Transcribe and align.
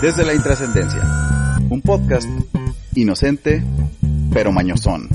Desde 0.00 0.24
la 0.24 0.34
Intrascendencia, 0.34 1.02
un 1.68 1.82
podcast 1.82 2.26
inocente 2.94 3.62
pero 4.32 4.50
mañosón. 4.50 5.08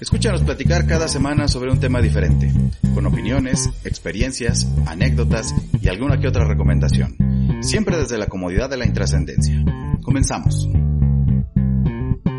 Escúchanos 0.00 0.42
platicar 0.42 0.88
cada 0.88 1.06
semana 1.06 1.46
sobre 1.46 1.70
un 1.70 1.78
tema 1.78 2.02
diferente, 2.02 2.52
con 2.94 3.06
opiniones, 3.06 3.70
experiencias, 3.84 4.66
anécdotas 4.86 5.54
y 5.80 5.88
alguna 5.88 6.18
que 6.18 6.26
otra 6.26 6.44
recomendación, 6.48 7.16
siempre 7.60 7.96
desde 7.96 8.18
la 8.18 8.26
comodidad 8.26 8.68
de 8.68 8.78
la 8.78 8.86
intrascendencia. 8.86 9.64
Comenzamos. 10.02 10.68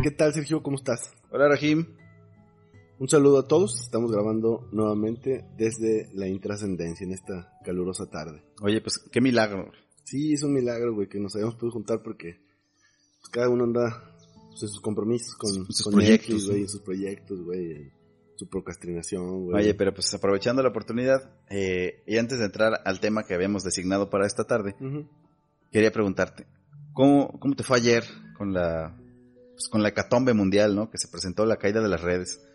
¿Qué 0.04 0.12
tal, 0.12 0.34
Sergio? 0.34 0.62
¿Cómo 0.62 0.76
estás? 0.76 1.12
Hola, 1.32 1.48
Rahim. 1.48 1.86
Un 3.00 3.08
saludo 3.08 3.40
a 3.40 3.48
todos. 3.48 3.80
Estamos 3.80 4.12
grabando 4.12 4.68
nuevamente 4.72 5.46
desde 5.56 6.10
la 6.14 6.28
intrascendencia 6.28 7.06
en 7.06 7.14
esta 7.14 7.54
calurosa 7.64 8.10
tarde. 8.10 8.44
Oye, 8.62 8.82
pues 8.82 8.98
qué 9.12 9.22
milagro. 9.22 9.72
Sí, 10.04 10.34
es 10.34 10.42
un 10.42 10.54
milagro, 10.54 10.96
güey, 10.96 11.08
que 11.08 11.20
nos 11.20 11.36
hayamos 11.36 11.56
podido 11.56 11.74
juntar 11.74 12.02
porque 12.02 12.40
pues, 13.20 13.30
cada 13.32 13.50
uno 13.50 13.66
anda 13.66 14.16
pues, 14.50 14.64
en 14.64 14.70
sus 14.70 14.82
compromisos 14.82 15.36
con 15.36 15.66
Sus 15.68 15.84
con 15.84 15.94
proyectos, 15.94 16.48
güey, 16.48 16.58
¿no? 16.58 16.64
en 16.64 16.70
sus 16.70 16.82
proyectos, 16.82 17.42
güey, 17.44 17.72
en 17.74 17.92
su 18.36 18.50
procrastinación, 18.50 19.46
güey. 19.46 19.64
Oye, 19.64 19.74
pero 19.76 19.94
pues 19.94 20.12
aprovechando 20.16 20.64
la 20.64 20.70
oportunidad, 20.70 21.30
eh, 21.52 22.04
y 22.08 22.18
antes 22.18 22.40
de 22.40 22.46
entrar 22.46 22.82
al 22.84 23.00
tema 23.00 23.26
que 23.28 23.36
habíamos 23.36 23.64
designado 23.64 24.10
para 24.10 24.26
esta 24.26 24.46
tarde, 24.46 24.76
quería 25.72 25.92
preguntarte, 25.92 26.48
¿cómo, 26.94 27.38
cómo 27.40 27.56
te 27.56 27.64
fue 27.64 27.78
ayer 27.78 28.06
con 28.38 28.54
la, 28.54 28.98
pues, 29.52 29.68
con 29.70 29.84
la 29.84 29.90
hecatombe 29.90 30.34
mundial, 30.34 30.76
¿no? 30.76 30.90
Que 30.90 30.98
se 30.98 31.10
presentó 31.10 31.46
la 31.46 31.58
caída 31.58 31.82
de 31.82 31.90
las 31.90 32.02
redes. 32.02 32.47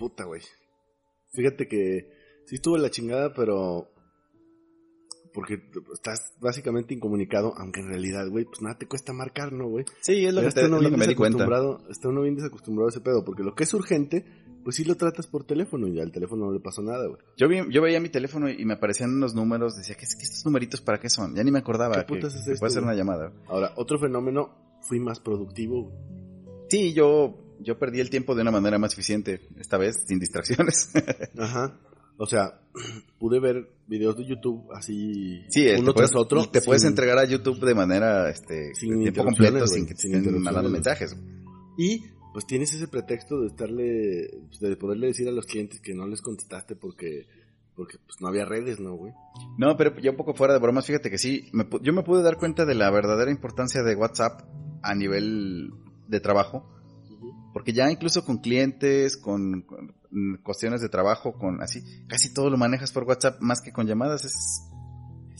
Puta, 0.00 0.24
güey. 0.24 0.40
Fíjate 1.34 1.68
que 1.68 2.10
sí 2.46 2.54
estuvo 2.54 2.78
la 2.78 2.90
chingada, 2.90 3.34
pero 3.34 3.86
porque 5.34 5.60
estás 5.92 6.34
básicamente 6.40 6.94
incomunicado, 6.94 7.52
aunque 7.56 7.80
en 7.80 7.88
realidad, 7.88 8.28
güey, 8.28 8.46
pues 8.46 8.62
nada 8.62 8.78
te 8.78 8.88
cuesta 8.88 9.12
marcar, 9.12 9.52
¿no, 9.52 9.68
güey? 9.68 9.84
Sí, 10.00 10.24
es 10.24 10.34
lo, 10.34 10.40
que, 10.40 10.48
está 10.48 10.62
te- 10.62 10.66
uno 10.66 10.78
es 10.78 10.82
lo 10.82 10.88
bien 10.88 10.92
que 11.00 11.06
me 11.06 11.06
di 11.06 11.14
cuenta. 11.14 11.46
Está 11.90 12.08
uno 12.08 12.22
bien 12.22 12.34
desacostumbrado 12.34 12.88
a 12.88 12.90
ese 12.90 13.00
pedo, 13.00 13.24
porque 13.24 13.42
lo 13.42 13.54
que 13.54 13.64
es 13.64 13.74
urgente, 13.74 14.24
pues 14.64 14.76
sí 14.76 14.84
lo 14.84 14.96
tratas 14.96 15.26
por 15.26 15.44
teléfono 15.44 15.86
y 15.86 16.00
al 16.00 16.10
teléfono 16.10 16.46
no 16.46 16.52
le 16.52 16.60
pasó 16.60 16.82
nada, 16.82 17.06
güey. 17.06 17.20
Yo, 17.36 17.46
vi, 17.46 17.58
yo 17.70 17.82
veía 17.82 18.00
mi 18.00 18.08
teléfono 18.08 18.48
y 18.48 18.64
me 18.64 18.72
aparecían 18.74 19.14
unos 19.14 19.34
números, 19.34 19.76
decía, 19.76 19.96
¿qué, 19.96 20.06
qué 20.06 20.24
estos 20.24 20.46
numeritos 20.46 20.80
para 20.80 20.98
qué 20.98 21.10
son? 21.10 21.36
Ya 21.36 21.44
ni 21.44 21.50
me 21.50 21.58
acordaba 21.58 21.94
¿Qué 21.94 22.00
que, 22.00 22.06
putas 22.06 22.34
es 22.34 22.46
que 22.46 22.52
esto, 22.52 22.60
puede 22.60 22.72
ser 22.72 22.82
una 22.82 22.94
llamada. 22.94 23.32
Ahora, 23.48 23.72
otro 23.76 23.98
fenómeno, 23.98 24.78
fui 24.88 24.98
más 24.98 25.20
productivo, 25.20 25.82
güey. 25.84 25.96
Sí, 26.70 26.92
yo, 26.94 27.49
yo 27.62 27.78
perdí 27.78 28.00
el 28.00 28.10
tiempo 28.10 28.34
de 28.34 28.42
una 28.42 28.50
manera 28.50 28.78
más 28.78 28.92
eficiente, 28.92 29.40
esta 29.58 29.78
vez, 29.78 29.96
sin 30.06 30.18
distracciones. 30.18 30.90
Ajá. 31.38 31.78
O 32.22 32.26
sea, 32.26 32.60
pude 33.18 33.40
ver 33.40 33.70
videos 33.86 34.14
de 34.16 34.26
YouTube 34.26 34.70
así 34.74 35.42
sí, 35.48 35.66
eh, 35.66 35.76
uno 35.78 35.92
te 35.92 35.94
puedes, 35.94 36.10
tras 36.10 36.22
otro. 36.22 36.46
te 36.50 36.60
puedes 36.60 36.84
entregar 36.84 37.16
a 37.16 37.24
YouTube 37.24 37.64
de 37.64 37.74
manera, 37.74 38.28
este, 38.28 38.74
Sin 38.74 39.00
tiempo 39.00 39.24
completo, 39.24 39.66
sin 39.66 39.86
que 39.86 39.94
te 39.94 40.06
estén 40.06 40.42
mandando 40.42 40.68
mensajes. 40.68 41.16
Y 41.78 42.04
pues 42.32 42.46
tienes 42.46 42.72
ese 42.74 42.88
pretexto 42.88 43.40
de 43.40 43.46
estarle, 43.46 44.30
pues, 44.48 44.60
de 44.60 44.76
poderle 44.76 45.08
decir 45.08 45.28
a 45.28 45.32
los 45.32 45.46
clientes 45.46 45.80
que 45.80 45.94
no 45.94 46.06
les 46.06 46.20
contestaste 46.20 46.76
porque, 46.76 47.26
porque 47.74 47.96
pues 48.04 48.20
no 48.20 48.28
había 48.28 48.44
redes, 48.44 48.80
¿no, 48.80 48.94
güey? 48.94 49.14
No, 49.56 49.76
pero 49.76 49.98
ya 49.98 50.10
un 50.10 50.18
poco 50.18 50.34
fuera 50.34 50.52
de 50.52 50.60
bromas, 50.60 50.86
fíjate 50.86 51.10
que 51.10 51.18
sí, 51.18 51.48
me 51.52 51.66
yo 51.82 51.92
me 51.92 52.02
pude 52.02 52.22
dar 52.22 52.36
cuenta 52.36 52.66
de 52.66 52.74
la 52.74 52.90
verdadera 52.90 53.30
importancia 53.30 53.82
de 53.82 53.96
WhatsApp 53.96 54.42
a 54.82 54.94
nivel 54.94 55.72
de 56.06 56.20
trabajo, 56.20 56.68
porque 57.52 57.72
ya 57.72 57.90
incluso 57.90 58.24
con 58.24 58.38
clientes, 58.38 59.16
con, 59.16 59.62
con, 59.62 59.94
mm, 60.10 60.42
cuestiones 60.42 60.80
de 60.80 60.88
trabajo, 60.88 61.32
con 61.32 61.62
así, 61.62 61.82
casi 62.06 62.32
todo 62.32 62.50
lo 62.50 62.56
manejas 62.56 62.92
por 62.92 63.04
WhatsApp 63.04 63.40
más 63.40 63.60
que 63.60 63.72
con 63.72 63.86
llamadas. 63.86 64.24
Es, 64.24 64.62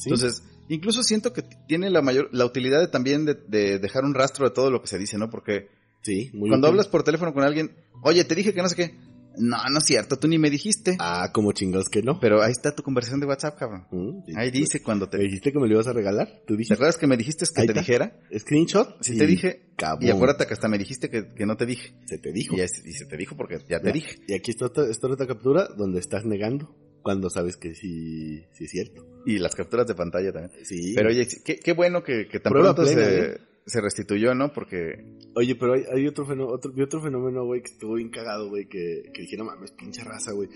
Sí. 0.01 0.09
Entonces, 0.09 0.43
incluso 0.69 1.03
siento 1.03 1.35
que 1.35 1.43
tiene 1.43 1.91
la 1.91 2.01
mayor, 2.01 2.31
la 2.33 2.47
utilidad 2.47 2.81
de 2.81 2.89
también 2.89 3.27
de, 3.27 3.35
de 3.35 3.79
dejar 3.79 4.05
un 4.05 4.15
rastro 4.15 4.49
de 4.49 4.55
todo 4.55 4.71
lo 4.71 4.81
que 4.81 4.89
se 4.89 4.97
dice, 4.97 5.19
¿no? 5.19 5.29
Porque 5.29 5.69
sí, 6.01 6.31
muy 6.33 6.49
cuando 6.49 6.69
útil. 6.69 6.73
hablas 6.73 6.89
por 6.89 7.03
teléfono 7.03 7.35
con 7.35 7.45
alguien, 7.45 7.77
oye, 8.03 8.25
te 8.25 8.35
dije 8.35 8.55
que 8.55 8.63
no 8.63 8.69
sé 8.71 8.77
qué. 8.77 8.95
No, 9.39 9.57
no 9.71 9.79
es 9.79 9.85
cierto, 9.85 10.19
tú 10.19 10.27
ni 10.29 10.39
me 10.39 10.51
dijiste. 10.51 10.97
Ah, 10.99 11.31
como 11.33 11.53
chingados 11.53 11.89
que 11.89 12.03
no. 12.03 12.19
Pero 12.21 12.43
ahí 12.43 12.51
está 12.53 12.75
tu 12.75 12.83
conversación 12.83 13.21
de 13.21 13.27
WhatsApp, 13.27 13.59
cabrón. 13.59 13.87
Mm, 13.91 14.25
sí. 14.27 14.33
Ahí 14.37 14.51
dice 14.51 14.83
cuando 14.83 15.07
¿Me 15.07 15.11
te... 15.13 15.19
dijiste 15.19 15.53
que 15.53 15.59
me 15.59 15.67
lo 15.69 15.75
ibas 15.75 15.87
a 15.87 15.93
regalar? 15.93 16.29
¿Tú 16.47 16.55
¿Te 16.55 16.59
dijiste? 16.59 16.75
acuerdas 16.75 16.99
que 16.99 17.07
me 17.07 17.17
dijiste 17.17 17.45
que 17.55 17.61
Ahí 17.61 17.67
te 17.67 17.73
está. 17.73 17.81
dijera? 17.81 18.19
¿Screenshot? 18.39 18.97
Sí 19.03 19.17
te 19.17 19.27
dije. 19.27 19.71
Cabrón. 19.77 20.07
Y 20.09 20.11
acuérdate 20.11 20.47
que 20.47 20.53
hasta 20.55 20.69
me 20.69 20.79
dijiste 20.79 21.09
que, 21.09 21.33
que 21.35 21.47
no 21.47 21.57
te 21.57 21.67
dije. 21.67 21.95
Se 22.07 22.19
te 22.19 22.33
dijo. 22.33 22.57
Y, 22.57 22.61
es- 22.61 22.83
y 22.85 22.93
se 22.93 23.07
te 23.07 23.17
dijo 23.17 23.37
porque 23.37 23.59
ya 23.69 23.81
te 23.81 23.93
dije. 23.93 24.17
Y 24.27 24.35
aquí 24.35 24.51
está 24.51 24.67
otra, 24.67 24.85
esta 24.91 25.07
otra 25.07 25.27
captura 25.27 25.69
donde 25.77 26.01
estás 26.01 26.25
negando 26.25 26.77
cuando 27.03 27.31
sabes 27.31 27.57
que 27.57 27.75
sí, 27.75 28.45
sí 28.53 28.65
es 28.65 28.71
cierto. 28.71 29.07
Y 29.25 29.39
las 29.39 29.55
capturas 29.55 29.87
de 29.87 29.95
pantalla 29.95 30.33
también. 30.33 30.53
Sí. 30.67 30.93
Pero 30.95 31.09
oye, 31.09 31.27
qué, 31.45 31.57
qué 31.57 31.73
bueno 31.73 32.03
que, 32.03 32.27
que 32.29 32.41
tan 32.41 32.53
pronto 32.53 32.83
plena, 32.83 33.05
se, 33.05 33.19
¿eh? 33.21 33.39
Se 33.71 33.81
restituyó, 33.81 34.35
¿no? 34.35 34.53
Porque 34.53 35.19
Oye, 35.35 35.55
pero 35.55 35.75
hay, 35.75 35.85
hay 35.95 36.07
otro 36.07 36.27
fenómeno, 36.27 36.55
otro, 36.55 36.73
otro 36.83 37.01
fenómeno, 37.01 37.45
güey, 37.45 37.63
que 37.63 37.73
estuvo 37.73 37.95
bien 37.95 38.11
cagado, 38.11 38.49
güey, 38.49 38.69
que, 38.69 39.11
que 39.15 39.23
dije, 39.23 39.37
no 39.37 39.45
mames, 39.45 39.71
pinche 39.71 40.03
raza, 40.03 40.33
güey. 40.33 40.49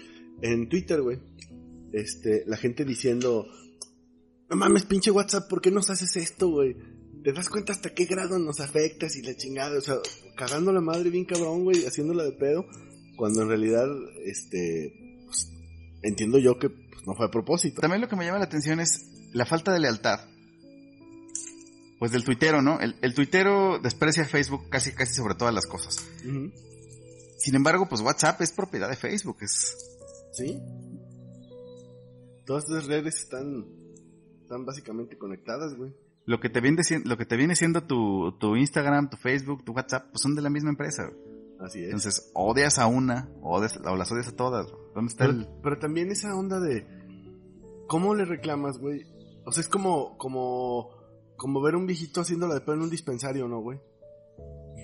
En 0.42 0.68
Twitter, 0.68 1.00
güey, 1.00 1.18
este, 1.92 2.42
la 2.46 2.56
gente 2.56 2.84
diciendo, 2.84 3.46
no 4.50 4.56
mames, 4.56 4.84
pinche 4.84 5.12
WhatsApp, 5.12 5.48
¿por 5.48 5.60
qué 5.60 5.70
nos 5.70 5.90
haces 5.90 6.16
esto, 6.16 6.48
güey? 6.48 6.76
¿Te 7.22 7.32
das 7.32 7.48
cuenta 7.48 7.72
hasta 7.72 7.94
qué 7.94 8.04
grado 8.04 8.38
nos 8.38 8.60
afectas 8.60 9.16
y 9.16 9.22
la 9.22 9.34
chingada? 9.36 9.78
O 9.78 9.80
sea, 9.80 9.96
cagando 10.36 10.72
la 10.72 10.80
madre 10.80 11.10
bien 11.10 11.24
cabrón, 11.24 11.64
güey, 11.64 11.86
haciéndola 11.86 12.24
de 12.24 12.32
pedo, 12.32 12.66
cuando 13.16 13.42
en 13.42 13.48
realidad, 13.48 13.86
este, 14.24 15.22
pues, 15.24 15.48
entiendo 16.02 16.38
yo 16.38 16.58
que 16.58 16.68
pues, 16.68 17.06
no 17.06 17.14
fue 17.14 17.26
a 17.26 17.30
propósito. 17.30 17.80
también 17.80 18.00
lo 18.00 18.08
que 18.08 18.16
me 18.16 18.26
llama 18.26 18.38
la 18.38 18.44
atención 18.44 18.80
es 18.80 19.30
la 19.32 19.46
falta 19.46 19.72
de 19.72 19.80
lealtad. 19.80 20.33
Pues 22.04 22.12
del 22.12 22.22
tuitero, 22.22 22.60
¿no? 22.60 22.80
El, 22.80 22.96
el 23.00 23.14
tuitero 23.14 23.78
desprecia 23.78 24.24
a 24.24 24.26
Facebook 24.26 24.68
casi, 24.68 24.92
casi 24.92 25.14
sobre 25.14 25.36
todas 25.36 25.54
las 25.54 25.64
cosas. 25.66 26.06
Sin 27.38 27.54
embargo, 27.54 27.88
pues 27.88 28.02
WhatsApp 28.02 28.42
es 28.42 28.52
propiedad 28.52 28.90
de 28.90 28.96
Facebook. 28.96 29.38
Es, 29.40 29.74
¿Sí? 30.34 30.60
Todas 32.44 32.68
esas 32.68 32.88
redes 32.88 33.14
están, 33.20 33.64
están 34.42 34.66
básicamente 34.66 35.16
conectadas, 35.16 35.74
güey. 35.78 35.94
lo 36.26 36.40
que 36.40 36.50
te 36.50 36.60
viene, 36.60 36.82
lo 37.06 37.16
que 37.16 37.24
te 37.24 37.38
viene 37.38 37.56
siendo 37.56 37.84
tu, 37.84 38.36
tu 38.38 38.54
Instagram, 38.54 39.08
tu 39.08 39.16
Facebook, 39.16 39.64
tu 39.64 39.72
WhatsApp, 39.72 40.10
pues 40.10 40.20
son 40.20 40.34
de 40.34 40.42
la 40.42 40.50
misma 40.50 40.68
empresa. 40.68 41.10
Así 41.58 41.78
es. 41.78 41.86
Entonces, 41.86 42.30
odias 42.34 42.78
a 42.78 42.86
una, 42.86 43.30
odias, 43.40 43.78
o 43.82 43.96
las 43.96 44.12
odias 44.12 44.28
a 44.28 44.36
todas. 44.36 44.66
¿Dónde 44.94 45.10
está 45.10 45.24
Pero, 45.24 45.38
el...? 45.38 45.48
pero 45.62 45.78
también 45.78 46.10
esa 46.10 46.36
onda 46.36 46.60
de 46.60 46.86
cómo 47.88 48.14
le 48.14 48.26
reclamas, 48.26 48.76
güey. 48.76 49.06
O 49.46 49.52
sea, 49.52 49.62
es 49.62 49.68
como, 49.68 50.18
como, 50.18 51.03
como 51.36 51.60
ver 51.60 51.76
un 51.76 51.86
viejito 51.86 52.20
haciéndola 52.20 52.54
de 52.54 52.60
pedo 52.60 52.74
en 52.74 52.82
un 52.82 52.90
dispensario, 52.90 53.48
¿no, 53.48 53.60
güey? 53.60 53.80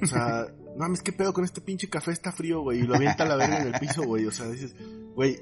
O 0.03 0.07
sea, 0.07 0.47
mames, 0.77 1.03
qué 1.03 1.13
pedo 1.13 1.33
con 1.33 1.45
este 1.45 1.61
pinche 1.61 1.89
café 1.89 2.13
está 2.13 2.33
frío, 2.33 2.63
güey, 2.63 2.81
y 2.81 2.83
lo 2.83 2.97
avienta 2.97 3.25
a 3.25 3.29
la 3.29 3.37
verga 3.37 3.61
en 3.61 3.75
el 3.75 3.81
piso, 3.81 4.03
güey. 4.03 4.27
O 4.27 4.33
sea, 4.33 4.49
dices, 4.49 4.75
güey, 5.15 5.35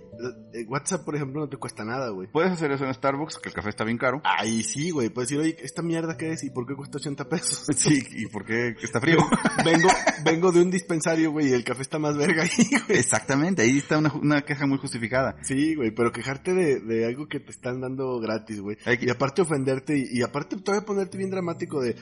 eh, 0.54 0.64
WhatsApp, 0.68 1.04
por 1.04 1.14
ejemplo, 1.14 1.40
no 1.40 1.48
te 1.48 1.56
cuesta 1.56 1.84
nada, 1.84 2.10
güey. 2.10 2.28
Puedes 2.30 2.52
hacer 2.52 2.70
eso 2.72 2.84
en 2.84 2.92
Starbucks, 2.94 3.38
que 3.38 3.48
el 3.48 3.54
café 3.54 3.68
está 3.70 3.84
bien 3.84 3.98
caro. 3.98 4.20
Ay, 4.24 4.62
sí, 4.62 4.90
güey, 4.90 5.08
puedes 5.10 5.28
decir, 5.30 5.40
oye, 5.42 5.56
¿esta 5.62 5.82
mierda 5.82 6.16
qué 6.16 6.32
es 6.32 6.42
y 6.44 6.50
por 6.50 6.66
qué 6.66 6.74
cuesta 6.74 6.98
80 6.98 7.28
pesos? 7.28 7.66
Sí, 7.76 8.02
¿y 8.12 8.26
por 8.26 8.44
qué 8.44 8.74
está 8.82 9.00
frío? 9.00 9.18
vengo, 9.64 9.88
vengo 10.24 10.52
de 10.52 10.62
un 10.62 10.70
dispensario, 10.70 11.30
güey, 11.32 11.48
y 11.50 11.52
el 11.52 11.64
café 11.64 11.82
está 11.82 11.98
más 11.98 12.16
verga 12.16 12.42
ahí, 12.42 12.48
güey. 12.88 12.98
Exactamente, 12.98 13.62
ahí 13.62 13.78
está 13.78 13.98
una, 13.98 14.12
una 14.14 14.42
queja 14.42 14.66
muy 14.66 14.78
justificada. 14.78 15.36
Sí, 15.42 15.74
güey, 15.74 15.90
pero 15.92 16.10
quejarte 16.12 16.52
de, 16.54 16.80
de 16.80 17.06
algo 17.06 17.28
que 17.28 17.40
te 17.40 17.50
están 17.50 17.80
dando 17.80 18.18
gratis, 18.20 18.60
güey. 18.60 18.76
Que- 18.76 18.98
Y 19.02 19.10
aparte 19.10 19.42
ofenderte 19.42 19.96
y, 19.98 20.18
y 20.18 20.22
aparte 20.22 20.56
todavía 20.56 20.84
ponerte 20.86 21.16
bien 21.18 21.30
dramático 21.30 21.80
de... 21.80 21.96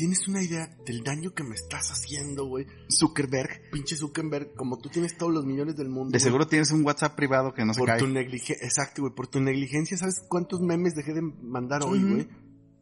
¿Tienes 0.00 0.26
una 0.28 0.42
idea 0.42 0.66
del 0.86 1.02
daño 1.04 1.32
que 1.34 1.44
me 1.44 1.54
estás 1.54 1.90
haciendo, 1.90 2.46
güey? 2.46 2.66
Zuckerberg, 2.90 3.70
pinche 3.70 3.96
Zuckerberg, 3.96 4.54
como 4.54 4.78
tú 4.78 4.88
tienes 4.88 5.16
todos 5.18 5.30
los 5.32 5.44
millones 5.44 5.76
del 5.76 5.90
mundo. 5.90 6.12
De 6.12 6.20
seguro 6.20 6.46
tienes 6.48 6.70
un 6.70 6.82
WhatsApp 6.86 7.14
privado 7.14 7.52
que 7.52 7.64
no 7.66 7.74
se 7.74 7.80
Por 7.80 7.88
cae. 7.90 7.98
tu 7.98 8.06
negligencia, 8.06 8.56
exacto, 8.66 9.02
güey, 9.02 9.14
por 9.14 9.26
tu 9.26 9.40
negligencia, 9.40 9.98
¿sabes 9.98 10.24
cuántos 10.26 10.60
memes 10.60 10.94
dejé 10.94 11.12
de 11.12 11.20
mandar 11.20 11.82
hoy, 11.84 12.02
güey? 12.02 12.28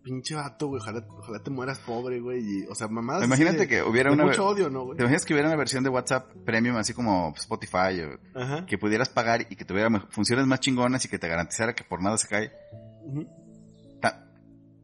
pinche 0.01 0.35
vato, 0.37 0.69
güey, 0.69 0.81
ojalá, 0.81 1.05
ojalá 1.19 1.43
te 1.43 1.51
mueras 1.51 1.81
pobre, 1.81 2.19
güey. 2.21 2.41
y, 2.41 2.67
o 2.67 2.75
sea, 2.75 2.89
mamadas. 2.89 3.25
Imagínate 3.25 3.59
de- 3.59 3.69
que 3.69 3.83
hubiera 3.83 4.11
una... 4.13 4.25
mucho 4.25 4.47
odio, 4.47 4.71
¿no, 4.71 4.85
güey? 4.85 4.97
¿Te 4.97 5.03
imaginas 5.03 5.25
que 5.27 5.35
hubiera 5.35 5.49
una 5.49 5.57
versión 5.59 5.83
de 5.85 5.91
WhatsApp 5.91 6.33
Premium 6.47 6.77
así 6.77 6.95
como 6.95 7.35
Spotify 7.37 8.01
o 8.35 8.39
Ajá. 8.41 8.65
que 8.65 8.79
pudieras 8.79 9.09
pagar 9.11 9.43
y 9.51 9.57
que 9.57 9.65
tuviera 9.67 9.91
funciones 10.09 10.47
más 10.47 10.61
chingonas 10.61 11.05
y 11.05 11.09
que 11.09 11.19
te 11.19 11.29
garantizara 11.29 11.75
que 11.75 11.85
por 11.85 12.01
nada 12.01 12.17
se 12.17 12.27
cae? 12.29 12.49
Ta- 12.49 13.48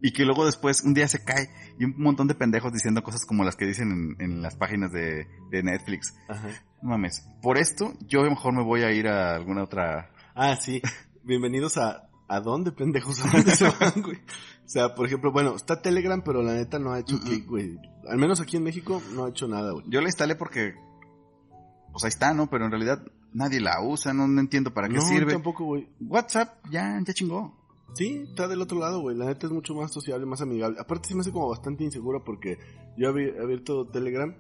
Y 0.05 0.13
que 0.13 0.27
luego 0.27 0.45
después 0.45 0.83
un 0.83 0.93
día 0.93 1.09
se 1.09 1.25
cae 1.25 1.49
y 1.79 1.87
un 1.87 1.95
montón 1.97 2.29
de 2.29 2.35
pendejos 2.35 2.75
diciendo 2.75 3.03
cosas 3.03 3.25
como 3.25 3.43
las 3.43 3.57
que 3.57 3.65
dicen 3.65 4.17
en, 4.19 4.23
en 4.23 4.43
las 4.43 4.55
páginas 4.55 4.93
de, 4.93 5.27
de 5.51 5.63
Netflix. 5.63 6.15
Ajá. 6.29 6.49
No 6.83 6.91
mames. 6.91 7.27
Por 7.41 7.57
esto, 7.57 7.95
yo 8.07 8.23
mejor 8.25 8.53
me 8.53 8.63
voy 8.63 8.83
a 8.83 8.93
ir 8.93 9.09
a 9.09 9.35
alguna 9.35 9.63
otra. 9.63 10.11
Ah, 10.35 10.57
sí. 10.57 10.83
Bienvenidos 11.23 11.79
a... 11.79 12.11
¿A 12.29 12.41
dónde, 12.41 12.73
pendejos? 12.73 13.25
¿A 13.25 13.31
dónde 13.31 13.55
se 13.57 13.65
van, 13.65 14.03
güey? 14.03 14.17
O 14.17 14.69
sea, 14.69 14.95
por 14.95 15.07
ejemplo, 15.07 15.33
bueno, 15.33 15.57
está 15.57 15.81
Telegram, 15.81 16.23
pero 16.23 16.43
la 16.43 16.53
neta 16.53 16.79
no 16.79 16.93
ha 16.93 16.99
hecho 16.99 17.19
clic, 17.21 17.47
güey. 17.47 17.79
Al 18.09 18.19
menos 18.19 18.41
aquí 18.41 18.59
en 18.59 18.63
México 18.63 19.01
no 19.15 19.25
ha 19.25 19.31
hecho 19.31 19.49
nada, 19.49 19.73
güey. 19.73 19.85
Yo 19.89 20.01
la 20.01 20.09
instalé 20.09 20.35
porque. 20.35 20.75
Pues 21.93 22.05
ahí 22.05 22.09
está, 22.09 22.33
¿no? 22.33 22.49
Pero 22.49 22.65
en 22.65 22.71
realidad 22.71 23.03
nadie 23.33 23.61
la 23.61 23.83
usa, 23.83 24.13
no, 24.13 24.27
no 24.27 24.41
entiendo 24.41 24.73
para 24.73 24.89
qué 24.89 24.97
no, 24.97 25.01
sirve. 25.03 25.33
tampoco, 25.33 25.65
güey. 25.65 25.89
WhatsApp 26.01 26.65
ya, 26.71 27.01
ya 27.07 27.13
chingó. 27.13 27.64
Sí, 27.95 28.25
está 28.29 28.49
del 28.49 28.61
otro 28.61 28.79
lado, 28.79 29.01
güey. 29.01 29.17
La 29.17 29.27
neta 29.27 29.47
es 29.47 29.53
mucho 29.53 29.75
más 29.75 29.93
sociable, 29.93 30.27
más 30.27 30.41
amigable. 30.41 30.79
Aparte 30.81 31.09
sí 31.09 31.15
me 31.15 31.21
hace 31.21 31.33
como 31.33 31.49
bastante 31.49 31.85
insegura 31.85 32.21
porque 32.25 32.59
yo 32.97 33.09
he 33.17 33.41
abierto 33.41 33.87
Telegram 33.87 34.35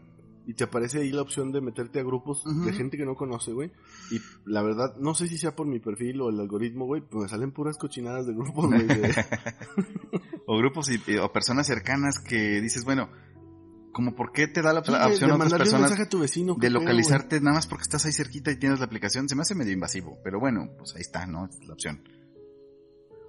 y 0.46 0.52
te 0.54 0.64
aparece 0.64 1.00
ahí 1.00 1.10
la 1.10 1.22
opción 1.22 1.52
de 1.52 1.60
meterte 1.62 2.00
a 2.00 2.02
grupos 2.02 2.42
de 2.66 2.72
gente 2.72 2.96
que 2.98 3.06
no 3.06 3.14
conoce, 3.14 3.52
güey. 3.52 3.70
Y 4.10 4.18
la 4.44 4.60
verdad, 4.62 4.94
no 4.98 5.14
sé 5.14 5.26
si 5.28 5.38
sea 5.38 5.56
por 5.56 5.66
mi 5.66 5.78
perfil 5.80 6.20
o 6.20 6.28
el 6.28 6.38
algoritmo, 6.38 6.84
güey, 6.84 7.00
pero 7.00 7.22
me 7.22 7.28
salen 7.28 7.50
puras 7.52 7.78
cochinadas 7.78 8.26
de 8.26 8.34
grupos, 8.34 8.66
güey. 8.68 8.86
o 10.46 10.58
grupos 10.58 10.90
y- 10.90 11.16
o 11.16 11.32
personas 11.32 11.66
cercanas 11.66 12.18
que 12.18 12.60
dices, 12.60 12.84
bueno, 12.84 13.08
como 13.92 14.14
por 14.14 14.32
qué 14.32 14.48
te 14.48 14.60
da 14.60 14.72
la, 14.72 14.84
Sí, 14.84 14.90
la 14.90 15.06
de- 15.06 15.12
opción 15.12 15.28
de 15.28 15.32
a 15.32 15.36
otras 15.36 15.52
un 15.52 15.58
personas 15.58 16.00
a 16.00 16.08
tu 16.08 16.18
vecino. 16.18 16.56
¿qué 16.56 16.66
de 16.66 16.70
localizarte 16.70 17.40
nada 17.40 17.54
más 17.56 17.66
porque 17.66 17.82
estás 17.82 18.04
ahí 18.04 18.12
cerquita 18.12 18.50
y 18.50 18.56
tienes 18.58 18.80
la 18.80 18.86
aplicación? 18.86 19.28
Se 19.28 19.36
me 19.36 19.42
hace 19.42 19.54
medio 19.54 19.72
invasivo, 19.72 20.18
pero 20.24 20.40
bueno, 20.40 20.68
pues 20.76 20.94
ahí 20.96 21.02
está, 21.02 21.26
¿no? 21.26 21.46
Es 21.46 21.64
la 21.66 21.72
opción. 21.74 22.02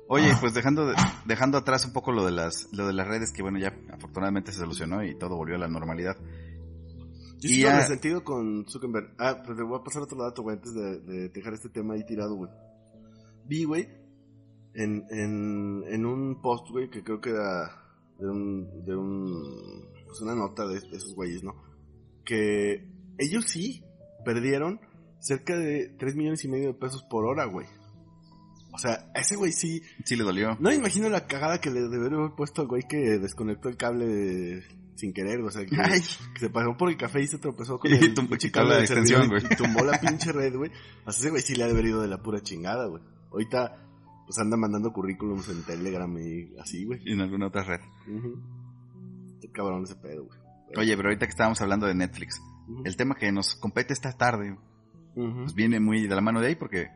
Oye, 0.08 0.32
Ah. 0.32 0.38
pues 0.40 0.54
dejando 0.54 0.86
de- 0.88 0.96
dejando 1.26 1.58
atrás 1.58 1.86
un 1.86 1.94
poco 1.94 2.12
lo 2.12 2.26
de 2.26 2.32
las 2.32 2.68
lo 2.74 2.86
de 2.88 2.94
las 2.94 3.08
redes 3.08 3.32
que 3.32 3.42
bueno, 3.42 3.58
ya 3.60 3.74
afortunadamente 3.92 4.52
se 4.52 4.60
solucionó 4.60 5.04
y 5.04 5.18
todo 5.18 5.36
volvió 5.36 5.56
a 5.56 5.60
la 5.60 5.68
normalidad. 5.68 6.16
Yo 7.40 7.50
y 7.50 7.62
ya- 7.62 7.78
resentido 7.80 8.24
con 8.24 8.66
Zuckerberg. 8.68 9.14
Ah, 9.18 9.42
pues 9.46 9.58
te 9.58 9.64
voy 9.64 9.80
a 9.80 9.84
pasar 9.84 10.04
otro 10.04 10.22
dato, 10.22 10.42
güey, 10.44 10.58
antes 10.58 10.74
de, 10.74 11.00
de 11.00 11.30
dejar 11.30 11.54
este 11.54 11.70
tema 11.70 11.96
ahí 11.96 12.06
tirado, 12.06 12.36
güey. 12.36 12.50
Vi, 13.46 13.64
güey, 13.66 13.88
en, 14.74 15.06
en, 15.10 15.84
en 15.88 16.06
un 16.06 16.42
post, 16.42 16.70
güey, 16.72 16.90
que 16.90 17.04
creo 17.04 17.20
que 17.22 17.32
era 17.32 17.72
de 18.20 18.28
un, 18.30 18.86
de 18.86 18.96
un, 18.96 19.90
pues 20.06 20.22
una 20.22 20.36
nota 20.36 20.66
de, 20.68 20.80
de 20.80 20.98
esos 20.98 21.14
güeyes, 21.16 21.44
¿no? 21.44 21.54
Que 22.24 22.88
ellos 23.18 23.46
sí 23.46 23.84
perdieron 24.24 24.80
cerca 25.20 25.56
de 25.56 25.96
3 26.00 26.16
millones 26.16 26.44
y 26.46 26.48
medio 26.48 26.68
de 26.70 26.74
pesos 26.74 27.04
por 27.10 27.26
hora, 27.26 27.46
güey. 27.46 27.68
O 28.76 28.78
sea, 28.78 29.10
a 29.16 29.20
ese 29.22 29.36
güey 29.36 29.52
sí, 29.52 29.82
Sí 30.04 30.16
le 30.16 30.24
dolió. 30.24 30.58
no 30.60 30.70
me 30.70 30.76
imagino 30.76 31.10
la 31.10 31.26
cagada 31.28 31.60
que 31.60 31.72
le 31.72 31.82
debería 31.82 32.18
haber 32.20 32.32
puesto 32.36 32.62
al 32.62 32.68
güey 32.68 32.84
que 32.84 33.18
desconectó 33.20 33.70
el 33.70 33.78
cable 33.78 34.06
de- 34.06 34.64
sin 34.96 35.12
querer, 35.14 35.42
o 35.42 35.50
sea, 35.52 35.66
que, 35.66 35.76
Ay, 35.82 36.00
que 36.34 36.40
se 36.40 36.50
pasó 36.50 36.78
por 36.78 36.90
el 36.90 36.96
café 36.98 37.22
y 37.22 37.28
se 37.28 37.38
tropezó 37.38 37.78
con 37.80 37.92
Y 37.92 37.96
el 37.96 38.14
tum- 38.14 38.30
quitó 38.38 38.52
cable 38.60 38.70
la 38.70 38.76
del 38.76 38.84
extensión, 38.86 39.28
güey. 39.28 39.44
Y 39.50 39.56
tumbó 39.56 39.84
la 39.84 39.98
pinche 40.02 40.32
red, 40.32 40.56
güey. 40.56 40.72
O 41.06 41.12
sea, 41.12 41.20
ese 41.22 41.30
güey 41.32 41.42
sí 41.42 41.56
le 41.56 41.64
ha 41.64 41.68
de 41.68 41.74
haber 41.74 41.86
ido 41.86 42.02
de 42.02 42.08
la 42.08 42.22
pura 42.22 42.42
chingada, 42.42 42.86
güey. 42.88 43.02
Ahorita, 43.32 43.76
pues 44.26 44.38
anda 44.40 44.56
mandando 44.58 44.92
currículums 44.94 45.50
en 45.50 45.64
Telegram 45.64 46.18
y 46.18 46.54
así, 46.60 46.86
güey. 46.86 47.02
y 47.06 47.12
en 47.14 47.22
alguna 47.22 47.48
otra 47.48 47.64
red. 47.64 47.82
Qué 49.42 49.50
cabrón 49.52 49.84
ese 49.84 49.96
pedo, 49.96 50.26
güey. 50.26 50.40
Oye, 50.78 50.96
pero 50.98 51.10
ahorita 51.10 51.26
que 51.26 51.32
estábamos 51.32 51.62
hablando 51.62 51.86
de 51.88 51.96
Netflix, 51.96 52.42
el 52.84 52.96
tema 52.96 53.16
que 53.16 53.32
nos 53.32 53.56
compete 53.56 53.94
esta 53.94 54.12
tarde 54.18 54.58
Ujú. 55.16 55.42
pues 55.44 55.54
viene 55.54 55.80
muy 55.80 56.08
de 56.08 56.16
la 56.16 56.22
mano 56.22 56.42
de 56.42 56.48
ahí 56.48 56.56
porque 56.56 56.90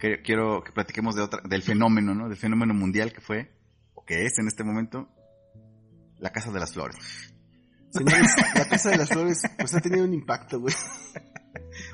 que- 0.00 0.22
quiero 0.22 0.62
que 0.64 0.72
platiquemos 0.72 1.14
de 1.14 1.22
otra, 1.22 1.40
del 1.48 1.62
fenómeno, 1.62 2.14
¿no? 2.14 2.28
Del 2.28 2.36
fenómeno 2.38 2.74
mundial 2.74 3.12
que 3.12 3.20
fue, 3.20 3.50
o 3.94 4.04
que 4.04 4.24
es 4.26 4.38
en 4.38 4.48
este 4.48 4.64
momento, 4.64 5.08
la 6.18 6.30
Casa 6.30 6.50
de 6.50 6.58
las 6.60 6.72
Flores. 6.74 7.32
Señores, 7.90 8.30
la 8.54 8.68
Casa 8.68 8.90
de 8.90 8.96
las 8.98 9.08
Flores, 9.08 9.42
pues 9.58 9.74
ha 9.74 9.80
tenido 9.80 10.04
un 10.04 10.14
impacto, 10.14 10.60
güey. 10.60 10.74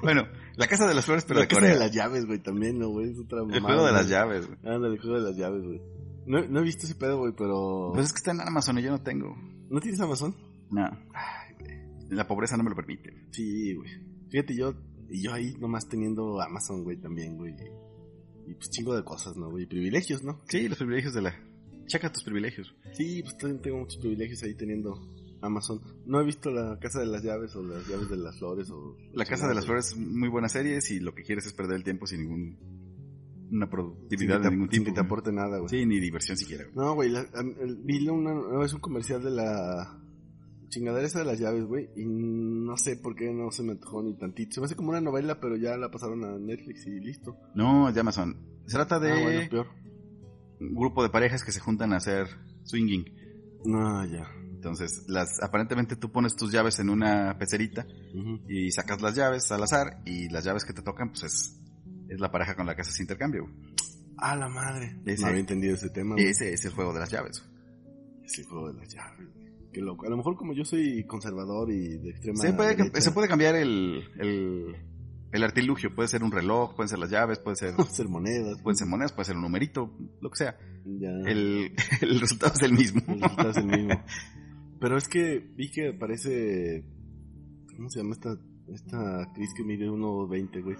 Bueno, 0.02 0.24
la 0.56 0.66
Casa 0.66 0.86
de 0.86 0.94
las 0.94 1.04
Flores, 1.06 1.24
pero 1.24 1.36
la 1.40 1.44
de 1.44 1.48
Casa 1.48 1.60
Corea. 1.60 1.74
de 1.74 1.80
las 1.80 1.92
Llaves, 1.92 2.26
güey, 2.26 2.38
también, 2.42 2.78
¿no, 2.78 2.88
güey? 2.88 3.10
Es 3.12 3.18
otra 3.18 3.40
El 3.50 3.60
juego 3.62 3.86
de 3.86 3.92
las 3.92 4.08
llaves. 4.08 4.46
güey. 4.46 4.58
Ándale, 4.64 4.94
el 4.94 5.00
juego 5.00 5.16
de 5.20 5.22
las 5.30 5.36
llaves, 5.36 5.62
güey. 5.62 5.80
No, 6.26 6.46
no 6.48 6.60
he 6.60 6.62
visto 6.62 6.84
ese 6.86 6.94
pedo, 6.96 7.18
güey, 7.18 7.32
pero... 7.36 7.92
Pues 7.94 8.06
es 8.06 8.12
que 8.12 8.18
está 8.18 8.32
en 8.32 8.40
Amazon 8.42 8.78
y 8.78 8.82
yo 8.82 8.90
no 8.90 9.02
tengo. 9.02 9.34
¿No 9.70 9.80
tienes 9.80 10.00
Amazon? 10.00 10.34
No. 10.70 10.84
Ay, 11.14 11.54
güey. 11.58 12.08
La 12.10 12.26
pobreza 12.26 12.56
no 12.56 12.64
me 12.64 12.70
lo 12.70 12.76
permite. 12.76 13.28
Sí, 13.30 13.74
güey. 13.74 13.90
Fíjate, 14.30 14.56
yo, 14.56 14.74
y 15.08 15.22
yo 15.22 15.32
ahí 15.32 15.54
nomás 15.58 15.88
teniendo 15.88 16.40
Amazon, 16.42 16.82
güey, 16.84 16.96
también, 17.00 17.36
güey. 17.36 17.54
Y 18.46 18.54
pues 18.54 18.70
chingo 18.70 18.94
de 18.94 19.02
cosas, 19.04 19.36
¿no? 19.36 19.58
Y 19.58 19.66
privilegios, 19.66 20.22
¿no? 20.22 20.40
Sí, 20.48 20.68
los 20.68 20.78
privilegios 20.78 21.14
de 21.14 21.22
la... 21.22 21.34
Checa 21.86 22.12
tus 22.12 22.24
privilegios. 22.24 22.74
Sí, 22.92 23.22
pues 23.22 23.36
también 23.38 23.62
tengo 23.62 23.78
muchos 23.78 23.98
privilegios 23.98 24.42
ahí 24.42 24.54
teniendo 24.54 25.00
Amazon. 25.40 25.80
No 26.04 26.20
he 26.20 26.24
visto 26.24 26.50
la 26.50 26.78
Casa 26.80 27.00
de 27.00 27.06
las 27.06 27.22
Llaves 27.22 27.54
o 27.56 27.62
las 27.62 27.86
Llaves 27.86 28.08
de 28.08 28.16
las 28.16 28.38
Flores 28.38 28.70
o... 28.70 28.96
La 29.14 29.24
Casa 29.24 29.46
de 29.48 29.54
las 29.54 29.66
Flores, 29.66 29.96
muy 29.96 30.28
buenas 30.28 30.52
series 30.52 30.90
y 30.90 31.00
lo 31.00 31.14
que 31.14 31.22
quieres 31.22 31.46
es 31.46 31.52
perder 31.52 31.76
el 31.76 31.84
tiempo 31.84 32.06
sin 32.06 32.20
ningún... 32.22 32.58
Una 33.48 33.70
productividad 33.70 34.40
de 34.40 34.50
ningún 34.50 34.68
tipo. 34.68 34.86
que 34.86 34.92
te 34.92 35.00
aporte 35.00 35.30
nada, 35.30 35.58
güey. 35.58 35.68
Sí, 35.68 35.86
ni 35.86 36.00
diversión 36.00 36.36
siquiera. 36.36 36.64
güey. 36.64 36.74
No, 36.74 36.94
güey, 36.94 37.10
la- 37.10 37.28
am- 37.34 37.54
el- 37.60 37.76
vi 37.76 38.08
una, 38.08 38.32
una 38.32 38.58
vez 38.58 38.72
un 38.72 38.80
comercial 38.80 39.22
de 39.22 39.30
la 39.30 40.02
chingadera 40.68 41.06
esa 41.06 41.18
de 41.20 41.24
las 41.24 41.38
llaves, 41.38 41.64
güey, 41.64 41.88
y 41.96 42.04
no 42.06 42.76
sé 42.76 42.96
por 42.96 43.14
qué 43.14 43.32
no 43.32 43.50
se 43.50 43.62
me 43.62 43.72
antojó 43.72 44.02
ni 44.02 44.14
tantito. 44.16 44.54
Se 44.54 44.60
me 44.60 44.66
hace 44.66 44.76
como 44.76 44.90
una 44.90 45.00
novela, 45.00 45.38
pero 45.40 45.56
ya 45.56 45.76
la 45.76 45.90
pasaron 45.90 46.24
a 46.24 46.38
Netflix 46.38 46.86
y 46.86 47.00
listo. 47.00 47.36
No, 47.54 47.88
es 47.88 47.94
de 47.94 48.00
Amazon. 48.00 48.36
Se 48.66 48.74
trata 48.76 48.98
de 48.98 49.12
Ah, 49.12 49.22
bueno, 49.22 49.50
peor. 49.50 49.66
un 50.60 50.74
grupo 50.74 51.02
de 51.02 51.10
parejas 51.10 51.44
que 51.44 51.52
se 51.52 51.60
juntan 51.60 51.92
a 51.92 51.96
hacer 51.96 52.26
swinging. 52.64 53.04
No, 53.64 54.04
ya. 54.06 54.28
Entonces, 54.54 55.04
las 55.08 55.40
aparentemente 55.42 55.96
tú 55.96 56.10
pones 56.10 56.34
tus 56.34 56.50
llaves 56.50 56.78
en 56.80 56.90
una 56.90 57.36
pecerita 57.38 57.86
y 58.48 58.70
sacas 58.72 59.00
las 59.02 59.14
llaves 59.14 59.50
al 59.52 59.62
azar 59.62 60.00
y 60.04 60.28
las 60.30 60.44
llaves 60.44 60.64
que 60.64 60.72
te 60.72 60.82
tocan, 60.82 61.10
pues 61.10 61.22
es, 61.24 61.60
es 62.08 62.18
la 62.20 62.30
pareja 62.32 62.56
con 62.56 62.66
la 62.66 62.74
que 62.74 62.80
haces 62.82 62.98
intercambio. 63.00 63.42
güey. 63.44 63.54
A 64.18 64.34
la 64.34 64.48
madre. 64.48 64.98
Ese- 65.04 65.22
No 65.22 65.28
había 65.28 65.40
entendido 65.40 65.74
ese 65.74 65.90
tema. 65.90 66.14
güey. 66.14 66.26
Ese 66.26 66.52
es 66.52 66.64
el 66.64 66.72
juego 66.72 66.92
de 66.94 67.00
las 67.00 67.10
llaves. 67.10 67.44
Es 68.24 68.38
el 68.38 68.46
juego 68.46 68.72
de 68.72 68.78
las 68.80 68.88
llaves, 68.92 69.28
güey. 69.34 69.45
A 69.80 70.08
lo 70.10 70.16
mejor 70.16 70.36
como 70.36 70.52
yo 70.54 70.64
soy 70.64 71.04
conservador 71.04 71.70
y 71.70 71.98
de 71.98 72.10
extrema 72.10 72.40
Se 72.40 72.52
puede, 72.52 72.76
derecha, 72.76 73.00
se 73.00 73.10
puede 73.12 73.28
cambiar 73.28 73.54
el, 73.56 74.04
el, 74.18 74.76
el 75.32 75.42
artilugio. 75.42 75.94
Puede 75.94 76.08
ser 76.08 76.22
un 76.22 76.32
reloj, 76.32 76.74
pueden 76.74 76.88
ser 76.88 76.98
las 76.98 77.10
llaves, 77.10 77.38
puede 77.38 77.56
ser, 77.56 77.74
hacer 77.78 78.08
monedas. 78.08 78.60
pueden 78.62 78.76
ser 78.76 78.88
monedas, 78.88 79.12
puede 79.12 79.26
ser 79.26 79.36
un 79.36 79.42
numerito, 79.42 79.92
lo 80.20 80.30
que 80.30 80.36
sea. 80.36 80.58
Ya. 80.84 81.10
El, 81.26 81.72
el 82.00 82.20
resultado 82.20 82.54
es 82.54 82.62
el 82.62 82.72
mismo. 82.72 83.02
El 83.06 83.20
resultado 83.20 83.50
es 83.50 83.56
el 83.56 83.66
mismo. 83.66 84.04
Pero 84.80 84.96
es 84.96 85.08
que 85.08 85.38
vi 85.38 85.70
que 85.70 85.90
aparece. 85.90 86.84
¿Cómo 87.76 87.90
se 87.90 88.00
llama 88.00 88.12
esta, 88.12 88.36
esta 88.68 89.22
actriz 89.22 89.50
que 89.54 89.64
mide 89.64 89.88
1.20, 89.88 90.62
güey? 90.62 90.76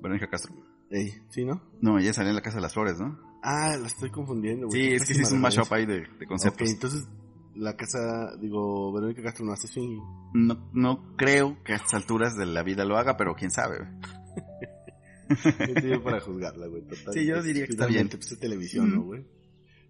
Verónica 0.00 0.28
Castro. 0.28 0.54
Ey, 0.90 1.12
¿sí, 1.30 1.44
no? 1.44 1.60
No, 1.80 1.98
ella 1.98 2.12
salió 2.12 2.30
en 2.30 2.36
la 2.36 2.42
Casa 2.42 2.56
de 2.56 2.62
las 2.62 2.74
Flores, 2.74 2.98
¿no? 3.00 3.18
Ah, 3.42 3.76
la 3.76 3.86
estoy 3.86 4.10
confundiendo, 4.10 4.68
güey. 4.68 4.80
Sí, 4.80 4.94
es 4.94 5.06
que 5.06 5.14
sí 5.14 5.22
es 5.22 5.32
un 5.32 5.40
mashup 5.40 5.72
ahí 5.72 5.86
de, 5.86 6.06
conceptos. 6.26 6.70
entonces 6.70 7.06
la 7.56 7.76
casa, 7.76 8.36
digo, 8.40 8.92
Verónica 8.92 9.22
Castro 9.22 9.44
no 9.44 9.52
hace 9.52 9.68
swing. 9.68 10.00
No, 10.34 10.70
no 10.72 11.14
creo 11.16 11.62
que 11.64 11.72
a 11.72 11.76
estas 11.76 11.94
alturas 11.94 12.36
de 12.36 12.46
la 12.46 12.62
vida 12.62 12.84
lo 12.84 12.96
haga, 12.96 13.16
pero 13.16 13.34
quién 13.34 13.50
sabe. 13.50 13.78
güey. 15.28 15.44
¿Qué 15.58 15.74
te 15.74 15.80
digo 15.86 16.02
para 16.02 16.20
juzgarla, 16.20 16.66
güey? 16.66 16.82
Total, 16.82 17.14
Sí, 17.14 17.26
yo 17.26 17.42
diría 17.42 17.64
que 17.66 17.72
está 17.72 17.86
bien. 17.86 18.08
Pues 18.08 18.30
es 18.32 18.38
televisión, 18.38 18.90
¿no, 18.94 19.00
Mm. 19.02 19.06
güey? 19.06 19.26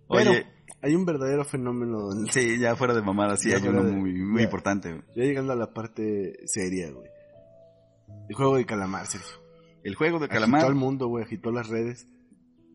Pero 0.08 0.30
Oye, 0.30 0.46
hay 0.82 0.94
un 0.94 1.04
verdadero 1.06 1.44
fenómeno. 1.44 2.12
en- 2.12 2.30
sí, 2.30 2.58
ya 2.58 2.76
fuera 2.76 2.94
de 2.94 3.02
mamada, 3.02 3.36
sí 3.36 3.50
Ya 3.50 3.56
hay 3.56 3.66
uno 3.68 3.82
de- 3.82 3.92
muy, 3.92 4.12
muy 4.12 4.38
ya. 4.40 4.44
importante. 4.44 4.90
güey. 4.90 5.02
Ya 5.16 5.24
llegando 5.24 5.52
a 5.52 5.56
la 5.56 5.72
parte 5.72 6.38
seria, 6.46 6.90
güey. 6.92 7.08
El 8.28 8.34
juego 8.36 8.56
de 8.56 8.66
calamar, 8.66 9.06
Sergio. 9.06 9.42
El 9.82 9.94
juego 9.96 10.18
de 10.18 10.26
Agitó 10.26 10.34
calamar 10.40 10.64
al 10.66 10.74
mundo, 10.74 11.08
güey, 11.08 11.24
agitó 11.24 11.50
las 11.50 11.68
redes. 11.68 12.06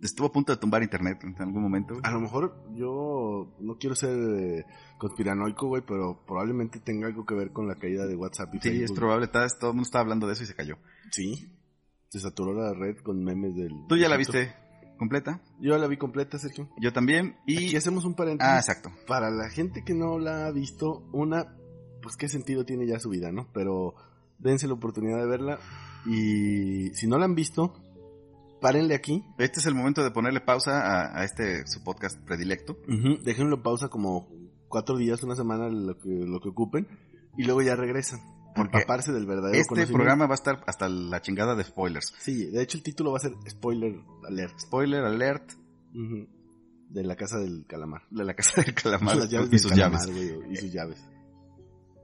Estuvo 0.02 0.28
a 0.28 0.32
punto 0.32 0.52
de 0.54 0.58
tumbar 0.60 0.82
internet 0.84 1.20
en 1.24 1.36
algún 1.42 1.62
momento. 1.62 1.94
güey. 1.96 2.02
A 2.06 2.12
lo 2.12 2.20
mejor 2.22 2.56
yo 2.74 3.56
no 3.60 3.78
quiero 3.78 3.96
ser 3.96 4.18
eh, 4.18 4.66
conspiranoico, 4.98 5.68
güey, 5.68 5.84
pero 5.86 6.24
probablemente 6.26 6.80
tenga 6.80 7.08
algo 7.08 7.26
que 7.26 7.36
ver 7.36 7.52
con 7.52 7.68
la 7.68 7.76
caída 7.76 8.06
de 8.06 8.16
WhatsApp 8.16 8.54
y 8.56 8.60
Sí, 8.60 8.70
Facebook. 8.70 8.84
es 8.86 8.92
probable, 8.92 9.26
está- 9.26 9.48
todo 9.60 9.72
el 9.72 9.76
mundo 9.76 9.88
estaba 9.88 10.04
hablando 10.04 10.28
de 10.28 10.34
eso 10.34 10.44
y 10.44 10.48
se 10.48 10.56
cayó. 10.56 10.78
Sí. 11.12 11.52
Se 12.10 12.20
saturó 12.20 12.54
la 12.54 12.74
red 12.74 12.98
con 13.04 13.24
memes 13.24 13.56
del... 13.56 13.72
¿Tú 13.88 13.96
ya 13.98 14.10
la 14.10 14.18
viste 14.18 14.54
completa? 14.98 15.42
Yo 15.62 15.78
la 15.78 15.88
vi 15.88 15.96
completa, 15.98 16.38
Sergio. 16.40 16.70
Yo 16.82 16.92
también. 16.92 17.36
Y 17.46 17.72
Y... 17.72 17.76
hacemos 17.76 18.04
un 18.06 18.16
paréntesis. 18.16 18.52
Ah, 18.52 18.58
exacto. 18.58 18.92
Para 19.08 19.30
la 19.30 19.50
gente 19.50 19.84
que 19.86 19.94
no 19.94 20.18
la 20.20 20.48
ha 20.48 20.52
visto, 20.52 21.08
una, 21.14 21.56
pues 22.02 22.16
qué 22.18 22.28
sentido 22.28 22.66
tiene 22.66 22.88
ya 22.88 23.00
su 23.00 23.10
vida, 23.10 23.32
¿no? 23.32 23.48
Pero 23.54 23.94
dense 24.40 24.68
la 24.68 24.74
oportunidad 24.74 25.20
de 25.20 25.28
verla. 25.28 25.60
Y 26.06 26.90
si 26.96 27.08
no 27.08 27.18
la 27.18 27.26
han 27.26 27.36
visto, 27.36 27.76
párenle 28.60 28.96
aquí. 28.96 29.24
Este 29.38 29.60
es 29.60 29.66
el 29.66 29.76
momento 29.76 30.04
de 30.04 30.12
ponerle 30.12 30.42
pausa 30.42 30.82
a, 30.82 31.20
a 31.20 31.24
este 31.26 31.66
su 31.68 31.84
podcast 31.84 32.20
predilecto. 32.26 32.74
Ujú, 32.88 33.22
Déjenlo 33.24 33.62
pausa 33.64 33.90
como 33.90 34.30
cuatro 34.68 34.98
días, 34.98 35.24
una 35.24 35.36
semana, 35.36 35.70
lo 35.70 35.98
que, 35.98 36.10
lo 36.10 36.40
que 36.40 36.50
ocupen. 36.50 36.88
Y 37.38 37.44
luego 37.44 37.62
ya 37.62 37.76
regresan. 37.76 38.20
Porque 38.56 38.78
empaparse 38.78 39.12
del 39.14 39.26
verdadero 39.28 39.60
Este 39.60 39.86
programa 39.88 40.26
va 40.26 40.34
a 40.34 40.36
estar 40.36 40.62
hasta 40.66 40.90
la 40.90 41.22
chingada 41.22 41.56
de 41.56 41.64
spoilers. 41.64 42.14
Sí, 42.20 42.46
de 42.50 42.62
hecho 42.64 42.78
el 42.78 42.84
título 42.84 43.12
va 43.12 43.18
a 43.18 43.22
ser 43.22 43.34
Spoiler 43.48 43.96
Alert. 44.28 44.60
Spoiler 44.60 45.04
alert. 45.06 45.52
De 46.90 47.04
la 47.04 47.16
casa 47.16 47.38
del 47.38 47.66
calamar. 47.68 48.02
de 48.10 48.24
la 48.26 48.34
casa 48.34 48.62
del 48.62 48.74
calamar 48.74 49.16
Las 49.18 49.30
llaves 49.30 49.48
y 49.48 49.52
del 49.52 49.60
sus 49.60 49.72
calamar, 49.72 50.02
llaves. 50.08 50.36
güey, 50.36 50.54
y 50.54 50.56
sus 50.58 50.72
llaves. 50.74 51.06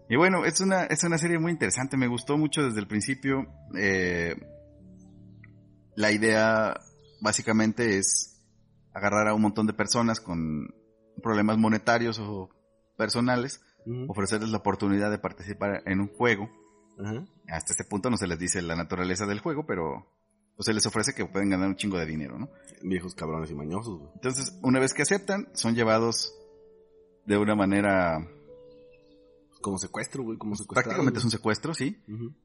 Y 0.08 0.16
bueno, 0.18 0.46
es 0.46 0.62
una, 0.62 0.84
es 0.84 1.04
una 1.04 1.18
serie 1.18 1.40
muy 1.40 1.52
interesante, 1.52 1.98
me 1.98 2.08
gustó 2.08 2.38
mucho 2.38 2.62
desde 2.62 2.80
el 2.80 2.88
principio. 2.88 3.48
Eh, 3.76 4.36
la 5.96 6.12
idea 6.12 6.80
básicamente 7.22 7.98
es 7.98 8.42
agarrar 8.94 9.28
a 9.28 9.34
un 9.34 9.42
montón 9.42 9.68
de 9.68 9.74
personas 9.74 10.20
con 10.20 10.74
problemas 11.22 11.58
monetarios 11.58 12.20
o 12.20 12.50
personales, 12.98 13.62
ofrecerles 14.08 14.50
la 14.50 14.58
oportunidad 14.58 15.12
de 15.12 15.20
participar 15.20 15.84
en 15.86 16.02
un 16.02 16.08
juego. 16.08 16.50
Hasta 17.48 17.74
ese 17.74 17.84
punto 17.84 18.10
no 18.10 18.18
se 18.18 18.28
les 18.28 18.40
dice 18.40 18.62
la 18.62 18.76
naturaleza 18.76 19.26
del 19.26 19.40
juego, 19.40 19.66
pero 19.66 20.08
pues, 20.56 20.66
se 20.66 20.74
les 20.74 20.86
ofrece 20.86 21.14
que 21.14 21.26
pueden 21.26 21.50
ganar 21.50 21.68
un 21.68 21.76
chingo 21.76 21.98
de 21.98 22.06
dinero, 22.06 22.40
¿no? 22.40 22.50
Viejos 22.82 23.16
cabrones 23.16 23.52
y 23.52 23.56
mañosos, 23.56 24.00
güey. 24.00 24.12
Entonces, 24.16 24.58
una 24.64 24.80
vez 24.80 24.94
que 24.94 25.02
aceptan, 25.02 25.50
son 25.54 25.76
llevados 25.76 26.34
de 27.26 27.38
una 27.38 27.56
manera... 27.56 28.26
Como 29.62 29.78
secuestro, 29.80 30.24
güey, 30.24 30.38
como 30.38 30.56
secuestrado. 30.56 30.90
Prácticamente 30.90 31.20
es 31.20 31.26
un 31.26 31.32
secuestro, 31.32 31.74
sí, 31.74 32.02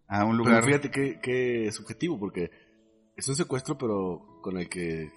a 0.08 0.24
un 0.24 0.38
Pero 0.38 0.44
lugar... 0.48 0.64
fíjate 0.64 0.90
qué, 0.90 1.20
qué 1.22 1.70
subjetivo, 1.70 2.18
porque 2.18 2.50
es 3.20 3.28
un 3.28 3.36
secuestro, 3.36 3.78
pero 3.78 4.40
con 4.42 4.58
el 4.58 4.68
que, 4.68 5.10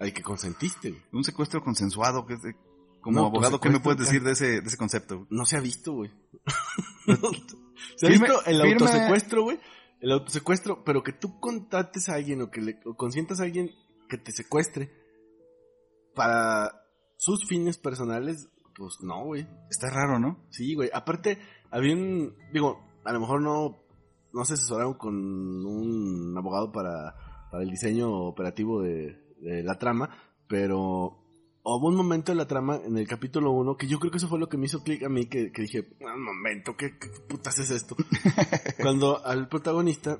al 0.00 0.12
que 0.12 0.22
consentiste, 0.22 0.90
güey. 0.90 1.02
Un 1.12 1.24
secuestro 1.24 1.62
consensuado, 1.62 2.26
que 2.26 2.34
es 2.34 2.42
de- 2.42 2.56
como 3.00 3.20
No, 3.20 3.30
pues, 3.30 3.44
abogado, 3.44 3.60
¿qué 3.60 3.68
me 3.70 3.80
puedes 3.80 4.00
decir 4.00 4.22
de 4.22 4.32
ese, 4.32 4.60
de 4.62 4.66
ese 4.66 4.76
concepto? 4.78 5.26
No 5.30 5.44
se 5.44 5.56
ha 5.56 5.60
visto, 5.60 5.92
güey. 5.92 6.10
se 7.96 8.06
ha 8.06 8.10
Firme- 8.10 8.26
visto 8.28 8.44
el 8.46 8.60
firme- 8.62 8.72
autosecuestro, 8.72 9.42
güey. 9.42 9.60
El 10.00 10.10
autosecuestro, 10.12 10.84
pero 10.84 11.02
que 11.02 11.12
tú 11.12 11.38
contactes 11.40 12.08
a 12.08 12.14
alguien 12.14 12.42
o 12.42 12.50
que 12.50 12.60
le 12.60 12.80
o 12.84 12.94
consientas 12.94 13.40
a 13.40 13.44
alguien 13.44 13.70
que 14.08 14.18
te 14.18 14.32
secuestre 14.32 14.90
para 16.14 16.70
sus 17.16 17.46
fines 17.46 17.78
personales, 17.78 18.48
pues 18.76 18.96
no, 19.02 19.24
güey. 19.24 19.46
Está 19.70 19.90
raro, 19.90 20.18
¿no? 20.18 20.44
Sí, 20.50 20.74
güey. 20.74 20.90
Aparte, 20.92 21.38
había 21.70 21.94
un. 21.94 22.34
Digo, 22.52 22.80
a 23.04 23.12
lo 23.12 23.20
mejor 23.20 23.40
no, 23.42 23.76
no 24.32 24.44
se 24.44 24.54
asesoraron 24.54 24.94
con 24.94 25.14
un 25.14 26.34
abogado 26.36 26.72
para, 26.72 27.14
para 27.54 27.62
el 27.62 27.70
diseño 27.70 28.10
operativo 28.26 28.82
de, 28.82 29.16
de 29.40 29.62
la 29.62 29.78
trama, 29.78 30.10
pero 30.48 31.20
hubo 31.62 31.86
un 31.88 31.94
momento 31.94 32.32
en 32.32 32.38
la 32.38 32.48
trama, 32.48 32.80
en 32.84 32.98
el 32.98 33.06
capítulo 33.06 33.52
1, 33.52 33.76
que 33.76 33.86
yo 33.86 34.00
creo 34.00 34.10
que 34.10 34.18
eso 34.18 34.26
fue 34.26 34.40
lo 34.40 34.48
que 34.48 34.56
me 34.56 34.66
hizo 34.66 34.82
clic 34.82 35.04
a 35.04 35.08
mí, 35.08 35.26
que, 35.26 35.52
que 35.52 35.62
dije, 35.62 35.86
un 36.00 36.24
momento, 36.24 36.76
¿qué, 36.76 36.98
qué 36.98 37.06
putas 37.28 37.56
es 37.60 37.70
esto? 37.70 37.94
Cuando 38.82 39.24
al 39.24 39.48
protagonista 39.48 40.18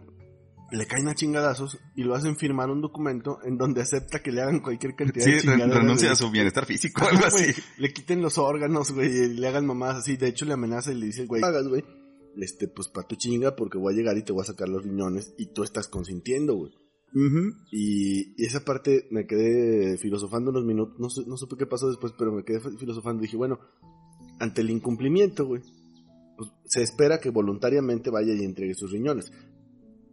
le 0.71 0.87
caen 0.87 1.09
a 1.09 1.15
chingadazos 1.17 1.81
y 1.97 2.05
lo 2.05 2.15
hacen 2.15 2.37
firmar 2.37 2.71
un 2.71 2.81
documento 2.81 3.41
en 3.43 3.59
donde 3.59 3.83
acepta 3.83 4.23
que 4.23 4.31
le 4.31 4.41
hagan 4.41 4.61
cualquier 4.61 4.95
cantidad 4.95 5.25
Sí, 5.25 5.33
de 5.33 5.41
chingaderas. 5.41 5.77
renuncia 5.77 6.13
a 6.13 6.17
su 6.17 6.31
bienestar 6.31 6.67
físico, 6.67 7.03
algo 7.05 7.27
así. 7.27 7.53
Le 7.79 7.93
quiten 7.93 8.23
los 8.23 8.39
órganos, 8.39 8.93
güey, 8.93 9.09
y 9.09 9.29
le 9.35 9.49
hagan 9.49 9.67
mamás 9.67 9.97
así. 9.97 10.17
De 10.17 10.29
hecho, 10.29 10.45
le 10.45 10.53
amenaza 10.53 10.93
y 10.93 10.95
le 11.01 11.07
dice, 11.07 11.27
güey, 11.27 11.43
pagas, 11.43 11.67
güey. 11.67 11.85
Este, 12.37 12.69
pues 12.69 12.87
pa' 12.89 13.03
tu 13.03 13.17
chinga, 13.17 13.57
porque 13.57 13.77
voy 13.79 13.93
a 13.93 13.97
llegar 13.97 14.17
y 14.17 14.23
te 14.23 14.33
voy 14.33 14.43
a 14.43 14.47
sacar 14.47 14.69
los 14.69 14.85
riñones 14.85 15.35
y 15.37 15.47
tú 15.47 15.65
estás 15.65 15.89
consintiendo, 15.89 16.55
güey. 16.55 16.73
Y, 17.71 18.35
y 18.37 18.45
esa 18.45 18.65
parte 18.65 19.07
me 19.11 19.27
quedé 19.27 19.97
filosofando 19.99 20.51
unos 20.51 20.65
minutos, 20.65 20.99
no, 20.99 21.09
no 21.27 21.37
supe 21.37 21.57
qué 21.57 21.67
pasó 21.67 21.89
después, 21.89 22.13
pero 22.19 22.33
me 22.33 22.45
quedé 22.45 22.61
filosofando 22.77 23.23
y 23.23 23.27
dije, 23.27 23.37
bueno, 23.37 23.61
ante 24.41 24.63
el 24.63 24.71
incumplimiento, 24.71 25.47
güey, 25.47 25.63
pues 26.37 26.51
se 26.65 26.83
espera 26.83 27.21
que 27.21 27.31
voluntariamente 27.31 28.11
vaya 28.11 28.35
y 28.35 28.45
entregue 28.45 28.75
sus 28.75 28.91
riñones. 28.91 29.31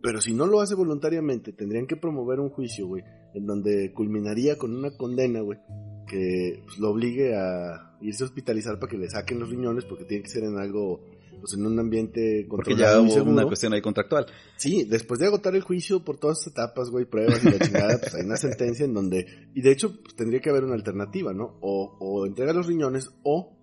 Pero 0.01 0.20
si 0.20 0.34
no 0.34 0.48
lo 0.48 0.62
hace 0.62 0.75
voluntariamente, 0.75 1.53
tendrían 1.53 1.86
que 1.86 1.96
promover 1.96 2.39
un 2.39 2.50
juicio, 2.50 2.88
güey, 2.88 3.03
en 3.34 3.46
donde 3.46 3.93
culminaría 3.93 4.58
con 4.58 4.75
una 4.75 4.96
condena, 4.98 5.41
güey, 5.41 5.60
que 6.08 6.62
pues, 6.63 6.79
lo 6.79 6.89
obligue 6.89 7.36
a 7.36 7.98
irse 8.01 8.24
a 8.24 8.27
hospitalizar 8.27 8.79
para 8.79 8.89
que 8.89 8.98
le 8.98 9.10
saquen 9.10 9.39
los 9.39 9.50
riñones, 9.50 9.86
porque 9.86 10.05
tiene 10.05 10.24
que 10.24 10.29
ser 10.29 10.43
en 10.43 10.58
algo, 10.58 11.01
pues 11.41 11.53
en 11.55 11.65
un 11.65 11.77
ambiente 11.79 12.45
Porque 12.50 12.71
controlado 12.71 12.98
ya 13.00 13.01
y 13.01 13.05
hubo 13.07 13.13
seguro. 13.15 13.31
una 13.33 13.43
cuestión 13.45 13.74
ahí 13.74 13.81
contractual. 13.81 14.27
Sí, 14.55 14.86
después 14.86 15.19
de 15.19 15.25
agotar 15.27 15.53
el 15.55 15.62
juicio 15.63 16.03
por 16.05 16.17
todas 16.17 16.38
estas 16.39 16.53
etapas, 16.53 16.89
güey, 16.89 17.03
pruebas 17.05 17.43
y 17.43 17.50
la 17.51 17.60
chingada, 17.60 17.98
pues 18.00 18.15
hay 18.15 18.24
una 18.25 18.38
sentencia 18.38 18.86
en 18.86 18.93
donde, 18.93 19.25
y 19.53 19.62
de 19.62 19.71
hecho, 19.71 20.01
pues, 20.01 20.15
tendría 20.15 20.39
que 20.39 20.50
haber 20.50 20.63
una 20.63 20.75
alternativa, 20.75 21.33
¿no? 21.33 21.57
O, 21.62 21.98
o 22.00 22.25
entregas 22.25 22.55
los 22.55 22.67
riñones 22.67 23.10
o 23.24 23.57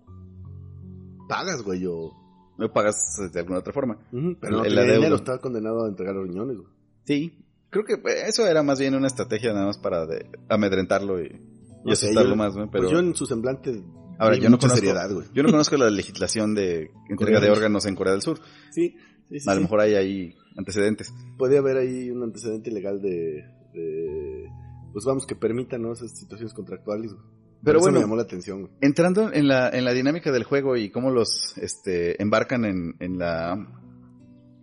pagas, 1.27 1.61
güey, 1.63 1.85
o... 1.85 2.13
No 2.57 2.71
pagas 2.73 2.97
de 3.31 3.39
alguna 3.39 3.59
otra 3.59 3.71
forma. 3.71 3.97
Pero 4.11 4.57
no 4.57 4.65
El 4.65 4.77
adeudo. 4.77 4.95
dinero, 4.95 5.15
estaba 5.15 5.39
condenado 5.39 5.85
a 5.85 5.87
entregar 5.87 6.13
los 6.15 6.27
riñones, 6.27 6.57
güey. 6.57 6.69
Sí. 7.05 7.45
Creo 7.69 7.85
que 7.85 7.93
eh, 7.93 8.23
eso 8.27 8.45
era 8.47 8.63
más 8.63 8.79
bien 8.79 8.95
una 8.95 9.07
estrategia 9.07 9.53
nada 9.53 9.67
más 9.67 9.77
para 9.77 10.05
de- 10.05 10.25
amedrentarlo 10.49 11.21
y, 11.21 11.27
y 11.27 11.39
No 11.85 11.95
sé, 11.95 12.07
asustarlo 12.07 12.31
yo- 12.31 12.35
más, 12.35 12.55
¿no? 12.55 12.69
Pero 12.69 12.83
Pues 12.83 12.91
yo 12.91 12.99
en 12.99 13.15
su 13.15 13.25
semblante... 13.25 13.81
ahora 14.19 14.35
yo 14.37 14.49
no 14.49 14.57
conozco, 14.59 14.77
seriedad, 14.79 15.09
yo 15.33 15.43
no 15.43 15.49
conozco 15.49 15.77
la 15.77 15.89
legislación 15.89 16.53
de 16.55 16.91
entrega 17.09 17.39
de 17.39 17.49
órganos 17.49 17.85
en 17.85 17.95
Corea 17.95 18.13
del 18.13 18.21
Sur. 18.21 18.39
Sí, 18.71 18.95
sí, 19.29 19.39
sí. 19.39 19.49
A 19.49 19.55
lo 19.55 19.61
mejor 19.61 19.79
hay 19.81 19.95
ahí 19.95 20.35
antecedentes. 20.57 21.13
Puede 21.37 21.57
haber 21.57 21.77
ahí 21.77 22.09
un 22.11 22.23
antecedente 22.23 22.69
legal 22.71 23.01
de... 23.01 23.43
de- 23.73 24.47
pues 24.91 25.05
vamos, 25.05 25.25
que 25.27 25.35
permita, 25.35 25.77
¿no? 25.77 25.93
Esas 25.93 26.17
situaciones 26.17 26.53
contractuales, 26.53 27.13
güey. 27.13 27.23
Pero 27.63 27.63
Por 27.63 27.75
eso 27.75 27.81
bueno, 27.81 27.97
me 27.99 28.03
llamó 28.05 28.15
la 28.15 28.23
atención, 28.23 28.61
güey. 28.61 28.73
entrando 28.81 29.31
en 29.33 29.47
la, 29.47 29.69
en 29.69 29.83
la 29.85 29.93
dinámica 29.93 30.31
del 30.31 30.45
juego 30.45 30.77
y 30.77 30.89
cómo 30.89 31.11
los 31.11 31.57
este, 31.57 32.19
embarcan 32.21 32.65
en, 32.65 32.95
en, 32.99 33.17
la, 33.19 33.53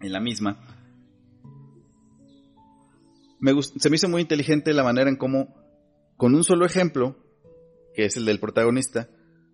en 0.00 0.12
la 0.12 0.18
misma, 0.20 0.58
me 3.40 3.52
gust- 3.52 3.78
se 3.78 3.90
me 3.90 3.96
hizo 3.96 4.08
muy 4.08 4.22
inteligente 4.22 4.72
la 4.72 4.82
manera 4.82 5.10
en 5.10 5.16
cómo, 5.16 5.54
con 6.16 6.34
un 6.34 6.42
solo 6.42 6.64
ejemplo, 6.66 7.16
que 7.94 8.06
es 8.06 8.16
el 8.16 8.24
del 8.24 8.40
protagonista, 8.40 9.08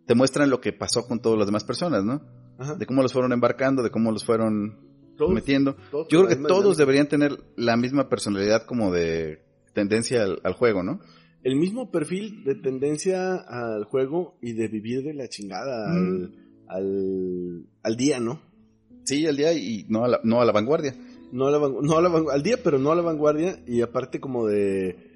te 0.06 0.14
muestran 0.14 0.50
lo 0.50 0.60
que 0.60 0.72
pasó 0.72 1.06
con 1.06 1.20
todas 1.20 1.38
las 1.38 1.46
demás 1.46 1.64
personas, 1.64 2.04
¿no? 2.04 2.20
Ajá. 2.58 2.74
De 2.74 2.86
cómo 2.86 3.02
los 3.02 3.12
fueron 3.12 3.32
embarcando, 3.32 3.82
de 3.82 3.90
cómo 3.90 4.10
los 4.12 4.24
fueron 4.24 4.78
Todos- 5.16 5.32
metiendo. 5.34 5.76
todos 5.90 6.08
Yo 6.10 6.24
creo 6.24 6.28
que 6.38 6.44
todos 6.48 6.76
deberían 6.76 7.08
tener 7.08 7.38
la 7.56 7.76
misma 7.76 8.08
personalidad 8.08 8.64
como 8.66 8.92
de 8.92 9.42
tendencia 9.74 10.22
al, 10.24 10.40
al 10.44 10.52
juego, 10.54 10.82
¿no? 10.82 11.00
el 11.44 11.56
mismo 11.56 11.90
perfil 11.90 12.44
de 12.44 12.54
tendencia 12.54 13.34
al 13.34 13.82
juego 13.84 14.36
y 14.40 14.52
de 14.52 14.68
vivir 14.68 15.02
de 15.02 15.12
la 15.12 15.26
chingada 15.28 15.88
Mm. 15.88 15.96
al, 15.96 16.34
al, 16.68 17.66
al 17.82 17.96
día, 17.96 18.20
¿no? 18.20 18.40
Sí, 19.04 19.26
al 19.26 19.36
día 19.36 19.52
y 19.52 19.84
no 19.88 20.04
a 20.04 20.08
la, 20.08 20.20
no 20.22 20.40
a 20.40 20.44
la 20.44 20.52
vanguardia. 20.52 20.94
No 21.32 21.48
a 21.48 21.50
la, 21.50 21.58
no 21.58 21.98
a 21.98 22.00
la 22.02 22.32
al 22.32 22.42
día, 22.44 22.58
pero 22.62 22.78
no 22.78 22.92
a 22.92 22.94
la 22.94 23.02
vanguardia 23.02 23.58
y 23.66 23.80
aparte 23.80 24.20
como 24.20 24.46
de 24.46 25.11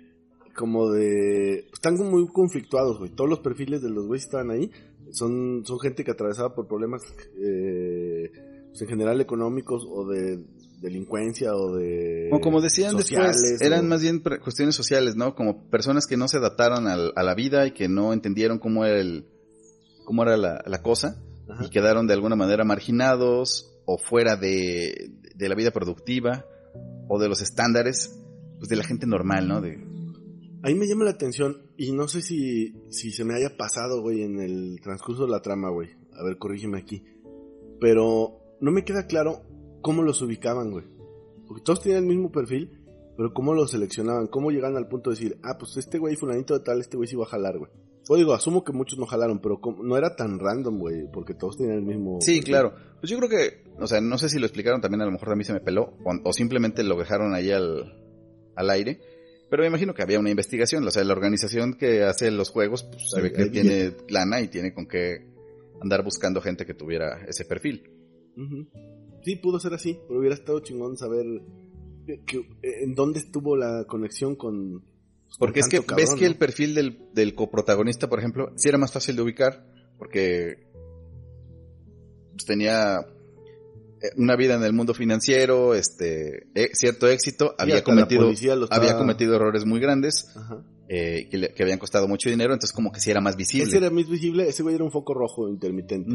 como 0.56 0.90
de 0.90 1.68
están 1.72 1.94
muy 1.96 2.26
conflictuados, 2.28 2.98
güey. 2.98 3.10
Todos 3.10 3.28
los 3.30 3.40
perfiles 3.40 3.82
de 3.82 3.90
los 3.90 4.06
güeyes 4.06 4.24
estaban 4.24 4.50
ahí 4.50 4.70
son 5.12 5.62
son 5.64 5.78
gente 5.80 6.02
que 6.04 6.10
atravesaba 6.10 6.54
por 6.54 6.66
problemas 6.66 7.02
eh, 7.40 8.30
pues, 8.70 8.82
en 8.82 8.88
general 8.88 9.20
económicos 9.20 9.86
o 9.88 10.08
de 10.08 10.44
delincuencia 10.80 11.54
o 11.54 11.74
de 11.76 12.28
O 12.32 12.40
como 12.40 12.60
decían 12.60 12.92
sociales, 12.92 13.40
después, 13.40 13.62
eran 13.62 13.86
o- 13.86 13.88
más 13.88 14.02
bien 14.02 14.20
cuestiones 14.42 14.74
sociales, 14.74 15.16
¿no? 15.16 15.34
Como 15.34 15.68
personas 15.70 16.06
que 16.06 16.16
no 16.16 16.28
se 16.28 16.38
adaptaron 16.38 16.86
al- 16.86 17.12
a 17.16 17.22
la 17.22 17.34
vida 17.34 17.66
y 17.66 17.72
que 17.72 17.88
no 17.88 18.12
entendieron 18.12 18.58
cómo 18.58 18.84
era 18.84 19.00
el, 19.00 19.26
cómo 20.04 20.22
era 20.22 20.36
la, 20.36 20.62
la 20.66 20.82
cosa 20.82 21.16
Ajá. 21.48 21.64
y 21.64 21.70
quedaron 21.70 22.06
de 22.06 22.14
alguna 22.14 22.36
manera 22.36 22.64
marginados 22.64 23.72
o 23.86 23.98
fuera 23.98 24.36
de, 24.36 25.12
de 25.34 25.48
la 25.48 25.54
vida 25.54 25.70
productiva 25.70 26.44
o 27.08 27.18
de 27.20 27.28
los 27.28 27.40
estándares, 27.40 28.18
pues 28.58 28.68
de 28.68 28.76
la 28.76 28.84
gente 28.84 29.06
normal, 29.06 29.46
¿no? 29.48 29.60
De, 29.60 29.78
Ahí 30.62 30.74
me 30.74 30.86
llama 30.86 31.04
la 31.04 31.12
atención 31.12 31.70
y 31.76 31.92
no 31.92 32.08
sé 32.08 32.22
si, 32.22 32.74
si 32.90 33.12
se 33.12 33.24
me 33.24 33.34
haya 33.34 33.56
pasado, 33.56 34.00
güey, 34.00 34.22
en 34.22 34.40
el 34.40 34.80
transcurso 34.82 35.24
de 35.24 35.30
la 35.30 35.42
trama, 35.42 35.70
güey. 35.70 35.90
A 36.12 36.24
ver, 36.24 36.38
corrígeme 36.38 36.78
aquí. 36.78 37.04
Pero 37.80 38.40
no 38.60 38.72
me 38.72 38.84
queda 38.84 39.06
claro 39.06 39.42
cómo 39.82 40.02
los 40.02 40.22
ubicaban, 40.22 40.70
güey. 40.70 40.84
Porque 41.46 41.62
todos 41.62 41.82
tenían 41.82 42.04
el 42.04 42.08
mismo 42.08 42.32
perfil, 42.32 42.70
pero 43.16 43.32
cómo 43.32 43.54
los 43.54 43.70
seleccionaban, 43.70 44.26
cómo 44.26 44.50
llegaban 44.50 44.76
al 44.76 44.88
punto 44.88 45.10
de 45.10 45.16
decir, 45.16 45.38
ah, 45.42 45.56
pues 45.58 45.76
este 45.76 45.98
güey 45.98 46.16
fulanito 46.16 46.58
de 46.58 46.64
tal, 46.64 46.80
este 46.80 46.96
güey 46.96 47.08
sí 47.08 47.16
va 47.16 47.24
a 47.24 47.28
jalar, 47.28 47.58
güey. 47.58 47.70
O 48.08 48.16
digo, 48.16 48.34
asumo 48.34 48.64
que 48.64 48.72
muchos 48.72 48.98
no 48.98 49.06
jalaron, 49.06 49.40
pero 49.40 49.60
no 49.82 49.96
era 49.96 50.14
tan 50.14 50.38
random, 50.38 50.78
güey, 50.78 51.10
porque 51.12 51.34
todos 51.34 51.56
tenían 51.56 51.78
el 51.78 51.84
mismo... 51.84 52.20
Sí, 52.20 52.36
perfil. 52.36 52.44
claro. 52.44 52.74
Pues 53.00 53.10
yo 53.10 53.18
creo 53.18 53.28
que, 53.28 53.64
o 53.80 53.86
sea, 53.86 54.00
no 54.00 54.16
sé 54.16 54.28
si 54.28 54.38
lo 54.38 54.46
explicaron 54.46 54.80
también, 54.80 55.02
a 55.02 55.06
lo 55.06 55.12
mejor 55.12 55.32
a 55.32 55.36
mí 55.36 55.44
se 55.44 55.52
me 55.52 55.60
peló, 55.60 55.94
o, 56.04 56.12
o 56.28 56.32
simplemente 56.32 56.84
lo 56.84 56.96
dejaron 56.96 57.34
ahí 57.34 57.50
al, 57.50 57.94
al 58.54 58.70
aire. 58.70 59.00
Pero 59.48 59.62
me 59.62 59.68
imagino 59.68 59.94
que 59.94 60.02
había 60.02 60.18
una 60.18 60.30
investigación, 60.30 60.86
o 60.86 60.90
sea, 60.90 61.04
la 61.04 61.12
organización 61.12 61.74
que 61.74 62.02
hace 62.02 62.30
los 62.30 62.50
juegos, 62.50 62.82
pues 62.84 63.10
se 63.10 63.20
ve 63.20 63.32
que 63.32 63.46
tiene 63.46 63.92
lana 64.08 64.40
y 64.40 64.48
tiene 64.48 64.74
con 64.74 64.86
qué 64.86 65.26
andar 65.80 66.02
buscando 66.02 66.40
gente 66.40 66.66
que 66.66 66.74
tuviera 66.74 67.24
ese 67.28 67.44
perfil. 67.44 67.90
Sí, 69.22 69.36
pudo 69.36 69.58
ser 69.60 69.74
así, 69.74 69.98
pero 70.08 70.20
hubiera 70.20 70.34
estado 70.34 70.60
chingón 70.60 70.96
saber 70.96 71.24
que- 72.06 72.22
que- 72.24 72.48
en 72.82 72.94
dónde 72.94 73.20
estuvo 73.20 73.56
la 73.56 73.84
conexión 73.86 74.34
con, 74.36 74.84
Porque 75.38 75.60
es 75.60 75.68
que 75.68 75.78
ves 75.96 76.14
que 76.14 76.26
el 76.26 76.36
perfil 76.36 76.74
del, 76.74 76.98
del 77.12 77.34
coprotagonista, 77.34 78.08
por 78.08 78.18
ejemplo, 78.18 78.52
sí 78.56 78.68
era 78.68 78.78
más 78.78 78.92
fácil 78.92 79.16
de 79.16 79.22
ubicar, 79.22 79.66
porque 79.98 80.66
pues, 82.32 82.44
tenía 82.46 83.04
una 84.16 84.36
vida 84.36 84.54
en 84.54 84.62
el 84.64 84.72
mundo 84.72 84.94
financiero, 84.94 85.74
este, 85.74 86.46
eh, 86.54 86.70
cierto 86.74 87.08
éxito, 87.08 87.54
había 87.58 87.82
cometido, 87.84 88.30
estaba- 88.30 88.66
había 88.70 88.96
cometido 88.98 89.34
errores 89.36 89.64
muy 89.64 89.80
grandes, 89.80 90.32
Ajá. 90.36 90.62
eh, 90.88 91.28
que, 91.30 91.38
le- 91.38 91.54
que 91.54 91.62
habían 91.62 91.78
costado 91.78 92.06
mucho 92.08 92.28
dinero, 92.30 92.52
entonces 92.52 92.74
como 92.74 92.92
que 92.92 93.00
sí 93.00 93.10
era 93.10 93.20
más 93.20 93.36
visible. 93.36 93.66
Ese 93.68 93.78
era 93.78 93.90
más 93.90 94.08
visible, 94.08 94.48
ese 94.48 94.62
güey 94.62 94.74
era 94.74 94.84
un 94.84 94.90
foco 94.92 95.14
rojo 95.14 95.48
intermitente. 95.48 96.10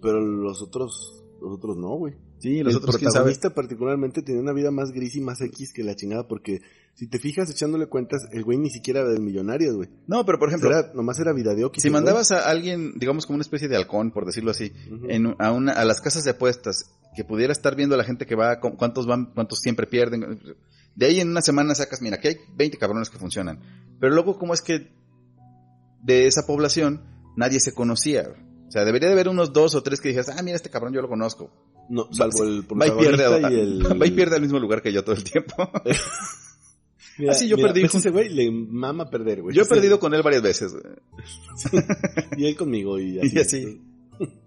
Pero 0.00 0.20
los 0.20 0.62
otros, 0.62 1.23
los 1.44 1.52
otros 1.58 1.76
no, 1.76 1.90
güey. 1.96 2.14
Sí, 2.38 2.62
los 2.62 2.72
el 2.72 2.78
otros 2.78 2.96
quién 2.96 3.10
sabe. 3.10 3.24
protagonista 3.24 3.50
particularmente 3.54 4.22
tenía 4.22 4.40
una 4.40 4.52
vida 4.52 4.70
más 4.70 4.92
gris 4.92 5.14
y 5.16 5.20
más 5.20 5.40
X 5.40 5.72
que 5.72 5.82
la 5.84 5.94
chingada 5.94 6.26
porque 6.28 6.60
si 6.94 7.06
te 7.08 7.18
fijas 7.18 7.50
echándole 7.50 7.86
cuentas, 7.86 8.22
el 8.32 8.44
güey 8.44 8.58
ni 8.58 8.70
siquiera 8.70 9.00
era 9.00 9.08
del 9.10 9.20
millonario, 9.22 9.74
güey. 9.76 9.88
No, 10.06 10.24
pero 10.24 10.38
por 10.38 10.48
ejemplo, 10.48 10.70
Era- 10.70 10.92
nomás 10.94 11.18
era 11.20 11.32
vida 11.32 11.54
de 11.54 11.64
Oki. 11.64 11.80
si 11.80 11.90
mandabas 11.90 12.30
a 12.32 12.48
alguien, 12.48 12.92
digamos 12.98 13.26
como 13.26 13.34
una 13.36 13.42
especie 13.42 13.68
de 13.68 13.76
halcón, 13.76 14.10
por 14.12 14.26
decirlo 14.26 14.50
así, 14.50 14.72
Ujú. 14.92 15.06
en, 15.08 15.34
a, 15.38 15.52
una, 15.52 15.72
a 15.72 15.84
las 15.84 16.00
casas 16.00 16.24
de 16.24 16.30
apuestas, 16.32 16.90
que 17.16 17.24
pudiera 17.24 17.52
estar 17.52 17.76
viendo 17.76 17.94
a 17.94 17.98
la 17.98 18.04
gente 18.04 18.26
que 18.26 18.34
va, 18.34 18.58
cu- 18.60 18.76
cuántos 18.76 19.06
van, 19.06 19.26
cuántos 19.34 19.60
siempre 19.60 19.86
pierden. 19.86 20.40
De 20.96 21.06
ahí 21.06 21.20
en 21.20 21.30
una 21.30 21.42
semana 21.42 21.74
sacas, 21.74 22.00
mira, 22.02 22.16
aquí 22.16 22.28
hay 22.28 22.36
20 22.56 22.76
cabrones 22.78 23.10
que 23.10 23.18
funcionan. 23.18 23.60
Pero 24.00 24.14
luego, 24.14 24.38
¿cómo 24.38 24.54
es 24.54 24.62
que 24.62 24.92
de 26.02 26.26
esa 26.26 26.46
población 26.46 27.02
nadie 27.36 27.60
se 27.60 27.72
conocía? 27.72 28.28
O 28.74 28.76
sea, 28.76 28.84
debería 28.84 29.06
de 29.08 29.12
haber 29.12 29.28
unos 29.28 29.52
dos 29.52 29.76
o 29.76 29.84
tres 29.84 30.00
que 30.00 30.08
dijeras, 30.08 30.30
ah, 30.36 30.42
mira, 30.42 30.56
este 30.56 30.68
cabrón 30.68 30.92
yo 30.92 31.00
lo 31.00 31.08
conozco. 31.08 31.48
No, 31.88 32.08
salvo 32.12 32.42
el 32.42 32.62
Va 32.62 32.88
y 32.88 32.90
pierde, 32.90 33.24
a- 33.24 33.50
y 33.52 33.54
el... 33.60 34.02
va 34.02 34.04
y 34.04 34.10
pierde 34.10 34.34
al 34.34 34.42
mismo 34.42 34.58
lugar 34.58 34.82
que 34.82 34.92
yo 34.92 35.04
todo 35.04 35.14
el 35.14 35.22
tiempo. 35.22 35.54
Mira, 37.18 37.30
Ah, 37.30 37.34
sí, 37.36 37.46
yo 37.46 37.56
mira, 37.56 37.68
perdí 37.68 37.86
con- 37.86 38.00
ese 38.00 38.10
güey 38.10 38.28
le 38.30 38.50
mama 38.50 39.08
perder, 39.08 39.42
güey. 39.42 39.54
yo 39.54 39.62
he 39.62 39.66
perdido 39.66 40.00
con 40.00 40.12
él 40.14 40.22
varias 40.24 40.42
veces, 40.42 40.72
güey. 40.72 40.82
Y 42.36 42.46
él 42.46 42.56
conmigo 42.56 42.98
y 42.98 43.20
así. 43.20 43.30
Y 43.36 43.38
así. 43.38 43.82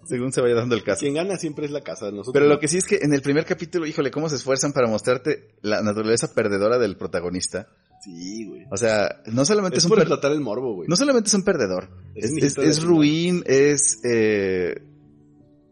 según 0.06 0.34
se 0.34 0.42
vaya 0.42 0.56
dando 0.56 0.76
el 0.76 0.84
caso. 0.84 1.00
Quien 1.00 1.14
gana 1.14 1.38
siempre 1.38 1.66
es 1.66 1.72
la 1.72 1.80
casa. 1.80 2.08
Nosotros 2.12 2.34
Pero 2.34 2.48
lo 2.48 2.60
que 2.60 2.68
sí 2.68 2.78
es 2.80 2.84
que 2.84 2.98
en 2.98 3.14
el 3.14 3.22
primer 3.22 3.46
capítulo, 3.46 3.86
híjole, 3.86 4.12
cómo 4.12 4.28
se 4.28 4.36
esfuerzan 4.36 4.74
para 4.74 4.88
mostrarte 4.90 5.56
la 5.62 5.82
naturaleza 5.82 6.34
perdedora 6.34 6.78
del 6.78 6.98
protagonista. 6.98 7.70
Sí, 8.04 8.46
güey. 8.46 8.66
O 8.72 8.78
sea, 8.78 9.22
no 9.26 9.44
solamente 9.46 9.78
es, 9.78 9.84
Es 9.86 9.90
un 9.92 9.98
el 10.00 10.40
morbo, 10.42 10.76
güey. 10.76 10.88
no 10.88 10.96
solamente 10.96 11.28
es 11.28 11.34
un 11.34 11.44
perdedor, 11.44 11.90
Es 12.16 12.32
es, 12.32 12.84
ruin, 12.84 13.44
es 13.46 14.00
eh, 14.04 14.82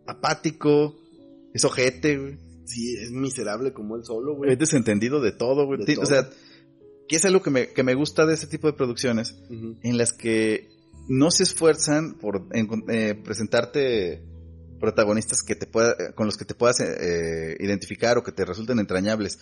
apático, 0.08 0.96
es 1.54 1.64
ojete, 1.66 2.18
güey, 2.18 2.38
Sí, 2.66 2.98
es 2.98 3.12
miserable 3.12 3.74
como 3.74 3.96
él 3.96 4.04
solo, 4.04 4.36
güey. 4.36 4.52
es 4.52 4.58
desentendido 4.58 5.22
de 5.22 5.32
todo, 5.32 5.68
güey. 5.68 5.80
De 5.82 5.86
Ti- 5.86 5.94
todo. 5.96 6.04
O 6.04 6.08
sea, 6.08 6.28
que 7.08 7.16
es 7.18 7.24
algo 7.26 7.44
que 7.44 7.52
me, 7.52 7.68
que 7.70 7.84
me 7.84 7.94
gusta 7.94 8.26
de 8.26 8.34
este 8.34 8.48
tipo 8.48 8.66
de 8.66 8.74
producciones, 8.74 9.36
en 9.84 9.98
las 10.00 10.14
que 10.14 10.68
no 11.08 11.30
se 11.30 11.44
esfuerzan 11.44 12.16
por 12.16 12.48
eh, 12.90 13.14
presentarte 13.24 14.24
protagonistas 14.80 15.44
que 15.44 15.54
te 15.56 15.68
pueda, 15.68 15.92
eh, 15.92 16.14
con 16.16 16.26
los 16.26 16.38
que 16.38 16.46
te 16.46 16.56
puedas 16.56 16.80
eh, 16.80 17.56
identificar 17.60 18.18
o 18.18 18.24
que 18.24 18.32
te 18.32 18.44
resulten 18.46 18.80
entrañables. 18.80 19.38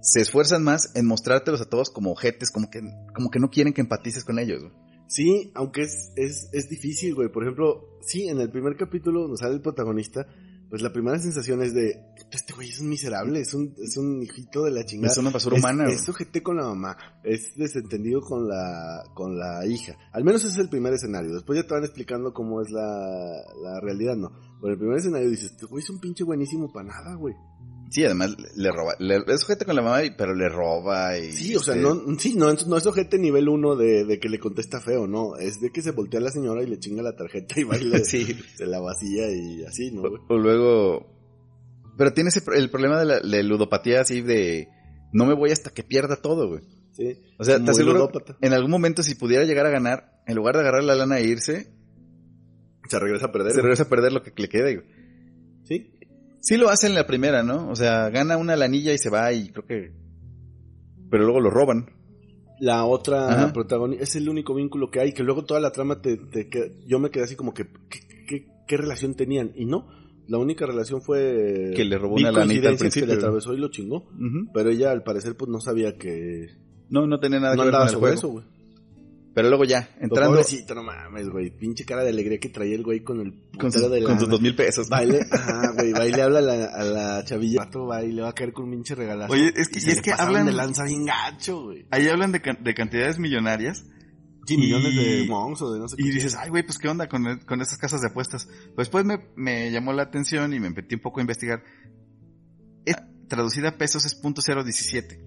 Se 0.00 0.20
esfuerzan 0.20 0.62
más 0.62 0.94
en 0.94 1.06
mostrártelos 1.06 1.60
a 1.60 1.68
todos 1.68 1.90
como 1.90 2.12
ojetes, 2.12 2.50
como 2.50 2.70
que, 2.70 2.80
como 3.14 3.30
que 3.30 3.40
no 3.40 3.50
quieren 3.50 3.72
que 3.72 3.80
empatices 3.80 4.24
con 4.24 4.38
ellos. 4.38 4.62
güey. 4.62 4.72
Sí, 5.08 5.52
aunque 5.54 5.82
es, 5.82 6.12
es, 6.16 6.48
es 6.52 6.68
difícil, 6.68 7.14
güey. 7.14 7.30
Por 7.30 7.44
ejemplo, 7.44 7.98
sí, 8.00 8.28
en 8.28 8.40
el 8.40 8.50
primer 8.50 8.76
capítulo 8.76 9.22
donde 9.22 9.36
sale 9.36 9.54
el 9.54 9.62
protagonista, 9.62 10.26
pues 10.68 10.82
la 10.82 10.92
primera 10.92 11.18
sensación 11.18 11.62
es 11.62 11.74
de, 11.74 12.02
este 12.32 12.52
güey 12.52 12.70
es 12.70 12.80
un 12.80 12.88
miserable, 12.88 13.40
es 13.40 13.54
un, 13.54 13.74
es 13.78 13.96
un 13.96 14.20
hijito 14.22 14.64
de 14.64 14.72
la 14.72 14.84
chingada. 14.84 15.12
Es 15.12 15.18
una 15.18 15.30
basura 15.30 15.56
es, 15.56 15.62
humana. 15.62 15.84
güey. 15.84 15.94
Es 15.94 16.08
ojete 16.08 16.42
con 16.42 16.56
la 16.56 16.64
mamá, 16.64 16.96
es 17.22 17.54
desentendido 17.56 18.20
con 18.20 18.48
la, 18.48 19.04
con 19.14 19.38
la 19.38 19.64
hija. 19.64 19.96
Al 20.12 20.24
menos 20.24 20.42
ese 20.42 20.54
es 20.54 20.58
el 20.58 20.68
primer 20.68 20.92
escenario. 20.92 21.32
Después 21.32 21.60
ya 21.60 21.66
te 21.66 21.74
van 21.74 21.84
explicando 21.84 22.32
cómo 22.32 22.60
es 22.62 22.70
la, 22.70 23.44
la 23.62 23.80
realidad, 23.80 24.16
¿no? 24.16 24.32
Pero 24.60 24.72
el 24.72 24.78
primer 24.78 24.98
escenario 24.98 25.30
dices, 25.30 25.52
este 25.52 25.66
güey 25.66 25.84
es 25.84 25.90
un 25.90 26.00
pinche 26.00 26.24
buenísimo 26.24 26.72
para 26.72 26.88
nada, 26.88 27.14
güey. 27.14 27.34
Sí, 27.90 28.04
además 28.04 28.36
le 28.56 28.72
roba, 28.72 28.94
le- 28.98 29.22
es 29.28 29.44
ojete 29.44 29.64
con 29.64 29.76
la 29.76 29.82
mamá, 29.82 30.02
y- 30.04 30.10
pero 30.10 30.34
le 30.34 30.48
roba 30.48 31.16
y... 31.18 31.30
Sí, 31.30 31.54
o 31.54 31.60
sea, 31.60 31.74
este, 31.76 31.86
no, 31.86 32.18
sí, 32.18 32.34
no, 32.34 32.52
no 32.52 32.76
es 32.76 32.86
ojete 32.86 33.16
nivel 33.18 33.48
uno 33.48 33.76
de, 33.76 34.04
de 34.04 34.18
que 34.18 34.28
le 34.28 34.38
contesta 34.40 34.80
feo, 34.80 35.06
no. 35.06 35.36
Es 35.36 35.60
de 35.60 35.70
que 35.70 35.82
se 35.82 35.92
voltea 35.92 36.18
a 36.18 36.22
la 36.24 36.30
señora 36.32 36.62
y 36.62 36.66
le 36.66 36.78
chinga 36.80 37.02
la 37.02 37.14
tarjeta 37.14 37.60
y 37.60 37.64
baila, 37.64 37.98
Sí. 38.04 38.26
se 38.56 38.66
la 38.66 38.80
vacía 38.80 39.30
y 39.30 39.64
así, 39.64 39.92
¿no? 39.92 40.02
O, 40.02 40.34
o 40.34 40.36
luego... 40.38 41.14
Pero 41.96 42.12
tiene 42.12 42.28
ese, 42.28 42.42
el 42.54 42.70
problema 42.70 42.98
de 42.98 43.04
la 43.06 43.20
de 43.20 43.42
ludopatía 43.42 44.00
así 44.00 44.20
de... 44.20 44.68
No 45.12 45.24
me 45.24 45.34
voy 45.34 45.50
hasta 45.52 45.70
que 45.70 45.82
pierda 45.84 46.16
todo, 46.16 46.48
güey. 46.48 46.62
Sí. 46.92 47.18
O 47.38 47.44
sea, 47.44 47.62
te 47.64 47.70
aseguro, 47.70 47.94
ludópata. 47.98 48.36
en 48.40 48.52
algún 48.52 48.70
momento 48.70 49.02
si 49.02 49.14
pudiera 49.14 49.44
llegar 49.44 49.64
a 49.66 49.70
ganar, 49.70 50.20
en 50.26 50.34
lugar 50.34 50.54
de 50.56 50.62
agarrar 50.62 50.82
la 50.84 50.94
lana 50.96 51.18
e 51.18 51.26
irse, 51.26 51.68
Se 52.88 52.98
regresa 52.98 53.26
a 53.26 53.32
perder. 53.32 53.52
se 53.52 53.60
regresa 53.62 53.84
a 53.84 53.88
perder 53.88 54.12
lo 54.12 54.22
que 54.22 54.32
le 54.36 54.48
quede. 54.48 54.76
güey. 54.76 54.86
Sí. 55.64 55.92
Sí 56.46 56.56
lo 56.56 56.68
hace 56.68 56.86
en 56.86 56.94
la 56.94 57.08
primera, 57.08 57.42
¿no? 57.42 57.68
O 57.68 57.74
sea, 57.74 58.08
gana 58.08 58.36
una 58.36 58.54
lanilla 58.54 58.92
y 58.92 58.98
se 58.98 59.10
va 59.10 59.32
y 59.32 59.48
creo 59.48 59.66
que... 59.66 59.92
Pero 61.10 61.24
luego 61.24 61.40
lo 61.40 61.50
roban. 61.50 61.90
La 62.60 62.84
otra 62.84 63.52
protagonista 63.52 64.04
es 64.04 64.14
el 64.14 64.28
único 64.28 64.54
vínculo 64.54 64.88
que 64.88 65.00
hay, 65.00 65.12
que 65.12 65.24
luego 65.24 65.44
toda 65.44 65.58
la 65.58 65.72
trama 65.72 66.00
te, 66.00 66.16
te 66.16 66.48
yo 66.86 67.00
me 67.00 67.10
quedé 67.10 67.24
así 67.24 67.34
como 67.34 67.52
que 67.52 67.66
¿qué, 68.28 68.76
relación 68.76 69.14
tenían? 69.14 69.50
Y 69.56 69.64
no, 69.64 69.88
la 70.28 70.38
única 70.38 70.66
relación 70.66 71.02
fue 71.02 71.72
Que 71.74 71.84
le 71.84 71.98
robó 71.98 72.14
una 72.14 72.30
lanita 72.30 72.68
al 72.68 72.76
principio. 72.76 73.08
que 73.08 73.14
le 73.14 73.18
atravesó 73.18 73.52
y 73.52 73.58
lo 73.58 73.68
chingó. 73.68 74.08
Pero 74.54 74.70
ella 74.70 74.92
al 74.92 75.02
parecer 75.02 75.36
pues 75.36 75.50
no 75.50 75.60
sabía 75.60 75.98
que 75.98 76.46
No, 76.90 77.08
no 77.08 77.18
tenía 77.18 77.40
nada 77.40 77.56
no 77.56 77.64
que 77.64 77.70
ver 77.70 77.78
con 77.80 77.88
el 77.88 77.94
juego. 77.96 78.14
eso, 78.14 78.28
güey. 78.28 78.44
Pero 79.36 79.48
luego 79.50 79.64
ya, 79.64 79.90
entrando 80.00 80.30
Pobrecito, 80.30 80.74
no 80.74 80.82
mames, 80.82 81.28
güey. 81.28 81.50
Pinche 81.50 81.84
cara 81.84 82.02
de 82.02 82.08
alegría 82.08 82.38
que 82.40 82.48
traía 82.48 82.74
el 82.74 82.82
güey 82.82 83.00
con 83.04 83.20
el 83.20 83.34
con 83.58 83.70
sus, 83.70 83.82
de 83.90 84.02
con 84.02 84.14
sus 84.14 84.22
lana. 84.22 84.30
dos 84.30 84.40
mil 84.40 84.56
pesos. 84.56 84.88
Baile, 84.88 85.20
ajá, 85.30 85.72
güey, 85.76 85.92
baile, 85.92 86.22
habla 86.22 86.38
a 86.38 86.42
la, 86.42 86.64
a 86.64 86.84
la 86.84 87.24
chavilla. 87.26 87.58
Vato 87.64 87.84
va 87.86 88.02
y 88.02 88.12
le 88.12 88.22
va 88.22 88.30
a 88.30 88.32
caer 88.32 88.54
con 88.54 88.64
un 88.64 88.70
pinche 88.70 88.94
regalazo. 88.94 89.34
Oye, 89.34 89.52
es 89.54 89.68
que- 89.68 89.78
Y 89.78 89.82
y 89.82 89.84
se 89.84 89.90
es 89.90 89.96
le 89.98 90.02
que 90.02 90.12
hablan- 90.12 90.46
de 90.46 90.52
lanza 90.52 90.84
bien 90.84 91.04
gacho, 91.04 91.64
güey. 91.64 91.86
Ahí 91.90 92.08
hablan 92.08 92.32
de, 92.32 92.40
can- 92.40 92.64
de 92.64 92.72
cantidades 92.74 93.18
millonarias. 93.18 93.84
Sí, 94.46 94.56
millones 94.56 94.94
Y- 94.94 94.96
de 94.96 95.26
mons 95.28 95.60
o 95.60 95.70
de 95.74 95.80
no 95.80 95.88
sé 95.88 95.96
Y 95.98 96.04
qué. 96.04 96.12
dices, 96.12 96.34
ay, 96.34 96.48
güey, 96.48 96.62
pues 96.64 96.78
qué 96.78 96.88
onda 96.88 97.06
con, 97.06 97.22
con 97.40 97.60
estas 97.60 97.76
casas 97.78 98.00
de 98.00 98.08
apuestas. 98.08 98.46
Pues 98.74 98.86
después 98.88 99.04
me, 99.04 99.18
me 99.36 99.70
llamó 99.70 99.92
la 99.92 100.04
atención 100.04 100.54
y 100.54 100.60
me 100.60 100.70
metí 100.70 100.94
un 100.94 101.02
poco 101.02 101.20
a 101.20 101.22
investigar. 101.22 101.62
Es- 102.86 102.96
traducida 103.28 103.68
a 103.68 103.76
pesos 103.76 104.06
es 104.06 104.18
.017. 104.22 105.20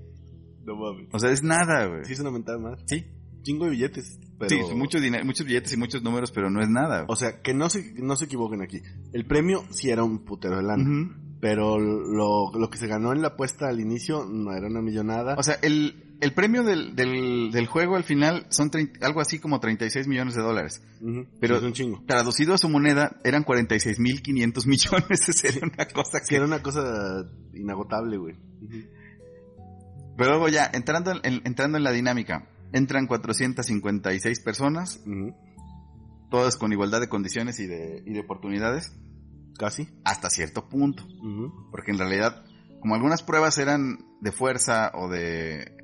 No 0.65 0.75
mames. 0.75 1.09
O 1.11 1.19
sea, 1.19 1.29
es 1.31 1.43
nada, 1.43 1.85
güey. 1.85 2.05
Sí, 2.05 2.13
es 2.13 2.19
una 2.21 2.31
mentada 2.31 2.57
más. 2.57 2.79
Sí, 2.87 3.05
Chingo 3.49 3.65
de 3.65 3.71
billetes. 3.71 4.19
Pero... 4.37 4.49
sí, 4.67 4.75
mucho 4.75 4.99
dinero, 4.99 5.25
muchos 5.25 5.45
billetes 5.45 5.73
y 5.73 5.77
muchos 5.77 6.03
números, 6.03 6.31
pero 6.31 6.49
no 6.49 6.61
es 6.61 6.69
nada. 6.69 7.05
O 7.07 7.15
sea, 7.15 7.41
que 7.41 7.53
no 7.53 7.69
se, 7.69 7.93
no 7.95 8.15
se 8.15 8.25
equivoquen 8.25 8.61
aquí. 8.61 8.81
El 9.11 9.25
premio 9.25 9.65
sí 9.71 9.89
era 9.89 10.03
un 10.03 10.19
putero 10.25 10.57
de 10.57 10.63
lana. 10.63 11.15
Pero 11.41 11.79
lo, 11.79 12.51
lo 12.53 12.69
que 12.69 12.77
se 12.77 12.87
ganó 12.87 13.11
en 13.13 13.21
la 13.21 13.29
apuesta 13.29 13.69
al 13.69 13.79
inicio 13.79 14.25
no 14.25 14.53
era 14.53 14.67
una 14.67 14.81
millonada. 14.81 15.35
O 15.37 15.43
sea, 15.43 15.55
el, 15.61 16.17
el 16.19 16.33
premio 16.33 16.63
del, 16.63 16.95
del, 16.97 17.49
del 17.51 17.65
juego 17.65 17.95
al 17.95 18.03
final 18.03 18.45
son 18.49 18.69
trein- 18.69 18.91
algo 19.01 19.21
así 19.21 19.39
como 19.39 19.59
36 19.61 20.05
millones 20.07 20.35
de 20.35 20.41
dólares. 20.41 20.81
Pero- 21.39 21.55
sí, 21.55 21.59
es 21.61 21.63
un 21.67 21.73
chingo. 21.73 22.03
Traducido 22.05 22.53
a 22.53 22.57
su 22.57 22.67
moneda, 22.69 23.19
eran 23.23 23.45
46.500 23.45 24.65
millones. 24.67 25.29
Esa 25.29 25.47
era 25.47 25.65
una 25.65 25.85
cosa 25.87 26.19
Que 26.19 26.25
que... 26.27 26.35
era 26.35 26.45
una 26.45 26.61
cosa 26.61 27.25
inagotable, 27.53 28.17
güey. 28.17 28.35
Pero 30.17 30.31
luego 30.31 30.49
ya, 30.49 30.69
entrando 30.73 31.11
en, 31.23 31.41
entrando 31.45 31.77
en 31.77 31.83
la 31.85 31.91
dinámica, 31.91 32.49
entran 32.73 33.07
456 33.07 34.39
personas, 34.41 35.01
Ujú. 35.05 35.33
todas 36.29 36.57
con 36.57 36.71
igualdad 36.71 36.99
de 37.01 37.09
condiciones 37.09 37.59
y 37.59 37.67
de, 37.67 38.03
y 38.05 38.13
de 38.13 38.19
oportunidades, 38.19 38.95
Casi. 39.57 39.89
hasta 40.03 40.29
cierto 40.29 40.69
punto. 40.69 41.03
Porque 41.71 41.91
en 41.91 41.97
realidad, 41.97 42.43
como 42.81 42.95
algunas 42.95 43.23
pruebas 43.23 43.57
eran 43.57 43.99
de 44.21 44.31
fuerza 44.31 44.91
o 44.93 45.09
de, 45.09 45.75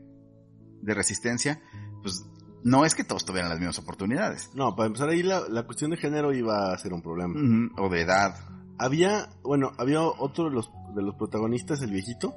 de 0.82 0.93
resistencia, 0.93 1.62
pues 2.02 2.26
no 2.63 2.86
es 2.86 2.95
que 2.95 3.04
todos 3.04 3.26
tuvieran 3.26 3.50
las 3.50 3.60
mismas 3.60 3.80
oportunidades. 3.80 4.50
No, 4.56 4.76
para 4.76 4.88
empezar 4.88 5.10
ahí 5.10 5.24
la, 5.24 5.41
la 5.50 5.63
cuestión 5.65 5.91
de 5.91 5.98
género 5.98 6.34
iba 6.34 6.71
a 6.74 6.78
ser 6.78 6.93
un 6.93 7.02
problema. 7.02 7.36
O 7.78 7.89
de 7.89 8.02
edad. 8.02 8.36
Había, 8.78 9.30
bueno, 9.43 9.71
había 9.78 10.02
otro 10.02 10.45
de 10.45 10.52
los, 10.52 10.69
de 10.95 11.02
los 11.02 11.15
protagonistas, 11.15 11.82
el 11.82 11.91
viejito, 11.91 12.34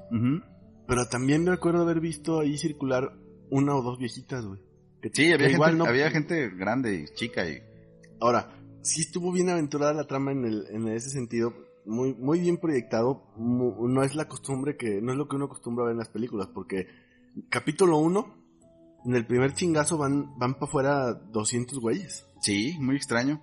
pero 0.87 1.07
también 1.09 1.45
me 1.45 1.51
acuerdo 1.53 1.83
haber 1.83 2.01
visto 2.01 2.41
ahí 2.41 2.57
circular 2.59 3.13
una 3.51 3.75
o 3.77 3.83
dos 3.83 3.99
viejitas, 3.99 4.45
güey. 4.47 4.61
Sí, 5.13 5.33
había, 5.33 5.47
que 5.49 5.53
igual 5.55 5.71
gente, 5.71 5.85
no- 5.85 5.89
había 5.91 6.11
gente 6.11 6.49
grande 6.51 6.95
y 6.95 7.15
chica 7.15 7.49
y... 7.49 7.63
Ahora, 8.21 8.51
sí 8.83 9.03
estuvo 9.03 9.31
bien 9.33 9.49
aventurada 9.49 9.93
la 9.93 10.07
trama 10.07 10.33
en, 10.33 10.45
el, 10.45 10.67
en 10.71 10.89
ese 10.89 11.09
sentido, 11.11 11.55
muy, 11.87 12.15
muy 12.15 12.41
bien 12.41 12.59
proyectado. 12.59 13.23
no 13.39 14.03
es 14.03 14.15
la 14.15 14.27
costumbre 14.27 14.77
que, 14.77 15.01
no 15.01 15.13
es 15.13 15.19
lo 15.19 15.29
que 15.29 15.37
uno 15.37 15.45
acostumbra 15.47 15.85
a 15.85 15.87
ver 15.87 15.93
en 15.93 15.99
las 15.99 16.09
películas, 16.09 16.49
porque 16.53 16.89
capítulo 17.49 17.99
1, 17.99 18.35
en 19.07 19.15
el 19.15 19.25
primer 19.27 19.55
chingazo 19.55 19.97
van, 19.99 20.37
van 20.39 20.55
para 20.55 20.67
afuera 20.67 21.15
200 21.15 21.79
güeyes. 21.79 22.27
Sí, 22.41 22.77
muy 22.81 22.97
extraño. 22.97 23.41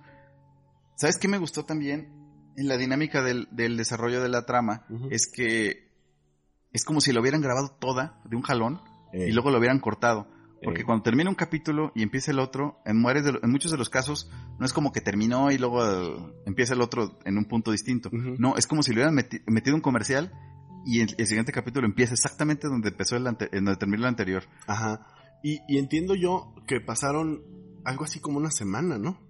¿Sabes 0.96 1.16
qué 1.18 1.28
me 1.28 1.38
gustó 1.38 1.64
también? 1.64 2.12
En 2.56 2.68
la 2.68 2.76
dinámica 2.76 3.22
del, 3.22 3.48
del 3.50 3.76
desarrollo 3.76 4.22
de 4.22 4.28
la 4.30 4.46
trama, 4.46 4.86
es 5.10 5.30
que 5.30 5.90
es 6.72 6.84
como 6.84 7.00
si 7.00 7.12
lo 7.12 7.20
hubieran 7.20 7.40
grabado 7.42 7.68
toda 7.78 8.20
de 8.24 8.36
un 8.36 8.42
jalón 8.42 8.80
Eh, 9.12 9.28
y 9.28 9.32
luego 9.32 9.50
lo 9.50 9.58
hubieran 9.58 9.80
cortado. 9.80 10.28
Porque 10.62 10.80
Eh. 10.82 10.84
cuando 10.84 11.02
termina 11.02 11.28
un 11.28 11.36
capítulo 11.36 11.92
y 11.94 12.02
empieza 12.02 12.30
el 12.30 12.38
otro, 12.38 12.78
en, 12.86 13.02
de 13.02 13.38
en 13.42 13.50
muchos 13.50 13.70
de 13.70 13.76
los 13.78 13.90
casos, 13.90 14.30
no 14.58 14.64
es 14.64 14.72
como 14.72 14.90
que 14.90 15.00
terminó 15.00 15.50
y 15.50 15.58
luego 15.58 15.84
eh, 15.84 16.32
empieza 16.46 16.74
el 16.74 16.80
otro 16.80 17.18
en 17.24 17.36
un 17.38 17.44
punto 17.44 17.70
distinto. 17.72 18.08
No, 18.12 18.56
es 18.56 18.66
como 18.66 18.82
si 18.82 18.92
le 18.92 18.96
hubieran 19.00 19.14
meti- 19.16 19.42
metido 19.46 19.76
un 19.76 19.82
comercial 19.82 20.32
y 20.86 21.00
el, 21.00 21.14
el 21.18 21.26
siguiente 21.26 21.52
capítulo 21.52 21.86
empieza 21.86 22.14
exactamente 22.14 22.68
donde 22.68 22.88
empezó 22.88 23.16
el 23.16 23.26
ante- 23.26 23.50
en 23.52 23.64
donde 23.66 23.78
terminó 23.78 24.02
el 24.04 24.08
anterior. 24.08 24.44
Ajá. 24.66 25.06
Y, 25.42 25.60
y 25.68 25.78
entiendo 25.78 26.14
yo 26.14 26.54
que 26.66 26.80
pasaron 26.80 27.42
algo 27.84 28.04
así 28.04 28.18
como 28.20 28.38
una 28.38 28.50
semana, 28.50 28.98
¿no? 28.98 29.20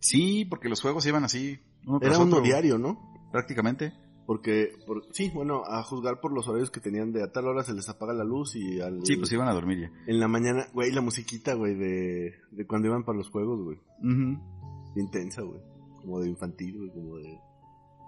Sí, 0.00 0.46
porque 0.48 0.68
los 0.70 0.80
juegos 0.80 1.04
iban 1.06 1.24
así. 1.24 1.60
uno 1.86 1.98
Era 2.00 2.18
uno 2.18 2.40
diario, 2.40 2.78
¿no? 2.78 2.98
Prácticamente. 3.30 3.92
Porque, 4.26 4.72
por- 4.86 5.04
sí, 5.12 5.30
bueno, 5.34 5.62
a 5.66 5.82
juzgar 5.82 6.20
por 6.20 6.32
los 6.32 6.46
horarios 6.46 6.70
que 6.70 6.80
tenían 6.80 7.12
de 7.12 7.22
a 7.24 7.32
tal 7.32 7.48
hora 7.48 7.64
se 7.64 7.72
les 7.74 7.88
apaga 7.88 8.12
la 8.14 8.22
luz 8.24 8.54
y 8.54 8.80
al, 8.80 9.04
Sí, 9.04 9.16
pues 9.16 9.32
iban 9.32 9.48
a 9.48 9.52
dormir 9.54 9.80
ya. 9.80 9.90
en 10.06 10.20
la 10.20 10.28
mañana, 10.28 10.66
güey, 10.72 10.92
la 10.92 11.00
musiquita, 11.00 11.54
güey, 11.54 11.74
de, 11.74 12.34
de 12.52 12.66
cuando 12.66 12.88
iban 12.88 13.04
para 13.04 13.18
los 13.18 13.28
juegos, 13.30 13.60
güey. 13.62 13.78
Ujú. 13.98 14.40
Bien 14.94 15.10
tensa, 15.10 15.42
güey. 15.42 15.60
Como 16.00 16.20
de 16.20 16.28
infantil, 16.28 16.76
güey, 16.78 16.90
como 16.90 17.16
de... 17.18 17.38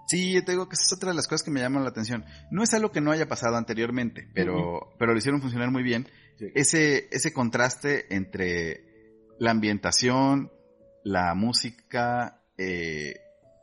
Sí, 0.07 0.33
yo 0.33 0.43
te 0.43 0.51
digo 0.51 0.67
que 0.67 0.75
esa 0.75 0.83
es 0.85 0.93
otra 0.93 1.09
de 1.09 1.15
las 1.15 1.27
cosas 1.27 1.43
que 1.43 1.51
me 1.51 1.59
llaman 1.61 1.83
la 1.83 1.89
atención. 1.89 2.25
No 2.51 2.61
es 2.63 2.73
algo 2.73 2.91
que 2.91 3.01
no 3.01 3.11
haya 3.11 3.27
pasado 3.27 3.55
anteriormente, 3.55 4.27
pero, 4.33 4.89
pero 4.99 5.11
lo 5.13 5.17
hicieron 5.17 5.41
funcionar 5.41 5.71
muy 5.71 5.81
bien. 5.83 6.07
Sí. 6.37 6.47
Ese, 6.55 7.07
ese 7.11 7.31
contraste 7.33 8.13
entre 8.13 8.85
la 9.39 9.51
ambientación, 9.51 10.51
la 11.03 11.33
música, 11.35 12.41
eh, 12.57 13.15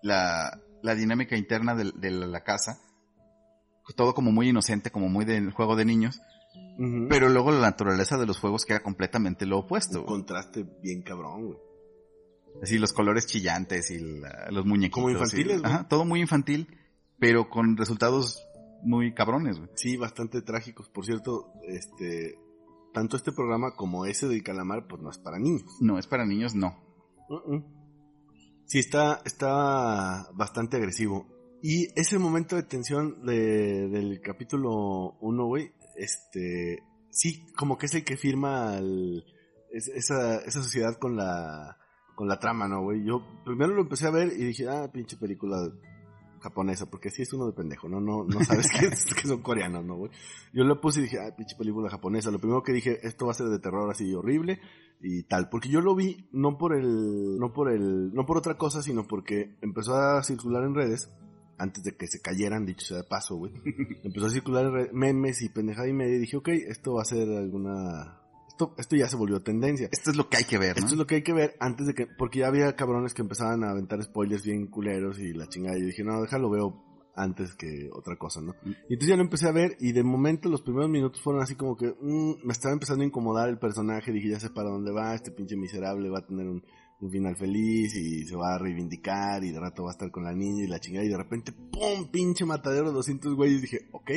la, 0.02 0.60
la 0.82 0.94
dinámica 0.94 1.36
interna 1.36 1.74
de, 1.74 1.92
de 1.94 2.10
la, 2.10 2.42
casa, 2.42 2.80
todo 3.96 4.14
como 4.14 4.32
muy 4.32 4.48
inocente, 4.48 4.90
como 4.90 5.08
muy 5.08 5.24
del 5.24 5.52
juego 5.52 5.76
de 5.76 5.84
niños, 5.84 6.20
pero 7.08 7.28
luego 7.28 7.50
la 7.52 7.60
naturaleza 7.60 8.16
de 8.18 8.26
los 8.26 8.38
juegos 8.38 8.64
que 8.64 8.72
era 8.72 8.82
completamente 8.82 9.46
lo 9.46 9.58
opuesto. 9.58 10.00
Un 10.00 10.06
contraste 10.06 10.64
bien 10.82 11.02
cabrón, 11.02 11.46
güey. 11.46 11.58
Así 12.62 12.78
los 12.78 12.92
colores 12.92 13.26
chillantes 13.26 13.90
y 13.90 13.98
la- 14.20 14.48
los 14.50 14.64
muñequitos. 14.66 14.94
Como 15.02 15.10
infantiles, 15.10 15.60
y-. 15.60 15.64
Ajá, 15.64 15.86
todo 15.88 16.04
muy 16.04 16.20
infantil, 16.20 16.66
pero 17.18 17.48
con 17.48 17.76
resultados 17.76 18.44
muy 18.82 19.14
cabrones, 19.14 19.58
güey. 19.58 19.70
Sí, 19.74 19.96
bastante 19.96 20.42
trágicos. 20.42 20.88
Por 20.88 21.04
cierto, 21.04 21.52
este... 21.68 22.38
Tanto 22.92 23.16
este 23.16 23.30
programa 23.30 23.76
como 23.76 24.04
ese 24.04 24.26
del 24.26 24.42
calamar, 24.42 24.88
pues 24.88 25.00
no 25.00 25.10
es 25.10 25.18
para 25.18 25.38
niños. 25.38 25.62
No, 25.80 25.96
es 25.98 26.08
para 26.08 26.26
niños, 26.26 26.56
no. 26.56 26.76
Uh-uh. 27.28 27.62
Sí, 28.70 28.78
está, 28.78 29.20
está 29.24 30.28
bastante 30.32 30.76
agresivo. 30.76 31.26
Y 31.60 31.88
ese 32.00 32.20
momento 32.20 32.54
de 32.54 32.62
tensión 32.62 33.26
de, 33.26 33.88
del 33.88 34.20
capítulo 34.20 35.16
1, 35.20 35.44
güey, 35.44 35.72
este, 35.96 36.78
sí, 37.10 37.44
como 37.56 37.76
que 37.76 37.86
es 37.86 37.94
el 37.96 38.04
que 38.04 38.16
firma 38.16 38.78
el- 38.78 39.24
es- 39.72 39.88
esa, 39.88 40.36
esa 40.36 40.62
sociedad 40.62 40.96
con 41.00 41.16
la, 41.16 41.78
con 42.14 42.28
la 42.28 42.38
trama, 42.38 42.68
¿no, 42.68 42.82
güey? 42.84 43.04
Yo 43.04 43.26
primero 43.44 43.74
lo 43.74 43.82
empecé 43.82 44.06
a 44.06 44.12
ver 44.12 44.28
y 44.28 44.44
dije, 44.44 44.68
ah, 44.68 44.88
pinche 44.92 45.16
película 45.16 45.56
japonesa, 46.40 46.86
porque 46.88 47.10
sí 47.10 47.22
es 47.22 47.32
uno 47.32 47.46
de 47.46 47.52
pendejo, 47.54 47.88
¿no? 47.88 48.00
No, 48.00 48.22
no 48.24 48.44
sabes 48.44 48.68
que, 48.78 48.88
que 48.88 49.26
son 49.28 49.42
coreanos, 49.42 49.84
¿no, 49.84 49.96
güey? 49.96 50.12
Yo 50.54 50.62
lo 50.62 50.80
puse 50.80 51.00
y 51.00 51.02
dije, 51.02 51.18
ah, 51.18 51.34
pinche 51.36 51.56
película 51.56 51.90
japonesa. 51.90 52.30
Lo 52.30 52.38
primero 52.38 52.62
que 52.62 52.72
dije, 52.72 53.00
esto 53.02 53.26
va 53.26 53.32
a 53.32 53.34
ser 53.34 53.48
de 53.48 53.58
terror 53.58 53.90
así 53.90 54.14
horrible 54.14 54.60
y 55.02 55.22
tal, 55.22 55.48
porque 55.48 55.68
yo 55.68 55.80
lo 55.80 55.94
vi 55.94 56.28
no 56.32 56.58
por 56.58 56.74
el, 56.74 57.38
no 57.38 57.52
por 57.52 57.70
el, 57.70 58.12
no 58.12 58.26
por 58.26 58.36
otra 58.36 58.56
cosa, 58.56 58.82
sino 58.82 59.06
porque 59.06 59.56
empezó 59.62 59.94
a 59.94 60.22
circular 60.22 60.64
en 60.64 60.74
redes, 60.74 61.10
antes 61.58 61.82
de 61.84 61.96
que 61.96 62.06
se 62.06 62.20
cayeran, 62.20 62.66
dicho 62.66 62.86
sea 62.86 62.98
de 62.98 63.04
paso, 63.04 63.36
güey. 63.36 63.52
empezó 64.04 64.26
a 64.26 64.30
circular 64.30 64.66
en 64.66 64.72
redes, 64.72 64.92
memes 64.92 65.42
y 65.42 65.48
pendejada 65.48 65.88
y 65.88 65.92
media, 65.92 66.16
y 66.16 66.20
dije, 66.20 66.36
ok, 66.36 66.48
esto 66.48 66.94
va 66.94 67.02
a 67.02 67.06
ser 67.06 67.28
alguna, 67.30 68.20
esto, 68.48 68.74
esto 68.76 68.96
ya 68.96 69.08
se 69.08 69.16
volvió 69.16 69.40
tendencia. 69.42 69.88
Esto 69.90 70.10
es 70.10 70.16
lo 70.16 70.28
que 70.28 70.36
hay 70.36 70.44
que 70.44 70.58
ver, 70.58 70.76
¿no? 70.76 70.84
Esto 70.84 70.94
es 70.94 70.98
lo 70.98 71.06
que 71.06 71.16
hay 71.16 71.22
que 71.22 71.32
ver 71.32 71.56
antes 71.60 71.86
de 71.86 71.94
que, 71.94 72.06
porque 72.06 72.40
ya 72.40 72.48
había 72.48 72.76
cabrones 72.76 73.14
que 73.14 73.22
empezaban 73.22 73.64
a 73.64 73.70
aventar 73.70 74.02
spoilers 74.02 74.44
bien 74.44 74.66
culeros 74.66 75.18
y 75.18 75.32
la 75.32 75.48
chingada. 75.48 75.78
Y 75.78 75.82
yo 75.82 75.86
dije, 75.86 76.04
no, 76.04 76.20
déjalo 76.20 76.50
veo 76.50 76.89
antes 77.22 77.54
que 77.54 77.88
otra 77.92 78.16
cosa, 78.16 78.40
¿no? 78.40 78.52
Mm. 78.62 78.70
Y 78.88 78.94
entonces 78.94 79.08
ya 79.08 79.16
lo 79.16 79.22
empecé 79.22 79.48
a 79.48 79.52
ver 79.52 79.76
y 79.80 79.92
de 79.92 80.02
momento 80.02 80.48
los 80.48 80.62
primeros 80.62 80.90
minutos 80.90 81.20
fueron 81.22 81.42
así 81.42 81.54
como 81.54 81.76
que 81.76 81.94
mm, 82.00 82.44
me 82.44 82.52
estaba 82.52 82.72
empezando 82.72 83.02
a 83.02 83.06
incomodar 83.06 83.48
el 83.48 83.58
personaje. 83.58 84.12
Dije, 84.12 84.30
ya 84.30 84.40
sé 84.40 84.50
para 84.50 84.70
dónde 84.70 84.92
va, 84.92 85.14
este 85.14 85.30
pinche 85.30 85.56
miserable 85.56 86.08
va 86.08 86.20
a 86.20 86.26
tener 86.26 86.46
un, 86.46 86.64
un 87.00 87.10
final 87.10 87.36
feliz 87.36 87.94
y 87.96 88.24
se 88.24 88.36
va 88.36 88.54
a 88.54 88.58
reivindicar 88.58 89.42
y 89.44 89.50
de 89.50 89.60
rato 89.60 89.84
va 89.84 89.90
a 89.90 89.92
estar 89.92 90.10
con 90.10 90.24
la 90.24 90.32
niña 90.32 90.64
y 90.64 90.68
la 90.68 90.80
chingada. 90.80 91.04
Y 91.04 91.10
de 91.10 91.16
repente, 91.16 91.52
¡pum! 91.52 92.10
Pinche 92.10 92.44
matadero 92.44 92.88
de 92.88 92.94
200 92.94 93.34
güeyes. 93.34 93.62
Dije, 93.62 93.88
ok, 93.92 94.10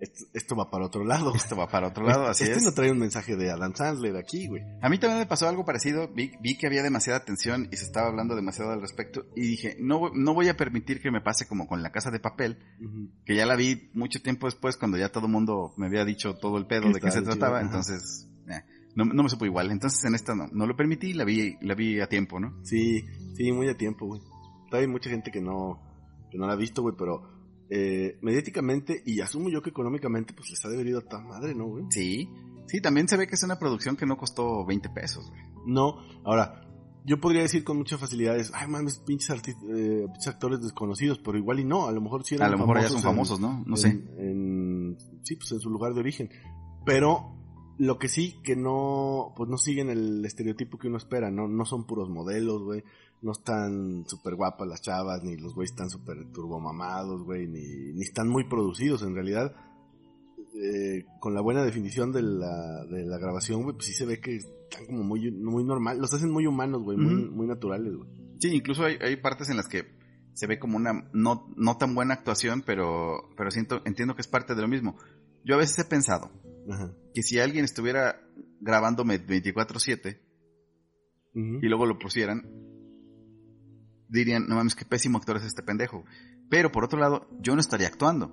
esto, 0.00 0.24
esto 0.32 0.56
va 0.56 0.70
para 0.70 0.86
otro 0.86 1.04
lado. 1.04 1.34
Esto 1.34 1.56
va 1.56 1.68
para 1.68 1.88
otro 1.88 2.04
lado, 2.04 2.26
así 2.26 2.44
este 2.44 2.58
es. 2.58 2.62
no 2.62 2.72
trae 2.72 2.90
un 2.90 2.98
mensaje 2.98 3.36
de 3.36 3.50
Adam 3.50 3.74
Sandler 3.74 4.16
aquí, 4.16 4.46
güey. 4.46 4.62
A 4.80 4.88
mí 4.88 4.98
también 4.98 5.20
me 5.20 5.26
pasó 5.26 5.48
algo 5.48 5.64
parecido. 5.64 6.08
Vi, 6.08 6.32
vi 6.40 6.56
que 6.56 6.66
había 6.66 6.82
demasiada 6.82 7.24
tensión 7.24 7.68
y 7.72 7.76
se 7.76 7.84
estaba 7.84 8.08
hablando 8.08 8.36
demasiado 8.36 8.72
al 8.72 8.80
respecto. 8.80 9.26
Y 9.34 9.42
dije, 9.42 9.76
no, 9.80 10.10
no 10.14 10.34
voy 10.34 10.48
a 10.48 10.56
permitir 10.56 11.00
que 11.00 11.10
me 11.10 11.20
pase 11.20 11.46
como 11.46 11.66
con 11.66 11.82
la 11.82 11.90
casa 11.90 12.10
de 12.10 12.20
papel, 12.20 12.58
que 13.24 13.34
ya 13.34 13.46
la 13.46 13.56
vi 13.56 13.90
mucho 13.94 14.20
tiempo 14.20 14.46
después 14.46 14.76
cuando 14.76 14.98
ya 14.98 15.10
todo 15.10 15.26
el 15.26 15.32
mundo 15.32 15.72
me 15.76 15.86
había 15.86 16.04
dicho 16.04 16.34
todo 16.34 16.58
el 16.58 16.66
pedo 16.66 16.92
de 16.92 17.00
qué 17.00 17.10
se 17.10 17.22
trataba. 17.22 17.58
chido. 17.58 17.68
Entonces, 17.68 18.28
eh, 18.48 18.62
no, 18.94 19.04
no 19.04 19.22
me 19.22 19.28
supo 19.28 19.46
igual. 19.46 19.70
Entonces 19.70 20.04
en 20.04 20.14
esta 20.14 20.34
no, 20.34 20.48
no 20.52 20.66
lo 20.66 20.76
permití 20.76 21.08
y 21.08 21.14
la 21.14 21.24
vi, 21.24 21.56
la 21.60 21.74
vi 21.74 22.00
a 22.00 22.08
tiempo, 22.08 22.38
¿no? 22.38 22.54
Sí, 22.64 23.04
sí, 23.34 23.52
muy 23.52 23.68
a 23.68 23.76
tiempo, 23.76 24.06
güey. 24.06 24.20
Todavía 24.66 24.86
hay 24.86 24.92
mucha 24.92 25.10
gente 25.10 25.30
que 25.30 25.40
no, 25.40 25.80
que 26.30 26.38
no 26.38 26.46
la 26.46 26.52
ha 26.52 26.56
visto, 26.56 26.82
güey, 26.82 26.94
pero 26.96 27.37
eh, 27.70 28.18
mediáticamente 28.22 29.02
y 29.04 29.20
asumo 29.20 29.48
yo 29.50 29.62
que 29.62 29.70
económicamente, 29.70 30.32
pues 30.34 30.50
les 30.50 30.64
ha 30.64 30.68
debido 30.68 30.98
a 31.00 31.02
toda 31.02 31.22
madre, 31.22 31.54
¿no, 31.54 31.66
güey? 31.66 31.84
Sí. 31.90 32.28
Sí, 32.66 32.80
también 32.80 33.08
se 33.08 33.16
ve 33.16 33.26
que 33.26 33.34
es 33.34 33.42
una 33.42 33.58
producción 33.58 33.96
que 33.96 34.06
no 34.06 34.16
costó 34.18 34.64
20 34.66 34.88
pesos, 34.90 35.30
güey. 35.30 35.42
No, 35.66 35.96
ahora, 36.24 36.64
yo 37.04 37.18
podría 37.20 37.40
decir 37.42 37.64
con 37.64 37.78
muchas 37.78 37.98
facilidades, 38.00 38.50
ay, 38.54 38.68
mames, 38.68 38.98
pinches, 38.98 39.30
eh, 39.48 40.04
pinches 40.06 40.28
actores 40.28 40.60
desconocidos, 40.60 41.18
pero 41.24 41.38
igual 41.38 41.60
y 41.60 41.64
no, 41.64 41.86
a 41.86 41.92
lo 41.92 42.00
mejor 42.02 42.24
sí 42.24 42.34
eran 42.34 42.48
A 42.48 42.50
lo 42.50 42.58
mejor 42.58 42.80
ya 42.82 42.88
son 42.88 42.98
en- 42.98 43.02
famosos, 43.04 43.40
¿no? 43.40 43.64
No 43.66 43.76
en- 43.76 43.76
sé. 43.76 43.88
en- 43.88 44.96
sí, 45.22 45.36
pues 45.36 45.52
en 45.52 45.60
su 45.60 45.70
lugar 45.70 45.94
de 45.94 46.00
origen. 46.00 46.28
Pero 46.84 47.34
lo 47.78 47.98
que 47.98 48.08
sí, 48.08 48.40
que 48.42 48.56
no, 48.56 49.32
pues 49.36 49.48
no 49.48 49.56
siguen 49.56 49.88
el 49.88 50.24
estereotipo 50.24 50.78
que 50.78 50.88
uno 50.88 50.96
espera, 50.98 51.30
no, 51.30 51.48
no 51.48 51.64
son 51.64 51.86
puros 51.86 52.10
modelos, 52.10 52.62
güey. 52.62 52.82
No 53.20 53.32
están 53.32 54.04
súper 54.06 54.36
guapas 54.36 54.68
las 54.68 54.80
chavas, 54.80 55.22
ni 55.24 55.36
los 55.36 55.54
güeyes 55.54 55.72
están 55.72 55.90
súper 55.90 56.30
turbomamados, 56.32 57.24
güey, 57.24 57.48
ni, 57.48 57.92
ni 57.92 58.02
están 58.02 58.28
muy 58.28 58.48
producidos 58.48 59.02
en 59.02 59.14
realidad. 59.14 59.54
Eh, 60.54 61.04
con 61.20 61.34
la 61.34 61.40
buena 61.40 61.64
definición 61.64 62.12
de 62.12 62.22
la, 62.22 62.84
de 62.86 63.04
la 63.04 63.18
grabación, 63.18 63.62
güey, 63.62 63.74
pues 63.74 63.86
sí 63.86 63.92
se 63.92 64.06
ve 64.06 64.20
que 64.20 64.36
están 64.36 64.86
como 64.86 65.02
muy, 65.02 65.30
muy 65.30 65.64
normal, 65.64 65.98
los 65.98 66.12
hacen 66.14 66.30
muy 66.30 66.46
humanos, 66.46 66.82
güey, 66.82 66.96
muy, 66.96 67.46
naturales, 67.46 67.94
güey. 67.94 68.08
Sí, 68.38 68.48
incluso 68.54 68.84
hay, 68.84 68.96
hay 69.00 69.16
partes 69.16 69.50
en 69.50 69.56
las 69.56 69.68
que 69.68 69.84
se 70.32 70.46
ve 70.46 70.58
como 70.58 70.76
una 70.76 71.08
no, 71.12 71.52
no 71.56 71.76
tan 71.76 71.94
buena 71.94 72.14
actuación, 72.14 72.62
pero, 72.64 73.28
pero 73.36 73.50
siento, 73.50 73.82
entiendo 73.84 74.14
que 74.14 74.22
es 74.22 74.28
parte 74.28 74.54
de 74.54 74.62
lo 74.62 74.68
mismo. 74.68 74.96
Yo 75.44 75.56
a 75.56 75.58
veces 75.58 75.78
he 75.80 75.84
pensado 75.84 76.30
Ajá. 76.70 76.92
que 77.12 77.22
si 77.22 77.40
alguien 77.40 77.64
estuviera 77.64 78.20
grabándome 78.60 79.18
24/7 79.24 80.20
Ujú. 81.34 81.58
y 81.60 81.68
luego 81.68 81.86
lo 81.86 81.98
pusieran, 81.98 82.48
dirían, 84.08 84.46
no 84.48 84.56
mames, 84.56 84.74
qué 84.74 84.84
pésimo 84.84 85.18
actor 85.18 85.36
es 85.36 85.44
este 85.44 85.62
pendejo. 85.62 86.04
Pero 86.48 86.70
por 86.72 86.84
otro 86.84 86.98
lado, 86.98 87.28
yo 87.40 87.54
no 87.54 87.60
estaría 87.60 87.86
actuando. 87.88 88.32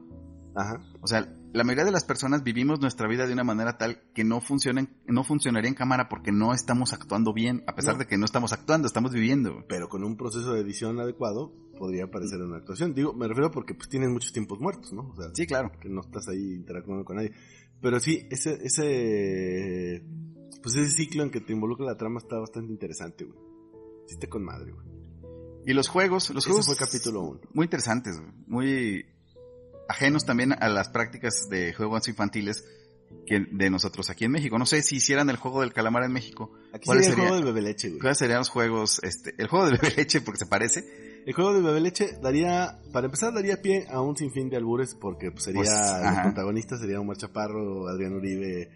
Ajá. 0.55 0.81
O 1.01 1.07
sea, 1.07 1.27
la 1.53 1.63
mayoría 1.65 1.83
de 1.83 1.91
las 1.91 2.05
personas 2.05 2.41
vivimos 2.43 2.79
nuestra 2.79 3.09
vida 3.09 3.27
de 3.27 3.33
una 3.33 3.43
manera 3.43 3.77
tal 3.77 4.01
que 4.13 4.23
no 4.23 4.39
funciona, 4.39 4.87
no 5.05 5.23
funcionaría 5.25 5.67
en 5.67 5.75
cámara 5.75 6.07
porque 6.07 6.31
no 6.31 6.53
estamos 6.53 6.93
actuando 6.93 7.33
bien, 7.33 7.63
a 7.67 7.75
pesar 7.75 7.95
No. 7.95 7.99
de 7.99 8.07
que 8.07 8.17
no 8.17 8.23
estamos 8.23 8.53
actuando, 8.53 8.87
estamos 8.87 9.11
viviendo. 9.11 9.65
pero 9.67 9.89
con 9.89 10.05
un 10.05 10.15
proceso 10.15 10.53
de 10.53 10.61
edición 10.61 10.97
adecuado 11.01 11.53
podría 11.77 12.09
parecer 12.09 12.41
una 12.41 12.55
actuación. 12.57 12.93
Digo, 12.93 13.11
me 13.13 13.27
refiero 13.27 13.51
porque 13.51 13.73
pues 13.73 13.89
tienes 13.89 14.09
muchos 14.09 14.31
tiempos 14.31 14.61
muertos, 14.61 14.93
¿no? 14.93 15.09
O 15.09 15.15
sea, 15.17 15.25
Sí, 15.33 15.45
claro. 15.45 15.71
que 15.81 15.89
no 15.89 15.99
estás 15.99 16.25
ahí 16.29 16.53
interactuando 16.53 17.03
con 17.03 17.17
nadie. 17.17 17.33
Pero 17.81 17.99
sí, 17.99 18.25
ese, 18.31 18.57
ese, 18.63 20.05
pues 20.63 20.75
ese 20.77 20.89
ciclo 20.91 21.23
en 21.23 21.31
que 21.31 21.41
te 21.41 21.51
involucra 21.51 21.85
la 21.85 21.97
trama 21.97 22.19
está 22.19 22.39
bastante 22.39 22.71
interesante, 22.71 23.25
güey. 23.25 23.37
Sí 24.07 24.13
está 24.13 24.27
con 24.27 24.43
madre, 24.45 24.71
güey. 24.71 24.87
Y 25.65 25.73
los 25.73 25.87
juegos, 25.87 26.29
los 26.29 26.43
Ese 26.43 26.49
juegos 26.51 26.65
fue 26.67 26.75
capítulo 26.75 27.21
1. 27.21 27.39
muy 27.53 27.65
interesantes, 27.65 28.21
muy 28.47 29.05
ajenos 29.89 30.25
también 30.25 30.53
a 30.53 30.69
las 30.69 30.89
prácticas 30.89 31.47
de 31.49 31.73
juegos 31.73 32.07
infantiles 32.07 32.63
que 33.27 33.45
de 33.51 33.69
nosotros 33.69 34.09
aquí 34.09 34.25
en 34.25 34.31
México. 34.31 34.57
No 34.59 34.65
sé 34.65 34.81
si 34.83 34.97
hicieran 34.97 35.29
el 35.29 35.37
juego 35.37 35.61
del 35.61 35.73
calamar 35.73 36.03
en 36.03 36.11
México, 36.11 36.51
Aquí 36.73 36.85
¿Cuál 36.85 36.97
sería 36.99 37.09
el 37.09 37.15
sería? 37.15 37.29
juego 37.29 37.35
del 37.45 37.53
bebé 37.53 37.61
leche, 37.67 37.89
güey. 37.89 37.99
¿cuáles 38.01 38.17
serían 38.17 38.39
los 38.39 38.49
juegos? 38.49 38.99
Este, 39.03 39.33
el 39.37 39.47
juego 39.47 39.65
del 39.67 39.77
bebé 39.77 39.93
leche 39.97 40.21
porque 40.21 40.39
se 40.39 40.45
parece. 40.45 41.23
El 41.25 41.33
juego 41.33 41.53
del 41.53 41.63
bebé 41.63 41.79
leche 41.81 42.17
daría, 42.21 42.79
para 42.91 43.05
empezar, 43.05 43.33
daría 43.33 43.61
pie 43.61 43.87
a 43.89 44.01
un 44.01 44.15
sinfín 44.15 44.49
de 44.49 44.57
albures 44.57 44.93
porque 44.95 45.31
pues, 45.31 45.43
sería, 45.45 45.61
Pues, 45.61 45.71
los 45.71 45.79
ajá. 45.79 46.23
protagonistas 46.23 46.79
serían 46.79 46.99
Omar 46.99 47.17
Chaparro, 47.17 47.87
Adrián 47.87 48.13
Uribe, 48.13 48.69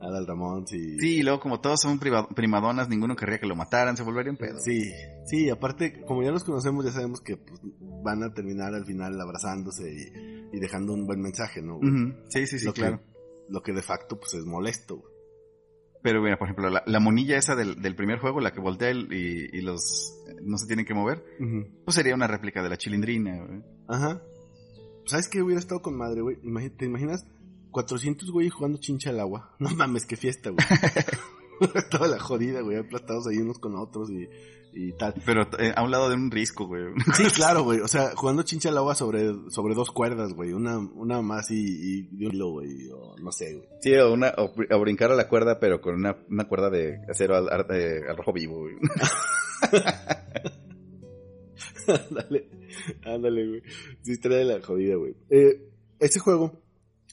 Adal 0.00 0.26
Ramón 0.26 0.64
y... 0.70 0.98
Sí, 1.00 1.16
y 1.18 1.22
luego 1.22 1.40
como 1.40 1.60
todos 1.60 1.80
son 1.80 1.98
primadonas, 1.98 2.88
ninguno 2.88 3.16
querría 3.16 3.38
que 3.38 3.46
lo 3.46 3.56
mataran, 3.56 3.96
se 3.96 4.02
volverían 4.02 4.36
pedo. 4.36 4.58
Sí, 4.58 4.90
sí, 5.26 5.48
aparte, 5.50 6.02
como 6.06 6.22
ya 6.22 6.30
los 6.30 6.44
conocemos, 6.44 6.84
ya 6.84 6.92
sabemos 6.92 7.20
que 7.20 7.36
pues, 7.36 7.60
van 8.02 8.22
a 8.22 8.32
terminar 8.34 8.74
al 8.74 8.84
final 8.84 9.20
abrazándose 9.20 9.90
y, 9.92 10.56
y 10.56 10.60
dejando 10.60 10.92
un 10.92 11.06
buen 11.06 11.20
mensaje, 11.20 11.62
¿no? 11.62 11.80
Sí, 12.28 12.46
sí, 12.46 12.58
sí, 12.58 12.66
lo 12.66 12.72
claro. 12.74 12.98
Que, 12.98 13.04
lo 13.48 13.62
que 13.62 13.72
de 13.72 13.82
facto, 13.82 14.18
pues, 14.18 14.34
es 14.34 14.44
molesto, 14.44 14.96
güey. 14.96 15.12
Pero 16.02 16.20
mira, 16.20 16.36
por 16.38 16.48
ejemplo, 16.48 16.68
la, 16.68 16.82
la 16.84 17.00
monilla 17.00 17.38
esa 17.38 17.54
del, 17.56 17.80
del 17.80 17.96
primer 17.96 18.18
juego, 18.18 18.38
la 18.40 18.52
que 18.52 18.60
voltea 18.60 18.90
el- 18.90 19.10
y, 19.10 19.48
y 19.56 19.62
los 19.62 20.20
no 20.42 20.58
se 20.58 20.66
tienen 20.66 20.84
que 20.84 20.92
mover, 20.92 21.24
pues 21.86 21.94
sería 21.94 22.14
una 22.14 22.26
réplica 22.26 22.62
de 22.62 22.68
la 22.68 22.76
chilindrina, 22.76 23.42
güey. 23.46 23.62
Ajá. 23.88 24.20
¿Sabes 25.06 25.28
qué 25.28 25.40
hubiera 25.42 25.58
estado 25.60 25.80
con 25.80 25.96
madre, 25.96 26.20
güey? 26.20 26.36
¿Te 26.76 26.84
imaginas 26.84 27.24
400 27.74 28.30
güeyes 28.30 28.54
jugando 28.54 28.78
chincha 28.78 29.10
al 29.10 29.20
agua? 29.20 29.54
No 29.58 29.68
mames, 29.70 30.06
qué 30.06 30.16
fiesta, 30.16 30.50
güey. 30.50 30.64
Toda 31.90 32.08
la 32.08 32.18
jodida, 32.18 32.62
güey, 32.62 32.78
aplastados 32.78 33.26
ahí 33.26 33.38
unos 33.38 33.58
con 33.58 33.76
otros 33.76 34.10
y, 34.10 34.28
y 34.72 34.92
tal. 34.92 35.14
Pero 35.24 35.42
eh, 35.58 35.72
a 35.74 35.82
un 35.84 35.90
lado 35.90 36.08
de 36.08 36.16
un 36.16 36.30
risco, 36.30 36.66
güey. 36.66 36.82
Sí, 37.16 37.24
claro, 37.34 37.62
güey. 37.62 37.78
O 37.80 37.86
sea, 37.88 38.12
jugando 38.16 38.42
chincha 38.42 38.70
al 38.70 38.78
agua 38.78 38.94
sobre, 38.94 39.32
sobre 39.50 39.74
dos 39.74 39.90
cuerdas, 39.90 40.32
güey. 40.34 40.52
Una, 40.52 40.78
una 40.78 41.22
más 41.22 41.50
y, 41.52 41.64
y 41.64 42.02
de 42.16 42.26
un 42.26 42.34
hilo, 42.34 42.50
güey. 42.50 42.88
O 42.92 43.16
no 43.18 43.30
sé, 43.32 43.54
güey. 43.54 43.68
Sí, 43.80 43.94
o, 43.94 44.12
una, 44.12 44.34
o, 44.36 44.52
br- 44.54 44.72
o 44.74 44.80
brincar 44.80 45.12
a 45.12 45.16
la 45.16 45.28
cuerda, 45.28 45.58
pero 45.60 45.80
con 45.80 45.94
una, 45.94 46.16
una 46.28 46.48
cuerda 46.48 46.70
de 46.70 46.98
acero 47.08 47.36
al, 47.36 48.16
rojo 48.16 48.32
vivo, 48.32 48.60
güey. 48.60 48.74
ándale, 51.86 52.48
ándale, 53.04 53.48
güey. 53.48 53.62
Sí, 54.02 54.16
de 54.16 54.44
la 54.44 54.60
jodida, 54.60 54.96
güey. 54.96 55.14
Eh, 55.30 55.68
ese 56.00 56.18
juego, 56.18 56.63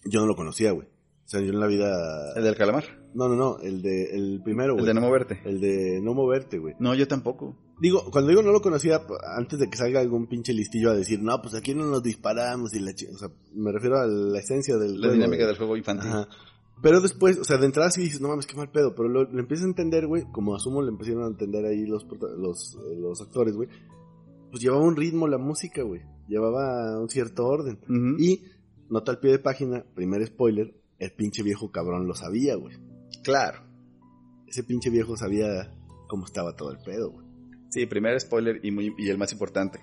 yo 0.05 0.19
no 0.21 0.25
lo 0.27 0.35
conocía, 0.35 0.71
güey. 0.71 0.87
O 0.87 1.29
sea, 1.31 1.39
yo 1.39 1.51
en 1.53 1.59
la 1.59 1.67
vida... 1.67 2.33
El 2.35 2.43
del 2.43 2.55
calamar. 2.57 2.83
No, 3.13 3.29
no, 3.29 3.35
no. 3.35 3.59
El 3.59 3.81
de, 3.81 4.15
el 4.15 4.41
primero, 4.43 4.73
El 4.73 4.81
güey. 4.81 4.85
de 4.87 4.93
no 4.93 5.01
moverte. 5.01 5.39
El 5.45 5.61
de 5.61 6.01
no 6.01 6.13
moverte, 6.13 6.57
güey. 6.59 6.75
No, 6.79 6.93
yo 6.93 7.07
tampoco. 7.07 7.55
Digo, 7.79 8.03
cuando 8.11 8.29
digo 8.29 8.41
no 8.41 8.51
lo 8.51 8.61
conocía, 8.61 9.01
antes 9.37 9.57
de 9.59 9.69
que 9.69 9.77
salga 9.77 10.01
algún 10.01 10.27
pinche 10.27 10.53
listillo 10.53 10.91
a 10.91 10.95
decir, 10.95 11.21
no, 11.21 11.41
pues 11.41 11.55
aquí 11.55 11.73
no 11.73 11.85
nos 11.85 12.03
disparamos 12.03 12.73
y 12.73 12.79
la 12.79 12.93
chi-". 12.93 13.07
O 13.07 13.17
sea, 13.17 13.29
me 13.53 13.71
refiero 13.71 13.97
a 13.97 14.05
la 14.07 14.39
esencia 14.39 14.75
del 14.77 14.95
La 14.95 15.07
juego, 15.07 15.13
dinámica 15.13 15.43
güey. 15.43 15.47
del 15.47 15.57
juego 15.57 15.77
infantil. 15.77 16.09
Ajá. 16.09 16.27
Pero 16.81 16.99
después, 16.99 17.37
o 17.37 17.43
sea, 17.43 17.57
de 17.57 17.65
entrada 17.67 17.91
sí 17.91 18.01
dices, 18.01 18.19
no 18.21 18.27
mames, 18.27 18.45
qué 18.47 18.57
mal 18.57 18.69
pedo. 18.71 18.93
Pero 18.95 19.07
lo, 19.07 19.23
lo 19.23 19.39
empiezas 19.39 19.65
a 19.65 19.69
entender, 19.69 20.07
güey, 20.07 20.23
como 20.33 20.55
asumo 20.55 20.81
le 20.81 20.89
empezaron 20.89 21.23
a 21.23 21.27
entender 21.27 21.63
ahí 21.65 21.85
los, 21.85 22.05
los, 22.37 22.75
eh, 22.75 22.95
los 22.99 23.21
actores, 23.21 23.55
güey. 23.55 23.69
Pues 24.49 24.61
llevaba 24.61 24.83
un 24.83 24.97
ritmo 24.97 25.27
la 25.29 25.37
música, 25.37 25.81
güey. 25.83 26.01
Llevaba 26.27 26.99
un 26.99 27.07
cierto 27.09 27.45
orden. 27.45 27.79
Ujú. 27.83 28.21
Y, 28.21 28.43
nota 28.91 29.12
al 29.12 29.19
pie 29.19 29.32
de 29.32 29.39
página, 29.39 29.84
primer 29.95 30.25
spoiler, 30.27 30.75
el 30.99 31.12
pinche 31.13 31.41
viejo 31.41 31.71
cabrón 31.71 32.08
lo 32.08 32.13
sabía, 32.13 32.56
güey. 32.56 32.75
Claro. 33.23 33.63
Ese 34.47 34.63
pinche 34.63 34.89
viejo 34.89 35.17
sabía 35.17 35.73
cómo 36.08 36.25
estaba 36.25 36.56
todo 36.56 36.71
el 36.71 36.80
pedo, 36.80 37.12
güey. 37.12 37.25
Sí, 37.69 37.86
primer 37.86 38.19
spoiler 38.19 38.60
y, 38.63 38.71
muy, 38.71 38.93
y 38.97 39.10
el 39.10 39.17
más 39.17 39.32
importante. 39.32 39.80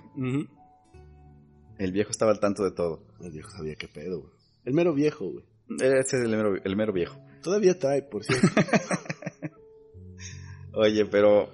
El 1.79 1.93
viejo 1.93 2.11
estaba 2.11 2.33
al 2.33 2.39
tanto 2.39 2.63
de 2.63 2.71
todo. 2.71 3.07
El 3.21 3.33
viejo 3.33 3.51
sabía 3.51 3.77
qué 3.77 3.89
pedo, 3.89 4.21
güey. 4.21 4.33
El 4.65 4.75
mero 4.75 4.93
viejo, 4.93 5.25
güey. 5.25 5.45
Ese 5.81 6.19
es 6.19 6.23
el 6.23 6.31
mero, 6.31 6.57
el 6.63 6.77
mero 6.77 6.93
viejo. 6.93 7.19
Todavía 7.43 7.79
trae, 7.79 8.03
por 8.03 8.25
cierto. 8.25 8.47
Oye, 10.75 11.07
pero 11.07 11.49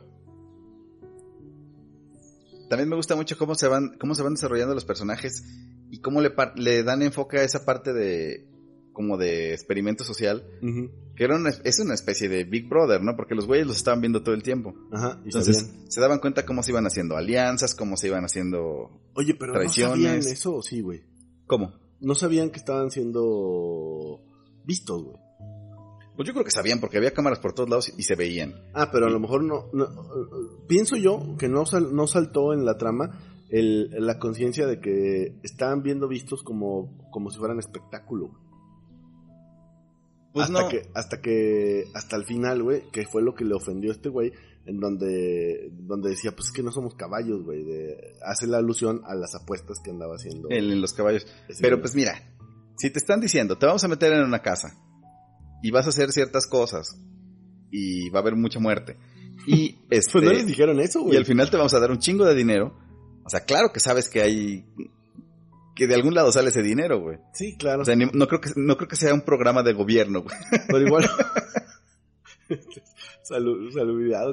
también 2.69 2.88
me 2.88 2.97
gusta 2.97 3.14
mucho 3.14 3.38
cómo 3.38 3.55
se 3.55 3.69
van, 3.69 3.97
cómo 3.99 4.17
se 4.17 4.23
van 4.23 4.35
desarrollando 4.35 4.75
los 4.75 4.85
personajes 4.85 5.45
cómo 6.05 6.21
le, 6.21 6.31
par- 6.31 6.57
le 6.57 6.85
dan 6.85 7.03
enfoque 7.03 7.38
a 7.38 7.43
esa 7.43 7.64
parte 7.64 7.93
de 7.93 8.47
como 8.93 9.17
de 9.17 9.53
experimento 9.53 10.05
social, 10.05 10.45
que 11.17 11.25
era 11.25 11.35
una, 11.35 11.51
es 11.51 11.81
una 11.81 11.95
especie 11.95 12.29
de 12.29 12.45
Big 12.45 12.69
Brother, 12.69 13.03
¿no? 13.03 13.17
Porque 13.17 13.35
los 13.35 13.45
güeyes 13.47 13.67
los 13.67 13.77
estaban 13.77 14.01
viendo 14.01 14.23
todo 14.23 14.37
el 14.37 14.45
tiempo. 14.45 14.73
Ajá, 14.93 15.19
y 15.25 15.29
Entonces 15.29 15.57
sabían. 15.67 15.90
se 15.90 16.01
daban 16.01 16.19
cuenta 16.21 16.47
cómo 16.47 16.62
se 16.62 16.71
iban 16.71 16.87
haciendo 16.87 17.17
alianzas, 17.17 17.75
cómo 17.75 17.97
se 17.97 18.07
iban 18.07 18.25
haciendo... 18.25 19.01
Oye, 19.14 19.35
pero 19.35 19.53
traiciones. 19.55 19.97
¿no 19.99 20.05
sabían 20.05 20.33
eso 20.33 20.55
o 20.55 20.62
sí, 20.62 20.81
güey? 20.81 21.03
¿Cómo? 21.49 21.73
No 22.01 22.14
sabían 22.14 22.51
que 22.51 22.59
estaban 22.61 22.93
siendo 22.93 24.21
vistos, 24.64 25.03
güey. 25.03 25.17
Pues 26.17 26.29
yo 26.29 26.33
creo 26.33 26.45
que 26.45 26.53
sabían 26.53 26.79
porque 26.79 26.99
había 26.99 27.12
cámaras 27.12 27.40
por 27.40 27.53
todos 27.55 27.69
lados 27.69 27.93
y 27.99 28.03
se 28.05 28.14
veían. 28.14 28.55
Ah, 28.75 28.90
pero 28.93 29.07
a 29.07 29.11
lo 29.11 29.19
mejor 29.19 29.43
no, 29.43 29.71
no, 29.73 29.88
pienso 30.69 30.95
yo 30.97 31.35
que 31.37 31.49
no, 31.49 31.67
sal- 31.67 31.95
no 31.97 32.07
saltó 32.07 32.53
en 32.53 32.64
la 32.64 32.79
trama 32.79 33.19
el, 33.55 33.90
la 34.05 34.19
conciencia 34.19 34.67
de 34.67 34.81
que 34.81 35.37
estaban 35.45 35.83
viendo 35.83 36.09
vistos 36.09 36.43
como, 36.43 37.09
como 37.12 37.31
si 37.31 37.38
fueran 37.38 37.61
espectáculo. 37.61 38.29
güey. 38.29 38.45
Pues 40.33 40.47
hasta 40.47 40.62
no. 40.62 40.69
que, 40.69 40.83
hasta 40.95 41.21
que, 41.21 41.85
hasta 41.95 42.17
el 42.17 42.25
final, 42.25 42.64
güey, 42.64 42.90
que 42.90 43.07
fue 43.07 43.23
lo 43.23 43.35
que 43.37 43.45
le 43.45 43.55
ofendió 43.55 43.93
a 43.93 43.95
este 43.95 44.09
güey, 44.09 44.33
en 44.67 44.81
donde, 44.81 45.71
donde 45.73 46.11
decía, 46.11 46.33
pues 46.35 46.49
es 46.49 46.53
que 46.53 46.64
no 46.64 46.73
somos 46.73 46.97
caballos, 46.97 47.45
güey, 47.45 47.62
de, 47.62 48.17
hace 48.25 48.49
la 48.49 48.59
alusión 48.59 49.03
a 49.05 49.14
las 49.14 49.37
apuestas 49.37 49.79
que 49.85 49.93
andaba 49.93 50.17
haciendo. 50.17 50.49
En, 50.51 50.64
en 50.73 50.81
los 50.81 50.93
caballos. 50.93 51.25
Pero 51.61 51.81
pues 51.81 51.95
mira, 51.95 52.35
si 52.77 52.90
te 52.90 52.99
están 52.99 53.21
diciendo, 53.21 53.57
te 53.57 53.67
vamos 53.67 53.85
a 53.85 53.88
meter 53.88 54.12
en 54.12 54.25
una 54.25 54.43
casa 54.43 54.77
y 55.62 55.71
vas 55.71 55.87
a 55.87 55.90
hacer 55.90 56.11
ciertas 56.11 56.49
cosas 56.49 57.01
y 57.71 58.11
va 58.11 58.19
a 58.19 58.23
haber 58.23 58.35
mucha 58.35 58.59
muerte 58.59 58.97
y 59.47 59.77
este 59.90 60.12
Pues 60.12 60.25
no 60.25 60.33
les 60.33 60.47
dijeron 60.47 60.81
eso, 60.81 61.03
güey. 61.03 61.14
y 61.14 61.17
al 61.17 61.27
final 61.27 61.51
te 61.51 61.57
vamos 61.57 61.75
a 61.75 61.81
dar 61.81 61.90
un 61.90 61.99
chingo 61.99 62.25
de 62.25 62.35
dinero. 62.35 62.77
O 63.25 63.31
sea, 63.31 63.41
claro 63.41 63.73
que 63.73 63.81
sabes 63.81 64.09
que 64.09 64.23
hay 64.23 64.65
que 65.75 65.87
de 65.89 65.95
algún 65.95 66.15
lado 66.15 66.31
sale 66.31 66.51
ese 66.51 66.63
dinero, 66.63 67.01
güey. 67.01 67.19
Sí, 67.33 67.57
claro. 67.57 67.83
O 67.83 67.85
sea, 67.85 67.97
ni- 67.97 68.11
no 68.13 68.29
creo 68.29 68.41
que 68.41 68.51
no 68.57 68.77
creo 68.77 68.89
que 68.89 68.97
sea 68.97 69.13
un 69.15 69.23
programa 69.23 69.63
de 69.63 69.73
gobierno, 69.73 70.23
güey. 70.23 70.37
Pero 70.69 70.81
igual. 70.81 71.05
Salud, 73.23 73.71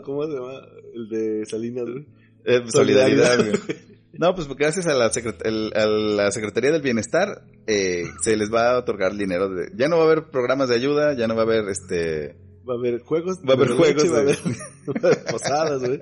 ¿cómo 0.04 0.26
se 0.28 0.34
llama? 0.34 0.54
El 0.94 1.10
de 1.10 1.46
Salinas, 1.46 1.86
güey. 1.86 2.06
Eh, 2.44 2.62
solidaridad, 2.68 3.36
Solidaridad. 3.36 3.60
güey. 3.66 3.78
No, 4.14 4.36
pues 4.36 4.46
porque 4.48 4.66
gracias 4.66 4.88
a 4.88 4.94
la, 4.94 5.10
secret- 5.12 5.42
el- 5.46 5.72
a 5.74 5.86
la 5.86 6.32
Secretaría 6.32 6.72
del 6.72 6.82
Bienestar 6.82 7.44
eh, 7.66 8.04
se 8.22 8.36
les 8.36 8.52
va 8.54 8.72
a 8.72 8.80
otorgar 8.80 9.16
dinero. 9.16 9.48
De, 9.50 9.72
ya 9.76 9.88
no 9.88 9.96
va 9.98 10.04
a 10.04 10.06
haber 10.08 10.26
programas 10.30 10.68
de 10.70 10.76
ayuda, 10.76 11.14
ya 11.16 11.28
no 11.28 11.36
va 11.36 11.42
a 11.44 11.46
haber 11.46 11.70
este... 11.70 12.36
Va 12.70 12.74
a 12.74 12.78
haber 12.78 13.00
juegos. 13.02 13.38
Va 13.48 13.54
a 13.54 13.56
haber 13.56 13.70
juegos 13.70 14.04
leche, 14.04 14.10
Va 14.14 14.20
a 14.20 14.24
de- 14.24 14.34
haber, 14.34 14.38
va 15.04 15.10
a 15.10 15.14
haber 15.14 15.26
posadas, 15.32 15.80
güey. 15.80 15.98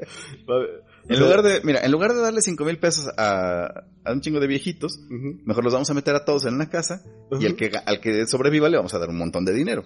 Va 0.49 0.55
a 0.55 0.57
haber- 0.57 0.83
En 1.07 1.19
lugar 1.19 1.41
de, 1.41 1.61
mira, 1.63 1.79
en 1.83 1.91
lugar 1.91 2.13
de 2.13 2.21
darle 2.21 2.41
cinco 2.41 2.65
mil 2.65 2.77
pesos 2.79 3.07
a, 3.17 3.85
a 4.03 4.11
un 4.11 4.21
chingo 4.21 4.39
de 4.39 4.47
viejitos, 4.47 4.99
mejor 5.09 5.63
los 5.63 5.73
vamos 5.73 5.89
a 5.89 5.93
meter 5.93 6.15
a 6.15 6.25
todos 6.25 6.45
en 6.45 6.53
una 6.55 6.69
casa 6.69 7.03
y 7.39 7.45
al 7.45 7.55
que, 7.55 7.71
al 7.85 7.99
que 8.01 8.27
sobreviva 8.27 8.69
le 8.69 8.77
vamos 8.77 8.93
a 8.93 8.99
dar 8.99 9.09
un 9.09 9.17
montón 9.17 9.45
de 9.45 9.53
dinero. 9.53 9.85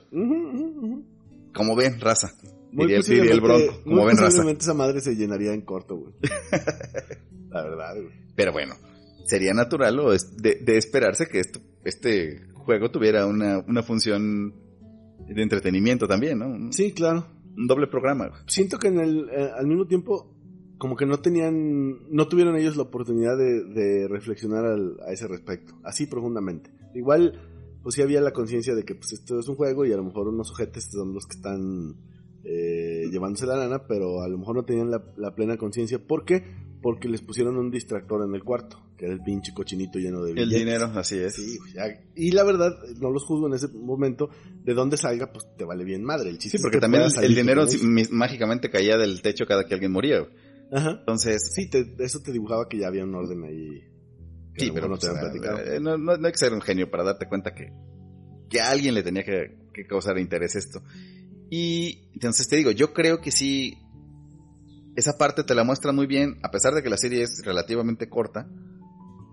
Como 1.54 1.76
ven, 1.76 2.00
raza. 2.00 2.34
Muy 2.72 2.88
Diría, 2.88 3.32
el 3.32 3.40
bronco, 3.42 3.82
como 3.84 3.98
muy 3.98 4.06
ven, 4.08 4.18
raza. 4.18 4.50
esa 4.50 4.74
madre 4.74 5.00
se 5.02 5.16
llenaría 5.16 5.54
en 5.54 5.62
corto, 5.62 5.96
güey. 5.98 6.14
La 7.50 7.62
verdad, 7.62 7.94
güey. 7.96 8.10
Pero 8.36 8.52
bueno, 8.52 8.76
sería 9.26 9.54
natural 9.54 10.00
o 10.00 10.12
es 10.14 10.36
de, 10.38 10.56
de 10.56 10.78
esperarse 10.78 11.28
que 11.28 11.40
esto, 11.40 11.60
este 11.84 12.48
juego 12.56 12.90
tuviera 12.90 13.28
una, 13.28 13.60
una 13.68 13.84
función 13.84 14.56
de 15.28 15.42
entretenimiento 15.44 16.08
también, 16.08 16.40
¿no? 16.40 16.72
Sí, 16.72 16.92
claro. 16.94 17.28
un 17.56 17.68
doble 17.68 17.86
programa. 17.88 18.30
güey. 18.30 18.42
Siento 18.48 18.80
que 18.80 18.88
en 18.88 19.00
el, 19.00 19.30
eh, 19.30 19.52
al 19.56 19.68
mismo 19.68 19.86
tiempo, 19.86 20.33
como 20.84 20.98
que 20.98 21.06
no 21.06 21.22
tenían, 21.22 22.12
no 22.14 22.28
tuvieron 22.28 22.58
ellos 22.58 22.76
la 22.76 22.84
oportunidad 22.84 23.38
de, 23.38 23.64
de 23.64 24.06
reflexionar 24.10 24.66
al- 24.66 24.98
a 25.08 25.14
ese 25.14 25.30
respecto, 25.30 25.76
así 25.86 26.08
profundamente. 26.08 26.72
Igual, 26.94 27.40
pues 27.82 27.96
sí 27.96 28.02
había 28.02 28.20
la 28.20 28.34
conciencia 28.34 28.76
de 28.76 28.84
que 28.84 28.94
pues 28.94 29.14
esto 29.14 29.40
es 29.40 29.48
un 29.48 29.56
juego 29.56 29.86
y 29.86 29.94
a 29.94 29.96
lo 29.96 30.04
mejor 30.04 30.28
unos 30.28 30.50
sujetos 30.50 30.84
son 30.92 31.14
los 31.14 31.26
que 31.26 31.38
están 31.38 31.96
eh, 32.44 33.04
llevándose 33.10 33.46
la 33.46 33.56
lana, 33.56 33.88
pero 33.88 34.22
a 34.24 34.28
lo 34.28 34.38
mejor 34.38 34.58
no 34.58 34.66
tenían 34.66 34.92
la, 34.92 35.02
la 35.16 35.34
plena 35.34 35.56
conciencia. 35.56 36.06
¿Por 36.06 36.26
qué? 36.26 36.44
Porque 36.82 37.08
les 37.08 37.22
pusieron 37.22 37.56
un 37.58 37.72
distractor 37.72 38.28
en 38.28 38.36
el 38.36 38.44
cuarto, 38.44 38.78
que 38.98 39.06
era 39.06 39.14
el 39.14 39.22
pinche 39.22 39.54
cochinito 39.54 40.00
lleno 40.00 40.22
de 40.22 40.32
El 40.32 40.36
billetes. 40.36 40.60
dinero, 40.60 40.86
así 40.96 41.18
es. 41.18 41.34
Sí, 41.36 41.58
ya- 41.74 41.98
y 42.14 42.32
la 42.32 42.44
verdad, 42.44 42.72
no 43.00 43.10
los 43.10 43.24
juzgo 43.24 43.48
en 43.48 43.54
ese 43.54 43.70
momento. 43.70 44.30
De 44.66 44.74
dónde 44.74 44.98
salga, 44.98 45.32
pues 45.32 45.46
te 45.58 45.64
vale 45.64 45.86
bien 45.86 46.04
madre. 46.04 46.30
El 46.30 46.40
chiste 46.40 46.58
Sí, 46.58 46.58
es 46.58 46.62
porque 46.64 46.80
que 46.80 46.82
también 46.82 47.04
el, 47.04 47.12
salir 47.12 47.38
dinero 47.38 47.66
mágicamente 48.12 48.70
caía 48.70 48.98
del 48.98 49.22
techo 49.22 49.46
cada 49.46 49.64
que 49.66 49.74
alguien 49.76 49.94
moría. 49.94 50.20
güey. 50.20 50.32
Ajá. 50.74 50.98
Entonces, 51.00 51.54
Sí, 51.54 51.70
te- 51.70 51.96
eso 52.00 52.22
te 52.22 52.32
dibujaba 52.32 52.68
que 52.68 52.78
ya 52.80 52.88
había 52.88 53.04
un 53.04 53.14
orden 53.16 53.44
ahí. 53.44 53.82
sí, 54.58 54.72
pero 54.74 54.88
no 54.88 54.98
te 54.98 55.08
pues, 55.08 55.18
habían 55.18 55.32
platicado. 55.32 55.60
eh, 55.60 55.80
no, 55.80 55.98
no- 55.98 56.18
no 56.18 56.26
hay 56.26 56.32
que 56.32 56.38
ser 56.38 56.54
un 56.54 56.62
genio 56.62 56.90
para 56.90 57.04
darte 57.04 57.28
cuenta 57.28 57.54
que, 57.54 57.72
que 58.50 58.60
a 58.62 58.70
alguien 58.70 58.94
le 58.96 59.04
tenía 59.04 59.24
que, 59.24 59.58
que 59.74 59.86
causar 59.86 60.18
interés 60.18 60.56
esto. 60.56 60.82
Y 61.50 62.10
entonces 62.14 62.48
te 62.48 62.56
digo, 62.56 62.72
yo 62.72 62.94
creo 62.94 63.22
que 63.22 63.32
sí, 63.32 63.78
esa 64.96 65.18
parte 65.18 65.44
te 65.44 65.56
la 65.56 65.64
muestran 65.64 65.96
muy 65.96 66.08
bien, 66.08 66.38
a 66.44 66.52
pesar 66.52 66.74
de 66.74 66.84
que 66.84 66.90
la 66.90 66.98
serie 66.98 67.24
es 67.24 67.42
relativamente 67.46 68.10
corta. 68.10 68.48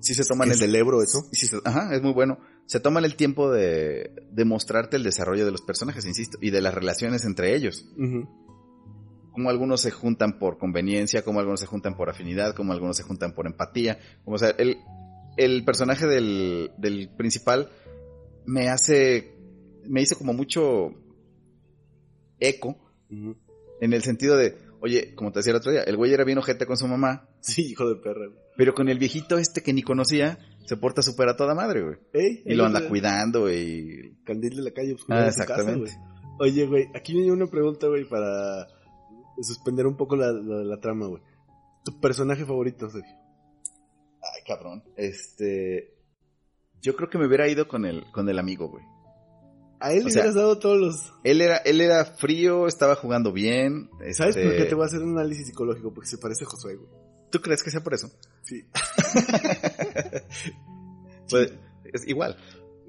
Sí 0.02 0.14
se 0.14 0.24
toman 0.24 0.48
¿Que 0.48 0.54
el 0.54 0.58
celebro 0.60 1.02
eso? 1.02 1.20
sí 1.32 1.46
ajá, 1.64 1.94
es 1.94 2.02
muy 2.02 2.12
bueno. 2.14 2.38
Se 2.66 2.80
toman 2.80 3.04
el 3.04 3.16
tiempo 3.16 3.50
de, 3.52 4.10
de 4.32 4.44
mostrarte 4.46 4.96
el 4.96 5.02
desarrollo 5.02 5.44
de 5.44 5.50
los 5.52 5.60
personajes, 5.60 6.06
insisto, 6.06 6.38
y 6.40 6.50
de 6.50 6.62
las 6.62 6.72
relaciones 6.72 7.24
entre 7.26 7.54
ellos. 7.54 7.84
Como 9.32 9.50
algunos 9.50 9.80
se 9.80 9.90
juntan 9.90 10.38
por 10.38 10.58
conveniencia, 10.58 11.22
como 11.22 11.38
algunos 11.40 11.60
se 11.60 11.66
juntan 11.66 11.96
por 11.96 12.10
afinidad, 12.10 12.54
como 12.54 12.72
algunos 12.72 12.96
se 12.96 13.02
juntan 13.02 13.32
por 13.32 13.46
empatía. 13.46 13.98
Como, 14.24 14.36
o 14.36 14.38
sea, 14.38 14.50
el, 14.58 14.78
el 15.36 15.64
personaje 15.64 16.06
del, 16.06 16.72
del 16.78 17.08
principal 17.16 17.68
me 18.46 18.68
hace, 18.68 19.36
me 19.86 20.02
hizo 20.02 20.16
como 20.18 20.32
mucho 20.32 20.94
eco 22.38 22.76
en 23.80 23.92
el 23.92 24.02
sentido 24.02 24.36
de, 24.36 24.56
oye, 24.80 25.14
como 25.14 25.32
te 25.32 25.40
decía 25.40 25.50
el 25.52 25.56
otro 25.58 25.72
día, 25.72 25.82
el 25.82 25.96
güey 25.96 26.12
era 26.12 26.24
bien 26.24 26.38
ojete 26.38 26.66
con 26.66 26.76
su 26.76 26.86
mamá, 26.86 27.28
Sí, 27.40 27.62
hijo 27.70 27.88
de 27.88 27.96
perra. 27.96 28.26
güey. 28.26 28.38
pero 28.56 28.74
con 28.74 28.88
el 28.88 28.98
viejito 28.98 29.38
este 29.38 29.62
que 29.62 29.72
ni 29.72 29.82
conocía, 29.82 30.38
se 30.66 30.76
porta 30.76 31.02
súper 31.02 31.28
a 31.28 31.36
toda 31.36 31.54
madre, 31.54 31.82
güey. 31.82 31.96
Ey, 32.12 32.42
Y 32.46 32.54
lo 32.54 32.64
anda 32.66 32.86
cuidando 32.88 33.50
y... 33.52 34.16
Candil 34.24 34.56
de 34.56 34.62
la 34.62 34.70
calle 34.72 34.94
oscura 34.94 35.22
Ah, 35.22 35.24
de 35.26 35.32
su 35.32 35.38
casa, 35.40 35.52
exactamente. 35.54 35.90
güey. 35.92 36.10
Oye, 36.50 36.66
güey, 36.66 36.88
aquí 36.94 37.12
viene 37.14 37.32
una 37.32 37.46
pregunta, 37.46 37.86
güey, 37.88 38.04
para 38.08 38.66
suspender 39.42 39.86
un 39.86 39.96
poco 39.96 40.16
la, 40.16 40.32
la, 40.32 40.64
la 40.64 40.80
trama, 40.80 41.06
güey. 41.06 41.22
¿Tu 41.84 42.00
personaje 42.00 42.44
favorito, 42.44 42.88
Sergio? 42.90 43.16
Ay, 44.22 44.42
cabrón. 44.46 44.82
Este. 44.96 45.94
Yo 46.82 46.96
creo 46.96 47.10
que 47.10 47.18
me 47.18 47.26
hubiera 47.26 47.48
ido 47.48 47.68
con 47.68 47.84
el, 47.84 48.04
con 48.12 48.28
el 48.28 48.38
amigo, 48.38 48.68
güey. 48.68 48.84
A 49.80 49.92
él 49.92 50.02
O 50.02 50.04
le 50.04 50.10
sea, 50.10 50.22
hubieras 50.22 50.34
dado 50.34 50.58
todos 50.58 50.78
los... 50.78 51.12
Él 51.24 51.40
era, 51.40 51.56
él 51.58 51.80
era 51.80 52.04
frío, 52.04 52.66
estaba 52.66 52.96
jugando 52.96 53.32
bien. 53.32 53.88
¿Sabes 54.12 54.36
este, 54.36 54.44
por 54.46 54.56
qué 54.56 54.64
te 54.66 54.74
voy 54.74 54.84
a 54.84 54.86
hacer 54.86 55.00
un 55.00 55.18
análisis 55.18 55.46
psicológico? 55.46 55.92
Porque 55.92 56.08
se 56.08 56.18
parece 56.18 56.44
a 56.44 56.48
Josué, 56.48 56.76
güey. 56.76 56.90
¿Tú 57.30 57.40
crees 57.40 57.62
que 57.62 57.70
sea 57.70 57.82
por 57.82 57.94
eso? 57.94 58.10
Sí. 58.42 58.64
Pues, 61.30 61.52
es 61.84 62.08
igual. 62.08 62.36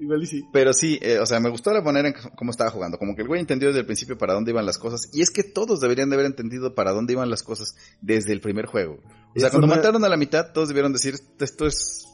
Igual 0.02 0.24
y 0.24 0.26
sí. 0.26 0.48
Pero 0.52 0.72
sí, 0.74 0.98
eh, 1.00 1.20
o 1.20 1.26
sea, 1.26 1.38
me 1.38 1.48
gustó 1.48 1.72
la 1.72 1.80
manera 1.80 2.08
en 2.08 2.14
cómo 2.34 2.50
estaba 2.50 2.70
jugando. 2.70 2.98
Como 2.98 3.14
que 3.14 3.22
el 3.22 3.28
güey 3.28 3.40
entendió 3.40 3.68
desde 3.68 3.80
el 3.80 3.86
principio 3.86 4.18
para 4.18 4.34
dónde 4.34 4.50
iban 4.50 4.66
las 4.66 4.76
cosas. 4.76 5.08
Y 5.12 5.22
es 5.22 5.30
que 5.30 5.44
todos 5.44 5.80
deberían 5.80 6.10
de 6.10 6.16
haber 6.16 6.26
entendido 6.26 6.74
para 6.74 6.90
dónde 6.90 7.12
iban 7.12 7.30
las 7.30 7.44
cosas 7.44 7.76
desde 8.00 8.32
el 8.32 8.40
primer 8.40 8.66
juego. 8.66 8.98
O 9.36 9.38
sea, 9.38 9.50
cuando 9.50 9.68
mataron 9.68 10.04
a 10.04 10.08
la 10.08 10.16
mitad, 10.16 10.52
todos 10.52 10.66
debieron 10.66 10.92
decir, 10.92 11.14
esto 11.38 11.66
es... 11.68 12.04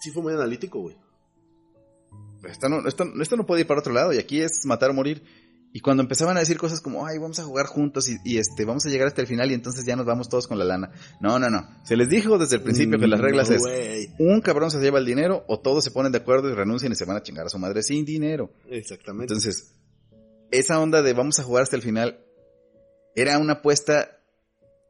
Sí 0.00 0.12
fue 0.12 0.22
muy 0.22 0.34
analítico, 0.34 0.78
güey. 0.78 0.96
Esto 2.44 2.68
no, 2.68 2.86
esto, 2.86 3.04
esto 3.20 3.36
no 3.36 3.44
puede 3.44 3.62
ir 3.62 3.66
para 3.66 3.80
otro 3.80 3.92
lado 3.92 4.12
y 4.12 4.18
aquí 4.18 4.40
es 4.40 4.64
matar 4.64 4.90
o 4.90 4.94
morir. 4.94 5.24
Y 5.72 5.80
cuando 5.80 6.02
empezaban 6.02 6.36
a 6.36 6.40
decir 6.40 6.58
cosas 6.58 6.80
como, 6.80 7.06
ay, 7.06 7.18
vamos 7.18 7.38
a 7.38 7.44
jugar 7.44 7.66
juntos 7.66 8.08
y, 8.08 8.16
y, 8.24 8.38
este, 8.38 8.64
vamos 8.64 8.84
a 8.86 8.88
llegar 8.88 9.06
hasta 9.06 9.20
el 9.20 9.28
final 9.28 9.50
y 9.52 9.54
entonces 9.54 9.84
ya 9.86 9.94
nos 9.94 10.04
vamos 10.04 10.28
todos 10.28 10.48
con 10.48 10.58
la 10.58 10.64
lana. 10.64 10.90
No, 11.20 11.38
no, 11.38 11.48
no. 11.48 11.68
Se 11.84 11.96
les 11.96 12.08
dijo 12.08 12.38
desde 12.38 12.56
el 12.56 12.62
principio 12.62 12.98
que 12.98 13.06
las 13.06 13.20
Mm, 13.20 13.22
reglas 13.22 13.50
no, 13.50 13.56
es, 13.68 14.08
un 14.18 14.40
cabrón 14.40 14.72
se 14.72 14.80
lleva 14.80 14.98
el 14.98 15.06
dinero 15.06 15.44
o 15.46 15.60
todos 15.60 15.84
se 15.84 15.92
ponen 15.92 16.10
de 16.10 16.18
acuerdo 16.18 16.50
y 16.50 16.54
renuncian 16.54 16.90
y 16.90 16.96
se 16.96 17.04
van 17.04 17.16
a 17.16 17.22
chingar 17.22 17.46
a 17.46 17.50
su 17.50 17.58
madre 17.58 17.84
sin 17.84 18.04
dinero. 18.04 18.50
Exactamente. 18.68 19.32
Entonces, 19.32 19.76
esa 20.50 20.80
onda 20.80 21.02
de 21.02 21.12
vamos 21.12 21.38
a 21.38 21.44
jugar 21.44 21.62
hasta 21.62 21.76
el 21.76 21.82
final 21.82 22.18
era 23.14 23.38
una 23.38 23.54
apuesta 23.54 24.18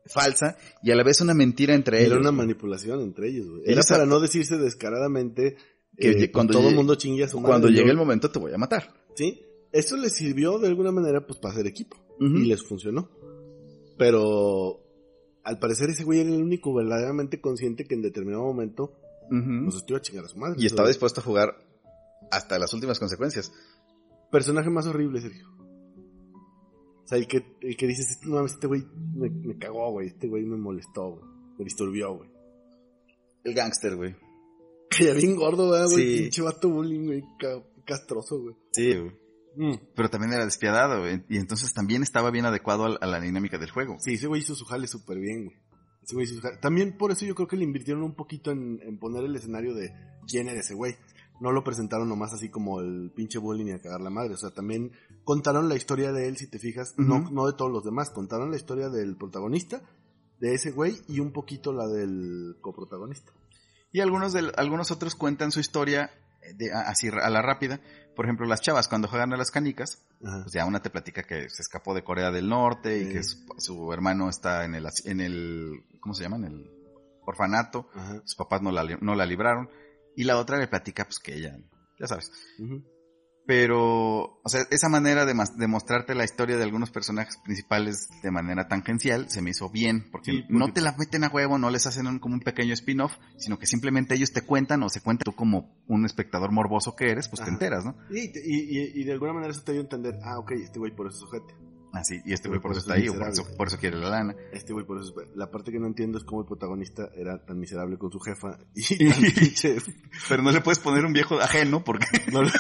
falsa 0.07 0.57
y 0.83 0.91
a 0.93 0.97
la 0.97 1.03
vez 1.03 1.21
una 1.21 1.35
mentira 1.35 1.75
entre 1.75 1.99
Era 1.99 2.07
ellos. 2.07 2.21
una 2.21 2.33
manipulación 2.33 3.03
entre 3.03 3.29
ellos, 3.29 3.49
güey. 3.51 3.63
Era 3.67 3.83
para 3.87 4.07
no 4.07 4.19
decirse 4.19 4.57
descaradamente 4.57 5.57
Que 5.99 6.17
que 6.17 6.33
cuando 6.33 6.55
todo 6.55 6.71
el 6.71 6.75
mundo 6.75 6.95
chingue 6.95 7.25
a 7.25 7.29
su 7.29 7.39
madre. 7.39 7.51
Cuando 7.51 7.69
llegue 7.69 7.91
el 7.91 7.99
momento 7.99 8.31
te 8.31 8.39
voy 8.39 8.55
a 8.55 8.57
matar. 8.59 8.95
Sí. 9.15 9.43
Eso 9.73 9.97
les 9.97 10.15
sirvió 10.17 10.59
de 10.59 10.69
alguna 10.69 10.91
manera, 10.93 11.27
pues, 11.27 11.39
para 11.39 11.55
hacer 11.55 11.67
equipo. 11.67 11.97
Y 12.19 12.45
les 12.47 12.63
funcionó. 12.63 13.09
Pero, 13.97 14.81
al 15.45 15.59
parecer 15.59 15.91
ese 15.91 16.05
güey 16.05 16.21
era 16.21 16.31
el 16.31 16.43
único 16.43 16.73
verdaderamente 16.75 17.41
consciente 17.41 17.85
que 17.85 17.95
en 17.95 18.03
determinado 18.03 18.43
momento, 18.45 18.93
Ujú. 19.31 19.65
pues, 19.65 19.77
estuvo 19.77 19.97
a 19.97 20.01
chingar 20.01 20.25
a 20.25 20.29
su 20.29 20.39
madre. 20.39 20.57
Y 20.61 20.67
estaba 20.67 20.89
dispuesto 20.89 21.21
a 21.21 21.25
jugar 21.25 21.55
hasta 22.31 22.59
las 22.59 22.73
últimas 22.75 22.99
consecuencias. 22.99 23.53
Personaje 24.31 24.71
más 24.71 24.87
horrible, 24.87 25.21
Sergio. 25.21 25.49
O 27.05 27.07
sea, 27.11 27.19
el 27.19 27.27
que, 27.27 27.57
el 27.63 27.77
que 27.77 27.87
dices, 27.87 28.19
no 28.25 28.37
mames, 28.37 28.53
este 28.53 28.67
güey 28.67 28.85
me, 29.15 29.29
me 29.31 29.59
cagó, 29.59 29.91
güey. 29.93 30.09
Este 30.09 30.29
güey 30.29 30.45
me 30.45 30.57
molestó, 30.57 31.11
güey. 31.11 31.25
Me 31.59 31.65
disturbió, 31.65 32.17
güey. 32.17 32.31
El 33.45 33.55
gángster, 33.55 33.97
güey. 33.97 34.15
Que 34.91 35.05
ya 35.07 35.15
bien 35.15 35.37
gordo, 35.37 35.71
¿verdad, 35.71 35.87
güey. 35.91 36.17
Sí. 36.17 36.23
Pinche 36.23 36.43
vato 36.43 36.69
bullying, 36.69 37.07
güey. 37.07 37.23
ca- 37.39 37.63
castroso, 37.85 38.41
güey. 38.41 38.55
Sí, 38.73 38.95
güey. 38.95 39.13
Mm. 39.61 39.75
Pero 39.95 40.09
también 40.09 40.33
era 40.33 40.45
despiadado, 40.47 41.01
güey. 41.01 41.23
Y 41.29 41.37
entonces 41.37 41.75
también 41.75 42.03
estaba 42.03 42.31
bien 42.31 42.47
adecuado 42.47 42.87
a, 42.87 42.97
a 42.99 43.07
la 43.07 43.21
dinámica 43.21 43.59
del 43.59 43.71
juego. 43.71 43.97
Sí, 44.01 44.15
ese 44.15 44.27
güey 44.27 44.41
hizo 44.41 44.55
su 44.55 44.65
jale 44.65 44.87
súper 44.87 45.19
bien, 45.19 45.45
güey. 45.47 45.57
Ese 46.03 46.15
güey 46.15 46.25
hizo 46.25 46.37
su 46.37 46.41
jale. 46.41 46.57
También 46.59 46.97
por 46.97 47.11
eso 47.11 47.27
yo 47.27 47.35
creo 47.35 47.47
que 47.47 47.57
le 47.59 47.65
invirtieron 47.65 48.03
un 48.03 48.15
poquito 48.15 48.51
en, 48.53 48.81
en 48.83 48.99
poner 48.99 49.25
el 49.25 49.37
escenario 49.37 49.75
de 49.75 49.93
quién 50.27 50.49
era 50.49 50.61
ese 50.61 50.75
güey. 50.75 50.95
No 51.43 51.53
lo 51.53 51.63
presentaron 51.65 52.09
nomás 52.09 52.33
así 52.33 52.49
como 52.49 52.81
el 52.81 53.13
pinche 53.15 53.39
bullying 53.39 53.67
y 53.67 53.73
a 53.73 53.81
cagar 53.83 54.01
la 54.01 54.11
madre. 54.11 54.33
O 54.35 54.37
sea, 54.39 54.51
también 54.51 54.93
contaron 55.25 55.69
la 55.69 55.77
historia 55.77 56.11
de 56.13 56.29
él, 56.29 56.37
si 56.39 56.49
te 56.49 56.59
fijas. 56.59 56.95
no, 56.97 57.17
Ujú. 57.17 57.35
no 57.35 57.47
de 57.47 57.53
todos 57.53 57.71
los 57.71 57.85
demás. 57.85 58.11
Contaron 58.11 58.51
la 58.51 58.57
historia 58.57 58.89
del 58.89 59.17
protagonista, 59.17 59.83
de 60.39 60.55
ese 60.55 60.71
güey, 60.71 60.97
y 61.09 61.21
un 61.21 61.33
poquito 61.33 61.73
la 61.75 61.87
del 61.87 62.57
coprotagonista. 62.63 63.33
Y 63.93 64.01
algunos, 64.01 64.33
del- 64.33 64.53
algunos 64.57 64.91
otros 64.91 65.15
cuentan 65.17 65.51
su 65.53 65.61
historia 65.61 66.11
eh, 66.43 66.55
de, 66.57 66.73
así 66.73 67.09
a 67.09 67.29
la 67.31 67.43
rápida. 67.43 67.81
Por 68.21 68.27
ejemplo, 68.27 68.45
las 68.45 68.61
chavas 68.61 68.87
cuando 68.87 69.09
juegan 69.09 69.33
a 69.33 69.39
las 69.39 69.51
canicas, 69.51 70.05
Ajá. 70.23 70.43
pues 70.43 70.53
ya 70.53 70.67
una 70.67 70.83
te 70.83 70.91
platica 70.91 71.23
que 71.23 71.49
se 71.49 71.63
escapó 71.63 71.95
de 71.95 72.05
Corea 72.05 72.31
del 72.31 72.51
Norte 72.51 73.01
y 73.01 73.09
que 73.09 73.23
su, 73.23 73.39
su 73.57 73.91
hermano 73.95 74.29
está 74.29 74.67
en 74.67 74.75
el, 74.75 74.87
en 75.07 75.23
el, 75.23 75.87
¿cómo 76.01 76.15
se 76.15 76.25
llama? 76.25 76.37
En 76.37 76.45
el 76.45 76.71
orfanato. 77.25 77.89
Ajá. 77.95 78.21
Sus 78.27 78.35
papás 78.35 78.61
no 78.61 78.73
la, 78.73 78.85
no 79.01 79.15
la 79.15 79.25
libraron. 79.25 79.71
Y 80.15 80.25
la 80.25 80.37
otra 80.37 80.59
le 80.59 80.69
platica, 80.69 81.05
pues 81.05 81.19
que 81.19 81.35
ella, 81.35 81.57
ya 81.99 82.07
sabes. 82.07 82.31
Ujú. 82.59 82.85
Pero, 83.51 84.41
o 84.45 84.49
sea, 84.49 84.61
esa 84.71 84.89
manera 84.89 85.27
de, 85.27 85.35
de 85.57 85.67
mostrarte 85.67 86.15
la 86.15 86.23
historia 86.23 86.57
de 86.57 86.63
algunos 86.63 86.93
personajes 86.93 87.37
principales 87.39 88.09
de 88.23 88.31
manera 88.31 88.69
tangencial 88.69 89.29
se 89.29 89.43
me 89.43 89.51
hizo 89.51 89.69
bien, 89.71 90.07
porque, 90.13 90.31
Sí, 90.31 90.39
porque- 90.43 90.55
no 90.57 90.73
te 90.73 90.81
la 90.81 90.95
meten 90.97 91.25
a 91.25 91.29
huevo, 91.31 91.59
no 91.59 91.69
les 91.69 91.85
hacen 91.85 92.07
un- 92.07 92.21
como 92.21 92.35
un 92.35 92.41
pequeño 92.43 92.73
spin-off, 92.75 93.17
sino 93.39 93.59
que 93.59 93.67
simplemente 93.67 94.15
ellos 94.15 94.31
te 94.33 94.43
cuentan 94.43 94.85
o 94.85 94.89
se 94.89 95.01
cuentan 95.01 95.25
tú 95.25 95.33
como 95.35 95.75
un 95.89 96.07
espectador 96.07 96.53
morboso 96.53 96.95
que 96.95 97.11
eres, 97.11 97.29
pues 97.29 97.43
te 97.43 97.51
enteras, 97.51 97.85
¿no? 97.85 97.97
Y, 98.09 98.21
y, 98.39 99.01
y- 99.01 99.05
de 99.05 99.11
alguna 99.13 99.33
manera 99.33 99.51
eso 99.51 99.63
te 99.65 99.73
dio 99.73 99.81
a 99.81 99.83
entender, 99.83 100.15
ah, 100.23 100.39
ok, 100.39 100.53
este 100.53 100.79
güey 100.79 100.95
por 100.95 101.09
eso 101.09 101.17
es 101.17 101.23
ojete. 101.25 101.53
Así, 101.93 102.21
y 102.25 102.33
este 102.33 102.49
güey 102.49 102.61
por 102.61 102.71
Por 102.71 102.79
eso 102.79 102.81
está 102.81 102.97
es 102.97 103.03
ahí, 103.03 103.09
o 103.09 103.19
por 103.19 103.29
eso, 103.29 103.45
por 103.57 103.67
eso 103.67 103.79
quiere 103.79 103.99
la 103.99 104.11
lana. 104.11 104.37
Este 104.53 104.73
güey 104.73 104.87
por 104.87 105.01
eso 105.01 105.13
es... 105.21 105.37
La 105.37 105.51
parte 105.51 105.73
que 105.73 105.81
no 105.81 105.87
entiendo 105.87 106.19
es 106.19 106.25
cómo 106.25 106.43
el 106.43 106.47
protagonista 106.47 107.11
era 107.17 107.45
tan 107.45 107.59
miserable 107.59 107.99
con 107.99 108.13
su 108.13 108.21
jefa 108.21 108.59
y. 108.75 108.83
Pero 110.29 110.43
no 110.43 110.53
le 110.53 110.61
puedes 110.61 110.79
poner 110.79 111.05
un 111.05 111.13
viejo 111.13 111.41
ajeno 111.41 111.83
porque... 111.83 112.07
No, 112.31 112.43
no, 112.43 112.51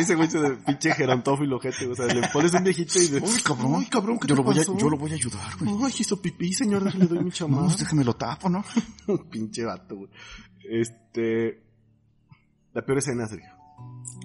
ese 0.00 0.16
güey 0.16 0.28
se 0.28 0.40
de 0.40 0.56
pinche 0.56 0.92
gerontófilo, 0.92 1.56
ojete. 1.56 1.86
O 1.86 1.94
sea, 1.94 2.06
le 2.06 2.26
pones 2.32 2.52
un 2.54 2.64
viejito 2.64 2.98
y 2.98 3.06
de... 3.08 3.20
Uy, 3.20 3.40
cabrón, 3.44 3.74
Uy, 3.74 3.86
cabrón, 3.86 4.18
¿qué 4.18 4.26
yo 4.26 4.34
te 4.34 4.42
lo 4.42 4.42
voy 4.42 4.58
a, 4.58 4.62
yo 4.62 4.90
lo 4.90 4.96
voy 4.96 5.12
a 5.12 5.14
ayudar, 5.14 5.56
güey. 5.60 5.70
Ay, 5.84 5.92
hizo 5.98 6.20
pipí, 6.20 6.52
señor, 6.52 6.82
déjale 6.82 7.06
doy 7.06 7.22
mi 7.22 7.30
chamán. 7.30 7.66
No, 7.66 7.76
déjame 7.76 8.02
lo 8.02 8.14
tapo, 8.14 8.48
¿no? 8.48 8.64
pinche 9.30 9.64
vato, 9.64 9.96
güey. 9.96 10.10
Este... 10.68 11.62
La 12.72 12.84
peor 12.84 12.98
escena, 12.98 13.26
Sergio. 13.26 13.50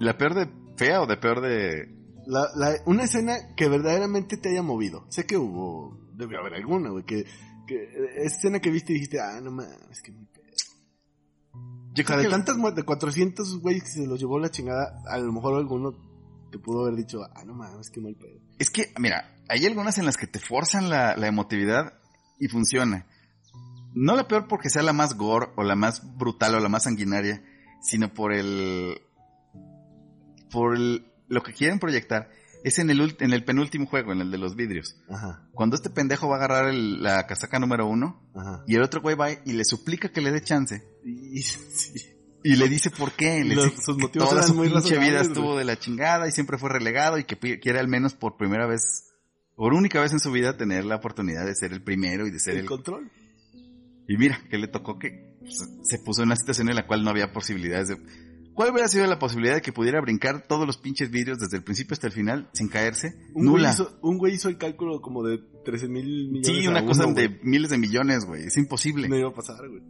La 0.00 0.16
peor 0.16 0.34
de 0.34 0.48
fea 0.76 1.02
o 1.02 1.06
de 1.06 1.16
peor 1.16 1.40
de... 1.40 2.03
La, 2.26 2.48
la, 2.54 2.76
una 2.86 3.04
escena 3.04 3.34
que 3.56 3.68
verdaderamente 3.68 4.36
te 4.36 4.50
haya 4.50 4.62
movido. 4.62 5.06
Sé 5.10 5.26
que 5.26 5.36
hubo, 5.36 5.98
debe 6.14 6.36
haber 6.38 6.54
alguna, 6.54 6.90
güey, 6.90 7.04
que, 7.04 7.24
que 7.66 7.84
esa 8.16 8.36
escena 8.36 8.60
que 8.60 8.70
viste 8.70 8.92
y 8.92 8.96
dijiste, 8.96 9.20
ah, 9.20 9.40
no 9.42 9.50
mames, 9.50 9.76
es 9.90 10.00
que 10.02 10.12
muy 10.12 10.26
pedo. 10.26 10.44
Yo 11.94 12.04
creo 12.04 12.18
de 12.18 12.24
que 12.24 12.30
tantas 12.30 12.56
de 12.74 12.82
400 12.82 13.60
güeyes 13.60 13.82
que 13.84 13.88
se 13.90 14.06
los 14.06 14.18
llevó 14.18 14.38
la 14.38 14.50
chingada, 14.50 15.02
a 15.06 15.18
lo 15.18 15.32
mejor 15.32 15.54
alguno 15.56 15.92
te 16.50 16.58
pudo 16.58 16.82
haber 16.82 16.96
dicho, 16.96 17.20
ah, 17.34 17.44
no 17.44 17.54
mames, 17.54 17.90
qué 17.90 18.00
mal 18.00 18.16
pedo. 18.16 18.40
Es 18.58 18.70
que, 18.70 18.92
mira, 18.98 19.36
hay 19.48 19.66
algunas 19.66 19.98
en 19.98 20.06
las 20.06 20.16
que 20.16 20.26
te 20.26 20.38
forzan 20.40 20.88
la, 20.88 21.16
la 21.16 21.26
emotividad 21.28 21.92
y 22.40 22.48
funciona. 22.48 23.06
No 23.92 24.16
la 24.16 24.26
peor 24.26 24.48
porque 24.48 24.70
sea 24.70 24.82
la 24.82 24.92
más 24.92 25.14
gore 25.16 25.48
o 25.56 25.62
la 25.62 25.76
más 25.76 26.16
brutal 26.16 26.54
o 26.56 26.60
la 26.60 26.68
más 26.68 26.84
sanguinaria, 26.84 27.44
sino 27.80 28.12
por 28.12 28.32
el... 28.32 29.00
por 30.50 30.74
el- 30.74 31.06
lo 31.28 31.42
que 31.42 31.52
quieren 31.52 31.78
proyectar. 31.78 32.30
Es 32.64 32.78
en 32.78 32.88
el, 32.88 33.14
en 33.20 33.32
el 33.34 33.44
penúltimo 33.44 33.84
juego, 33.86 34.12
en 34.12 34.22
el 34.22 34.30
de 34.30 34.38
los 34.38 34.56
vidrios. 34.56 34.96
Ajá, 35.10 35.46
Cuando 35.52 35.76
este 35.76 35.90
pendejo 35.90 36.28
va 36.28 36.36
a 36.36 36.38
agarrar 36.38 36.68
el- 36.70 37.02
la 37.02 37.26
casaca 37.26 37.58
número 37.58 37.86
uno 37.86 38.22
ajá. 38.34 38.64
y 38.66 38.74
el 38.74 38.82
otro 38.82 39.02
güey 39.02 39.14
va 39.16 39.30
y 39.32 39.52
le 39.52 39.64
suplica 39.66 40.08
que 40.10 40.22
le 40.22 40.30
dé 40.32 40.40
chance. 40.42 40.82
Y, 41.04 41.42
le 42.56 42.68
dice 42.68 42.90
por 42.90 43.12
qué. 43.12 43.44
Le 43.44 43.54
Los- 43.54 43.66
dice 43.66 43.82
sus 43.82 43.98
motivos 43.98 44.30
toda 44.30 44.42
su 44.44 44.54
muy 44.54 44.70
pinche 44.70 44.98
vida 44.98 45.20
estuvo 45.20 45.58
de 45.58 45.64
la 45.64 45.78
chingada 45.78 46.26
y 46.26 46.32
siempre 46.32 46.56
fue 46.56 46.70
relegado 46.70 47.18
y 47.18 47.24
que 47.24 47.36
quiere 47.60 47.80
al 47.80 47.88
menos 47.88 48.14
por 48.14 48.38
primera 48.38 48.66
vez, 48.66 49.12
por 49.56 49.74
única 49.74 50.00
vez 50.00 50.12
en 50.12 50.20
su 50.20 50.30
vida, 50.32 50.56
tener 50.56 50.86
la 50.86 50.96
oportunidad 50.96 51.44
de 51.44 51.54
ser 51.54 51.72
el 51.74 51.82
primero 51.82 52.26
y 52.26 52.30
de 52.30 52.40
ser 52.40 52.54
el 52.54 52.60
el... 52.60 52.66
control. 52.66 53.10
Y 54.08 54.16
mira, 54.16 54.40
que 54.50 54.56
le 54.56 54.68
tocó 54.68 54.98
que 54.98 55.36
se 55.82 55.98
puso 55.98 56.22
en 56.22 56.28
una 56.28 56.36
situación 56.36 56.70
en 56.70 56.76
la 56.76 56.86
cual 56.86 57.04
no 57.04 57.10
había 57.10 57.30
posibilidades 57.32 57.88
de... 57.88 57.96
¿Cuál 58.54 58.70
hubiera 58.70 58.86
sido 58.88 59.06
la 59.06 59.18
posibilidad 59.18 59.54
de 59.56 59.62
que 59.62 59.72
pudiera 59.72 60.00
brincar 60.00 60.46
todos 60.46 60.66
los 60.66 60.78
pinches 60.78 61.10
vidrios 61.10 61.38
desde 61.40 61.56
el 61.56 61.64
principio 61.64 61.94
hasta 61.94 62.06
el 62.06 62.12
final 62.12 62.48
sin 62.52 62.68
caerse? 62.68 63.08
Un 63.34 63.46
güey, 63.46 63.62
Nula. 63.62 63.70
hizo, 63.70 63.98
un 64.02 64.18
güey 64.18 64.34
hizo 64.34 64.48
el 64.48 64.58
cálculo 64.58 65.00
como 65.00 65.22
de 65.24 65.38
13 65.64 65.88
mil 65.88 66.30
millones. 66.30 66.46
Sí, 66.46 66.66
una 66.68 66.78
uno, 66.80 66.88
cosa 66.88 67.04
güey. 67.04 67.14
de 67.16 67.40
miles 67.42 67.70
de 67.70 67.78
millones, 67.78 68.24
güey. 68.24 68.44
Es 68.44 68.56
imposible. 68.56 69.08
No 69.08 69.16
iba 69.16 69.28
a 69.28 69.34
pasar, 69.34 69.68
güey. 69.68 69.82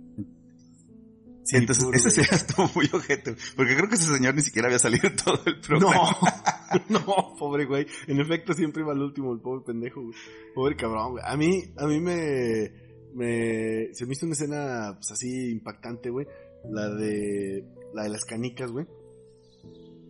Sí, 1.46 1.56
Entonces, 1.58 1.84
puro, 1.84 1.94
ese 1.96 2.08
güey. 2.08 2.14
sería 2.14 2.30
estuvo 2.38 2.70
muy 2.74 2.88
ojete. 2.90 3.36
Porque 3.54 3.76
creo 3.76 3.88
que 3.88 3.96
ese 3.96 4.14
señor 4.14 4.34
ni 4.34 4.40
siquiera 4.40 4.66
había 4.68 4.78
salido 4.78 5.10
todo 5.22 5.40
el 5.44 5.60
programa. 5.60 5.94
No, 5.94 6.80
no, 6.88 7.36
pobre 7.38 7.66
güey. 7.66 7.86
En 8.06 8.18
efecto, 8.18 8.54
siempre 8.54 8.82
iba 8.82 8.92
al 8.92 9.02
último, 9.02 9.32
el 9.32 9.40
pobre 9.40 9.62
pendejo, 9.66 10.00
güey. 10.02 10.14
Pobre 10.54 10.76
cabrón, 10.76 11.12
güey. 11.12 11.24
A 11.26 11.36
mí, 11.36 11.64
a 11.76 11.86
mí 11.86 12.00
me, 12.00 12.72
me, 13.14 13.92
se 13.92 14.06
me 14.06 14.12
hizo 14.12 14.24
una 14.24 14.32
escena, 14.32 14.92
pues 14.94 15.10
así, 15.10 15.50
impactante, 15.50 16.08
güey. 16.08 16.26
La 16.70 16.88
de, 16.88 17.62
la 17.94 18.02
de 18.04 18.08
las 18.10 18.24
canicas, 18.24 18.70
güey. 18.70 18.86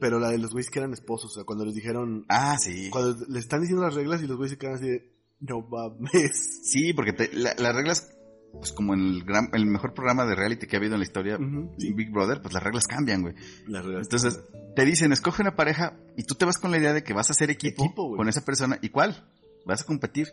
Pero 0.00 0.18
la 0.18 0.30
de 0.30 0.38
los 0.38 0.52
güeyes 0.52 0.70
que 0.70 0.80
eran 0.80 0.92
esposos, 0.92 1.30
o 1.30 1.34
sea, 1.34 1.44
cuando 1.44 1.64
les 1.64 1.74
dijeron, 1.74 2.24
Ah, 2.28 2.56
sí. 2.58 2.90
cuando 2.90 3.16
les 3.28 3.44
están 3.44 3.60
diciendo 3.60 3.84
las 3.84 3.94
reglas 3.94 4.22
y 4.22 4.26
los 4.26 4.36
güeyes 4.36 4.52
se 4.52 4.58
quedan 4.58 4.74
así 4.74 4.86
de, 4.88 5.12
no 5.40 5.60
mames. 5.62 6.60
Sí, 6.64 6.92
porque 6.92 7.12
te- 7.12 7.32
la- 7.32 7.54
las 7.58 7.74
reglas 7.74 8.10
pues 8.52 8.70
como 8.72 8.94
en 8.94 9.00
el, 9.00 9.24
gran, 9.24 9.48
el 9.52 9.66
mejor 9.66 9.94
programa 9.94 10.24
de 10.26 10.36
reality 10.36 10.68
que 10.68 10.76
ha 10.76 10.78
habido 10.78 10.94
en 10.94 11.00
la 11.00 11.04
historia, 11.06 11.38
sí. 11.76 11.92
Big 11.92 12.12
Brother, 12.12 12.40
pues 12.40 12.54
las 12.54 12.62
reglas 12.62 12.86
cambian, 12.86 13.22
güey. 13.22 13.34
La 13.66 13.80
realidad. 13.80 14.02
Entonces, 14.02 14.40
te 14.76 14.84
dicen, 14.84 15.12
escoge 15.12 15.42
una 15.42 15.56
pareja 15.56 15.98
y 16.16 16.22
tú 16.22 16.36
te 16.36 16.44
vas 16.44 16.58
con 16.58 16.70
la 16.70 16.78
idea 16.78 16.92
de 16.92 17.02
que 17.02 17.12
vas 17.14 17.30
a 17.30 17.32
hacer 17.32 17.50
equipo, 17.50 17.84
Equipo, 17.84 18.16
con 18.16 18.28
esa 18.28 18.44
persona. 18.44 18.78
¿Y 18.80 18.90
cuál? 18.90 19.28
Vas 19.66 19.82
a 19.82 19.84
competir. 19.86 20.28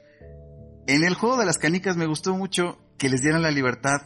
En 0.86 1.04
el 1.04 1.16
juego 1.16 1.36
de 1.38 1.46
las 1.48 1.58
canicas 1.58 1.98
me 1.98 2.06
gustó 2.06 2.36
mucho 2.38 2.78
que 3.00 3.10
les 3.10 3.22
dieran 3.24 3.42
la 3.42 3.50
libertad 3.50 4.02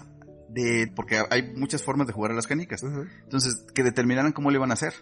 de, 0.50 0.91
porque 0.96 1.20
hay 1.30 1.54
muchas 1.56 1.84
formas 1.84 2.08
de 2.08 2.14
jugar 2.14 2.32
a 2.32 2.36
las 2.36 2.48
canicas. 2.48 2.84
Entonces, 3.24 3.66
que 3.74 3.84
determinaran 3.84 4.32
cómo 4.32 4.52
le 4.52 4.58
iban 4.58 4.72
a 4.72 4.76
hacer, 4.76 4.93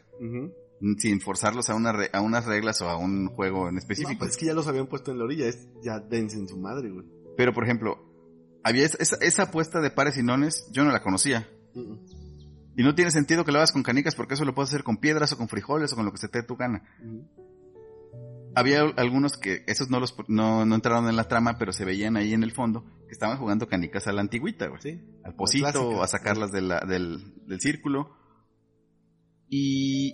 sin 0.98 1.22
forzarlos 1.22 1.70
a, 1.70 1.76
una 1.76 1.92
re- 1.94 2.10
a 2.14 2.22
unas 2.22 2.46
reglas 2.46 2.82
o 2.82 2.90
a 2.90 2.98
un 2.98 3.28
juego 3.28 3.68
en 3.70 3.76
No, 3.76 3.80
específico. 3.80 4.20
pues 4.20 4.32
es 4.32 4.38
que 4.38 4.46
ya 4.48 4.54
los 4.54 4.68
habían 4.68 4.88
puesto 4.88 5.12
en 5.12 5.18
la 5.20 5.26
orilla, 5.26 5.48
es 5.48 5.68
ya 5.84 6.00
dense 6.00 6.38
en 6.38 6.48
su 6.48 6.58
madre, 6.58 6.90
güey. 6.90 7.06
Pero, 7.38 7.54
por 7.54 7.64
ejemplo, 7.64 7.98
había 8.64 8.86
esa, 8.86 8.98
esa- 9.00 9.18
esa 9.22 9.44
apuesta 9.44 9.80
de 9.82 9.92
pares 9.92 10.18
y 10.18 10.24
nones, 10.24 10.68
yo 10.72 10.84
no 10.84 10.92
la 10.92 11.02
conocía. 11.02 11.48
Y 12.76 12.84
no 12.84 12.96
tiene 12.96 13.12
sentido 13.12 13.46
que 13.46 13.52
lo 13.52 13.60
hagas 13.60 13.72
con 13.72 13.84
canicas 13.84 14.16
porque 14.16 14.34
eso 14.34 14.46
lo 14.46 14.56
puedes 14.56 14.70
hacer 14.72 14.84
con 14.84 14.98
piedras 14.98 15.32
o 15.32 15.38
con 15.38 15.48
frijoles 15.48 15.94
o 15.94 15.96
con 15.96 16.06
lo 16.06 16.12
que 16.12 16.18
se 16.18 16.28
te 16.28 16.42
dé 16.42 16.48
tu 16.48 16.56
gana. 16.56 16.84
Había 18.56 18.82
algunos 18.98 19.38
que 19.38 19.64
esos 19.68 19.90
no 19.90 20.00
los 20.00 20.16
no, 20.28 20.66
no 20.66 20.76
entraron 20.76 21.08
en 21.10 21.16
la 21.16 21.28
trama, 21.28 21.58
pero 21.58 21.74
se 21.74 21.86
veían 21.86 22.18
ahí 22.18 22.34
en 22.34 22.44
el 22.44 22.52
fondo 22.52 22.86
que 23.08 23.12
estaban 23.14 23.38
jugando 23.38 23.68
canicas 23.68 24.06
a 24.08 24.12
la 24.14 24.22
antigüita, 24.22 24.68
güey. 24.68 24.82
Sí. 24.82 25.02
Al 25.24 25.36
pocito, 25.36 26.04
a 26.04 26.08
sacarlas 26.08 26.52
de 26.52 26.62
la- 26.62 26.82
del, 26.82 27.34
del 27.48 27.60
círculo. 27.60 28.16
Y 29.50 30.14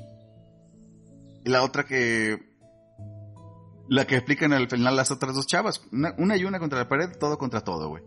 la 1.46 1.64
otra 1.64 1.86
que 1.86 2.38
la 3.90 4.06
que 4.06 4.16
explican 4.18 4.54
al 4.54 4.70
final 4.70 4.96
las 4.96 5.12
otras 5.12 5.34
dos 5.36 5.48
chavas, 5.48 5.82
una, 5.92 6.14
una 6.18 6.38
y 6.38 6.44
una 6.46 6.60
contra 6.60 6.78
la 6.80 6.88
pared, 6.90 7.10
todo 7.20 7.38
contra 7.38 7.62
todo, 7.62 7.90
güey. 7.90 8.04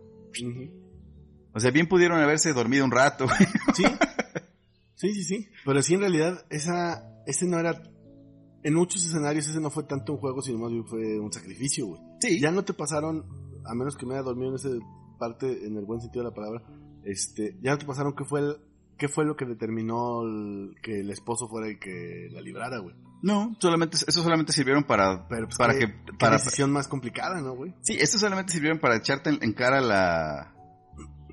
O 1.53 1.59
sea, 1.59 1.71
bien 1.71 1.87
pudieron 1.87 2.19
haberse 2.19 2.53
dormido 2.53 2.85
un 2.85 2.91
rato. 2.91 3.25
güey. 3.25 3.37
Sí. 3.75 3.83
Sí, 4.95 5.13
sí, 5.15 5.23
sí. 5.23 5.49
Pero 5.65 5.81
sí, 5.81 5.95
en 5.95 5.99
realidad, 5.99 6.45
esa, 6.49 7.03
ese 7.27 7.45
no 7.45 7.59
era. 7.59 7.81
En 8.63 8.73
muchos 8.75 9.05
escenarios, 9.05 9.47
ese 9.47 9.59
no 9.59 9.69
fue 9.69 9.83
tanto 9.83 10.13
un 10.13 10.19
juego, 10.19 10.41
sino 10.41 10.57
más 10.59 10.71
bien 10.71 10.85
fue 10.85 11.19
un 11.19 11.31
sacrificio, 11.33 11.87
güey. 11.87 12.01
Sí. 12.21 12.39
Ya 12.39 12.51
no 12.51 12.63
te 12.63 12.73
pasaron, 12.73 13.25
a 13.65 13.73
menos 13.75 13.95
que 13.97 14.05
me 14.05 14.13
haya 14.13 14.23
dormido 14.23 14.49
en 14.49 14.55
esa 14.55 14.69
parte, 15.19 15.65
en 15.67 15.75
el 15.77 15.85
buen 15.85 15.99
sentido 16.01 16.23
de 16.23 16.29
la 16.29 16.35
palabra, 16.35 16.61
este, 17.03 17.57
ya 17.61 17.71
no 17.71 17.77
te 17.77 17.85
pasaron 17.85 18.15
qué 18.15 18.23
fue 18.23 18.39
el, 18.39 18.57
qué 18.97 19.07
fue 19.09 19.25
lo 19.25 19.35
que 19.35 19.45
determinó 19.45 20.21
el- 20.23 20.75
que 20.81 21.01
el 21.01 21.09
esposo 21.11 21.47
fuera 21.49 21.67
el 21.67 21.77
que 21.79 22.29
la 22.31 22.39
librara, 22.41 22.77
güey. 22.79 22.95
No, 23.21 23.55
solamente, 23.59 23.95
eso 23.97 24.21
solamente 24.23 24.51
sirvieron 24.53 24.83
para, 24.83 25.27
Pero 25.27 25.45
pues, 25.47 25.57
para 25.57 25.73
qué- 25.73 25.87
que, 25.87 25.93
qué 26.05 26.13
para, 26.19 26.37
decisión 26.37 26.71
más 26.71 26.87
complicada, 26.87 27.41
¿no, 27.41 27.55
güey? 27.55 27.73
sí, 27.81 27.95
eso 27.99 28.17
solamente 28.17 28.51
sirvieron 28.53 28.79
para 28.79 28.95
echarte 28.97 29.29
en, 29.29 29.39
en 29.41 29.53
cara 29.53 29.81
la, 29.81 30.53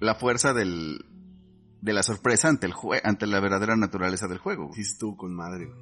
la 0.01 0.15
fuerza 0.15 0.53
del, 0.53 1.05
de 1.81 1.93
la 1.93 2.03
sorpresa 2.05 2.49
ante 2.49 2.67
el 2.67 2.73
jue, 2.73 3.01
ante 3.05 3.27
la 3.27 3.41
verdadera 3.41 3.77
naturaleza 3.77 4.29
del 4.29 4.39
juego. 4.39 4.65
güey. 4.69 4.75
Sí 4.77 4.83
estuvo 4.83 5.17
con 5.17 5.35
madre, 5.35 5.67
güey. 5.67 5.79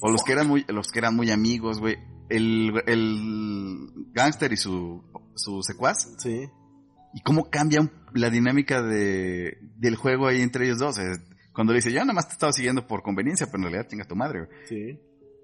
O 0.00 0.10
los 0.10 0.22
que 0.22 0.32
eran 0.32 0.48
muy, 0.48 0.64
los 0.68 0.88
que 0.88 0.98
eran 0.98 1.14
muy 1.14 1.30
amigos, 1.30 1.80
güey. 1.80 1.96
El, 2.28 2.72
el 2.86 3.88
gángster 4.12 4.52
y 4.52 4.56
su, 4.56 5.02
su 5.34 5.62
secuaz. 5.62 6.14
Sí. 6.18 6.48
Y 7.12 7.20
cómo 7.22 7.50
cambia 7.50 7.90
la 8.12 8.30
dinámica 8.30 8.82
de, 8.82 9.58
del 9.76 9.96
juego 9.96 10.26
ahí 10.26 10.40
entre 10.40 10.66
ellos 10.66 10.78
dos. 10.78 10.96
Cuando 11.52 11.72
le 11.72 11.78
dice, 11.78 11.92
yo 11.92 12.00
nada 12.00 12.12
más 12.12 12.26
te 12.26 12.32
estaba 12.32 12.52
siguiendo 12.52 12.86
por 12.86 13.02
conveniencia, 13.02 13.46
pero 13.46 13.58
en 13.58 13.62
realidad 13.64 13.88
chinga 13.88 14.04
tu 14.04 14.16
madre, 14.16 14.46
güey. 14.46 14.58
Sí. 14.66 14.98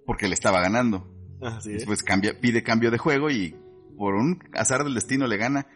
Porque 0.07 0.27
le 0.27 0.35
estaba 0.35 0.61
ganando. 0.61 1.07
Así 1.41 1.71
es. 1.71 1.77
Después 1.79 2.03
cambia, 2.03 2.39
pide 2.41 2.63
cambio 2.63 2.91
de 2.91 2.99
juego 2.99 3.31
y 3.31 3.57
por 3.97 4.15
un 4.15 4.43
azar 4.55 4.83
del 4.83 4.95
destino 4.95 5.27
le 5.27 5.37
gana 5.37 5.67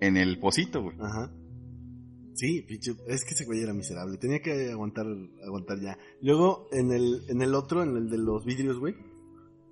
en 0.00 0.16
el 0.16 0.38
pocito, 0.38 0.82
güey. 0.82 0.96
Ajá. 1.00 1.30
Sí, 2.34 2.62
pinche, 2.62 2.96
es 3.06 3.24
que 3.24 3.34
ese 3.34 3.44
güey 3.44 3.62
era 3.62 3.72
miserable. 3.72 4.18
Tenía 4.18 4.40
que 4.42 4.70
aguantar, 4.70 5.06
aguantar 5.46 5.80
ya. 5.80 5.96
Luego, 6.20 6.68
en 6.72 6.92
el, 6.92 7.22
en 7.28 7.42
el 7.42 7.54
otro, 7.54 7.82
en 7.82 7.96
el 7.96 8.10
de 8.10 8.18
los 8.18 8.44
vidrios, 8.44 8.78
güey, 8.78 8.94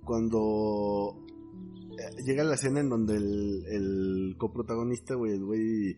cuando 0.05 1.25
eh, 1.99 2.23
llega 2.25 2.43
la 2.43 2.55
escena 2.55 2.79
en 2.79 2.89
donde 2.89 3.17
el, 3.17 3.65
el 3.67 4.35
coprotagonista, 4.37 5.15
güey, 5.15 5.33
el 5.33 5.43
güey 5.43 5.97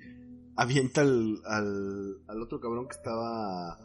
avienta 0.55 1.01
al, 1.01 1.41
al, 1.45 2.17
al 2.27 2.41
otro 2.41 2.59
cabrón 2.59 2.87
que 2.87 2.95
estaba 2.95 3.73
a, 3.73 3.77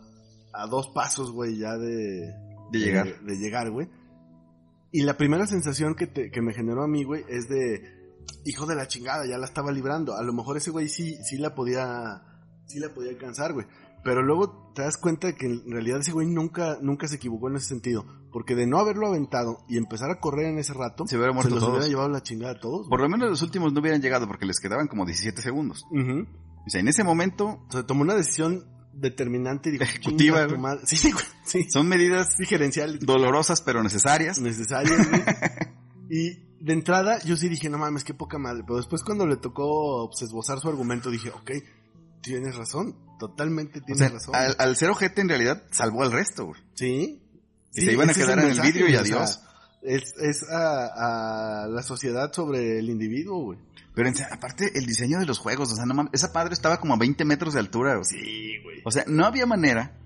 a 0.54 0.66
dos 0.66 0.88
pasos, 0.88 1.32
güey, 1.32 1.58
ya 1.58 1.76
de, 1.76 2.32
De 2.72 2.78
llegar. 2.78 3.20
de 3.20 3.36
llegar, 3.36 3.70
güey. 3.70 3.88
Y 4.92 5.02
la 5.02 5.16
primera 5.16 5.46
sensación 5.46 5.94
que, 5.94 6.06
te, 6.06 6.30
que 6.30 6.42
me 6.42 6.52
generó 6.54 6.82
a 6.82 6.88
mí, 6.88 7.04
güey, 7.04 7.24
es 7.28 7.48
de, 7.48 7.82
hijo 8.44 8.66
de 8.66 8.74
la 8.74 8.88
chingada, 8.88 9.26
ya 9.26 9.38
la 9.38 9.46
estaba 9.46 9.70
librando. 9.70 10.14
A 10.14 10.22
lo 10.22 10.32
mejor 10.32 10.56
ese 10.56 10.70
güey 10.70 10.88
sí, 10.88 11.16
sí 11.24 11.38
la 11.38 11.54
podía, 11.54 12.22
sí 12.70 12.78
la 12.80 12.92
podía 12.94 13.10
alcanzar, 13.10 13.52
güey. 13.52 13.66
Pero 14.02 14.22
luego 14.22 14.72
te 14.74 14.80
das 14.82 14.96
cuenta 14.96 15.34
que 15.34 15.44
en 15.46 15.70
realidad 15.70 16.00
ese 16.00 16.12
güey 16.12 16.26
nunca, 16.26 16.78
nunca 16.80 17.06
se 17.06 17.16
equivocó 17.16 17.48
en 17.50 17.56
ese 17.56 17.66
sentido. 17.66 18.06
Porque 18.32 18.54
de 18.54 18.66
no 18.66 18.78
haberlo 18.78 19.06
aventado 19.08 19.58
y 19.68 19.76
empezar 19.76 20.10
a 20.10 20.20
correr 20.20 20.46
en 20.46 20.58
ese 20.58 20.72
rato, 20.72 21.06
Se 21.06 21.16
hubiera 21.16 21.32
muerto 21.34 21.50
los 21.50 21.60
todos. 21.60 21.72
hubiera 21.74 21.88
llevado 21.88 22.08
la 22.08 22.22
chingada 22.22 22.52
a 22.52 22.60
todos. 22.60 22.88
Por 22.88 23.00
lo 23.00 23.08
menos 23.10 23.28
los 23.28 23.42
últimos 23.42 23.72
no 23.74 23.80
hubieran 23.80 24.00
llegado 24.00 24.26
porque 24.26 24.46
les 24.46 24.58
quedaban 24.60 24.86
como 24.88 25.04
17 25.04 25.42
segundos. 25.42 25.84
Ujú. 25.90 26.26
O 26.66 26.70
sea, 26.70 26.80
en 26.80 26.88
ese 26.88 27.04
momento 27.04 27.62
O 27.68 27.72
sea, 27.72 27.82
tomó 27.84 28.02
una 28.02 28.14
decisión 28.14 28.64
determinante 28.94 29.68
y 29.68 29.72
dijo, 29.72 29.84
Ejecutiva. 29.84 30.46
Sí, 30.84 31.10
güey, 31.12 31.24
sí. 31.44 31.66
son 31.70 31.86
medidas 31.88 32.34
Sí, 32.38 32.44
gerencial. 32.46 32.98
dolorosas 33.00 33.60
pero 33.60 33.82
necesarias. 33.82 34.40
necesarias, 34.40 35.08
güey. 35.10 35.22
Y 36.12 36.42
de 36.60 36.72
entrada 36.72 37.18
yo 37.24 37.36
sí 37.36 37.48
dije, 37.48 37.68
no 37.70 37.78
mames, 37.78 38.02
qué 38.04 38.14
poca 38.14 38.36
madre. 38.38 38.62
Pero 38.66 38.76
después 38.78 39.02
cuando 39.04 39.26
le 39.26 39.36
tocó 39.36 40.08
pues, 40.08 40.22
esbozar 40.22 40.58
su 40.58 40.68
argumento 40.68 41.08
dije, 41.10 41.30
ok, 41.30 41.50
tienes 42.22 42.56
razón. 42.56 42.96
Totalmente 43.18 43.80
O 43.80 43.82
tienes 43.82 43.98
sea, 43.98 44.08
razón. 44.10 44.34
al, 44.34 44.56
al 44.58 44.76
ser 44.76 44.90
ojete 44.90 45.20
en 45.20 45.28
realidad 45.28 45.62
salvó 45.70 46.02
al 46.02 46.12
resto, 46.12 46.46
güey. 46.46 46.60
Sí. 46.74 47.22
Y 47.74 47.80
se 47.82 47.92
iban 47.92 48.08
a 48.10 48.14
quedar 48.14 48.38
en 48.38 48.48
el 48.48 48.60
vidrio 48.60 48.88
y 48.88 48.92
güey, 48.92 49.02
o 49.02 49.04
sea, 49.04 49.16
adiós. 49.18 49.40
es 49.82 50.14
es 50.20 50.42
a, 50.50 51.64
a 51.64 51.68
la 51.68 51.82
sociedad 51.82 52.32
sobre 52.32 52.78
el 52.78 52.88
individuo, 52.90 53.42
güey. 53.44 53.58
Pero 53.94 54.08
en- 54.08 54.14
aparte 54.32 54.70
el 54.78 54.86
diseño 54.86 55.18
de 55.18 55.26
los 55.26 55.38
juegos, 55.38 55.70
o 55.72 55.76
sea, 55.76 55.84
no 55.84 55.94
mames, 55.94 56.12
esa 56.14 56.32
madre 56.32 56.54
estaba 56.54 56.78
como 56.80 56.94
a 56.94 56.98
20 56.98 57.24
metros 57.24 57.54
de 57.54 57.60
altura. 57.60 57.94
güey. 57.96 58.04
Sí, 58.04 58.52
güey. 58.62 58.78
O 58.84 58.90
sea, 58.90 59.04
no 59.06 59.26
había 59.26 59.46
manera 59.46 59.96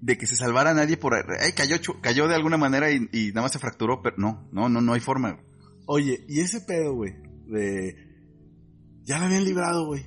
de 0.00 0.16
que 0.16 0.26
se 0.26 0.36
salvara 0.36 0.70
a 0.70 0.74
nadie 0.74 0.96
por... 0.96 1.14
Ay, 1.14 1.52
cayó, 1.52 1.76
cayó 2.00 2.26
de 2.28 2.34
alguna 2.34 2.56
manera 2.56 2.90
y, 2.90 3.08
y 3.12 3.28
nada 3.28 3.42
más 3.42 3.52
se 3.52 3.58
fracturó, 3.58 4.00
pero 4.02 4.16
no, 4.18 4.48
no, 4.52 4.68
no, 4.68 4.80
no 4.80 4.92
hay 4.94 5.00
forma. 5.00 5.32
güey. 5.32 5.44
Oye, 5.86 6.24
y 6.28 6.40
ese 6.40 6.60
pedo, 6.62 6.94
güey, 6.94 7.14
de... 7.48 7.96
Ya 9.02 9.18
la 9.18 9.26
habían 9.26 9.44
librado, 9.44 9.86
güey. 9.86 10.06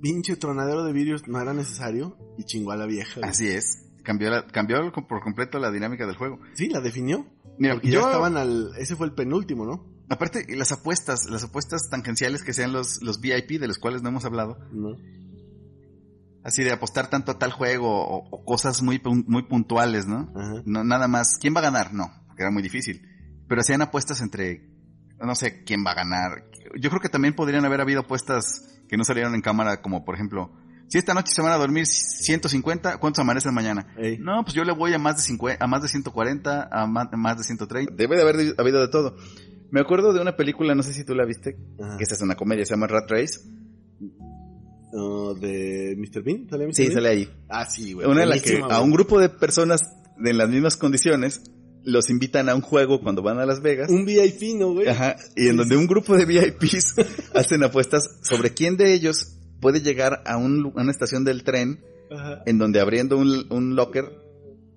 Pinche 0.00 0.36
tronadero 0.36 0.84
de 0.84 0.92
vidrios 0.92 1.28
no 1.28 1.40
era 1.40 1.52
necesario 1.52 2.16
y 2.38 2.44
chingó 2.44 2.72
a 2.72 2.76
la 2.76 2.86
vieja. 2.86 3.20
Así 3.22 3.48
es. 3.48 3.86
Cambió, 4.02 4.30
la- 4.30 4.46
cambió 4.46 4.90
por 4.92 5.20
completo 5.22 5.58
la 5.58 5.70
dinámica 5.70 6.06
del 6.06 6.16
juego. 6.16 6.38
Sí, 6.54 6.68
la 6.68 6.80
definió. 6.80 7.26
Mira, 7.58 7.74
Porque 7.74 7.90
yo, 7.90 8.00
ya 8.00 8.06
estaban 8.06 8.36
al... 8.38 8.70
Ese 8.78 8.96
fue 8.96 9.06
el 9.06 9.12
penúltimo, 9.12 9.66
¿no? 9.66 9.90
aparte, 10.08 10.44
las 10.56 10.72
apuestas, 10.72 11.26
las 11.30 11.44
apuestas 11.44 11.82
tangenciales 11.88 12.42
que 12.42 12.52
sean 12.52 12.72
los, 12.72 13.00
los 13.02 13.20
VIP, 13.20 13.60
de 13.60 13.68
los 13.68 13.78
cuales 13.78 14.02
no 14.02 14.08
hemos 14.08 14.24
hablado, 14.24 14.58
No. 14.72 14.96
así 16.42 16.64
de 16.64 16.72
apostar 16.72 17.08
tanto 17.10 17.30
a 17.32 17.38
tal 17.38 17.52
juego 17.52 17.88
o, 17.90 18.28
o 18.30 18.44
cosas 18.44 18.82
muy, 18.82 19.00
muy 19.04 19.44
puntuales, 19.44 20.06
¿no? 20.06 20.32
Ajá. 20.34 20.62
No, 20.64 20.82
nada 20.82 21.06
más, 21.06 21.38
¿quién 21.40 21.54
va 21.54 21.60
a 21.60 21.64
ganar? 21.64 21.92
No, 21.94 22.10
porque 22.26 22.42
era 22.42 22.50
muy 22.50 22.62
difícil. 22.62 23.06
Pero 23.46 23.60
hacían 23.60 23.82
apuestas 23.82 24.20
entre, 24.20 24.68
no 25.24 25.34
sé, 25.36 25.62
quién 25.64 25.84
va 25.86 25.92
a 25.92 25.96
ganar. 25.96 26.44
Yo 26.80 26.90
creo 26.90 27.00
que 27.00 27.08
también 27.08 27.34
podrían 27.36 27.64
haber 27.64 27.80
habido 27.80 28.00
apuestas 28.00 28.79
que 28.90 28.96
no 28.96 29.04
salieron 29.04 29.36
en 29.36 29.40
cámara, 29.40 29.80
como 29.80 30.04
por 30.04 30.16
ejemplo, 30.16 30.50
si 30.88 30.98
esta 30.98 31.14
noche 31.14 31.32
se 31.32 31.40
van 31.40 31.52
a 31.52 31.56
dormir 31.56 31.86
150, 31.86 32.98
¿cuántos 32.98 33.20
amanecen 33.20 33.54
mañana? 33.54 33.86
Ey. 33.96 34.18
No, 34.18 34.42
pues 34.42 34.52
yo 34.54 34.64
le 34.64 34.72
voy 34.72 34.92
a 34.92 34.98
más 34.98 35.16
de 35.16 35.22
50, 35.22 35.64
a 35.64 35.68
más 35.68 35.82
de 35.82 35.88
140, 35.88 36.68
a 36.72 36.86
más, 36.88 37.08
a 37.12 37.16
más 37.16 37.38
de 37.38 37.44
130. 37.44 37.94
Debe 37.94 38.16
de 38.16 38.22
haber 38.22 38.54
habido 38.58 38.80
de 38.80 38.88
todo. 38.88 39.16
Me 39.70 39.80
acuerdo 39.80 40.12
de 40.12 40.20
una 40.20 40.34
película, 40.34 40.74
no 40.74 40.82
sé 40.82 40.92
si 40.92 41.04
tú 41.04 41.14
la 41.14 41.24
viste, 41.24 41.56
Ajá. 41.80 41.96
que 41.96 42.02
esta 42.02 42.16
es 42.16 42.20
una 42.22 42.34
comedia, 42.34 42.66
se 42.66 42.74
llama 42.74 42.88
Rat 42.88 43.08
Race. 43.08 43.38
De 45.40 45.94
Mr. 45.96 46.22
Bean, 46.24 46.48
¿sale 46.50 46.66
Mr. 46.66 46.74
Sí, 46.74 46.82
Bean? 46.82 46.94
sale 46.94 47.08
ahí. 47.08 47.30
Ah, 47.48 47.64
sí, 47.66 47.92
güey. 47.92 48.08
Una 48.08 48.24
en 48.24 48.28
la 48.30 48.38
que 48.40 48.60
a 48.68 48.80
un 48.80 48.90
grupo 48.90 49.20
de 49.20 49.28
personas 49.28 49.82
de 50.18 50.34
las 50.34 50.48
mismas 50.48 50.76
condiciones 50.76 51.42
los 51.84 52.10
invitan 52.10 52.48
a 52.48 52.54
un 52.54 52.60
juego 52.60 53.00
cuando 53.00 53.22
van 53.22 53.38
a 53.38 53.46
Las 53.46 53.62
Vegas. 53.62 53.90
Un 53.90 54.04
VIP, 54.04 54.56
¿no, 54.56 54.72
güey? 54.74 54.88
Ajá, 54.88 55.16
y 55.36 55.48
en 55.48 55.56
donde 55.56 55.76
un 55.76 55.86
grupo 55.86 56.16
de 56.16 56.24
VIPs 56.24 56.96
hacen 57.34 57.62
apuestas 57.62 58.18
sobre 58.22 58.50
quién 58.50 58.76
de 58.76 58.92
ellos 58.92 59.36
puede 59.60 59.80
llegar 59.80 60.22
a, 60.26 60.36
un 60.36 60.72
a 60.76 60.80
una 60.80 60.90
estación 60.90 61.24
del 61.24 61.44
tren 61.44 61.80
Ajá. 62.10 62.42
en 62.46 62.58
donde 62.58 62.80
abriendo 62.80 63.16
un, 63.18 63.46
un 63.50 63.76
locker 63.76 64.04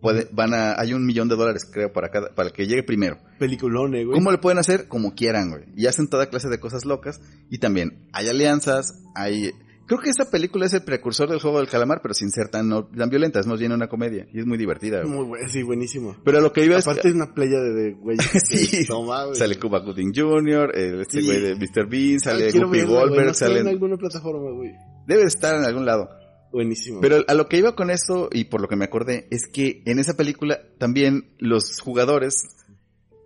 puede, 0.03 0.27
van 0.31 0.53
a, 0.53 0.79
hay 0.79 0.93
un 0.93 1.05
millón 1.05 1.29
de 1.29 1.35
dólares 1.35 1.65
creo 1.71 1.91
para 1.91 2.09
cada, 2.09 2.35
para 2.35 2.49
el 2.49 2.53
que 2.53 2.67
llegue 2.67 2.83
primero. 2.83 3.17
Peliculón, 3.39 3.95
eh, 3.95 4.03
güey. 4.05 4.15
¿Cómo 4.17 4.31
le 4.31 4.37
pueden 4.37 4.59
hacer? 4.59 4.87
Como 4.87 5.15
quieran, 5.15 5.49
güey. 5.49 5.63
Y 5.75 5.87
hacen 5.87 6.09
toda 6.09 6.29
clase 6.29 6.49
de 6.49 6.59
cosas 6.59 6.85
locas. 6.85 7.21
Y 7.49 7.57
también 7.57 8.07
hay 8.11 8.27
alianzas, 8.27 9.01
hay 9.15 9.51
Creo 9.85 9.99
que 9.99 10.09
esa 10.09 10.29
película 10.31 10.65
es 10.65 10.73
el 10.73 10.83
precursor 10.83 11.29
del 11.29 11.39
juego 11.41 11.57
del 11.59 11.67
calamar, 11.67 11.99
pero 12.01 12.13
sin 12.13 12.31
ser 12.31 12.47
tan, 12.49 12.69
no- 12.69 12.85
tan 12.85 13.09
violenta, 13.09 13.39
es 13.41 13.47
más 13.47 13.59
bien 13.59 13.71
una 13.73 13.87
comedia 13.89 14.25
y 14.31 14.39
es 14.39 14.45
muy 14.45 14.57
divertida. 14.57 15.01
güey. 15.01 15.13
Muy 15.13 15.25
bueno, 15.25 15.49
sí, 15.49 15.61
buenísimo. 15.61 16.15
Pero 16.23 16.37
a 16.37 16.41
lo 16.41 16.53
que 16.53 16.63
iba 16.65 16.77
es 16.77 16.87
Aparte 16.87 17.09
es 17.09 17.13
una 17.15 17.33
playa 17.33 17.59
de, 17.59 17.73
de 17.73 17.91
güey. 17.93 18.17
Sí. 18.45 18.85
Toma, 18.87 19.25
güey. 19.25 19.35
sale 19.35 19.59
Cuba 19.59 19.79
Gooding 19.79 20.13
Jr., 20.15 20.71
el, 20.77 21.01
este 21.01 21.19
Sí. 21.21 21.25
güey 21.27 21.41
de 21.41 21.55
Mr. 21.55 21.87
Bean, 21.89 22.13
Ay, 22.13 22.19
sale 22.19 22.51
Guppy 22.51 22.77
verla, 22.77 22.85
güey, 22.85 22.85
Goldberg, 22.85 23.25
¿no 23.25 23.31
está 23.31 23.47
en 23.59 23.67
alguna 23.67 23.97
plataforma, 23.97 24.51
güey. 24.51 24.71
Debe 25.05 25.21
de 25.21 25.27
estar 25.27 25.55
en 25.55 25.65
algún 25.65 25.85
lado. 25.85 26.09
Buenísimo. 26.53 27.01
Pero 27.01 27.17
a 27.27 27.33
lo 27.33 27.49
que 27.49 27.57
iba 27.57 27.75
con 27.75 27.89
esto, 27.89 28.29
y 28.31 28.45
por 28.45 28.61
lo 28.61 28.67
que 28.67 28.75
me 28.75 28.85
acordé, 28.85 29.27
es 29.31 29.47
que 29.47 29.81
en 29.85 29.97
esa 29.99 30.13
película 30.15 30.59
también 30.77 31.33
los 31.39 31.79
jugadores 31.81 32.43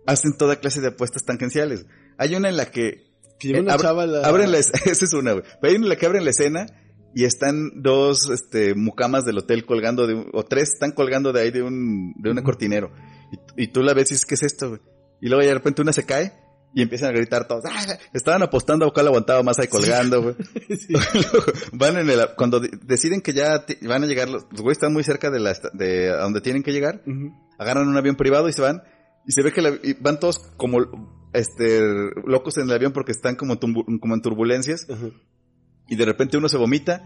hacen 0.06 0.36
toda 0.36 0.56
clase 0.56 0.80
de 0.80 0.88
apuestas 0.88 1.24
tangenciales. 1.24 1.86
Hay 2.16 2.34
una 2.34 2.48
en 2.48 2.56
la 2.56 2.70
que 2.70 3.07
que 3.38 3.50
eh, 3.50 3.60
una 3.60 3.76
chava 3.76 4.06
la... 4.06 4.26
abren 4.26 4.50
la 4.52 4.58
es- 4.58 4.72
esa 4.86 5.04
es 5.04 5.12
una, 5.12 5.32
güey. 5.32 5.44
Pero 5.60 5.70
hay 5.72 5.78
una 5.78 5.88
la 5.88 5.96
que 5.96 6.06
abren 6.06 6.24
la 6.24 6.30
escena 6.30 6.66
y 7.14 7.24
están 7.24 7.82
dos 7.82 8.28
este 8.30 8.74
mucamas 8.74 9.24
del 9.24 9.38
hotel 9.38 9.64
colgando 9.64 10.06
de 10.06 10.14
un- 10.14 10.30
o 10.32 10.44
tres 10.44 10.72
están 10.74 10.92
colgando 10.92 11.32
de 11.32 11.40
ahí 11.40 11.50
de 11.50 11.62
un 11.62 12.14
de 12.18 12.30
un 12.30 12.42
cortinero. 12.42 12.92
Y, 13.56 13.64
y 13.64 13.66
tú 13.68 13.82
la 13.82 13.94
ves 13.94 14.10
y 14.10 14.14
dices, 14.14 14.26
¿qué 14.26 14.34
es 14.34 14.42
esto, 14.42 14.68
güey? 14.70 14.80
Y 15.20 15.28
luego 15.28 15.42
ya 15.42 15.48
de 15.48 15.54
repente 15.54 15.82
una 15.82 15.92
se 15.92 16.04
cae 16.06 16.32
y 16.74 16.82
empiezan 16.82 17.08
a 17.08 17.12
gritar 17.12 17.48
todos, 17.48 17.64
"Ah", 17.66 17.96
estaban 18.12 18.42
apostando 18.42 18.86
a 18.86 18.92
cuál 18.92 19.06
aguantaba 19.08 19.42
más 19.42 19.58
ahí 19.58 19.68
colgando, 19.68 20.22
güey. 20.22 20.34
Sí. 20.68 20.92
Van 21.72 21.96
en 21.96 22.08
el, 22.10 22.20
cuando 22.36 22.60
de- 22.60 22.70
deciden 22.84 23.20
que 23.22 23.32
ya 23.32 23.64
van 23.82 24.04
a 24.04 24.06
llegar, 24.06 24.28
los 24.28 24.44
güeyes 24.50 24.76
están 24.76 24.92
muy 24.92 25.02
cerca 25.02 25.30
de 25.30 25.40
la, 25.40 25.54
de 25.72 26.10
a 26.10 26.18
donde 26.18 26.40
tienen 26.42 26.62
que 26.62 26.72
llegar, 26.72 27.02
agarran 27.58 27.88
un 27.88 27.96
avión 27.96 28.16
privado 28.16 28.48
y 28.48 28.52
se 28.52 28.60
van, 28.62 28.82
y 29.26 29.32
se 29.32 29.42
ve 29.42 29.52
que 29.52 29.62
la- 29.62 29.78
y 29.82 29.94
van 29.94 30.20
todos 30.20 30.38
como, 30.56 30.78
este, 31.32 31.80
locos 32.24 32.56
en 32.58 32.64
el 32.64 32.72
avión 32.72 32.92
porque 32.92 33.12
están 33.12 33.36
como, 33.36 33.54
en 33.54 34.22
turbulencias, 34.22 34.86
y 35.88 35.96
de 35.96 36.04
repente 36.04 36.36
uno 36.36 36.48
se 36.48 36.56
vomita, 36.56 37.02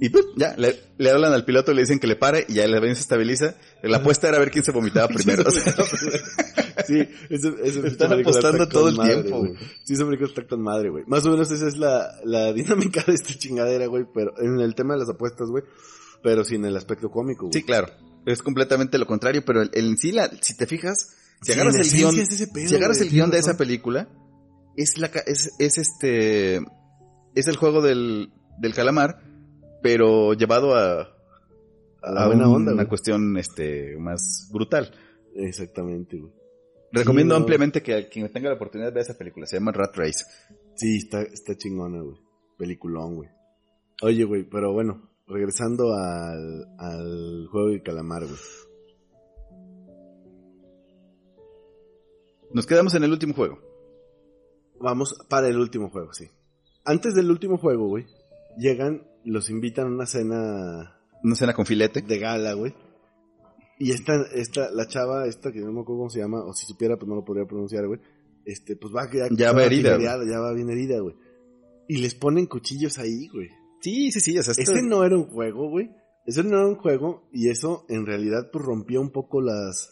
y 0.00 0.08
¡pum! 0.08 0.22
ya, 0.36 0.54
le, 0.56 0.76
le 0.98 1.10
hablan 1.10 1.32
al 1.32 1.44
piloto 1.44 1.72
le 1.72 1.82
dicen 1.82 1.98
que 1.98 2.06
le 2.06 2.16
pare, 2.16 2.44
y 2.48 2.54
ya 2.54 2.64
el 2.64 2.74
avión 2.74 2.94
se 2.94 3.02
estabiliza. 3.02 3.56
La 3.82 3.98
apuesta 3.98 4.28
era 4.28 4.38
ver 4.38 4.50
quién 4.50 4.64
se 4.64 4.72
vomitaba 4.72 5.08
primero. 5.14 5.44
Sí, 5.50 7.08
eso, 7.30 7.56
eso 7.62 7.86
Están 7.86 8.12
apostando 8.12 8.68
todo 8.68 8.88
el 8.88 8.98
tiempo, 8.98 9.38
güey. 9.38 9.54
Sí, 9.84 9.94
esa 9.94 10.04
película 10.04 10.28
está 10.28 10.46
con 10.46 10.62
madre, 10.62 10.90
güey. 10.90 11.04
Más 11.06 11.24
o 11.26 11.30
menos 11.30 11.50
esa 11.50 11.68
es 11.68 11.76
la, 11.76 12.10
la 12.24 12.52
dinámica 12.54 13.04
de 13.06 13.14
esta 13.14 13.34
chingadera, 13.34 13.86
güey, 13.86 14.04
pero 14.12 14.34
en 14.38 14.60
el 14.60 14.74
tema 14.74 14.94
de 14.94 15.00
las 15.00 15.08
apuestas, 15.08 15.48
güey, 15.48 15.64
pero 16.22 16.44
sin 16.44 16.64
el 16.64 16.76
aspecto 16.76 17.10
cómico, 17.10 17.46
güey. 17.46 17.52
sí, 17.52 17.62
claro. 17.62 17.88
Es 18.26 18.42
completamente 18.42 18.96
lo 18.98 19.06
contrario, 19.06 19.44
pero 19.44 19.62
en 19.70 19.98
sí, 19.98 20.10
la, 20.10 20.30
si 20.40 20.56
te 20.56 20.66
fijas, 20.66 21.14
si 21.42 21.52
Sí, 21.52 21.58
agarras 21.58 21.76
el 21.76 21.90
guion, 21.98 22.18
es 22.18 22.50
pedo, 22.52 22.68
si 22.68 22.76
agarras 22.76 23.00
el 23.00 23.10
guion 23.10 23.30
de 23.30 23.38
esa 23.38 23.56
película, 23.56 24.08
es 24.76 24.98
la, 24.98 25.06
es, 25.26 25.52
es 25.58 25.78
este, 25.78 26.56
es 27.34 27.46
el 27.48 27.56
juego 27.56 27.82
del, 27.82 28.32
del 28.58 28.74
calamar, 28.74 29.20
pero 29.82 30.32
llevado 30.34 30.74
a, 30.74 31.02
A 32.02 32.12
la 32.12 32.26
buena 32.26 32.48
onda, 32.48 32.72
una 32.72 32.82
güey. 32.82 32.88
cuestión, 32.88 33.36
este, 33.38 33.96
más 33.98 34.48
brutal. 34.52 34.90
Exactamente, 35.34 36.18
güey. 36.18 36.32
Recomiendo 36.92 37.34
no. 37.34 37.40
ampliamente 37.40 37.82
que 37.82 38.08
quien 38.08 38.30
tenga 38.32 38.48
la 38.50 38.54
oportunidad 38.54 38.92
vea 38.92 39.02
esa 39.02 39.18
película, 39.18 39.46
se 39.46 39.56
llama 39.56 39.72
Rat 39.72 39.96
Race. 39.96 40.24
Sí, 40.76 40.96
está, 40.98 41.22
está 41.22 41.56
chingona, 41.56 42.00
güey. 42.00 42.16
Peliculón, 42.56 43.16
güey. 43.16 43.28
Oye, 44.02 44.24
güey, 44.24 44.44
pero 44.48 44.72
bueno, 44.72 45.10
regresando 45.26 45.92
al, 45.94 46.66
al 46.78 47.46
juego 47.50 47.70
de 47.70 47.82
calamar, 47.82 48.22
güey. 48.24 48.38
Nos 52.54 52.66
quedamos 52.66 52.94
en 52.94 53.04
el 53.04 53.10
último 53.12 53.34
juego. 53.34 53.58
Vamos 54.80 55.14
para 55.28 55.48
el 55.48 55.58
último 55.58 55.90
juego, 55.90 56.12
sí. 56.12 56.28
Antes 56.84 57.14
del 57.14 57.30
último 57.30 57.58
juego, 57.58 57.88
güey, 57.88 58.06
llegan, 58.58 59.02
los 59.24 59.50
invitan 59.50 59.86
a 59.86 59.90
una 59.90 60.06
cena 60.06 60.98
Una 61.22 61.34
cena 61.34 61.54
con 61.54 61.66
filete. 61.66 62.02
de 62.02 62.18
gala, 62.18 62.52
güey. 62.54 62.74
Y 63.78 63.90
esta, 63.90 64.22
esta, 64.32 64.70
la 64.70 64.86
chava, 64.86 65.26
esta 65.26 65.50
que 65.50 65.60
no 65.60 65.72
me 65.72 65.80
acuerdo 65.80 65.98
cómo 66.00 66.10
se 66.10 66.20
llama, 66.20 66.44
o 66.44 66.52
si 66.52 66.66
supiera, 66.66 66.96
pues 66.96 67.08
no 67.08 67.16
lo 67.16 67.24
podría 67.24 67.46
pronunciar, 67.46 67.86
güey. 67.86 68.00
Este, 68.44 68.76
pues 68.76 68.94
va, 68.94 69.10
ya, 69.12 69.26
Ya 69.30 69.52
va 69.52 69.64
herida, 69.64 69.98
ya 69.98 70.38
va 70.38 70.52
bien 70.52 70.70
herida, 70.70 71.00
güey. 71.00 71.16
Y 71.88 71.96
les 71.98 72.14
ponen 72.14 72.46
cuchillos 72.46 72.98
ahí, 72.98 73.28
güey. 73.28 73.48
Sí, 73.80 74.12
sí, 74.12 74.20
sí, 74.20 74.38
o 74.38 74.42
sea, 74.42 74.52
esto- 74.56 74.72
Ese 74.72 74.82
no 74.82 75.02
era 75.04 75.16
un 75.16 75.24
juego, 75.26 75.68
güey. 75.70 75.90
Ese 76.26 76.42
no 76.44 76.56
era 76.58 76.66
un 76.66 76.76
juego, 76.76 77.28
y 77.32 77.48
eso 77.48 77.84
en 77.88 78.06
realidad 78.06 78.48
pues 78.52 78.64
rompía 78.64 79.00
un 79.00 79.10
poco 79.10 79.40
las, 79.42 79.90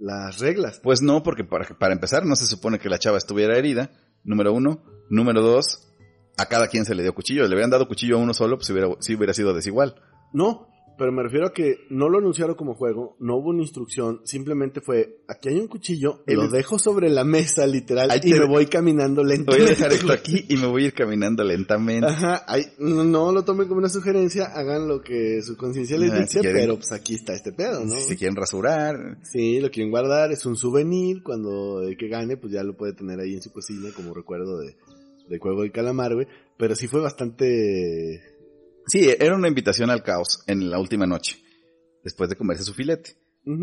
las 0.00 0.40
reglas. 0.40 0.80
Pues 0.82 1.02
no, 1.02 1.22
porque 1.22 1.44
para, 1.44 1.66
para 1.78 1.92
empezar 1.92 2.26
no 2.26 2.34
se 2.34 2.46
supone 2.46 2.80
que 2.80 2.88
la 2.88 2.98
chava 2.98 3.18
estuviera 3.18 3.56
herida, 3.56 3.90
número 4.24 4.52
uno. 4.52 4.82
Número 5.10 5.42
dos, 5.42 5.92
a 6.38 6.46
cada 6.46 6.68
quien 6.68 6.84
se 6.84 6.94
le 6.94 7.02
dio 7.02 7.14
cuchillo. 7.14 7.42
Le 7.42 7.54
hubieran 7.54 7.70
dado 7.70 7.86
cuchillo 7.86 8.16
a 8.16 8.20
uno 8.20 8.32
solo, 8.32 8.56
pues 8.56 8.70
hubiera, 8.70 8.88
sí 9.00 9.14
hubiera 9.14 9.34
sido 9.34 9.52
desigual. 9.52 9.96
No, 10.32 10.68
pero 11.00 11.12
me 11.12 11.22
refiero 11.22 11.46
a 11.46 11.52
que 11.54 11.86
no 11.88 12.10
lo 12.10 12.18
anunciaron 12.18 12.54
como 12.56 12.74
juego, 12.74 13.16
no 13.20 13.36
hubo 13.38 13.48
una 13.48 13.62
instrucción, 13.62 14.20
simplemente 14.24 14.82
fue, 14.82 15.22
aquí 15.26 15.48
hay 15.48 15.58
un 15.58 15.66
cuchillo, 15.66 16.22
Él 16.26 16.36
lo 16.36 16.48
dejo 16.48 16.78
sobre 16.78 17.08
la 17.08 17.24
mesa 17.24 17.66
literal 17.66 18.10
Ahí 18.10 18.20
y 18.22 18.30
te- 18.32 18.38
me 18.38 18.46
voy 18.46 18.66
caminando 18.66 19.22
Voy 19.22 19.32
a 19.32 19.34
lentamente. 19.36 19.70
dejar 19.70 19.92
esto 19.94 20.12
aquí 20.12 20.44
y 20.48 20.56
me 20.58 20.66
voy 20.66 20.84
a 20.84 20.86
ir 20.88 20.92
caminando 20.92 21.42
lentamente. 21.42 22.06
Ajá, 22.06 22.44
ahí, 22.46 22.64
no, 22.78 23.02
no 23.02 23.32
lo 23.32 23.42
tomen 23.44 23.66
como 23.66 23.78
una 23.78 23.88
sugerencia, 23.88 24.44
hagan 24.54 24.86
lo 24.86 25.00
que 25.00 25.40
su 25.42 25.56
conciencia 25.56 25.96
les 25.96 26.10
Ah, 26.12 26.16
si 26.16 26.20
dice, 26.22 26.40
quieren. 26.40 26.60
pero 26.60 26.76
pues 26.76 26.92
aquí 26.92 27.14
está 27.14 27.32
este 27.32 27.52
pedo, 27.52 27.82
¿no? 27.84 27.94
Si 27.94 28.02
se 28.02 28.16
quieren 28.18 28.36
rasurar. 28.36 29.16
Sí, 29.22 29.58
lo 29.58 29.70
quieren 29.70 29.90
guardar, 29.90 30.30
es 30.32 30.44
un 30.44 30.56
souvenir, 30.56 31.22
cuando 31.22 31.80
el 31.82 31.96
que 31.96 32.08
gane, 32.08 32.36
pues 32.36 32.52
ya 32.52 32.62
lo 32.62 32.76
puede 32.76 32.92
tener 32.92 33.18
ahí 33.20 33.32
en 33.32 33.40
su 33.42 33.50
cocina 33.50 33.88
como 33.96 34.12
recuerdo 34.12 34.58
de, 34.60 34.76
del 35.30 35.38
juego 35.38 35.62
del 35.62 35.72
calamar, 35.72 36.14
güey. 36.14 36.26
Pero 36.58 36.74
sí 36.76 36.86
fue 36.88 37.00
bastante... 37.00 38.20
Sí, 38.90 39.08
era 39.18 39.36
una 39.36 39.46
invitación 39.48 39.88
al 39.90 40.02
caos 40.02 40.42
en 40.48 40.68
la 40.68 40.80
última 40.80 41.06
noche, 41.06 41.36
después 42.02 42.28
de 42.28 42.34
comerse 42.36 42.64
su 42.64 42.74
filete. 42.74 43.12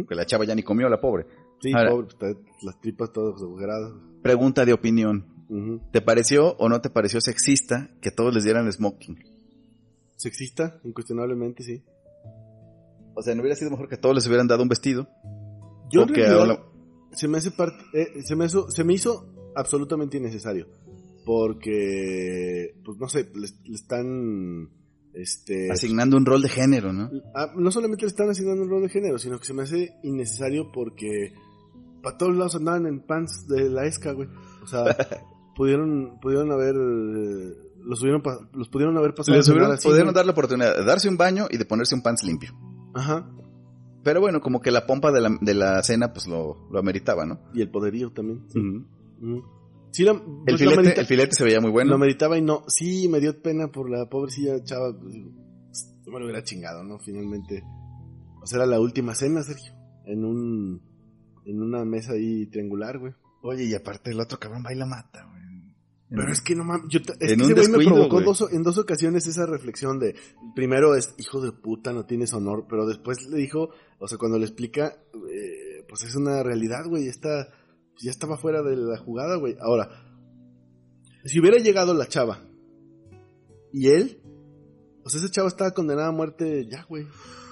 Que 0.08 0.16
la 0.16 0.26
chava 0.26 0.46
ya 0.46 0.56
ni 0.56 0.64
comió, 0.64 0.88
la 0.90 1.00
pobre. 1.02 1.26
Sí, 1.62 1.72
Ahora- 1.74 1.90
pobre, 1.92 2.08
pues, 2.18 2.32
está- 2.32 2.42
las 2.66 2.80
tripas 2.82 3.12
todas 3.12 3.42
agujeradas. 3.42 3.92
Pregunta 4.24 4.66
de 4.66 4.74
opinión. 4.74 5.26
¿Te 5.92 6.02
pareció 6.02 6.56
o 6.58 6.68
no 6.70 6.82
te 6.82 6.90
pareció 6.90 7.20
sexista 7.22 7.90
que 8.02 8.12
todos 8.12 8.34
les 8.34 8.44
dieran 8.44 8.72
smoking? 8.72 9.18
Sexista, 10.16 10.80
incuestionablemente, 10.84 11.64
sí. 11.64 11.84
O 13.16 13.22
sea, 13.22 13.34
¿no 13.36 13.42
hubiera 13.42 13.56
sido 13.56 13.72
mejor 13.72 13.88
que 13.90 13.98
todos 13.98 14.16
les 14.16 14.28
hubieran 14.28 14.48
dado 14.48 14.64
un 14.64 14.70
vestido? 14.70 15.08
Yo 15.92 16.02
O 16.02 16.08
en 16.08 16.14
que 16.14 16.24
realidad, 16.24 16.60
se 17.14 17.28
me 17.28 17.38
hace 17.38 17.52
parte, 17.52 17.84
eh, 17.94 18.22
se 18.24 18.36
me 18.36 18.46
hizo, 18.46 18.70
se 18.72 18.84
me 18.84 18.94
hizo 18.94 19.52
absolutamente 19.56 20.18
innecesario. 20.18 20.68
Porque, 21.26 22.76
pues 22.84 22.98
no 22.98 23.08
sé, 23.10 23.30
le 23.36 23.48
están, 23.74 24.70
este, 25.22 25.72
asignando 25.72 26.18
un 26.18 26.26
rol 26.26 26.42
de 26.42 26.50
género, 26.50 26.94
¿no? 26.94 27.10
ah, 27.36 27.52
no 27.56 27.72
solamente 27.72 28.04
le 28.04 28.10
están 28.10 28.30
asignando 28.30 28.64
un 28.64 28.70
rol 28.70 28.84
de 28.84 28.90
género, 28.90 29.18
sino 29.18 29.40
que 29.40 29.46
se 29.46 29.54
me 29.54 29.64
hace 29.64 29.96
innecesario 30.04 30.72
porque 30.72 31.34
para 32.02 32.18
todos 32.18 32.36
lados 32.36 32.56
andaban 32.56 32.86
en 32.86 33.00
pants 33.02 33.48
de 33.48 33.70
la 33.70 33.86
esca, 33.86 34.12
güey. 34.14 34.30
O 34.64 34.68
sea, 34.68 34.84
pudieron, 35.56 36.20
pudieron 36.22 36.52
haber, 36.52 36.76
eh, 36.76 37.56
los, 37.84 38.02
hubieron 38.02 38.22
los 38.54 38.70
pudieron 38.70 38.98
haber 38.98 39.14
pasado. 39.14 39.38
Les 39.38 39.50
así, 39.50 39.88
pudieron 39.88 40.14
dar 40.14 40.26
la 40.26 40.32
oportunidad 40.32 40.76
de 40.76 40.84
darse 40.86 41.10
un 41.10 41.18
baño 41.18 41.48
y 41.50 41.58
de 41.58 41.66
ponerse 41.66 41.96
un 41.96 42.02
pants 42.02 42.24
limpio. 42.24 42.52
Ajá. 42.94 43.30
Pero 44.04 44.22
bueno, 44.22 44.40
como 44.40 44.62
que 44.62 44.72
la 44.72 44.86
pompa 44.86 45.12
de 45.12 45.22
la, 45.22 45.38
de 45.42 45.54
la 45.54 45.84
cena 45.84 46.14
pues 46.14 46.28
lo, 46.28 46.70
lo 46.72 46.80
ameritaba, 46.80 47.26
¿no? 47.26 47.40
Y 47.54 47.62
el 47.62 47.70
poderío 47.70 48.12
también. 48.12 48.46
Sí. 48.50 48.62
Sí, 49.98 50.04
la, 50.04 50.12
el, 50.12 50.22
pues, 50.46 50.60
filete, 50.60 51.02
el 51.02 51.08
filete 51.08 51.36
se 51.36 51.44
veía 51.44 51.60
muy 51.60 51.72
bueno. 51.72 51.90
Lo 51.90 51.98
meditaba 51.98 52.38
y 52.38 52.42
no. 52.44 52.64
Sí, 52.68 53.08
me 53.08 53.20
dio 53.20 53.42
pena 53.42 53.72
por 53.72 53.90
la 53.90 54.08
pobrecilla 54.08 54.64
chava. 54.64 54.96
pues, 54.96 55.12
digo, 55.12 55.32
No 56.06 56.12
me 56.12 56.20
lo 56.20 56.26
hubiera 56.26 56.44
chingado, 56.44 56.84
¿no? 56.84 57.00
Finalmente. 57.00 57.64
O 58.40 58.46
sea, 58.46 58.58
era 58.58 58.68
la 58.68 58.80
última 58.80 59.16
cena, 59.16 59.42
Sergio. 59.42 59.74
En 60.06 60.24
un. 60.24 60.84
En 61.48 61.64
una 61.64 61.84
mesa 61.84 62.14
ahí 62.14 62.46
triangular, 62.46 63.00
güey. 63.00 63.14
Oye, 63.42 63.64
y 63.64 63.74
aparte 63.74 64.12
el 64.12 64.20
otro 64.20 64.38
cabrón 64.38 64.62
baila 64.62 64.86
mata, 64.86 65.26
güey. 65.32 65.42
Pero 66.12 66.32
es 66.32 66.42
que 66.42 66.54
no 66.54 66.64
mames. 66.64 66.94
Es 67.20 67.32
En 67.32 67.40
que 67.40 67.46
ese 67.46 67.54
güey 67.56 67.68
me 67.68 67.86
provocó 67.86 68.22
dos, 68.22 68.48
en 68.52 68.62
dos 68.62 68.78
ocasiones 68.78 69.26
esa 69.26 69.48
reflexión 69.48 69.98
de. 69.98 70.14
Primero 70.54 70.94
es, 70.94 71.16
hijo 71.18 71.42
de 71.42 71.54
puta, 71.54 71.92
no 71.92 72.06
tienes 72.06 72.34
honor. 72.34 72.68
Pero 72.70 72.86
después 72.86 73.26
le 73.32 73.38
dijo. 73.38 73.72
O 73.98 74.08
sea, 74.08 74.20
cuando 74.20 74.38
le 74.38 74.46
explica. 74.46 74.96
eh, 75.28 75.84
pues 75.90 76.04
es 76.04 76.16
una 76.16 76.44
realidad, 76.44 76.86
güey. 76.88 77.08
Está. 77.08 77.48
Ya 78.02 78.12
estaba 78.12 78.38
fuera 78.38 78.62
de 78.62 78.76
la 78.78 78.98
jugada, 78.98 79.36
güey. 79.38 79.56
Ahora. 79.60 79.90
Si 81.26 81.40
hubiera 81.40 81.58
llegado 81.58 81.94
la 81.94 82.08
chava. 82.08 82.42
Y 83.74 83.88
él. 83.90 84.22
O 85.04 85.10
sea, 85.10 85.20
ese 85.22 85.30
chavo 85.32 85.48
estaba 85.48 85.72
condenado 85.72 86.10
a 86.10 86.12
muerte 86.12 86.68
ya, 86.70 86.84
güey. 86.88 87.06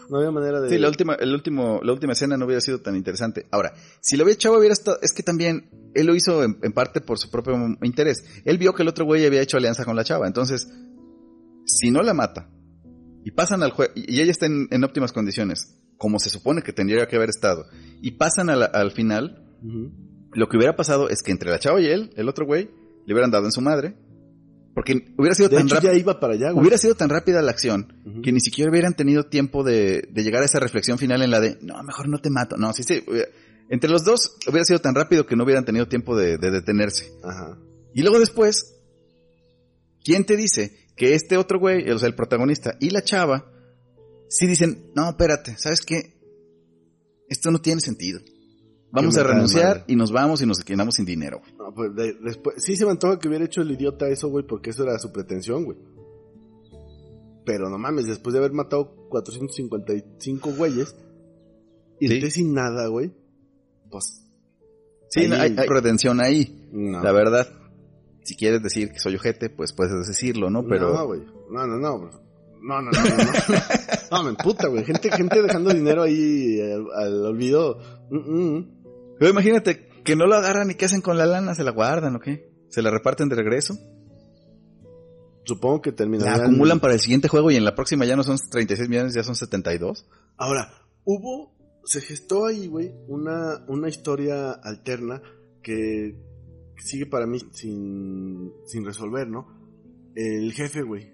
No 0.09 0.17
había 0.17 0.31
manera 0.31 0.61
de. 0.61 0.69
Sí, 0.69 0.77
la 0.77 0.87
última, 0.87 1.15
el 1.15 1.33
último, 1.33 1.79
la 1.83 1.91
última 1.91 2.13
escena 2.13 2.37
no 2.37 2.45
hubiera 2.45 2.61
sido 2.61 2.79
tan 2.79 2.95
interesante. 2.95 3.47
Ahora, 3.51 3.73
si 4.01 4.17
lo 4.17 4.23
hubiera 4.23 4.37
chavo 4.37 4.57
hubiera 4.59 4.73
estado, 4.73 4.99
es 5.01 5.11
que 5.13 5.23
también 5.23 5.69
él 5.95 6.05
lo 6.05 6.13
hizo 6.15 6.43
en, 6.43 6.59
en 6.61 6.73
parte 6.73 7.01
por 7.01 7.17
su 7.17 7.31
propio 7.31 7.55
interés. 7.81 8.23
Él 8.45 8.57
vio 8.59 8.73
que 8.75 8.83
el 8.83 8.87
otro 8.89 9.05
güey 9.05 9.25
había 9.25 9.41
hecho 9.41 9.57
alianza 9.57 9.83
con 9.83 9.95
la 9.95 10.03
chava, 10.03 10.27
entonces, 10.27 10.67
si 11.65 11.89
no 11.89 12.03
la 12.03 12.13
mata 12.13 12.51
y 13.23 13.31
pasan 13.31 13.63
al 13.63 13.71
juego 13.71 13.93
y 13.95 14.21
ella 14.21 14.29
está 14.31 14.45
en, 14.45 14.67
en 14.69 14.83
óptimas 14.83 15.11
condiciones, 15.11 15.75
como 15.97 16.19
se 16.19 16.29
supone 16.29 16.61
que 16.61 16.71
tendría 16.71 17.07
que 17.07 17.15
haber 17.15 17.29
estado, 17.29 17.65
y 18.01 18.11
pasan 18.11 18.47
la- 18.47 18.65
al 18.65 18.91
final. 18.91 19.41
Lo 20.36 20.47
que 20.47 20.57
hubiera 20.57 20.75
pasado 20.75 21.09
es 21.09 21.21
que 21.23 21.31
entre 21.31 21.49
la 21.49 21.59
chava 21.59 21.81
y 21.81 21.88
él, 21.88 22.11
el 22.15 22.29
otro 22.29 22.45
güey, 22.45 22.69
le 23.05 23.13
hubieran 23.13 23.31
dado 23.31 23.45
en 23.45 23.51
su 23.51 23.61
madre 23.61 23.95
Porque 24.73 25.13
hubiera 25.17 25.36
sido 25.36 25.49
De 25.49 25.57
tan 25.57 25.67
ya 25.67 25.93
iba 25.93 26.19
para 26.19 26.33
allá, 26.33 26.51
güey. 26.51 26.61
Hubiera 26.61 26.77
sido 26.77 26.95
tan 26.95 27.09
rápida 27.09 27.41
la 27.41 27.51
acción 27.51 27.93
que 28.23 28.31
ni 28.31 28.39
siquiera 28.41 28.69
hubieran 28.71 28.93
tenido 28.95 29.23
tiempo 29.25 29.63
de, 29.63 30.07
de 30.11 30.23
llegar 30.23 30.41
a 30.41 30.45
esa 30.45 30.59
reflexión 30.59 30.97
final 30.97 31.21
en 31.21 31.31
la 31.31 31.39
de, 31.39 31.57
no, 31.61 31.81
mejor 31.83 32.07
no 32.09 32.19
te 32.19 32.29
mato. 32.29 32.57
No, 32.57 32.73
sí, 32.73 32.83
sí. 32.83 33.01
hubiera- 33.07 33.29
Entre 33.69 33.89
los 33.89 34.03
dos 34.03 34.36
hubiera 34.47 34.65
sido 34.65 34.79
tan 34.79 34.93
rápido 34.95 35.25
que 35.25 35.36
no 35.36 35.43
hubieran 35.43 35.65
tenido 35.65 35.88
tiempo 35.88 36.15
de, 36.17 36.38
de 36.38 36.51
detenerse. 36.51 37.11
Ajá. 37.23 37.57
Y 37.93 38.01
luego 38.01 38.19
después, 38.19 38.75
¿quién 40.03 40.25
te 40.25 40.36
dice 40.36 40.89
que 40.97 41.13
este 41.15 41.38
otro 41.38 41.59
güey, 41.59 41.89
o 41.91 41.97
sea, 41.97 42.07
el 42.07 42.15
protagonista 42.15 42.75
y 42.79 42.89
la 42.89 43.03
chava, 43.03 43.45
sí 44.29 44.45
dicen, 44.47 44.91
no, 44.95 45.09
espérate, 45.09 45.55
¿sabes 45.57 45.81
qué? 45.81 46.13
Esto 47.29 47.49
no 47.51 47.59
tiene 47.61 47.81
sentido. 47.81 48.19
Vamos 48.95 49.17
a 49.17 49.23
renunciar 49.23 49.83
y 49.87 49.95
nos 49.95 50.11
vamos 50.11 50.41
y 50.41 50.45
nos 50.45 50.59
quedamos 50.63 50.95
sin 50.95 51.05
dinero. 51.05 51.41
No, 51.57 51.73
pues 51.73 51.93
de- 51.95 52.13
después, 52.23 52.55
sí 52.63 52.75
se 52.75 52.85
me 52.85 52.91
antoja 52.91 53.19
que 53.19 53.27
hubiera 53.27 53.45
hecho 53.45 53.61
el 53.61 53.71
idiota 53.71 54.07
eso, 54.07 54.29
güey, 54.29 54.45
porque 54.47 54.69
eso 54.71 54.83
era 54.83 54.97
su 54.99 55.11
pretensión, 55.11 55.65
güey. 55.65 55.77
Pero 57.45 57.69
no 57.69 57.77
mames, 57.77 58.07
después 58.07 58.33
de 58.33 58.39
haber 58.39 58.53
matado 58.53 58.95
455 59.09 60.51
güeyes, 60.57 60.95
y 61.99 62.07
Sí. 62.07 62.15
esté 62.15 62.31
sin 62.31 62.53
nada, 62.53 62.87
güey, 62.87 63.11
pues... 63.91 64.23
Sí, 65.09 65.25
ahí- 65.25 65.31
hay, 65.33 65.55
hay 65.57 65.67
redención 65.67 66.19
ahí, 66.19 66.67
no. 66.71 67.01
la 67.03 67.11
verdad. 67.11 67.47
Si 68.23 68.35
quieres 68.35 68.63
decir 68.63 68.91
que 68.91 68.99
soy 68.99 69.15
ojete, 69.15 69.49
pues 69.51 69.71
puedes 69.73 70.07
decirlo, 70.07 70.49
¿no? 70.49 70.65
Pero... 70.65 70.91
No, 70.93 71.05
güey. 71.05 71.21
No, 71.51 71.67
no, 71.67 71.77
no. 71.77 71.99
bro. 71.99 72.25
No, 72.63 72.81
no, 72.81 72.89
no, 72.89 72.99
no. 72.99 73.15
No, 73.15 74.17
no 74.17 74.23
me 74.23 74.29
emputa, 74.31 74.67
güey. 74.67 74.83
Gente, 74.83 75.11
gente 75.11 75.43
dejando 75.43 75.71
dinero 75.71 76.01
ahí 76.01 76.59
al, 76.59 76.87
al 76.95 77.25
olvido. 77.27 77.77
Mm, 78.09 78.17
mm. 78.17 78.74
Pero 79.20 79.32
imagínate 79.32 79.88
que 80.03 80.16
no 80.16 80.28
lo 80.28 80.36
agarran 80.36 80.72
y 80.72 80.76
qué 80.76 80.86
hacen 80.86 81.01
con 81.01 81.18
la 81.18 81.26
lana, 81.26 81.55
se 81.55 81.63
la 81.63 81.72
guardan 81.72 82.16
o 82.16 82.20
qué? 82.20 82.49
¿Se 82.70 82.82
la 82.82 82.91
reparten 82.91 83.30
de 83.30 83.36
regreso? 83.36 83.78
Supongo 85.45 85.82
que 85.82 85.91
La 85.91 85.95
terminarían... 85.97 86.41
acumulan 86.41 86.80
para 86.80 86.93
el 86.93 86.99
siguiente 86.99 87.28
juego 87.28 87.51
y 87.51 87.55
en 87.55 87.66
la 87.66 87.76
próxima 87.76 88.05
ya 88.05 88.16
no 88.16 88.24
son 88.24 88.38
36 88.38 88.89
millones, 88.89 89.13
ya 89.13 89.24
son 89.24 89.36
72. 89.36 90.07
Ahora, 90.38 90.72
hubo... 91.03 91.53
Se 91.88 92.01
gestó 92.01 92.47
ahí, 92.47 92.66
güey, 92.66 92.91
una, 93.07 93.63
una 93.68 93.88
historia 93.88 94.51
alterna 94.53 95.22
que 95.61 96.16
sigue 96.78 97.05
para 97.05 97.28
mí 97.28 97.38
sin, 97.51 98.51
sin 98.66 98.84
resolver, 98.84 99.28
¿no? 99.28 99.47
El 100.16 100.51
jefe, 100.53 100.82
güey, 100.82 101.13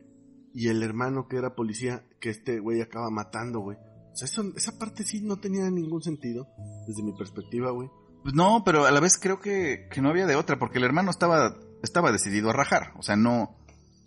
y 0.54 0.70
el 0.70 0.82
hermano 0.84 1.28
que 1.28 1.38
era 1.38 1.56
policía, 1.56 2.06
que 2.20 2.30
este 2.30 2.60
güey 2.60 2.82
acaba 2.82 3.10
matando, 3.10 3.60
güey. 3.60 3.78
O 4.12 4.16
sea, 4.16 4.26
eso- 4.26 4.52
esa 4.56 4.78
parte 4.78 5.04
sí 5.04 5.22
no 5.22 5.38
tenía 5.38 5.70
ningún 5.70 6.02
sentido, 6.04 6.48
desde 6.88 7.04
mi 7.04 7.14
perspectiva, 7.14 7.72
güey. 7.72 7.90
Pues 8.24 8.36
no, 8.36 8.64
pero 8.64 8.86
a 8.86 8.92
la 8.92 9.00
vez 9.00 9.18
creo 9.18 9.40
que, 9.40 9.88
que 9.92 10.02
no 10.02 10.10
había 10.10 10.28
de 10.28 10.36
otra, 10.36 10.60
porque 10.60 10.78
el 10.78 10.84
hermano 10.84 11.10
estaba, 11.12 11.56
estaba 11.82 12.12
decidido 12.12 12.50
a 12.50 12.54
rajar. 12.54 12.94
O 12.98 13.02
sea, 13.04 13.16
no, 13.16 13.58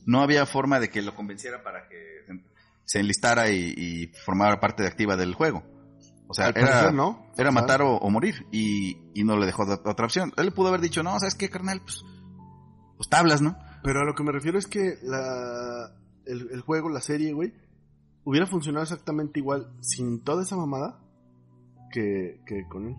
no 0.06 0.20
había 0.22 0.46
forma 0.46 0.78
de 0.78 0.88
que 0.90 1.02
lo 1.02 1.14
convenciera 1.16 1.62
para 1.64 1.88
que 1.88 1.96
se- 2.26 2.44
se 2.84 3.00
enlistara 3.00 3.50
y, 3.50 3.74
y 3.76 4.06
formara 4.24 4.60
parte 4.60 4.82
de 4.82 4.88
activa 4.88 5.16
del 5.16 5.34
juego. 5.34 5.64
O 6.28 6.34
sea, 6.34 6.46
Al 6.46 6.56
era, 6.56 6.66
parecer, 6.70 6.94
¿no? 6.94 7.26
era 7.36 7.50
matar 7.50 7.82
o, 7.82 7.96
o 7.96 8.10
morir 8.10 8.46
y, 8.52 8.96
y 9.14 9.24
no 9.24 9.36
le 9.36 9.46
dejó 9.46 9.66
de- 9.66 9.74
otra 9.84 10.04
opción. 10.06 10.32
Él 10.36 10.46
le 10.46 10.52
pudo 10.52 10.68
haber 10.68 10.80
dicho, 10.80 11.02
no, 11.02 11.18
¿sabes 11.18 11.34
qué, 11.34 11.50
carnal? 11.50 11.80
Pues, 11.82 12.02
pues 12.96 13.08
tablas, 13.08 13.40
¿no? 13.42 13.58
Pero 13.82 14.00
a 14.00 14.04
lo 14.04 14.14
que 14.14 14.22
me 14.22 14.32
refiero 14.32 14.58
es 14.58 14.66
que 14.66 14.96
la, 15.02 15.90
el, 16.26 16.48
el 16.52 16.60
juego, 16.60 16.88
la 16.88 17.00
serie, 17.00 17.32
güey, 17.32 17.52
hubiera 18.24 18.46
funcionado 18.46 18.82
exactamente 18.84 19.38
igual 19.40 19.70
sin 19.80 20.20
toda 20.22 20.42
esa 20.42 20.56
mamada 20.56 20.98
que, 21.92 22.40
que 22.46 22.66
con 22.68 22.88
él. 22.88 22.96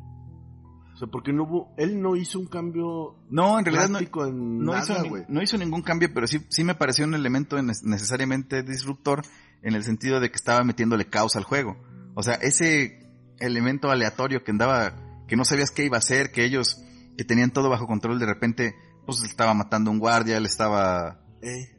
O 0.94 0.98
sea, 0.98 1.08
porque 1.10 1.34
no 1.34 1.44
hubo, 1.44 1.74
él 1.78 2.02
no 2.02 2.16
hizo 2.16 2.40
un 2.40 2.46
cambio 2.48 3.18
No, 3.30 3.60
en 3.60 3.66
realidad 3.66 3.90
no, 3.90 4.00
en 4.26 4.60
no 4.60 4.72
hizo, 4.78 4.94
ni- 5.04 5.10
no 5.28 5.42
hizo 5.42 5.58
ningún 5.58 5.82
cambio, 5.82 6.10
pero 6.14 6.26
sí, 6.26 6.40
sí 6.50 6.64
me 6.64 6.74
pareció 6.76 7.04
un 7.06 7.16
elemento 7.16 7.62
necesariamente 7.62 8.64
disruptor 8.64 9.24
en 9.62 9.74
el 9.76 9.84
sentido 9.84 10.22
de 10.22 10.30
que 10.30 10.38
estaba 10.38 10.64
metiéndole 10.64 11.10
caos 11.10 11.36
al 11.36 11.44
juego. 11.44 11.76
O 12.14 12.24
sea, 12.24 12.36
ese 12.36 13.06
elemento 13.40 13.90
aleatorio 13.92 14.44
que 14.46 14.52
andaba, 14.52 14.96
que 15.28 15.36
no 15.36 15.44
sabías 15.44 15.72
qué 15.72 15.84
iba 15.84 15.98
a 15.98 16.00
hacer, 16.00 16.32
que 16.32 16.46
ellos, 16.46 16.82
que 17.18 17.26
tenían 17.26 17.52
todo 17.52 17.70
bajo 17.70 17.88
control, 17.88 18.18
de 18.18 18.28
repente, 18.28 18.76
pues 19.06 19.22
estaba 19.24 19.54
matando 19.54 19.90
a 19.90 19.94
un 19.94 20.00
guardia, 20.00 20.40
le 20.40 20.48
estaba 20.48 21.20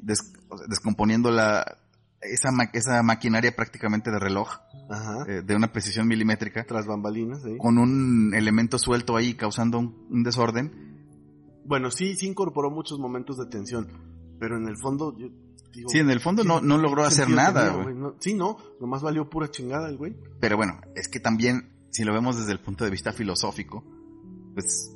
des- 0.03 0.35
descomponiendo 0.69 1.31
la, 1.31 1.79
esa, 2.31 2.51
ma- 2.51 2.71
esa 2.73 3.03
maquinaria 3.03 3.55
prácticamente 3.55 4.11
de 4.11 4.19
reloj, 4.19 4.49
ajá. 4.91 5.25
eh, 5.29 5.43
de 5.43 5.55
una 5.57 5.73
precisión 5.73 6.07
milimétrica, 6.09 6.65
Tras 6.65 6.87
bambalinas, 6.87 7.41
con 7.59 7.79
un 7.79 8.33
elemento 8.35 8.79
suelto 8.79 9.17
ahí 9.17 9.35
causando 9.35 9.79
un- 9.79 10.07
un 10.11 10.23
desorden. 10.23 10.97
Bueno, 11.65 11.91
sí, 11.91 12.15
sí 12.15 12.27
incorporó 12.27 12.71
muchos 12.71 12.99
momentos 12.99 13.39
de 13.39 13.47
tensión. 13.47 13.89
Pero 14.39 14.57
en 14.59 14.69
el 14.69 14.77
fondo, 14.77 15.17
yo 15.19 15.29
digo. 15.73 15.89
Sí, 15.89 15.99
en 15.99 16.11
el 16.11 16.21
fondo 16.21 16.43
¿qué- 16.43 16.49
no, 16.49 16.61
no 16.61 16.77
logró 16.79 17.05
hacer 17.05 17.29
nada, 17.31 17.69
tenía, 17.71 17.83
güey. 17.83 17.95
No, 17.95 18.15
sí, 18.21 18.35
no, 18.35 18.57
nomás 18.81 19.03
valió 19.03 19.29
pura 19.31 19.51
chingada 19.51 19.89
el 19.89 19.97
güey. 19.97 20.15
Pero 20.41 20.57
bueno, 20.57 20.81
es 20.95 21.09
que 21.09 21.19
también, 21.21 21.73
si 21.91 22.05
lo 22.05 22.13
vemos 22.13 22.37
desde 22.37 22.53
el 22.53 22.61
punto 22.61 22.85
de 22.85 22.91
vista 22.91 23.13
filosófico, 23.13 23.83
pues 24.55 24.93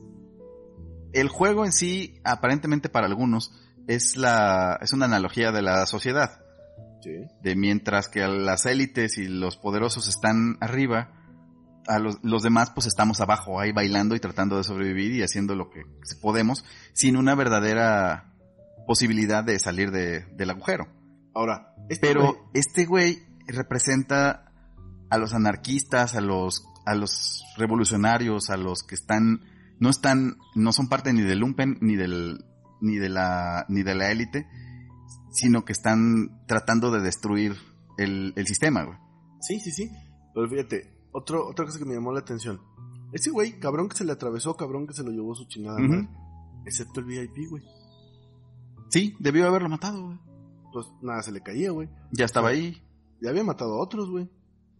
el 1.12 1.28
juego 1.28 1.64
en 1.64 1.72
sí, 1.72 2.20
aparentemente 2.22 2.88
para 2.88 3.06
algunos, 3.06 3.52
es 3.88 4.16
la, 4.16 4.78
es 4.80 4.92
una 4.92 5.06
analogía 5.06 5.50
de 5.52 5.62
la 5.62 5.86
sociedad. 5.86 6.39
Sí. 7.02 7.12
De 7.42 7.56
mientras 7.56 8.08
que 8.08 8.20
las 8.26 8.66
élites 8.66 9.16
y 9.18 9.26
los 9.28 9.56
poderosos 9.56 10.08
están 10.08 10.56
arriba, 10.60 11.12
a 11.86 11.98
los, 11.98 12.18
los 12.22 12.42
demás 12.42 12.70
pues 12.70 12.86
estamos 12.86 13.20
abajo, 13.20 13.58
ahí 13.58 13.72
bailando 13.72 14.14
y 14.14 14.20
tratando 14.20 14.56
de 14.58 14.64
sobrevivir 14.64 15.12
y 15.12 15.22
haciendo 15.22 15.54
lo 15.56 15.70
que 15.70 15.82
podemos, 16.20 16.64
sin 16.92 17.16
una 17.16 17.34
verdadera 17.34 18.34
posibilidad 18.86 19.42
de 19.44 19.58
salir 19.58 19.90
de- 19.90 20.26
del 20.36 20.50
agujero. 20.50 20.86
Ahora, 21.34 21.74
este 21.88 22.06
Pero 22.06 22.34
güey- 22.34 22.38
este 22.54 22.84
güey 22.86 23.18
representa 23.46 24.52
a 25.10 25.18
los 25.18 25.32
anarquistas, 25.34 26.14
a 26.14 26.20
los, 26.20 26.64
a 26.86 26.94
los 26.94 27.42
revolucionarios, 27.56 28.50
a 28.50 28.56
los 28.56 28.82
que 28.82 28.94
están, 28.94 29.40
no 29.78 29.90
están, 29.90 30.36
no 30.54 30.72
son 30.72 30.88
parte 30.88 31.12
ni 31.12 31.22
del 31.22 31.38
lumpen, 31.38 31.78
ni 31.80 31.96
del, 31.96 32.44
ni 32.80 32.96
de 32.96 33.08
la, 33.08 33.64
ni 33.68 33.82
de 33.82 33.94
la 33.94 34.10
élite, 34.10 34.46
sino 35.30 35.64
que 35.64 35.72
están 35.72 36.44
tratando 36.46 36.90
de 36.90 37.00
destruir 37.00 37.56
el, 37.98 38.32
el 38.36 38.46
sistema, 38.46 38.84
güey. 38.84 38.98
Sí, 39.40 39.60
sí, 39.60 39.70
sí. 39.70 39.90
Pero 40.34 40.48
fíjate, 40.48 40.92
otro, 41.12 41.46
otra 41.48 41.64
cosa 41.64 41.78
que 41.78 41.84
me 41.84 41.94
llamó 41.94 42.12
la 42.12 42.20
atención. 42.20 42.60
Ese 43.12 43.30
güey, 43.30 43.58
cabrón 43.58 43.88
que 43.88 43.96
se 43.96 44.04
le 44.04 44.12
atravesó, 44.12 44.56
cabrón 44.56 44.86
que 44.86 44.94
se 44.94 45.02
lo 45.02 45.10
llevó 45.10 45.34
su 45.34 45.46
chingada 45.46 45.78
madre. 45.78 46.08
Excepto 46.66 47.00
el 47.00 47.06
VIP, 47.06 47.48
güey. 47.48 47.62
Sí, 48.90 49.16
debió 49.18 49.46
haberlo 49.46 49.68
matado, 49.68 50.04
güey. 50.04 50.18
Pues 50.72 50.86
nada, 51.02 51.22
se 51.22 51.32
le 51.32 51.40
caía, 51.42 51.70
güey. 51.72 51.88
Ya 52.12 52.24
estaba 52.24 52.50
ahí. 52.50 52.80
Ya 53.20 53.30
había 53.30 53.42
matado 53.44 53.74
a 53.74 53.82
otros, 53.82 54.08
güey. 54.10 54.28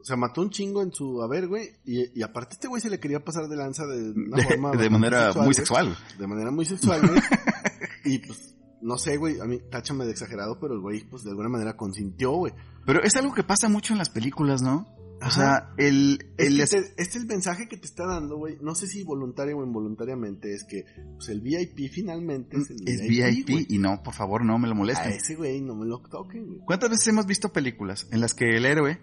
O 0.01 0.05
sea, 0.05 0.17
mató 0.17 0.41
un 0.41 0.51
chingo 0.51 0.83
en 0.83 0.93
su 0.93 1.23
haber, 1.23 1.49
güey. 1.49 1.69
Y, 1.85 2.19
y 2.19 2.23
aparte 2.23 2.55
este 2.55 2.69
güey 2.69 2.81
se 2.81 2.89
le 2.91 3.01
quería 3.01 3.23
pasar 3.25 3.49
de 3.49 3.57
lanza 3.57 3.87
de 3.87 4.13
una 4.13 4.37
De, 4.37 4.43
forma... 4.45 4.71
de 4.73 4.89
manera 4.91 5.33
muy 5.35 5.53
sexual. 5.55 5.87
güey. 5.87 6.19
De 6.19 6.27
manera 6.27 6.51
muy 6.51 6.65
sexual, 6.65 7.01
güey. 7.07 7.21
y 8.05 8.19
pues, 8.19 8.55
no 8.83 8.99
sé, 8.99 9.17
güey. 9.17 9.41
A 9.41 9.45
mí, 9.45 9.59
táchame 9.71 10.05
de 10.05 10.13
exagerado, 10.13 10.59
pero 10.61 10.75
el 10.75 10.81
güey, 10.81 11.05
pues 11.09 11.23
de 11.25 11.31
alguna 11.31 11.49
manera 11.49 11.77
consintió, 11.77 12.33
güey. 12.33 12.53
Pero 12.87 13.03
es 13.03 13.15
algo 13.17 13.35
que 13.35 13.43
pasa 13.43 13.69
mucho 13.69 13.93
en 13.93 13.99
las 13.99 14.11
películas, 14.11 14.63
¿no? 14.63 14.87
O 15.23 15.25
Ajá. 15.25 15.31
sea, 15.31 15.71
el, 15.77 16.33
el 16.39 16.59
este, 16.61 16.79
este 16.79 17.03
es 17.03 17.17
el 17.17 17.27
mensaje 17.27 17.69
que 17.69 17.77
te 17.77 17.85
está 17.85 18.07
dando, 18.07 18.39
güey. 18.39 18.57
No 18.63 18.75
sé 18.75 18.87
si 18.87 19.05
voluntario 19.05 19.59
o 19.59 19.63
involuntariamente. 19.65 20.55
Es 20.55 20.65
que 20.65 20.85
pues, 21.17 21.29
el 21.29 21.43
VIP 21.43 21.91
finalmente 21.93 22.57
es 22.57 22.71
el 22.71 22.89
es 22.89 23.03
VIP. 23.03 23.71
Y 23.71 23.77
no, 23.79 24.03
por 24.03 24.15
favor, 24.15 24.45
no 24.47 24.59
me 24.59 24.67
lo 24.67 24.73
A 24.73 24.77
molesten. 24.79 25.13
ese 25.13 25.37
güey 25.37 25.61
no 25.61 25.75
me 25.77 25.85
lo 25.87 25.99
toquen, 26.01 26.47
güey. 26.47 26.61
¿Cuántas 26.65 26.89
veces 26.89 27.07
hemos 27.09 27.27
visto 27.27 27.53
películas 27.53 28.09
en 28.13 28.23
las 28.23 28.33
que 28.33 28.57
el 28.57 28.65
héroe, 28.65 28.99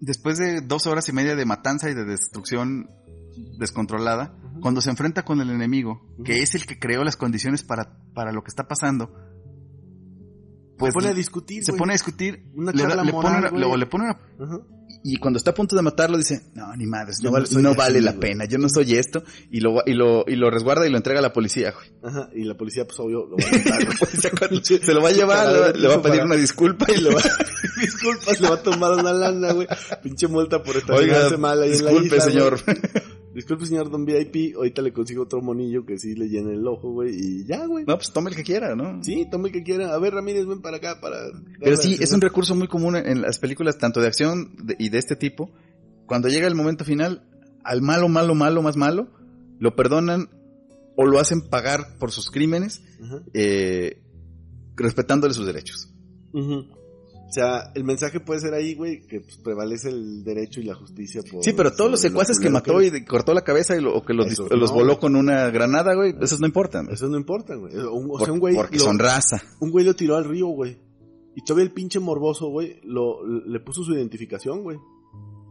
después 0.00 0.36
de 0.38 0.62
dos 0.62 0.88
horas 0.88 1.08
y 1.08 1.12
media 1.12 1.36
de 1.36 1.44
matanza 1.44 1.88
y 1.90 1.94
de 1.94 2.04
destrucción 2.04 2.90
descontrolada, 3.58 4.34
cuando 4.60 4.80
se 4.80 4.90
enfrenta 4.90 5.24
con 5.24 5.40
el 5.40 5.50
enemigo, 5.50 6.06
que 6.24 6.42
es 6.42 6.54
el 6.54 6.66
que 6.66 6.78
creó 6.78 7.04
las 7.04 7.16
condiciones 7.16 7.62
para, 7.62 7.96
para 8.14 8.32
lo 8.32 8.42
que 8.42 8.48
está 8.48 8.66
pasando, 8.68 9.10
Pues 10.78 10.92
se 10.92 10.98
pone 10.98 11.08
a 11.08 11.14
discutir, 11.14 11.64
se 11.64 11.72
pone 11.74 11.92
a 11.92 11.94
discutir, 11.94 12.44
Una 12.54 12.72
le, 12.72 12.82
da- 12.84 13.04
le 13.04 13.12
pone 13.12 13.38
una- 13.50 13.76
le 13.76 13.86
pone 13.86 14.04
y 15.02 15.16
cuando 15.16 15.38
está 15.38 15.52
a 15.52 15.54
punto 15.54 15.76
de 15.76 15.80
matarlo 15.82 16.18
dice, 16.18 16.50
no, 16.54 16.76
ni 16.76 16.84
madres, 16.84 17.22
no, 17.22 17.30
no 17.30 17.74
vale, 17.74 17.98
así, 17.98 18.04
la 18.04 18.10
güey". 18.12 18.20
pena, 18.20 18.44
yo 18.44 18.58
no 18.58 18.68
soy 18.68 18.94
esto, 18.96 19.22
y 19.50 19.60
lo, 19.60 19.76
y 19.86 19.94
lo, 19.94 20.24
y 20.26 20.36
lo 20.36 20.50
resguarda 20.50 20.86
y 20.86 20.90
lo 20.90 20.98
entrega 20.98 21.20
a 21.20 21.22
la 21.22 21.32
policía, 21.32 21.72
güey. 21.72 21.90
Ajá. 22.02 22.28
Y 22.34 22.44
la 22.44 22.54
policía, 22.54 22.84
pues 22.86 22.98
obvio, 23.00 23.24
lo 23.26 23.36
va 23.36 23.44
a 23.48 23.50
matar, 23.80 24.62
se 24.62 24.92
lo 24.92 25.00
va 25.00 25.08
a 25.08 25.12
llevar, 25.12 25.46
le 25.52 25.58
va, 25.60 25.70
le 25.70 25.88
va 25.88 25.94
a 25.94 26.02
pedir 26.02 26.22
una 26.22 26.34
disculpa 26.36 26.86
y 26.94 27.00
lo 27.00 27.14
va 27.14 27.22
Disculpas, 27.80 28.40
le 28.40 28.48
va 28.50 28.56
a 28.56 28.62
tomar 28.62 28.92
una 28.92 29.12
lana, 29.12 29.52
güey. 29.52 29.66
Pinche 30.02 30.26
multa 30.28 30.62
por 30.62 30.76
Oiga, 30.76 30.80
estacionarse 30.96 31.36
mal 31.38 31.62
ahí 31.62 31.72
en 31.72 31.84
la 31.84 31.90
disculpe, 31.92 32.16
isla, 32.16 32.20
señor. 32.20 32.60
Disculpe, 33.34 33.66
señor 33.66 33.90
Don 33.90 34.04
VIP. 34.04 34.56
Ahorita 34.56 34.82
le 34.82 34.92
consigo 34.92 35.22
otro 35.22 35.40
monillo 35.40 35.84
que 35.84 35.98
sí 35.98 36.14
le 36.14 36.28
llene 36.28 36.54
el 36.54 36.66
ojo, 36.66 36.92
güey. 36.92 37.14
Y 37.14 37.44
ya, 37.44 37.66
güey. 37.66 37.84
No, 37.86 37.96
pues 37.96 38.12
tome 38.12 38.30
el 38.30 38.36
que 38.36 38.42
quiera, 38.42 38.74
¿no? 38.74 39.02
Sí, 39.04 39.26
tome 39.30 39.48
el 39.48 39.52
que 39.52 39.62
quiera. 39.62 39.94
A 39.94 39.98
ver, 39.98 40.14
Ramírez, 40.14 40.46
ven 40.46 40.60
para 40.60 40.78
acá 40.78 41.00
para... 41.00 41.16
Pero 41.60 41.76
sí, 41.76 41.96
es 42.00 42.12
un 42.12 42.20
recurso 42.20 42.54
muy 42.54 42.66
común 42.66 42.96
en 42.96 43.22
las 43.22 43.38
películas, 43.38 43.78
tanto 43.78 44.00
de 44.00 44.08
acción 44.08 44.56
y 44.78 44.88
de 44.88 44.98
este 44.98 45.16
tipo. 45.16 45.50
Cuando 46.06 46.28
llega 46.28 46.48
el 46.48 46.56
momento 46.56 46.84
final, 46.84 47.22
al 47.62 47.82
malo, 47.82 48.08
malo, 48.08 48.34
malo, 48.34 48.62
más 48.62 48.76
malo, 48.76 49.08
lo 49.58 49.76
perdonan 49.76 50.28
o 50.96 51.06
lo 51.06 51.20
hacen 51.20 51.42
pagar 51.42 51.98
por 51.98 52.10
sus 52.10 52.30
crímenes, 52.30 52.82
eh, 53.32 54.02
respetándole 54.74 55.34
sus 55.34 55.46
derechos. 55.46 55.88
O 57.30 57.32
sea, 57.32 57.70
el 57.76 57.84
mensaje 57.84 58.18
puede 58.18 58.40
ser 58.40 58.54
ahí, 58.54 58.74
güey, 58.74 59.06
que 59.06 59.20
pues, 59.20 59.36
prevalece 59.36 59.88
el 59.88 60.24
derecho 60.24 60.60
y 60.60 60.64
la 60.64 60.74
justicia 60.74 61.22
por... 61.30 61.44
Sí, 61.44 61.52
pero 61.56 61.72
todos 61.72 61.88
los 61.88 62.00
secuaces 62.00 62.40
que 62.40 62.50
mató 62.50 62.82
y 62.82 63.04
cortó 63.04 63.32
la 63.34 63.42
cabeza 63.42 63.76
y 63.76 63.80
lo, 63.80 63.94
o 63.94 64.04
que 64.04 64.14
los, 64.14 64.26
Esos 64.26 64.50
los 64.50 64.70
no. 64.70 64.74
voló 64.76 64.98
con 64.98 65.14
una 65.14 65.48
granada, 65.50 65.94
güey, 65.94 66.12
esos 66.20 66.40
no 66.40 66.46
importan. 66.48 66.88
Eso 66.90 67.06
no 67.08 67.16
importa, 67.16 67.54
güey. 67.54 67.72
O 67.78 68.04
Por- 68.08 68.24
sea, 68.24 68.32
un 68.32 68.40
güey... 68.40 68.56
porque 68.56 68.78
lo- 68.78 68.84
son 68.84 68.98
raza. 68.98 69.40
Un 69.60 69.70
güey 69.70 69.84
lo 69.84 69.94
tiró 69.94 70.16
al 70.16 70.24
río, 70.24 70.48
güey. 70.48 70.76
Y 71.36 71.44
todavía 71.44 71.66
el 71.66 71.72
pinche 71.72 72.00
morboso, 72.00 72.48
güey, 72.48 72.80
lo, 72.82 73.24
le 73.24 73.60
puso 73.60 73.84
su 73.84 73.94
identificación, 73.94 74.64
güey. 74.64 74.78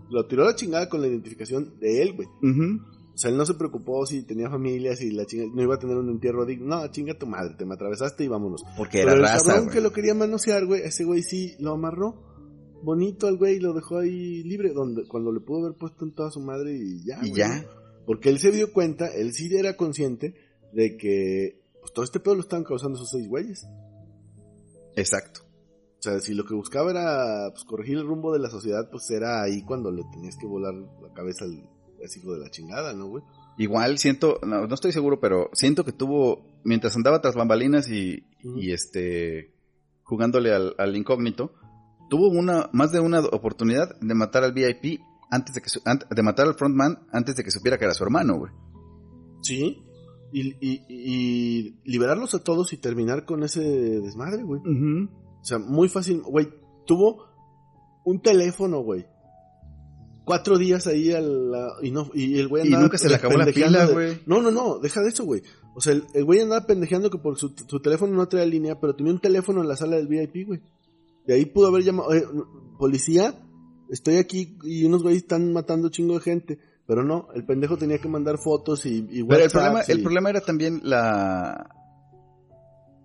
Lo 0.09 0.25
tiró 0.25 0.43
a 0.43 0.47
la 0.47 0.55
chingada 0.55 0.89
con 0.89 0.99
la 0.99 1.07
identificación 1.07 1.80
de 1.80 2.01
él, 2.01 2.13
güey. 2.13 2.27
O 2.27 2.99
sea, 3.20 3.30
él 3.32 3.38
no 3.38 3.45
se 3.45 3.53
preocupó 3.55 4.05
si 4.05 4.24
tenía 4.24 4.49
familia, 4.49 4.95
si 4.95 5.11
la 5.11 5.26
chinga, 5.26 5.45
no 5.53 5.61
iba 5.61 5.76
a 5.76 5.80
tener 5.80 5.97
un 5.97 6.09
entierro 6.09 6.45
digno. 6.45 6.67
No, 6.67 6.88
chinga 6.88 7.17
tu 7.17 7.28
madre, 7.28 7.55
te 7.57 7.65
me 7.65 7.74
atravesaste 7.74 8.24
y 8.24 8.28
vámonos. 8.28 8.63
Porque 8.78 8.99
Pero 8.99 9.11
era 9.11 9.17
el 9.17 9.22
raza, 9.24 9.45
cabrón 9.45 9.65
güey. 9.65 9.76
que 9.76 9.82
lo 9.82 9.91
quería 9.91 10.13
manosear, 10.13 10.65
güey, 10.65 10.82
ese 10.84 11.03
güey 11.03 11.22
sí 11.22 11.55
lo 11.59 11.74
amarró. 11.74 12.24
Bonito 12.82 13.28
al 13.28 13.38
güey, 13.38 13.59
lo 13.59 13.74
dejó 13.74 13.97
ahí 13.97 14.41
libre, 14.43 14.72
donde, 14.72 15.05
cuando 15.07 15.34
le 15.34 15.41
pudo 15.41 15.65
haber 15.65 15.78
puesto 15.78 16.05
en 16.05 16.13
toda 16.13 16.32
su 16.32 16.39
madre 16.39 16.78
y 16.78 17.05
ya. 17.05 17.17
Y 17.22 17.32
güey. 17.32 17.34
ya. 17.41 17.65
Porque 18.05 18.30
él 18.30 18.39
se 18.39 18.51
dio 18.51 18.72
cuenta, 18.72 19.07
él 19.07 19.34
sí 19.34 19.53
era 19.53 19.76
consciente 19.76 20.34
de 20.72 20.95
que 20.95 21.61
pues, 21.82 21.91
todo 21.93 22.05
este 22.05 22.20
pedo 22.20 22.36
lo 22.36 22.41
estaban 22.41 22.63
causando 22.63 22.97
esos 22.97 23.09
seis 23.09 23.28
güeyes. 23.28 23.67
Exacto. 24.95 25.41
O 25.99 26.01
sea, 26.01 26.20
si 26.22 26.34
lo 26.34 26.45
que 26.45 26.55
buscaba 26.55 26.91
era 26.91 27.49
pues, 27.51 27.65
corregir 27.65 27.97
el 27.97 28.07
rumbo 28.07 28.32
de 28.32 28.39
la 28.39 28.49
sociedad, 28.49 28.89
pues 28.89 29.09
era 29.09 29.43
ahí 29.43 29.61
cuando 29.63 29.91
le 29.91 30.03
tenías 30.13 30.38
que 30.38 30.47
volar 30.47 30.74
la 30.74 31.13
cabeza 31.13 31.43
al, 31.43 31.61
a 32.02 32.06
ese 32.06 32.20
hijo 32.20 32.34
de 32.34 32.39
la 32.39 32.50
chingada, 32.50 32.93
¿no, 32.93 33.08
güey? 33.08 33.24
Igual 33.58 33.97
siento, 33.97 34.39
no, 34.45 34.68
no 34.68 34.74
estoy 34.74 34.91
seguro, 34.91 35.20
pero 35.20 35.50
siento 35.54 35.84
que 35.84 35.91
tuvo, 35.91 36.45
mientras 36.64 36.95
andaba 36.95 37.22
tras 37.22 37.36
bambalinas 37.36 37.89
y, 37.89 38.24
y 38.56 38.72
este, 38.72 39.54
jugándole 40.04 40.54
al, 40.54 40.76
al 40.78 40.95
incógnito, 40.95 41.54
tuvo 42.10 42.30
una, 42.30 42.70
más 42.74 42.91
de 42.91 43.00
una 43.00 43.20
oportunidad 43.20 44.00
de 44.00 44.14
matar 44.16 44.43
al 44.43 44.54
VIP 44.54 45.02
antes 45.30 45.56
de 45.56 45.62
que, 45.62 45.70
de 46.16 46.24
matar 46.24 46.47
al 46.47 46.56
frontman 46.56 47.08
antes 47.12 47.36
de 47.36 47.43
que 47.43 47.52
supiera 47.52 47.78
que 47.78 47.86
era 47.86 47.93
su 47.93 48.04
hermano, 48.04 48.38
güey. 48.38 48.52
Sí. 49.41 49.84
Y, 50.32 50.56
y, 50.60 50.86
y 50.88 51.80
liberarlos 51.86 52.36
a 52.36 52.43
todos 52.43 52.74
y 52.74 52.78
terminar 52.78 53.26
con 53.26 53.43
ese 53.43 53.62
desmadre, 53.62 54.43
güey. 54.43 54.62
O 54.62 55.45
sea, 55.45 55.60
muy 55.60 55.89
fácil, 55.89 56.22
güey. 56.22 56.50
Tuvo 56.86 57.26
un 58.06 58.22
teléfono, 58.22 58.82
güey. 58.82 59.06
Cuatro 60.30 60.59
días 60.59 60.86
ahí 60.86 61.11
al, 61.11 61.49
la- 61.49 61.73
y 61.82 61.89
no 61.89 62.11
y 62.13 62.38
el 62.38 62.47
güey 62.47 62.61
Y 62.61 62.67
andaba 62.67 62.84
nunca 62.84 62.99
se 62.99 63.09
le 63.09 63.15
acabó 63.15 63.36
la 63.36 63.47
pila, 63.47 63.88
de- 63.88 63.93
güey. 63.93 64.21
No, 64.27 64.43
no, 64.43 64.51
no, 64.51 64.77
deja 64.77 65.01
de 65.01 65.09
eso, 65.09 65.23
güey. 65.25 65.41
O 65.73 65.82
sea, 65.82 65.93
el, 65.93 66.03
el 66.13 66.23
güey 66.23 66.39
andaba 66.41 66.67
pendejeando 66.67 67.09
que 67.09 67.17
por 67.17 67.36
su, 67.39 67.51
su 67.67 67.80
teléfono 67.80 68.13
no 68.15 68.27
traía 68.27 68.45
línea, 68.45 68.80
pero 68.80 68.95
tenía 68.95 69.11
un 69.11 69.19
teléfono 69.19 69.61
en 69.63 69.67
la 69.67 69.75
sala 69.75 69.95
del 69.95 70.05
VIP, 70.07 70.45
güey. 70.45 70.61
De 71.25 71.34
ahí 71.34 71.45
pudo 71.47 71.69
haber 71.69 71.82
llamado, 71.84 72.09
"Oye, 72.09 72.23
policía, 72.77 73.34
estoy 73.89 74.17
aquí 74.17 74.55
y 74.63 74.84
unos 74.86 75.01
güeyes 75.01 75.23
están 75.23 75.51
matando 75.51 75.89
chingo 75.89 76.13
de 76.13 76.19
gente. 76.21 76.59
Pero 76.86 77.03
no, 77.03 77.30
el 77.34 77.43
pendejo 77.43 77.75
tenía 77.77 77.97
que 77.97 78.07
mandar 78.07 78.38
fotos 78.38 78.86
y, 78.86 79.07
y 79.09 79.23
Pero 79.23 79.43
el 79.45 79.49
problema, 79.49 79.82
el 79.82 79.99
y- 79.99 80.03
problema 80.03 80.30
era 80.30 80.41
también 80.41 80.82
la, 80.84 81.69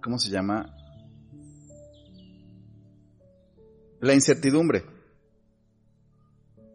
¿cómo 0.02 0.18
se 0.18 0.30
llama? 0.30 0.74
La 4.00 4.12
incertidumbre. 4.14 4.84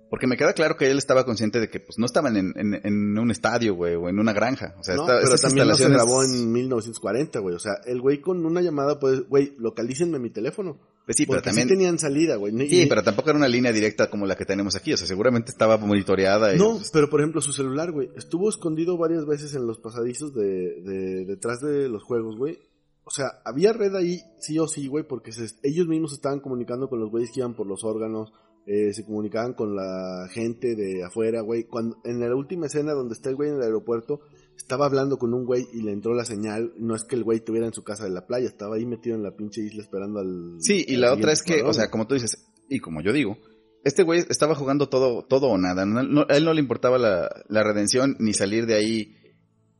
Porque 0.09 0.25
me 0.27 0.37
queda 0.37 0.53
claro 0.53 0.75
que 0.75 0.89
él 0.89 0.97
estaba 0.97 1.23
consciente 1.25 1.59
de 1.59 1.69
que 1.69 1.79
pues 1.79 1.99
no 1.99 2.05
estaban 2.07 2.35
en, 2.35 2.53
en, 2.55 2.73
en 2.83 3.17
un 3.19 3.29
estadio, 3.29 3.75
güey, 3.75 3.93
o 3.95 4.09
en 4.09 4.17
una 4.19 4.33
granja. 4.33 4.73
O 4.79 4.83
sea, 4.83 4.95
No, 4.95 5.03
esta- 5.03 5.19
pero 5.21 5.35
también 5.37 5.67
no 5.67 5.75
se 5.75 5.83
instalaciones... 5.83 5.97
grabó 5.97 6.23
en 6.23 6.51
1940, 6.51 7.39
güey. 7.39 7.55
O 7.55 7.59
sea, 7.59 7.73
el 7.85 8.01
güey 8.01 8.19
con 8.19 8.45
una 8.45 8.61
llamada, 8.61 8.99
pues, 8.99 9.27
güey, 9.29 9.53
localícenme 9.59 10.17
mi 10.19 10.31
teléfono. 10.31 10.79
Pues 11.05 11.15
sí, 11.17 11.25
pero 11.25 11.41
también... 11.41 11.67
sí 11.67 11.73
tenían 11.73 11.97
salida, 11.99 12.35
güey. 12.37 12.53
Ni- 12.53 12.69
Sí, 12.69 12.81
y- 12.83 12.85
pero 12.87 13.03
tampoco 13.03 13.29
era 13.29 13.37
una 13.37 13.47
línea 13.47 13.71
directa 13.71 14.09
como 14.09 14.25
la 14.25 14.35
que 14.35 14.45
tenemos 14.45 14.75
aquí. 14.75 14.93
O 14.93 14.97
sea, 14.97 15.05
seguramente 15.07 15.51
estaba 15.51 15.77
monitoreada. 15.77 16.55
y- 16.55 16.57
No, 16.57 16.79
pero 16.93 17.09
por 17.09 17.19
ejemplo, 17.21 17.41
su 17.41 17.51
celular, 17.53 17.91
güey, 17.91 18.09
estuvo 18.15 18.49
escondido 18.49 18.97
varias 18.97 19.25
veces 19.25 19.53
en 19.55 19.67
los 19.67 19.77
pasadizos 19.79 20.33
de, 20.33 20.81
de 20.83 21.25
detrás 21.25 21.61
de 21.61 21.87
los 21.89 22.03
juegos, 22.03 22.35
güey. 22.37 22.57
O 23.03 23.11
sea, 23.11 23.41
había 23.43 23.73
red 23.73 23.95
ahí, 23.95 24.21
sí 24.39 24.59
o 24.59 24.67
sí, 24.67 24.87
güey, 24.87 25.03
porque 25.07 25.31
se- 25.31 25.47
ellos 25.63 25.87
mismos 25.87 26.13
estaban 26.13 26.39
comunicando 26.41 26.89
con 26.89 26.99
los 26.99 27.09
güeyes 27.09 27.31
que 27.33 27.39
iban 27.39 27.55
por 27.55 27.65
los 27.65 27.83
órganos, 27.83 28.31
eh, 28.65 28.93
se 28.93 29.03
comunicaban 29.05 29.53
con 29.53 29.75
la 29.75 30.27
gente 30.31 30.75
de 30.75 31.03
afuera, 31.03 31.41
güey. 31.41 31.63
Cuando, 31.65 31.97
en 32.03 32.19
la 32.19 32.35
última 32.35 32.67
escena 32.67 32.93
donde 32.93 33.13
está 33.13 33.29
el 33.29 33.35
güey 33.35 33.49
en 33.49 33.55
el 33.55 33.61
aeropuerto, 33.63 34.21
estaba 34.55 34.85
hablando 34.85 35.17
con 35.17 35.33
un 35.33 35.45
güey 35.45 35.67
y 35.73 35.81
le 35.81 35.91
entró 35.91 36.13
la 36.13 36.25
señal. 36.25 36.73
No 36.77 36.95
es 36.95 37.03
que 37.03 37.15
el 37.15 37.23
güey 37.23 37.39
estuviera 37.39 37.65
en 37.65 37.73
su 37.73 37.83
casa 37.83 38.03
de 38.03 38.11
la 38.11 38.27
playa, 38.27 38.47
estaba 38.47 38.75
ahí 38.75 38.85
metido 38.85 39.15
en 39.15 39.23
la 39.23 39.35
pinche 39.35 39.61
isla 39.61 39.81
esperando 39.81 40.19
al... 40.19 40.57
Sí, 40.59 40.85
y 40.87 40.97
la 40.97 41.13
otra 41.13 41.31
es 41.31 41.41
que, 41.43 41.61
o 41.63 41.73
sea, 41.73 41.89
como 41.89 42.05
tú 42.07 42.13
dices, 42.15 42.45
y 42.69 42.79
como 42.79 43.01
yo 43.01 43.11
digo, 43.13 43.37
este 43.83 44.03
güey 44.03 44.23
estaba 44.29 44.53
jugando 44.55 44.89
todo, 44.89 45.23
todo 45.25 45.47
o 45.47 45.57
nada. 45.57 45.85
No- 45.85 46.03
no- 46.03 46.25
a 46.29 46.35
él 46.37 46.45
no 46.45 46.53
le 46.53 46.59
importaba 46.59 46.97
la, 46.97 47.29
la 47.47 47.63
redención 47.63 48.17
ni 48.19 48.33
salir 48.33 48.65
de 48.65 48.75
ahí 48.75 49.15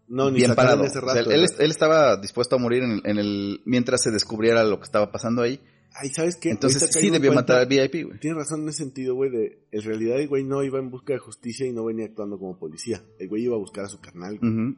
no, 0.07 0.32
bien 0.32 0.55
parado. 0.55 0.82
de 0.82 0.88
ese 0.88 0.97
O 0.99 1.01
sea, 1.05 1.13
rato, 1.15 1.30
él, 1.32 1.45
él 1.59 1.69
estaba 1.71 2.17
dispuesto 2.17 2.55
a 2.55 2.59
morir 2.59 2.82
en 2.84 2.91
el, 2.91 3.01
en 3.05 3.17
el- 3.19 3.61
mientras 3.65 4.01
se 4.01 4.09
descubriera 4.09 4.63
lo 4.63 4.77
que 4.80 4.86
estaba 4.86 5.11
pasando 5.11 5.41
ahí. 5.43 5.59
Ay, 5.94 6.10
¿sabes 6.10 6.36
qué? 6.38 6.52
Entonces 6.52 6.82
Ahorita 6.84 7.00
sí 7.00 7.10
debió 7.10 7.34
matar 7.34 7.58
al 7.60 7.68
VIP, 7.68 8.06
güey. 8.08 8.20
Tienes 8.20 8.38
razón 8.38 8.62
en 8.64 8.70
ese 8.70 8.84
sentido, 8.84 9.16
güey, 9.16 9.30
de 9.32 9.68
en 9.72 9.82
realidad 9.82 10.20
el 10.20 10.28
güey 10.28 10.44
no 10.44 10.64
iba 10.64 10.80
en 10.80 10.90
busca 10.92 11.14
de 11.14 11.20
justicia 11.20 11.66
y 11.66 11.74
no 11.74 11.84
venía 11.86 12.06
actuando 12.06 12.38
como 12.40 12.58
policía. 12.58 13.02
El 13.20 13.28
güey 13.28 13.44
iba 13.44 13.56
a 13.56 13.60
buscar 13.60 13.86
a 13.86 13.90
su 13.90 14.00
carnal. 14.00 14.38
güey. 14.40 14.76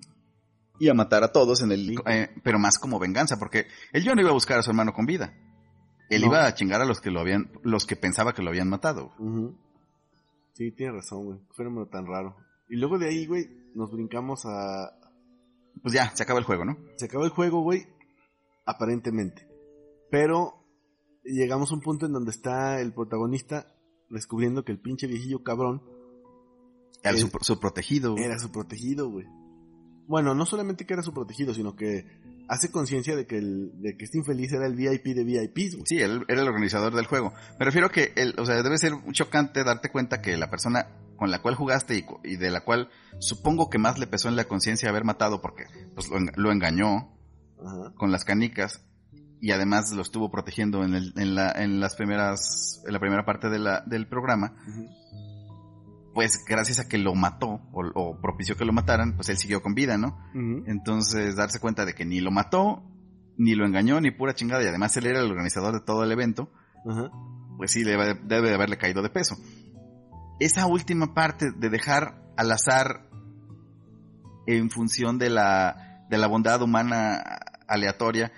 Y 0.79 0.89
a 0.89 0.93
matar 0.95 1.23
a 1.23 1.31
todos 1.31 1.61
en 1.61 1.71
el, 1.71 1.95
eh, 2.07 2.29
pero 2.43 2.57
más 2.57 2.79
como 2.79 2.97
venganza, 2.97 3.37
porque 3.37 3.67
él 3.93 4.03
ya 4.03 4.15
no 4.15 4.21
iba 4.21 4.31
a 4.31 4.33
buscar 4.33 4.57
a 4.57 4.63
su 4.63 4.71
hermano 4.71 4.93
con 4.93 5.05
vida. 5.05 5.33
Él 6.09 6.21
No. 6.21 6.27
iba 6.27 6.45
a 6.47 6.53
chingar 6.55 6.81
a 6.81 6.85
los 6.85 6.99
que 7.01 7.11
lo 7.11 7.19
habían, 7.19 7.51
los 7.63 7.85
que 7.85 7.95
pensaba 7.95 8.33
que 8.33 8.41
lo 8.41 8.49
habían 8.49 8.67
matado. 8.69 9.11
Sí, 10.53 10.71
tienes 10.71 10.95
razón, 10.95 11.25
güey. 11.25 11.39
Fenómeno 11.55 11.87
tan 11.87 12.05
raro. 12.07 12.35
Y 12.69 12.77
luego 12.77 12.97
de 12.97 13.07
ahí, 13.09 13.25
güey, 13.27 13.47
nos 13.75 13.91
brincamos 13.91 14.41
a... 14.45 14.91
Pues 15.83 15.93
ya, 15.93 16.09
se 16.15 16.23
acaba 16.23 16.39
el 16.39 16.45
juego, 16.45 16.65
¿no? 16.65 16.77
Se 16.97 17.05
acabó 17.05 17.25
el 17.25 17.29
juego, 17.31 17.61
güey, 17.61 17.85
aparentemente. 18.65 19.47
Pero 20.09 20.60
llegamos 21.31 21.71
a 21.71 21.75
un 21.75 21.81
punto 21.81 22.05
en 22.05 22.13
donde 22.13 22.31
está 22.31 22.79
el 22.81 22.93
protagonista 22.93 23.67
descubriendo 24.09 24.63
que 24.63 24.71
el 24.71 24.79
pinche 24.79 25.07
viejillo 25.07 25.43
cabrón 25.43 25.81
Eh, 27.03 27.17
su, 27.17 27.29
su 27.41 27.59
protegido. 27.59 28.15
era 28.17 28.37
su 28.39 28.51
protegido, 28.51 29.09
güey. 29.09 29.25
Bueno, 30.07 30.35
no 30.35 30.45
solamente 30.45 30.85
que 30.85 30.93
era 30.93 31.03
su 31.03 31.13
protegido, 31.13 31.53
sino 31.53 31.75
que 31.75 32.05
hace 32.49 32.69
conciencia 32.69 33.15
de 33.15 33.25
que 33.25 33.37
el, 33.37 33.71
de 33.81 33.95
que 33.95 34.03
este 34.05 34.17
infeliz 34.17 34.51
era 34.51 34.65
el 34.67 34.75
VIP 34.75 35.05
de 35.15 35.23
VIPs, 35.23 35.75
güey. 35.75 35.85
Sí, 35.87 35.99
él 35.99 36.25
era 36.27 36.41
el 36.41 36.47
organizador 36.47 36.93
del 36.93 37.05
juego. 37.05 37.31
Me 37.57 37.65
refiero 37.65 37.89
que, 37.89 38.11
el, 38.17 38.35
o 38.37 38.45
sea, 38.45 38.61
debe 38.61 38.77
ser 38.77 38.93
chocante 39.13 39.63
darte 39.63 39.89
cuenta 39.89 40.21
que 40.21 40.35
la 40.37 40.49
persona 40.49 40.87
con 41.15 41.31
la 41.31 41.41
cual 41.41 41.55
jugaste 41.55 41.97
y, 41.97 42.05
y 42.23 42.35
de 42.35 42.49
la 42.49 42.61
cual 42.65 42.89
supongo 43.19 43.69
que 43.69 43.77
más 43.77 43.99
le 43.99 44.07
pesó 44.07 44.27
en 44.27 44.35
la 44.35 44.45
conciencia 44.45 44.89
haber 44.89 45.05
matado 45.05 45.39
porque 45.39 45.63
pues, 45.95 46.09
lo, 46.09 46.17
lo 46.35 46.51
engañó 46.51 47.13
Ajá. 47.63 47.93
con 47.95 48.11
las 48.11 48.25
canicas 48.25 48.83
y 49.41 49.51
además 49.51 49.91
lo 49.91 50.03
estuvo 50.03 50.29
protegiendo 50.29 50.83
en, 50.83 50.93
el, 50.93 51.13
en, 51.17 51.33
la, 51.35 51.51
en 51.51 51.79
las 51.79 51.95
primeras, 51.95 52.81
en 52.85 52.93
la 52.93 52.99
primera 52.99 53.25
parte 53.25 53.49
de 53.49 53.57
la, 53.57 53.81
del 53.81 54.07
programa. 54.07 54.53
Pues 56.13 56.45
gracias 56.47 56.79
a 56.79 56.87
que 56.87 56.97
lo 56.97 57.15
mató 57.15 57.61
o, 57.71 57.83
o 57.95 58.21
propició 58.21 58.55
que 58.55 58.65
lo 58.65 58.73
mataran, 58.73 59.15
pues 59.15 59.29
él 59.29 59.37
siguió 59.37 59.63
con 59.63 59.73
vida, 59.73 59.97
¿no? 59.97 60.19
Entonces 60.67 61.35
darse 61.35 61.59
cuenta 61.59 61.85
de 61.85 61.95
que 61.95 62.05
ni 62.05 62.19
lo 62.19 62.29
mató, 62.31 62.83
ni 63.37 63.55
lo 63.55 63.65
engañó, 63.65 63.99
ni 63.99 64.11
pura 64.11 64.35
chingada 64.35 64.63
y 64.63 64.67
además 64.67 64.95
él 64.97 65.07
era 65.07 65.21
el 65.21 65.31
organizador 65.31 65.73
de 65.73 65.81
todo 65.81 66.03
el 66.03 66.11
evento. 66.11 66.51
Pues 67.57 67.71
sí, 67.71 67.83
debe, 67.83 68.13
debe 68.23 68.49
de 68.49 68.55
haberle 68.55 68.77
caído 68.77 69.01
de 69.01 69.09
peso. 69.09 69.37
Esa 70.39 70.67
última 70.67 71.13
parte 71.13 71.51
de 71.51 71.69
dejar 71.69 72.21
al 72.37 72.51
azar 72.51 73.09
en 74.45 74.69
función 74.69 75.17
de 75.17 75.29
la, 75.29 76.05
de 76.09 76.17
la 76.17 76.27
bondad 76.27 76.61
humana 76.61 77.23
aleatoria, 77.67 78.31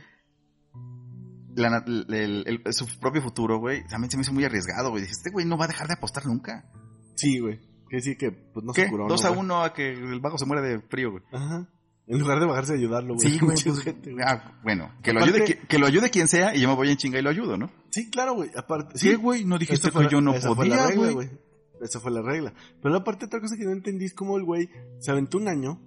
la 1.55 1.83
el- 1.85 2.43
el- 2.65 2.73
su 2.73 2.87
propio 2.99 3.21
futuro, 3.21 3.59
güey, 3.59 3.85
también 3.87 4.09
se 4.11 4.17
me 4.17 4.21
hizo 4.23 4.33
muy 4.33 4.43
arriesgado, 4.45 4.89
güey. 4.89 5.01
Dije, 5.03 5.13
este 5.13 5.29
güey 5.31 5.45
no 5.45 5.57
va 5.57 5.65
a 5.65 5.67
dejar 5.67 5.87
de 5.87 5.93
apostar 5.93 6.25
nunca. 6.25 6.69
Sí, 7.15 7.39
güey. 7.39 7.59
Que 7.89 8.01
sí 8.01 8.15
que 8.17 8.31
pues 8.31 8.65
no 8.65 8.73
¿Qué? 8.73 8.85
se 8.85 8.89
curó. 8.89 9.07
Dos 9.07 9.21
¿no, 9.21 9.27
a 9.27 9.29
güey? 9.31 9.39
uno 9.41 9.63
a 9.63 9.73
que 9.73 9.91
el 9.93 10.19
vago 10.19 10.37
se 10.37 10.45
muere 10.45 10.67
de 10.67 10.81
frío, 10.81 11.11
güey. 11.11 11.23
Ajá. 11.31 11.67
En 12.07 12.19
lugar 12.19 12.39
de 12.39 12.45
bajarse 12.47 12.73
a 12.73 12.75
ayudarlo, 12.75 13.13
güey. 13.15 13.29
Sí, 13.29 13.37
güey. 13.39 13.51
Mucha 13.51 13.69
pues, 13.69 13.79
gente, 13.83 14.11
güey. 14.11 14.25
ah, 14.27 14.59
bueno, 14.63 14.91
que 15.03 15.13
lo, 15.13 15.19
Aparte- 15.21 15.43
ayude, 15.43 15.59
que 15.69 15.77
lo 15.79 15.85
ayude 15.87 16.09
quien 16.09 16.27
sea 16.27 16.53
y 16.55 16.61
yo 16.61 16.67
me 16.69 16.75
voy 16.75 16.89
en 16.89 16.97
chinga 16.97 17.19
y 17.19 17.21
lo 17.21 17.29
ayudo, 17.29 17.55
¿no? 17.57 17.71
Sí, 17.91 18.09
claro, 18.09 18.33
güey. 18.33 18.49
Aparte, 18.57 18.97
Sí, 18.97 19.09
sí, 19.11 19.15
güey, 19.15 19.45
no 19.45 19.57
dijiste 19.57 19.89
que 19.91 20.07
yo 20.09 20.19
no 20.21 20.33
esa 20.33 20.53
fue 20.53 20.67
la 20.67 20.75
podía, 20.75 20.87
regla, 20.87 21.11
güey. 21.11 21.29
Esa 21.81 21.99
fue 21.99 22.11
la 22.11 22.21
regla. 22.21 22.53
Pero 22.81 22.95
aparte 22.97 23.25
otra 23.25 23.39
cosa 23.39 23.55
que 23.57 23.65
no 23.65 23.71
entendí 23.71 24.05
es 24.05 24.13
cómo 24.13 24.37
el 24.37 24.43
güey 24.43 24.69
se 24.99 25.11
aventó 25.11 25.37
un 25.37 25.47
año, 25.47 25.79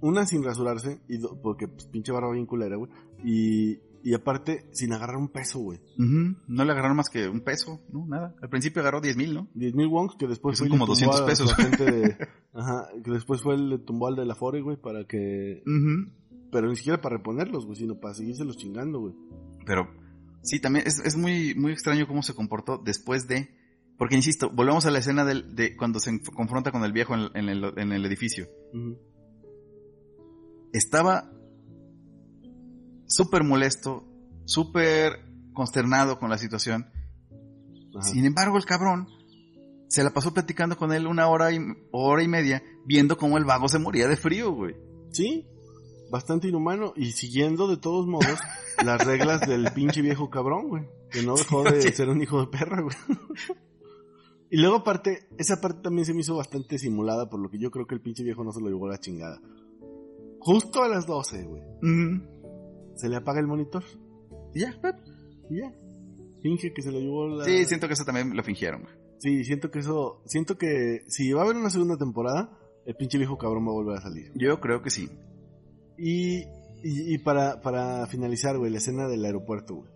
una 0.00 0.24
sin 0.24 0.42
rasurarse, 0.42 1.00
y 1.08 1.18
do- 1.18 1.38
porque 1.42 1.66
pues, 1.68 1.86
pinche 1.86 2.12
barba 2.12 2.32
bien 2.32 2.46
culera, 2.46 2.76
güey. 2.76 2.90
Y, 3.24 3.80
y 4.02 4.14
aparte 4.14 4.66
sin 4.72 4.92
agarrar 4.92 5.16
un 5.16 5.28
peso, 5.28 5.58
güey. 5.60 5.80
No 5.98 6.64
le 6.64 6.72
agarraron 6.72 6.96
más 6.96 7.08
que 7.10 7.28
un 7.28 7.40
peso, 7.40 7.80
no, 7.92 8.06
nada. 8.06 8.34
Al 8.42 8.48
principio 8.48 8.80
agarró 8.82 9.00
10 9.00 9.16
mil, 9.16 9.34
¿no? 9.34 9.48
10 9.54 9.74
mil 9.74 9.86
wonks 9.88 10.16
que 10.18 10.26
después 10.26 10.58
Que 10.58 10.64
fue 10.64 10.68
como 10.70 10.86
tumbó 10.86 10.92
200 10.94 11.20
a 11.20 11.26
pesos. 11.26 11.56
de- 11.56 12.16
ajá, 12.54 12.88
que 13.04 13.10
después 13.10 13.42
fue 13.42 13.54
el 13.54 13.82
tumbó 13.84 14.08
al 14.08 14.16
de 14.16 14.24
la 14.26 14.34
Fore, 14.34 14.60
güey, 14.62 14.76
para 14.76 15.04
que... 15.06 15.62
Pero 16.52 16.68
ni 16.68 16.76
siquiera 16.76 17.00
para 17.00 17.16
reponerlos, 17.18 17.64
güey, 17.66 17.76
sino 17.78 18.00
para 18.00 18.14
seguirse 18.14 18.44
los 18.44 18.56
chingando, 18.56 18.98
güey. 19.00 19.14
Pero 19.66 19.88
sí, 20.42 20.58
también 20.60 20.86
es, 20.86 20.98
es 21.04 21.16
muy, 21.16 21.54
muy 21.54 21.72
extraño 21.72 22.06
cómo 22.08 22.22
se 22.22 22.34
comportó 22.34 22.78
después 22.78 23.28
de... 23.28 23.54
Porque, 23.98 24.16
insisto, 24.16 24.50
volvemos 24.50 24.86
a 24.86 24.90
la 24.90 24.98
escena 24.98 25.24
del, 25.26 25.54
de 25.54 25.76
cuando 25.76 26.00
se 26.00 26.20
confronta 26.34 26.72
con 26.72 26.82
el 26.84 26.92
viejo 26.92 27.14
en, 27.14 27.28
en 27.34 27.48
el, 27.50 27.78
en 27.78 27.92
el 27.92 28.04
edificio. 28.06 28.48
Estaba 30.72 31.30
súper 33.10 33.44
molesto, 33.44 34.04
súper 34.46 35.20
consternado 35.52 36.18
con 36.18 36.30
la 36.30 36.38
situación. 36.38 36.86
Ajá. 37.94 38.08
Sin 38.08 38.24
embargo, 38.24 38.56
el 38.56 38.64
cabrón 38.64 39.08
se 39.88 40.04
la 40.04 40.10
pasó 40.10 40.32
platicando 40.32 40.76
con 40.76 40.92
él 40.92 41.06
una 41.06 41.28
hora 41.28 41.52
y, 41.52 41.58
hora 41.90 42.22
y 42.22 42.28
media, 42.28 42.62
viendo 42.86 43.18
cómo 43.18 43.36
el 43.36 43.44
vago 43.44 43.68
se 43.68 43.80
moría 43.80 44.06
de 44.06 44.16
frío, 44.16 44.52
güey. 44.52 44.76
Sí, 45.10 45.46
bastante 46.10 46.48
inhumano 46.48 46.92
y 46.96 47.12
siguiendo 47.12 47.66
de 47.66 47.76
todos 47.76 48.06
modos 48.06 48.38
las 48.84 49.04
reglas 49.04 49.40
del 49.40 49.72
pinche 49.72 50.00
viejo 50.00 50.30
cabrón, 50.30 50.68
güey. 50.68 50.84
Que 51.10 51.22
no 51.22 51.34
dejó 51.34 51.64
de 51.64 51.82
ser 51.92 52.08
un 52.08 52.22
hijo 52.22 52.40
de 52.40 52.46
perra, 52.46 52.80
güey. 52.82 52.96
Y 54.52 54.56
luego 54.56 54.78
aparte, 54.78 55.28
esa 55.38 55.60
parte 55.60 55.80
también 55.80 56.04
se 56.04 56.12
me 56.12 56.22
hizo 56.22 56.34
bastante 56.34 56.76
simulada, 56.76 57.30
por 57.30 57.38
lo 57.38 57.48
que 57.48 57.60
yo 57.60 57.70
creo 57.70 57.86
que 57.86 57.94
el 57.94 58.00
pinche 58.00 58.24
viejo 58.24 58.42
no 58.42 58.50
se 58.50 58.60
lo 58.60 58.66
llevó 58.66 58.86
a 58.86 58.90
la 58.90 58.98
chingada. 58.98 59.40
Justo 60.40 60.82
a 60.82 60.88
las 60.88 61.06
12, 61.06 61.44
güey. 61.44 61.62
Se 62.96 63.08
le 63.08 63.16
apaga 63.16 63.40
el 63.40 63.46
monitor. 63.46 63.84
Y 64.54 64.60
ya, 64.60 64.74
Y 65.48 65.60
ya. 65.60 65.72
Finge 66.42 66.72
que 66.72 66.82
se 66.82 66.90
lo 66.90 66.98
llevó 66.98 67.28
la... 67.28 67.44
Sí, 67.44 67.64
siento 67.64 67.86
que 67.86 67.94
eso 67.94 68.04
también 68.04 68.34
lo 68.34 68.42
fingieron. 68.42 68.86
Sí, 69.18 69.44
siento 69.44 69.70
que 69.70 69.80
eso... 69.80 70.22
Siento 70.24 70.56
que 70.56 71.02
si 71.08 71.32
va 71.32 71.42
a 71.42 71.44
haber 71.44 71.56
una 71.56 71.70
segunda 71.70 71.96
temporada, 71.96 72.58
el 72.86 72.94
pinche 72.96 73.18
viejo 73.18 73.36
cabrón 73.36 73.66
va 73.66 73.70
a 73.70 73.74
volver 73.74 73.98
a 73.98 74.00
salir. 74.00 74.32
Yo 74.34 74.60
creo 74.60 74.82
que 74.82 74.90
sí. 74.90 75.10
Y, 75.98 76.38
y, 76.82 77.14
y 77.14 77.18
para, 77.18 77.60
para 77.60 78.06
finalizar, 78.06 78.56
güey, 78.56 78.70
la 78.70 78.78
escena 78.78 79.06
del 79.08 79.24
aeropuerto, 79.24 79.76
güey. 79.76 79.90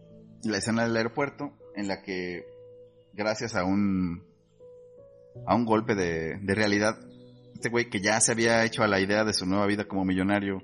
La 0.45 0.59
escena 0.59 0.83
del 0.83 0.97
aeropuerto 0.97 1.53
en 1.75 1.89
la 1.89 2.03
que, 2.03 2.45
gracias 3.15 3.55
a 3.57 3.65
un, 3.65 4.23
a 5.47 5.55
un 5.55 5.65
golpe 5.65 5.95
de, 5.95 6.39
de 6.41 6.55
realidad, 6.55 6.99
este 7.55 7.71
güey 7.71 7.89
que 7.89 8.03
ya 8.03 8.21
se 8.21 8.33
había 8.33 8.65
hecho 8.67 8.83
a 8.83 8.89
la 8.89 9.01
idea 9.01 9.25
de 9.25 9.33
su 9.33 9.47
nueva 9.47 9.67
vida 9.67 9.87
como 9.89 10.05
millonario 10.05 10.63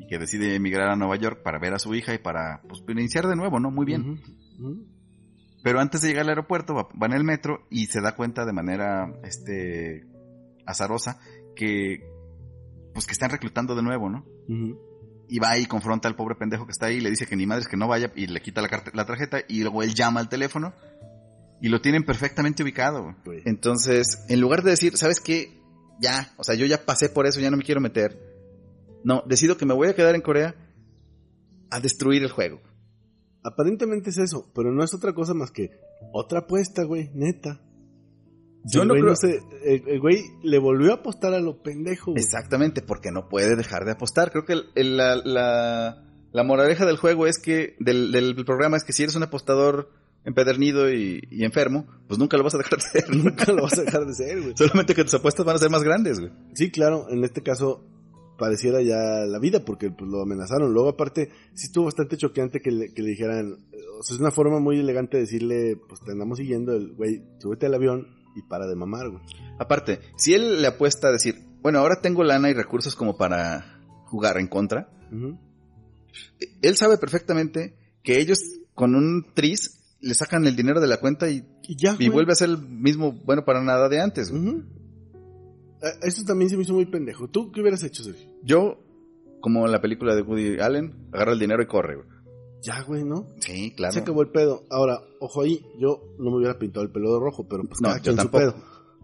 y 0.00 0.06
que 0.06 0.18
decide 0.18 0.54
emigrar 0.54 0.90
a 0.90 0.96
Nueva 0.96 1.16
York 1.16 1.42
para 1.42 1.58
ver 1.58 1.74
a 1.74 1.78
su 1.78 1.94
hija 1.94 2.14
y 2.14 2.18
para 2.18 2.62
pues, 2.62 2.82
iniciar 2.88 3.26
de 3.26 3.36
nuevo, 3.36 3.60
¿no? 3.60 3.70
Muy 3.70 3.84
bien. 3.84 4.20
Pero 5.62 5.80
antes 5.80 6.00
de 6.00 6.08
llegar 6.08 6.22
al 6.22 6.30
aeropuerto 6.30 6.74
va, 6.74 6.88
va 7.00 7.06
en 7.06 7.12
el 7.12 7.24
metro 7.24 7.66
y 7.70 7.86
se 7.86 8.00
da 8.00 8.16
cuenta 8.16 8.46
de 8.46 8.52
manera 8.52 9.12
este 9.24 10.06
azarosa 10.66 11.20
que 11.54 12.00
pues 12.94 13.06
que 13.06 13.12
están 13.12 13.30
reclutando 13.30 13.74
de 13.74 13.82
nuevo, 13.82 14.08
¿no? 14.08 14.24
Y 15.28 15.38
va 15.38 15.58
y 15.58 15.66
confronta 15.66 16.08
al 16.08 16.16
pobre 16.16 16.34
pendejo 16.34 16.66
que 16.66 16.72
está 16.72 16.86
ahí 16.86 16.96
y 16.96 17.00
le 17.00 17.10
dice 17.10 17.26
que 17.26 17.36
ni 17.36 17.46
madres 17.46 17.68
que 17.68 17.76
no 17.76 17.86
vaya 17.86 18.10
y 18.16 18.26
le 18.26 18.40
quita 18.40 18.62
la, 18.62 18.68
la 18.94 19.06
tarjeta 19.06 19.40
y 19.46 19.60
luego 19.60 19.82
él 19.82 19.94
llama 19.94 20.20
al 20.20 20.28
teléfono 20.28 20.72
y 21.60 21.68
lo 21.68 21.80
tienen 21.80 22.04
perfectamente 22.04 22.62
ubicado. 22.62 23.14
Güey. 23.24 23.42
Entonces, 23.44 24.24
en 24.28 24.40
lugar 24.40 24.62
de 24.62 24.70
decir, 24.70 24.96
¿sabes 24.96 25.20
qué? 25.20 25.60
Ya, 26.00 26.32
o 26.36 26.44
sea, 26.44 26.54
yo 26.54 26.64
ya 26.66 26.84
pasé 26.84 27.10
por 27.10 27.26
eso, 27.26 27.38
ya 27.40 27.50
no 27.50 27.58
me 27.58 27.62
quiero 27.62 27.80
meter. 27.80 28.29
No, 29.04 29.22
decido 29.26 29.56
que 29.56 29.66
me 29.66 29.74
voy 29.74 29.88
a 29.88 29.94
quedar 29.94 30.14
en 30.14 30.20
Corea 30.22 30.54
a 31.70 31.80
destruir 31.80 32.22
el 32.22 32.30
juego. 32.30 32.60
Aparentemente 33.42 34.10
es 34.10 34.18
eso, 34.18 34.50
pero 34.54 34.72
no 34.72 34.84
es 34.84 34.92
otra 34.94 35.14
cosa 35.14 35.32
más 35.34 35.50
que 35.50 35.70
otra 36.12 36.40
apuesta, 36.40 36.84
güey, 36.84 37.10
neta. 37.14 37.60
Yo 38.64 38.82
el 38.82 38.88
no 38.88 38.94
creo- 38.94 39.16
se- 39.16 39.40
el, 39.64 39.88
el 39.88 40.00
güey 40.00 40.22
le 40.42 40.58
volvió 40.58 40.90
a 40.92 40.96
apostar 40.96 41.32
a 41.32 41.40
lo 41.40 41.62
pendejo, 41.62 42.12
güey. 42.12 42.22
Exactamente, 42.22 42.82
porque 42.82 43.10
no 43.10 43.28
puede 43.28 43.56
dejar 43.56 43.86
de 43.86 43.92
apostar. 43.92 44.30
Creo 44.30 44.44
que 44.44 44.52
el- 44.52 44.66
el- 44.74 44.96
la, 44.98 45.16
la, 45.16 46.04
la 46.32 46.44
moraleja 46.44 46.84
del 46.84 46.98
juego 46.98 47.26
es 47.26 47.38
que, 47.38 47.76
del, 47.80 48.12
del 48.12 48.34
programa 48.44 48.76
es 48.76 48.84
que 48.84 48.92
si 48.92 49.02
eres 49.04 49.16
un 49.16 49.22
apostador 49.22 49.90
empedernido 50.26 50.92
y, 50.92 51.22
y 51.30 51.44
enfermo, 51.44 51.86
pues 52.06 52.18
nunca 52.18 52.36
lo 52.36 52.44
vas 52.44 52.54
a 52.54 52.58
dejar 52.58 52.78
de 52.78 52.84
ser. 53.00 53.16
Nunca 53.16 53.50
lo 53.52 53.62
vas 53.62 53.78
a 53.78 53.82
dejar 53.84 54.04
de 54.04 54.12
ser, 54.14 54.42
güey. 54.42 54.52
Solamente 54.54 54.94
que 54.94 55.04
tus 55.04 55.14
apuestas 55.14 55.46
van 55.46 55.56
a 55.56 55.58
ser 55.58 55.70
más 55.70 55.82
grandes, 55.82 56.20
güey. 56.20 56.30
Sí, 56.52 56.70
claro, 56.70 57.06
en 57.08 57.24
este 57.24 57.42
caso 57.42 57.82
pareciera 58.40 58.80
ya 58.80 59.26
la 59.26 59.38
vida 59.38 59.62
porque 59.64 59.90
pues, 59.90 60.10
lo 60.10 60.22
amenazaron. 60.22 60.72
Luego 60.72 60.88
aparte, 60.88 61.28
sí 61.52 61.66
estuvo 61.66 61.84
bastante 61.84 62.16
choqueante 62.16 62.60
que 62.60 62.70
le, 62.70 62.94
que 62.94 63.02
le 63.02 63.10
dijeran, 63.10 63.52
o 63.52 64.02
sea, 64.02 64.14
es 64.16 64.20
una 64.20 64.30
forma 64.30 64.58
muy 64.58 64.78
elegante 64.80 65.18
de 65.18 65.24
decirle, 65.24 65.76
pues 65.86 66.00
te 66.00 66.12
andamos 66.12 66.38
siguiendo, 66.38 66.72
el 66.74 66.94
güey, 66.94 67.22
súbete 67.38 67.66
al 67.66 67.74
avión 67.74 68.08
y 68.34 68.42
para 68.42 68.66
de 68.66 68.74
mamar, 68.76 69.10
güey. 69.10 69.22
Aparte, 69.58 70.00
si 70.16 70.32
él 70.32 70.62
le 70.62 70.68
apuesta 70.68 71.08
a 71.08 71.12
decir, 71.12 71.44
bueno, 71.60 71.80
ahora 71.80 72.00
tengo 72.00 72.24
lana 72.24 72.48
y 72.48 72.54
recursos 72.54 72.96
como 72.96 73.18
para 73.18 73.78
jugar 74.06 74.38
en 74.38 74.46
contra, 74.48 74.88
él 76.62 76.76
sabe 76.76 76.96
perfectamente 76.96 77.74
que 78.02 78.18
ellos 78.20 78.40
con 78.74 78.94
un 78.94 79.26
tris 79.34 79.76
le 80.00 80.14
sacan 80.14 80.46
el 80.46 80.56
dinero 80.56 80.80
de 80.80 80.86
la 80.86 80.98
cuenta 80.98 81.28
y, 81.28 81.44
Y 81.68 81.76
ya, 81.76 81.94
y 81.98 82.08
vuelve 82.08 82.32
a 82.32 82.36
ser 82.36 82.48
el 82.48 82.58
mismo 82.58 83.12
bueno 83.12 83.44
para 83.44 83.62
nada 83.62 83.90
de 83.90 84.00
antes. 84.00 84.30
güey. 84.30 84.62
Eh, 85.82 85.88
Eso 86.02 86.24
también 86.24 86.48
se 86.48 86.56
me 86.56 86.62
hizo 86.62 86.72
muy 86.72 86.86
pendejo. 86.86 87.28
¿Tú 87.28 87.52
qué 87.52 87.60
hubieras 87.60 87.82
hecho, 87.82 88.02
Sergio? 88.04 88.29
Yo, 88.42 88.78
como 89.40 89.66
en 89.66 89.72
la 89.72 89.80
película 89.80 90.14
de 90.14 90.22
Woody 90.22 90.58
Allen, 90.60 91.08
agarra 91.12 91.32
el 91.32 91.38
dinero 91.38 91.62
y 91.62 91.66
corre. 91.66 91.96
güey. 91.96 92.08
Ya, 92.62 92.82
güey, 92.82 93.04
¿no? 93.04 93.28
Sí, 93.40 93.72
claro. 93.74 93.92
Se 93.94 94.00
acabó 94.00 94.20
el 94.22 94.28
pedo. 94.30 94.64
Ahora, 94.70 95.00
ojo 95.18 95.42
ahí, 95.42 95.64
yo 95.78 96.02
no 96.18 96.30
me 96.30 96.36
hubiera 96.36 96.58
pintado 96.58 96.84
el 96.84 96.92
pelo 96.92 97.14
de 97.14 97.20
rojo, 97.20 97.46
pero 97.48 97.64
pues 97.64 97.80
No, 97.80 97.88
cada 97.88 98.00
quien 98.00 98.18
su 98.18 98.30
pedo. 98.30 98.54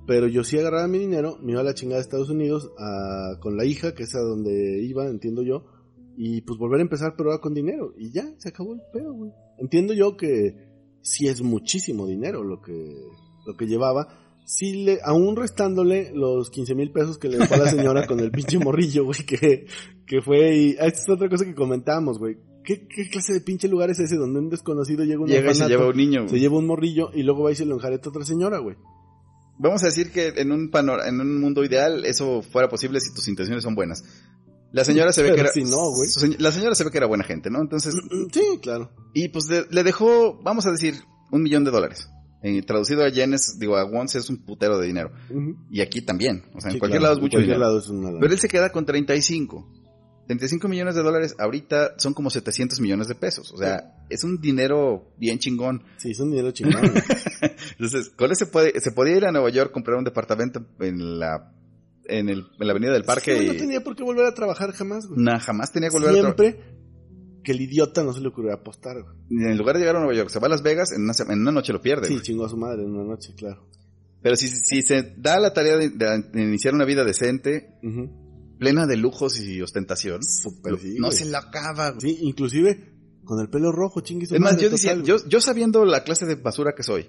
Pero 0.07 0.29
yo 0.29 0.45
sí 0.45 0.59
agarraba 0.59 0.87
mi 0.89 0.99
dinero, 0.99 1.39
me 1.43 1.53
iba 1.53 1.63
a 1.63 1.65
la 1.65 1.75
chingada 1.75 1.97
de 1.97 2.03
Estados 2.03 2.29
Unidos 2.31 2.71
a- 2.79 3.39
con 3.41 3.57
la 3.57 3.65
hija, 3.65 3.95
que 3.95 4.05
es 4.05 4.15
a 4.15 4.21
donde 4.21 4.81
iba, 4.85 5.07
entiendo 5.09 5.43
yo, 5.43 5.65
y 6.17 6.43
pues 6.43 6.59
volver 6.59 6.79
a 6.81 6.83
empezar, 6.83 7.15
pero 7.17 7.31
ahora 7.31 7.41
con 7.41 7.55
dinero. 7.55 7.93
Y 7.97 8.11
ya, 8.13 8.25
se 8.39 8.51
acabó 8.51 8.75
el 8.75 8.81
pedo, 8.93 9.13
güey. 9.15 9.33
Entiendo 9.59 9.95
yo 9.95 10.17
que 10.17 10.55
sí 11.01 11.27
es 11.27 11.41
muchísimo 11.43 12.07
dinero 12.07 12.45
lo 12.45 12.61
que, 12.61 12.95
lo 13.47 13.57
que 13.57 13.67
llevaba. 13.67 14.07
Sí, 14.49 14.85
le, 14.85 15.01
aún 15.05 15.35
restándole 15.35 16.13
los 16.15 16.51
15 16.51 16.75
mil 16.77 16.93
pesos 16.93 17.19
que 17.19 17.29
le 17.29 17.37
dejó 17.39 17.55
a 17.55 17.59
la 17.59 17.69
señora 17.69 18.07
con 18.07 18.21
el 18.21 18.31
pinche 18.31 18.59
morrillo, 18.61 19.05
güey, 19.05 19.25
que, 19.27 19.67
que 20.07 20.23
fue 20.23 20.57
y... 20.57 20.77
ah, 20.81 20.87
Esta 20.87 21.01
es 21.01 21.09
otra 21.11 21.29
cosa 21.29 21.45
que 21.45 21.55
comentábamos, 21.55 22.19
güey. 22.21 22.37
¿Qué, 22.65 22.87
¿Qué 22.89 23.09
clase 23.11 23.33
de 23.33 23.41
pinche 23.41 23.67
lugar 23.69 23.91
es 23.91 23.99
ese 23.99 24.17
donde 24.17 24.39
un 24.39 24.49
desconocido 24.49 25.05
llega 25.05 25.21
un 25.21 25.29
Llega 25.29 25.51
y 25.51 25.55
se 25.55 25.67
lleva 25.69 25.89
un 25.89 25.97
niño. 25.97 26.21
güey. 26.23 26.31
se 26.31 26.39
lleva 26.41 26.59
un 26.59 26.67
morrillo 26.67 27.11
y 27.13 27.23
luego 27.25 27.43
va 27.43 27.53
y 27.53 27.57
se 27.57 27.65
lo 27.67 27.75
enjareta 27.75 28.09
a 28.09 28.11
otra 28.11 28.25
señora, 28.25 28.59
güey? 28.59 28.77
Vamos 29.59 29.83
a 29.83 29.87
decir 29.87 30.13
que 30.13 30.29
en 30.37 30.53
un 30.53 30.71
panor- 30.71 31.07
en 31.09 31.21
un 31.21 31.41
mundo 31.41 31.65
ideal 31.65 32.05
eso 32.05 32.43
fuera 32.43 32.69
posible 32.69 33.01
si 33.01 33.13
tus 33.15 33.27
intenciones 33.29 33.65
son 33.65 33.75
buenas. 33.75 34.05
La 34.73 34.85
señora 34.85 35.13
se 35.13 35.23
ve 35.23 35.29
Pero 35.31 35.37
que 35.37 35.41
era 35.43 35.53
si 35.53 35.63
no, 35.65 35.91
güey. 35.91 36.37
La 36.39 36.53
señora 36.53 36.75
se 36.75 36.85
ve 36.85 36.91
que 36.91 36.99
era 36.99 37.07
buena 37.07 37.25
gente, 37.25 37.51
¿no? 37.51 37.61
Entonces, 37.63 37.95
Sí, 38.33 38.59
claro. 38.63 38.91
y 39.15 39.29
pues 39.29 39.47
le 39.49 39.83
dejó, 39.83 40.41
vamos 40.43 40.67
a 40.67 40.71
decir, 40.73 40.95
un 41.33 41.43
millón 41.43 41.65
de 41.65 41.71
dólares. 41.71 42.09
Traducido 42.67 43.03
a 43.03 43.09
yenes, 43.09 43.59
digo, 43.59 43.77
a 43.77 43.85
wons 43.85 44.15
es 44.15 44.31
un 44.31 44.37
putero 44.39 44.79
de 44.79 44.87
dinero. 44.87 45.11
Y 45.71 45.81
aquí 45.81 46.01
también. 46.03 46.45
O 46.55 46.61
sea, 46.61 46.71
en 46.71 46.79
cualquier 46.79 47.01
claro. 47.01 47.15
lado 47.15 47.15
es 47.17 47.21
mucho 47.23 47.39
dinero. 47.39 47.59
lado 47.59 47.79
es. 47.79 47.87
Pero 48.21 48.33
él 48.33 48.39
se 48.39 48.49
queda 48.49 48.71
con 48.71 48.87
35. 48.87 49.73
35 50.29 50.67
millones 50.67 50.97
de 50.97 51.03
dólares 51.05 51.37
ahorita 51.39 51.95
son 51.99 52.13
como 52.13 52.31
700 52.31 52.81
millones 52.81 53.07
de 53.09 53.15
pesos. 53.15 53.53
O 53.53 53.59
sea, 53.59 53.95
es 54.11 54.25
un 54.25 54.41
dinero 54.41 55.13
bien 55.19 55.39
chingón. 55.39 55.83
Sí, 55.99 56.11
es 56.11 56.19
un 56.21 56.31
dinero 56.31 56.51
chingón. 56.51 56.83
Entonces, 57.79 58.11
con 58.11 58.31
ese 58.33 58.47
puede, 58.47 58.79
se 58.81 58.91
podía 58.93 59.17
ir 59.17 59.25
a 59.25 59.33
Nueva 59.33 59.51
York, 59.51 59.71
comprar 59.73 59.97
un 59.99 60.05
departamento 60.05 60.67
en 60.81 61.19
la, 61.21 61.53
en 62.07 62.29
el, 62.29 62.41
en 62.59 62.67
la 62.67 62.73
avenida 62.73 62.93
del 62.93 63.05
parque 63.05 63.39
Sí, 63.39 63.45
y 63.45 63.49
no 63.49 63.55
tenía 63.55 63.81
por 63.83 63.95
qué 63.95 64.03
volver 64.03 64.27
a 64.27 64.35
trabajar 64.35 64.73
jamás, 64.73 65.07
güey. 65.07 65.21
nah, 65.23 65.39
jamás 65.39 65.73
tenía 65.73 65.91
que 65.91 65.97
volver 65.99 66.11
a 66.11 66.13
tra- 66.13 66.23
Siempre 66.37 66.76
que 67.47 67.53
el 67.53 67.61
idiota 67.61 68.03
no 68.03 68.13
se 68.13 68.21
le 68.21 68.27
ocurrió 68.29 68.53
apostar, 68.53 68.97
güey. 69.01 69.15
En 69.51 69.57
lugar 69.57 69.77
de 69.77 69.81
llegar 69.83 69.95
a 69.95 70.01
Nueva 70.01 70.15
York, 70.15 70.31
se 70.31 70.41
va 70.41 70.49
a 70.49 70.51
Las 70.51 70.63
Vegas, 70.65 70.91
en 70.93 71.03
una, 71.05 71.13
en 71.33 71.41
una 71.41 71.53
noche 71.53 71.73
lo 71.73 71.81
pierde. 71.81 72.09
Sí, 72.09 72.15
güey. 72.15 72.23
chingó 72.25 72.45
a 72.45 72.49
su 72.49 72.57
madre 72.57 72.83
en 72.83 72.91
una 72.91 73.05
noche, 73.05 73.35
claro. 73.37 73.69
Pero 74.21 74.35
si, 74.35 74.49
si 74.49 74.83
se 74.83 75.15
da 75.17 75.39
la 75.39 75.55
tarea 75.55 75.77
de, 75.77 75.91
de- 75.91 76.23
de 76.33 76.43
iniciar 76.43 76.75
una 76.75 76.85
vida 76.85 77.05
decente, 77.05 77.79
plena 78.59 78.87
de 78.87 78.97
lujos 78.97 79.39
y 79.41 79.63
ostentación, 79.63 80.23
sí, 80.25 80.49
no 80.99 81.07
güey. 81.07 81.17
se 81.19 81.27
la 81.27 81.39
acaba. 81.39 81.91
güey. 81.93 82.01
Sí, 82.01 82.19
inclusive 82.23 82.93
con 83.25 83.41
el 83.41 83.49
pelo 83.49 83.71
rojo, 83.71 84.01
chingue 84.01 84.27
su 84.27 84.35
Es 84.35 84.41
más, 84.41 84.57
yo 84.61 84.69
decía, 84.71 84.93
total, 84.97 85.07
yo, 85.07 85.17
yo 85.29 85.41
sabiendo 85.41 85.85
la 85.85 86.03
clase 86.05 86.27
de 86.27 86.35
basura 86.35 86.75
que 86.75 86.83
soy, 86.83 87.07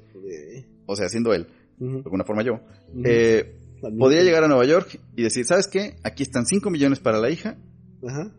o 0.86 0.96
sea, 0.96 1.10
siendo 1.10 1.34
él, 1.34 1.48
de 1.80 2.02
alguna 2.06 2.24
forma 2.24 2.44
yo, 2.44 2.60
eh, 3.04 3.60
podría 3.98 4.24
llegar 4.24 4.44
a 4.44 4.48
Nueva 4.48 4.66
York 4.66 5.00
y 5.16 5.24
decir, 5.24 5.46
¿sabes 5.46 5.68
qué? 5.68 5.96
Aquí 6.04 6.24
están 6.24 6.46
5 6.46 6.70
millones 6.70 7.00
para 7.00 7.20
la 7.20 7.30
hija, 7.32 7.58
Ajá. 8.08 8.32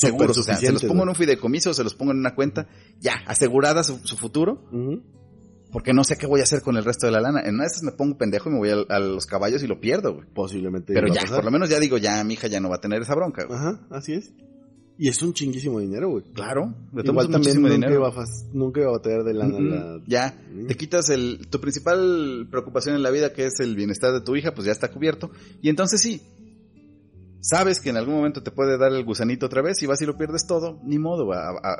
Seguros, 0.00 0.38
o 0.38 0.42
sea, 0.42 0.56
se 0.56 0.72
los 0.72 0.84
pongo 0.84 1.02
en 1.02 1.08
un 1.10 1.14
fideicomiso, 1.14 1.72
se 1.74 1.82
los 1.84 1.94
pongo 1.94 2.12
en 2.12 2.18
una 2.18 2.34
cuenta, 2.34 2.68
ya, 3.00 3.14
asegurada 3.26 3.82
su, 3.82 3.98
su 4.04 4.16
futuro, 4.16 4.62
porque 5.72 5.92
no 5.92 6.04
sé 6.04 6.16
qué 6.16 6.26
voy 6.26 6.40
a 6.40 6.44
hacer 6.44 6.62
con 6.62 6.76
el 6.76 6.84
resto 6.84 7.06
de 7.06 7.12
la 7.12 7.20
lana. 7.20 7.40
En 7.44 7.54
una 7.54 7.64
de 7.64 7.68
esas 7.68 7.82
me 7.82 7.92
pongo 7.92 8.16
pendejo 8.16 8.48
y 8.48 8.52
me 8.52 8.58
voy 8.58 8.70
a, 8.70 8.76
a 8.94 8.98
los 9.00 9.26
caballos 9.26 9.62
y 9.62 9.66
lo 9.66 9.80
pierdo, 9.80 10.14
güey. 10.14 10.26
Posiblemente. 10.32 10.94
Pero 10.94 11.08
ya, 11.08 11.22
por 11.26 11.44
lo 11.44 11.50
menos 11.50 11.68
ya 11.68 11.78
digo, 11.80 11.98
ya 11.98 12.22
mi 12.24 12.34
hija 12.34 12.46
ya 12.46 12.60
no 12.60 12.68
va 12.70 12.76
a 12.76 12.80
tener 12.80 13.02
esa 13.02 13.14
bronca, 13.14 13.44
güey. 13.44 13.58
Ajá, 13.58 13.80
así 13.90 14.12
es. 14.14 14.32
Y 14.98 15.08
es 15.08 15.20
un 15.20 15.34
chinguísimo 15.34 15.78
dinero, 15.80 16.08
güey. 16.08 16.24
Claro, 16.32 16.72
Igual 17.04 17.28
también 17.28 17.60
nunca 17.60 17.74
dinero. 17.74 17.94
iba, 17.96 18.08
a 18.08 18.12
fas- 18.12 18.46
nunca 18.54 18.80
iba 18.80 18.88
a 18.88 18.92
batallar 18.92 19.24
de 19.24 19.34
lana. 19.34 19.60
La- 19.60 20.00
Ya, 20.06 20.38
Mm. 20.54 20.66
te 20.68 20.74
quitas 20.76 21.10
el, 21.10 21.48
tu 21.50 21.60
principal 21.60 22.48
preocupación 22.50 22.94
en 22.96 23.02
la 23.02 23.10
vida, 23.10 23.34
que 23.34 23.44
es 23.44 23.60
el 23.60 23.76
bienestar 23.76 24.12
de 24.14 24.22
tu 24.22 24.36
hija, 24.36 24.54
pues 24.54 24.64
ya 24.66 24.72
está 24.72 24.90
cubierto. 24.90 25.30
Y 25.60 25.68
entonces 25.68 26.00
sí, 26.00 26.22
sabes 27.48 27.80
que 27.80 27.90
en 27.90 27.96
algún 27.96 28.14
momento 28.14 28.42
te 28.42 28.50
puede 28.50 28.76
dar 28.78 28.92
el 28.92 29.04
gusanito 29.04 29.46
otra 29.46 29.62
vez 29.62 29.82
y 29.82 29.86
vas 29.86 30.00
y 30.02 30.06
lo 30.06 30.16
pierdes 30.16 30.46
todo, 30.46 30.80
ni 30.84 30.98
modo. 30.98 31.32
a- 31.32 31.50
a- 31.50 31.76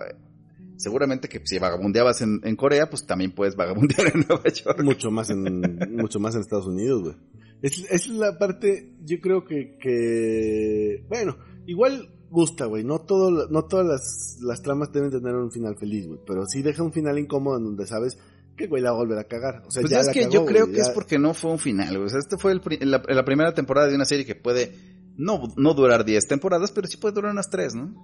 seguramente 0.78 1.28
que 1.28 1.40
si 1.44 1.58
vagabundeabas 1.58 2.20
en, 2.20 2.40
en 2.44 2.54
Corea, 2.54 2.90
pues 2.90 3.06
también 3.06 3.32
puedes 3.32 3.56
vagabundear 3.56 4.08
en 4.14 4.26
Nueva 4.28 4.44
York. 4.50 4.82
Mucho 4.82 5.10
más 5.10 5.30
en, 5.30 5.60
mucho 5.92 6.20
más 6.20 6.34
en 6.34 6.42
Estados 6.42 6.66
Unidos, 6.66 7.02
güey. 7.02 7.14
Es, 7.62 7.78
es 7.90 8.08
la 8.08 8.36
parte, 8.38 8.92
yo 9.04 9.18
creo 9.20 9.44
que, 9.46 9.78
que, 9.80 11.04
bueno, 11.08 11.36
igual 11.66 12.10
gusta, 12.30 12.66
güey. 12.66 12.84
No 12.84 13.00
todo, 13.00 13.48
no 13.48 13.64
todas 13.64 13.86
las, 13.86 14.38
las 14.42 14.60
tramas 14.62 14.92
deben 14.92 15.10
tener 15.10 15.34
un 15.34 15.50
final 15.50 15.76
feliz, 15.78 16.06
güey. 16.06 16.20
Pero 16.26 16.44
sí 16.46 16.62
deja 16.62 16.82
un 16.82 16.92
final 16.92 17.18
incómodo 17.18 17.56
en 17.56 17.64
donde 17.64 17.86
sabes 17.86 18.18
que 18.56 18.66
güey 18.66 18.82
la 18.82 18.90
va 18.90 18.96
a 18.96 19.00
volver 19.00 19.18
a 19.18 19.24
cagar. 19.24 19.62
O 19.66 19.70
sea, 19.70 19.80
Pues 19.82 19.90
ya 19.90 20.00
es 20.00 20.06
la 20.06 20.12
que 20.12 20.20
cagó, 20.22 20.32
yo 20.32 20.44
creo 20.46 20.62
güey, 20.64 20.72
que 20.72 20.78
ya- 20.82 20.88
es 20.88 20.90
porque 20.90 21.18
no 21.18 21.32
fue 21.34 21.50
un 21.50 21.58
final, 21.58 21.88
güey. 21.96 22.04
O 22.06 22.08
sea, 22.10 22.18
este 22.18 22.36
fue 22.36 22.52
el 22.52 22.60
pri- 22.60 22.78
la, 22.80 23.02
la 23.08 23.24
primera 23.24 23.54
temporada 23.54 23.88
de 23.88 23.94
una 23.94 24.04
serie 24.04 24.26
que 24.26 24.34
puede 24.34 24.72
no, 25.16 25.42
no 25.56 25.74
durar 25.74 26.04
10 26.04 26.26
temporadas, 26.28 26.72
pero 26.72 26.86
sí 26.86 26.96
puede 26.96 27.14
durar 27.14 27.32
unas 27.32 27.50
3, 27.50 27.74
¿no? 27.74 27.94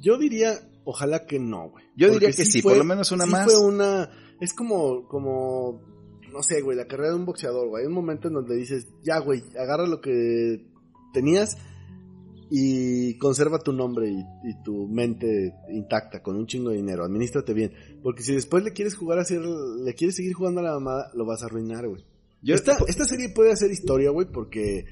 Yo 0.00 0.18
diría, 0.18 0.52
ojalá 0.84 1.26
que 1.26 1.38
no, 1.38 1.70
güey. 1.70 1.84
Yo 1.96 2.08
Porque 2.08 2.26
diría 2.26 2.36
que 2.36 2.44
sí, 2.44 2.62
por 2.62 2.76
lo 2.76 2.84
menos 2.84 3.10
una 3.12 3.24
sí 3.24 3.30
más. 3.30 3.44
fue 3.44 3.58
una, 3.58 4.10
es 4.40 4.52
como, 4.52 5.06
como, 5.08 5.80
no 6.30 6.42
sé, 6.42 6.60
güey, 6.60 6.76
la 6.76 6.86
carrera 6.86 7.10
de 7.10 7.16
un 7.16 7.26
boxeador, 7.26 7.68
güey. 7.68 7.82
Hay 7.82 7.88
un 7.88 7.94
momento 7.94 8.28
en 8.28 8.34
donde 8.34 8.56
dices, 8.56 8.86
ya, 9.02 9.18
güey, 9.18 9.42
agarra 9.58 9.86
lo 9.86 10.00
que 10.00 10.66
tenías 11.12 11.56
y 12.50 13.18
conserva 13.18 13.58
tu 13.58 13.72
nombre 13.72 14.08
y, 14.08 14.20
y 14.48 14.62
tu 14.62 14.86
mente 14.86 15.54
intacta 15.70 16.22
con 16.22 16.36
un 16.36 16.46
chingo 16.46 16.70
de 16.70 16.76
dinero. 16.76 17.04
Administrate 17.04 17.54
bien. 17.54 17.72
Porque 18.02 18.22
si 18.22 18.34
después 18.34 18.62
le 18.62 18.72
quieres 18.72 18.94
jugar 18.94 19.18
a 19.18 19.22
hacer, 19.22 19.40
le 19.40 19.94
quieres 19.94 20.16
seguir 20.16 20.34
jugando 20.34 20.60
a 20.60 20.64
la 20.64 20.74
mamada, 20.74 21.10
lo 21.14 21.24
vas 21.24 21.42
a 21.42 21.46
arruinar, 21.46 21.88
güey. 21.88 22.04
Yo, 22.42 22.54
esta, 22.54 22.76
esta 22.86 23.04
serie 23.04 23.30
puede 23.30 23.50
hacer 23.50 23.72
historia, 23.72 24.10
güey, 24.10 24.28
porque, 24.30 24.84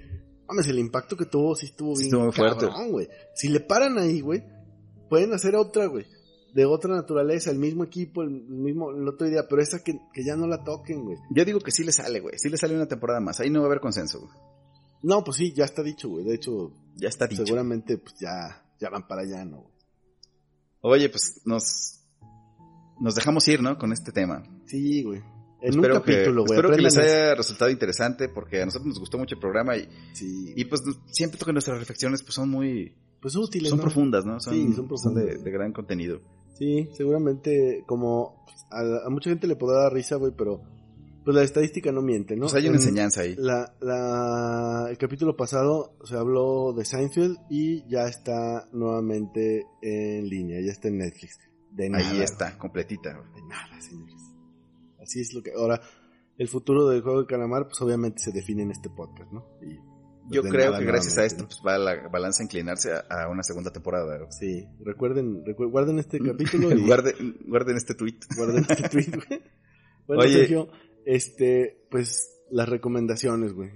mames, 0.49 0.66
el 0.68 0.78
impacto 0.78 1.16
que 1.16 1.26
tuvo 1.26 1.55
sí 1.55 1.66
estuvo 1.66 1.95
bien 1.95 2.07
estuvo 2.07 2.32
fuerte. 2.32 2.66
güey. 2.90 3.09
Si 3.34 3.49
le 3.49 3.61
paran 3.61 3.99
ahí, 3.99 4.20
güey, 4.20 4.42
pueden 5.09 5.32
hacer 5.32 5.57
otra, 5.57 5.86
güey. 5.86 6.07
De 6.55 6.64
otra 6.66 6.95
naturaleza, 6.95 7.51
el 7.51 7.59
mismo 7.59 7.82
equipo, 7.82 8.22
el 8.22 8.30
mismo, 8.30 8.90
el 8.92 9.09
otro 9.09 9.26
día, 9.28 9.47
pero 9.49 9.61
esa 9.61 9.82
que, 9.82 9.99
que 10.12 10.24
ya 10.24 10.36
no 10.36 10.47
la 10.47 10.62
toquen, 10.62 11.03
güey. 11.05 11.16
yo 11.30 11.45
digo 11.45 11.59
que 11.59 11.72
sí 11.72 11.82
le 11.82 11.90
sale, 11.90 12.20
güey. 12.20 12.38
Sí 12.38 12.49
le 12.49 12.57
sale 12.57 12.76
una 12.76 12.86
temporada 12.86 13.18
más. 13.20 13.40
Ahí 13.40 13.51
no 13.51 13.59
va 13.61 13.66
a 13.66 13.68
haber 13.70 13.80
consenso, 13.80 14.20
güey. 14.20 14.32
No, 15.03 15.22
pues 15.24 15.36
sí, 15.38 15.53
ya 15.53 15.64
está 15.64 15.82
dicho, 15.82 16.09
güey. 16.09 16.24
De 16.24 16.34
hecho, 16.34 16.72
Ya 16.97 17.09
está 17.09 17.26
dicho. 17.26 17.45
seguramente, 17.45 17.99
pues 17.99 18.14
ya, 18.20 18.64
ya 18.80 18.88
van 18.88 19.07
para 19.09 19.22
allá, 19.22 19.45
¿no? 19.45 19.62
güey? 19.62 19.74
Oye, 20.80 21.09
pues 21.09 21.40
nos, 21.45 22.01
nos 23.01 23.14
dejamos 23.14 23.47
ir, 23.49 23.61
¿no? 23.62 23.76
Con 23.76 23.92
este 23.92 24.12
tema. 24.12 24.45
Sí, 24.66 25.03
güey. 25.03 25.22
En 25.65 25.71
espero 25.71 25.95
un 25.95 26.01
capítulo, 26.01 26.45
que, 26.45 26.49
güey. 26.49 26.59
espero 26.59 26.77
que 26.77 26.83
les 26.83 26.97
haya 26.99 27.35
resultado 27.35 27.71
interesante 27.71 28.29
porque 28.29 28.62
a 28.62 28.65
nosotros 28.67 28.89
nos 28.89 28.99
gustó 29.01 29.19
mucho 29.19 29.35
el 29.35 29.41
programa 29.41 29.77
y. 29.77 29.89
Sí, 30.12 30.53
y 30.57 30.65
pues 30.67 30.83
siento 31.11 31.39
que 31.45 31.53
nuestras 31.53 31.79
reflexiones 31.79 32.23
pues 32.23 32.35
son 32.35 32.51
muy 32.51 32.95
pues 33.21 33.35
útiles, 33.37 33.71
son 33.71 33.79
¿no? 33.79 33.83
profundas, 33.83 34.25
¿no? 34.27 34.39
Son, 34.41 34.53
Sí, 34.55 34.62
son 34.67 34.75
son 34.77 34.89
profundas. 34.89 35.25
de, 35.25 35.37
de 35.39 35.51
gran 35.51 35.73
contenido. 35.73 36.21
Sí, 36.59 36.89
seguramente, 36.97 37.83
como 37.87 38.45
a, 38.71 39.07
a 39.07 39.11
mucha 39.11 39.31
gente 39.31 39.47
le 39.47 39.57
podrá 39.57 39.85
dar 39.85 39.93
risa, 39.93 40.17
güey, 40.17 40.33
pero 40.37 40.61
pues 41.25 41.35
la 41.35 41.43
estadística 41.43 41.91
no 41.91 42.03
miente, 42.03 42.37
¿no? 42.37 42.43
Pues 42.43 42.55
hay 42.55 42.65
una 42.69 42.77
En- 42.77 42.83
enseñanza 42.83 43.23
ahí. 43.23 43.35
La, 43.39 43.75
la, 43.81 44.89
el 44.91 44.99
capítulo 44.99 45.35
pasado 45.37 45.97
se 46.05 46.15
habló 46.17 46.75
de 46.75 46.85
Seinfeld 46.85 47.39
y 47.49 47.89
ya 47.89 48.05
está 48.07 48.69
nuevamente 48.73 49.65
en 49.81 50.29
línea, 50.29 50.61
ya 50.61 50.71
está 50.73 50.89
en 50.89 50.99
Netflix. 50.99 51.39
De 51.73 51.89
nada. 51.89 52.09
Ahí 52.09 52.21
está, 52.21 52.57
completita. 52.59 53.09
De 53.35 53.43
nada, 53.49 53.81
señores. 53.81 54.21
Así 55.05 55.20
es 55.20 55.32
lo 55.34 55.42
que... 55.42 55.52
Ahora, 55.52 55.80
el 56.36 56.48
futuro 56.48 56.88
del 56.88 57.02
juego 57.02 57.20
de 57.22 57.26
calamar, 57.26 57.68
pues 57.68 57.80
obviamente 57.80 58.18
se 58.20 58.32
define 58.32 58.62
en 58.64 58.72
este 58.72 58.90
podcast, 58.90 59.30
¿no? 59.32 59.46
Y, 59.62 59.76
pues, 59.76 60.30
Yo 60.30 60.42
creo 60.42 60.66
nada 60.72 60.78
que 60.80 60.84
gracias 60.86 61.16
a 61.18 61.24
esto 61.24 61.42
¿no? 61.42 61.48
pues 61.48 61.61
va 61.64 61.78
la 61.78 62.09
balanza 62.09 62.42
a 62.42 62.46
inclinarse 62.46 62.92
a, 62.92 63.00
a 63.09 63.28
una 63.28 63.42
segunda 63.42 63.70
temporada. 63.72 64.16
güey. 64.18 64.32
Sí, 64.32 64.66
recuerden, 64.84 65.44
recu- 65.44 65.70
guarden 65.70 65.98
este 66.00 66.18
capítulo 66.24 66.72
y 66.74 66.84
guarden, 66.86 67.36
guarden 67.46 67.76
este 67.76 67.94
tweet. 67.94 68.18
guarden 68.36 68.66
este 68.68 68.88
tweet, 68.88 69.11
güey. 69.28 69.42
Bueno, 70.07 70.22
Oye. 70.22 70.34
Sergio, 70.34 70.68
este, 71.07 71.86
pues 71.90 72.30
las 72.50 72.68
recomendaciones, 72.68 73.55
güey. 73.55 73.70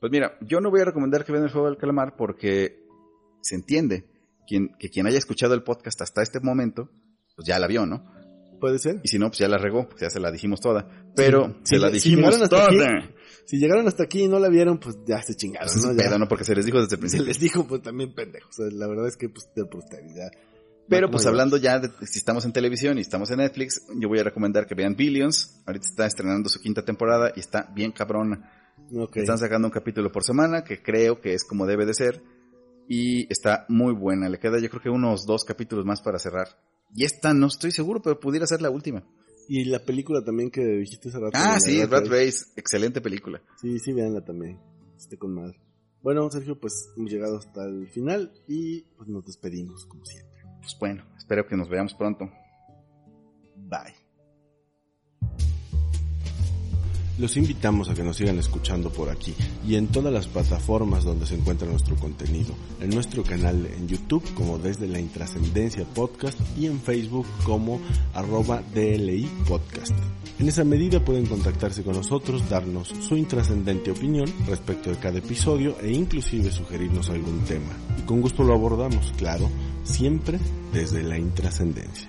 Pues 0.00 0.10
mira, 0.10 0.38
yo 0.40 0.60
no 0.62 0.70
voy 0.70 0.80
a 0.80 0.86
recomendar 0.86 1.22
que 1.24 1.32
vean 1.32 1.44
el 1.44 1.50
juego 1.50 1.66
del 1.68 1.76
calamar 1.76 2.16
porque 2.16 2.86
se 3.42 3.56
entiende 3.56 4.06
quien, 4.46 4.70
que 4.78 4.88
quien 4.88 5.06
haya 5.06 5.18
escuchado 5.18 5.52
el 5.52 5.62
podcast 5.62 6.00
hasta 6.00 6.22
este 6.22 6.40
momento, 6.40 6.88
pues 7.36 7.46
ya 7.46 7.58
la 7.58 7.66
vio, 7.66 7.84
¿no? 7.84 8.10
¿Puede 8.60 8.78
ser? 8.78 9.00
Y 9.02 9.08
si 9.08 9.18
no, 9.18 9.28
pues 9.28 9.38
ya 9.38 9.48
la 9.48 9.58
regó, 9.58 9.88
pues 9.88 10.02
ya 10.02 10.10
se 10.10 10.20
la 10.20 10.30
dijimos 10.30 10.60
toda. 10.60 10.86
Pero 11.16 11.56
Sí, 11.64 11.76
se 11.76 11.78
la 11.78 11.88
si 11.88 11.94
dijimos 11.94 12.34
hasta 12.34 12.48
toda. 12.48 12.66
aquí, 12.66 13.08
Si 13.46 13.58
llegaron 13.58 13.88
hasta 13.88 14.04
aquí 14.04 14.22
y 14.24 14.28
no 14.28 14.38
la 14.38 14.48
vieron, 14.48 14.78
pues 14.78 14.98
ya 15.06 15.20
se 15.22 15.34
chingaron, 15.34 15.66
Pues 15.72 15.76
es 15.76 15.84
¿no? 15.84 16.00
Ya. 16.00 16.18
¿no? 16.18 16.28
Porque 16.28 16.44
se 16.44 16.54
les 16.54 16.64
dijo 16.66 16.78
desde 16.80 16.94
el 16.96 16.98
Se 16.98 16.98
principio. 16.98 17.26
les 17.26 17.40
dijo, 17.40 17.66
pues 17.66 17.82
también 17.82 18.14
pendejos. 18.14 18.50
O 18.58 18.62
sea, 18.68 18.70
la 18.78 18.86
verdad 18.86 19.08
es 19.08 19.16
que, 19.16 19.28
pues, 19.28 19.48
de 19.56 19.64
ya. 20.14 20.30
Pero 20.88 21.06
No, 21.06 21.12
pues 21.12 21.24
hablando 21.26 21.56
ya 21.56 21.78
de 21.78 21.88
si 22.04 22.18
estamos 22.18 22.44
en 22.44 22.52
televisión 22.52 22.98
y 22.98 23.00
estamos 23.00 23.30
en 23.30 23.38
Netflix, 23.38 23.80
yo 23.96 24.08
voy 24.08 24.18
a 24.18 24.24
recomendar 24.24 24.66
que 24.66 24.74
vean 24.74 24.96
Billions. 24.96 25.62
Ahorita 25.66 25.86
está 25.86 26.06
estrenando 26.06 26.48
su 26.48 26.60
quinta 26.60 26.84
temporada 26.84 27.32
y 27.34 27.40
está 27.40 27.70
bien 27.74 27.92
cabrona. 27.92 28.52
Están 29.14 29.38
sacando 29.38 29.68
un 29.68 29.72
capítulo 29.72 30.10
por 30.10 30.24
semana, 30.24 30.64
que 30.64 30.82
creo 30.82 31.20
que 31.20 31.34
es 31.34 31.44
como 31.44 31.64
debe 31.66 31.86
de 31.86 31.94
ser. 31.94 32.22
Y 32.88 33.32
está 33.32 33.66
muy 33.68 33.94
buena. 33.94 34.28
Le 34.28 34.38
queda 34.40 34.58
yo 34.58 34.68
creo 34.68 34.82
que 34.82 34.90
unos 34.90 35.24
dos 35.26 35.44
capítulos 35.44 35.84
más 35.84 36.02
para 36.02 36.18
cerrar. 36.18 36.48
Y 36.94 37.04
esta 37.04 37.34
no 37.34 37.46
estoy 37.46 37.70
seguro, 37.70 38.02
pero 38.02 38.18
pudiera 38.18 38.46
ser 38.46 38.62
la 38.62 38.70
última. 38.70 39.04
Y 39.48 39.64
la 39.64 39.80
película 39.80 40.24
también 40.24 40.50
que 40.50 40.64
dijiste 40.64 41.08
hace 41.08 41.18
rato. 41.18 41.32
Ah, 41.34 41.58
sí, 41.58 41.80
Rat 41.80 41.90
Rat 41.90 42.06
Race. 42.06 42.24
Race. 42.24 42.44
Excelente 42.56 43.00
película. 43.00 43.42
Sí, 43.60 43.78
sí, 43.78 43.92
véanla 43.92 44.24
también. 44.24 44.60
Esté 44.96 45.16
con 45.16 45.34
madre. 45.34 45.60
Bueno, 46.02 46.30
Sergio, 46.30 46.58
pues 46.58 46.92
hemos 46.96 47.10
llegado 47.10 47.38
hasta 47.38 47.64
el 47.64 47.88
final 47.88 48.32
y 48.48 48.82
pues 48.96 49.08
nos 49.08 49.24
despedimos, 49.26 49.84
como 49.86 50.04
siempre. 50.04 50.42
Pues 50.60 50.76
bueno, 50.78 51.04
espero 51.16 51.46
que 51.46 51.56
nos 51.56 51.68
veamos 51.68 51.94
pronto. 51.94 52.30
Bye. 53.56 53.99
Los 57.18 57.36
invitamos 57.36 57.88
a 57.88 57.94
que 57.94 58.02
nos 58.02 58.16
sigan 58.16 58.38
escuchando 58.38 58.90
por 58.90 59.10
aquí 59.10 59.34
y 59.66 59.74
en 59.74 59.88
todas 59.88 60.12
las 60.12 60.26
plataformas 60.26 61.04
donde 61.04 61.26
se 61.26 61.34
encuentra 61.34 61.68
nuestro 61.68 61.96
contenido. 61.96 62.54
En 62.80 62.90
nuestro 62.90 63.22
canal 63.22 63.66
en 63.66 63.88
YouTube 63.88 64.24
como 64.34 64.58
Desde 64.58 64.88
la 64.88 65.00
Intrascendencia 65.00 65.84
Podcast 65.84 66.38
y 66.58 66.66
en 66.66 66.80
Facebook 66.80 67.26
como 67.44 67.80
arroba 68.14 68.62
DLI 68.74 69.28
Podcast. 69.46 69.94
En 70.38 70.48
esa 70.48 70.64
medida 70.64 71.04
pueden 71.04 71.26
contactarse 71.26 71.82
con 71.82 71.94
nosotros, 71.94 72.48
darnos 72.48 72.88
su 72.88 73.16
intrascendente 73.16 73.90
opinión 73.90 74.26
respecto 74.46 74.88
de 74.88 74.96
cada 74.96 75.18
episodio 75.18 75.76
e 75.82 75.92
inclusive 75.92 76.50
sugerirnos 76.50 77.10
algún 77.10 77.40
tema. 77.40 77.76
Y 77.98 78.02
con 78.02 78.22
gusto 78.22 78.42
lo 78.42 78.54
abordamos, 78.54 79.12
claro, 79.18 79.50
siempre 79.84 80.38
desde 80.72 81.02
la 81.02 81.18
intrascendencia. 81.18 82.08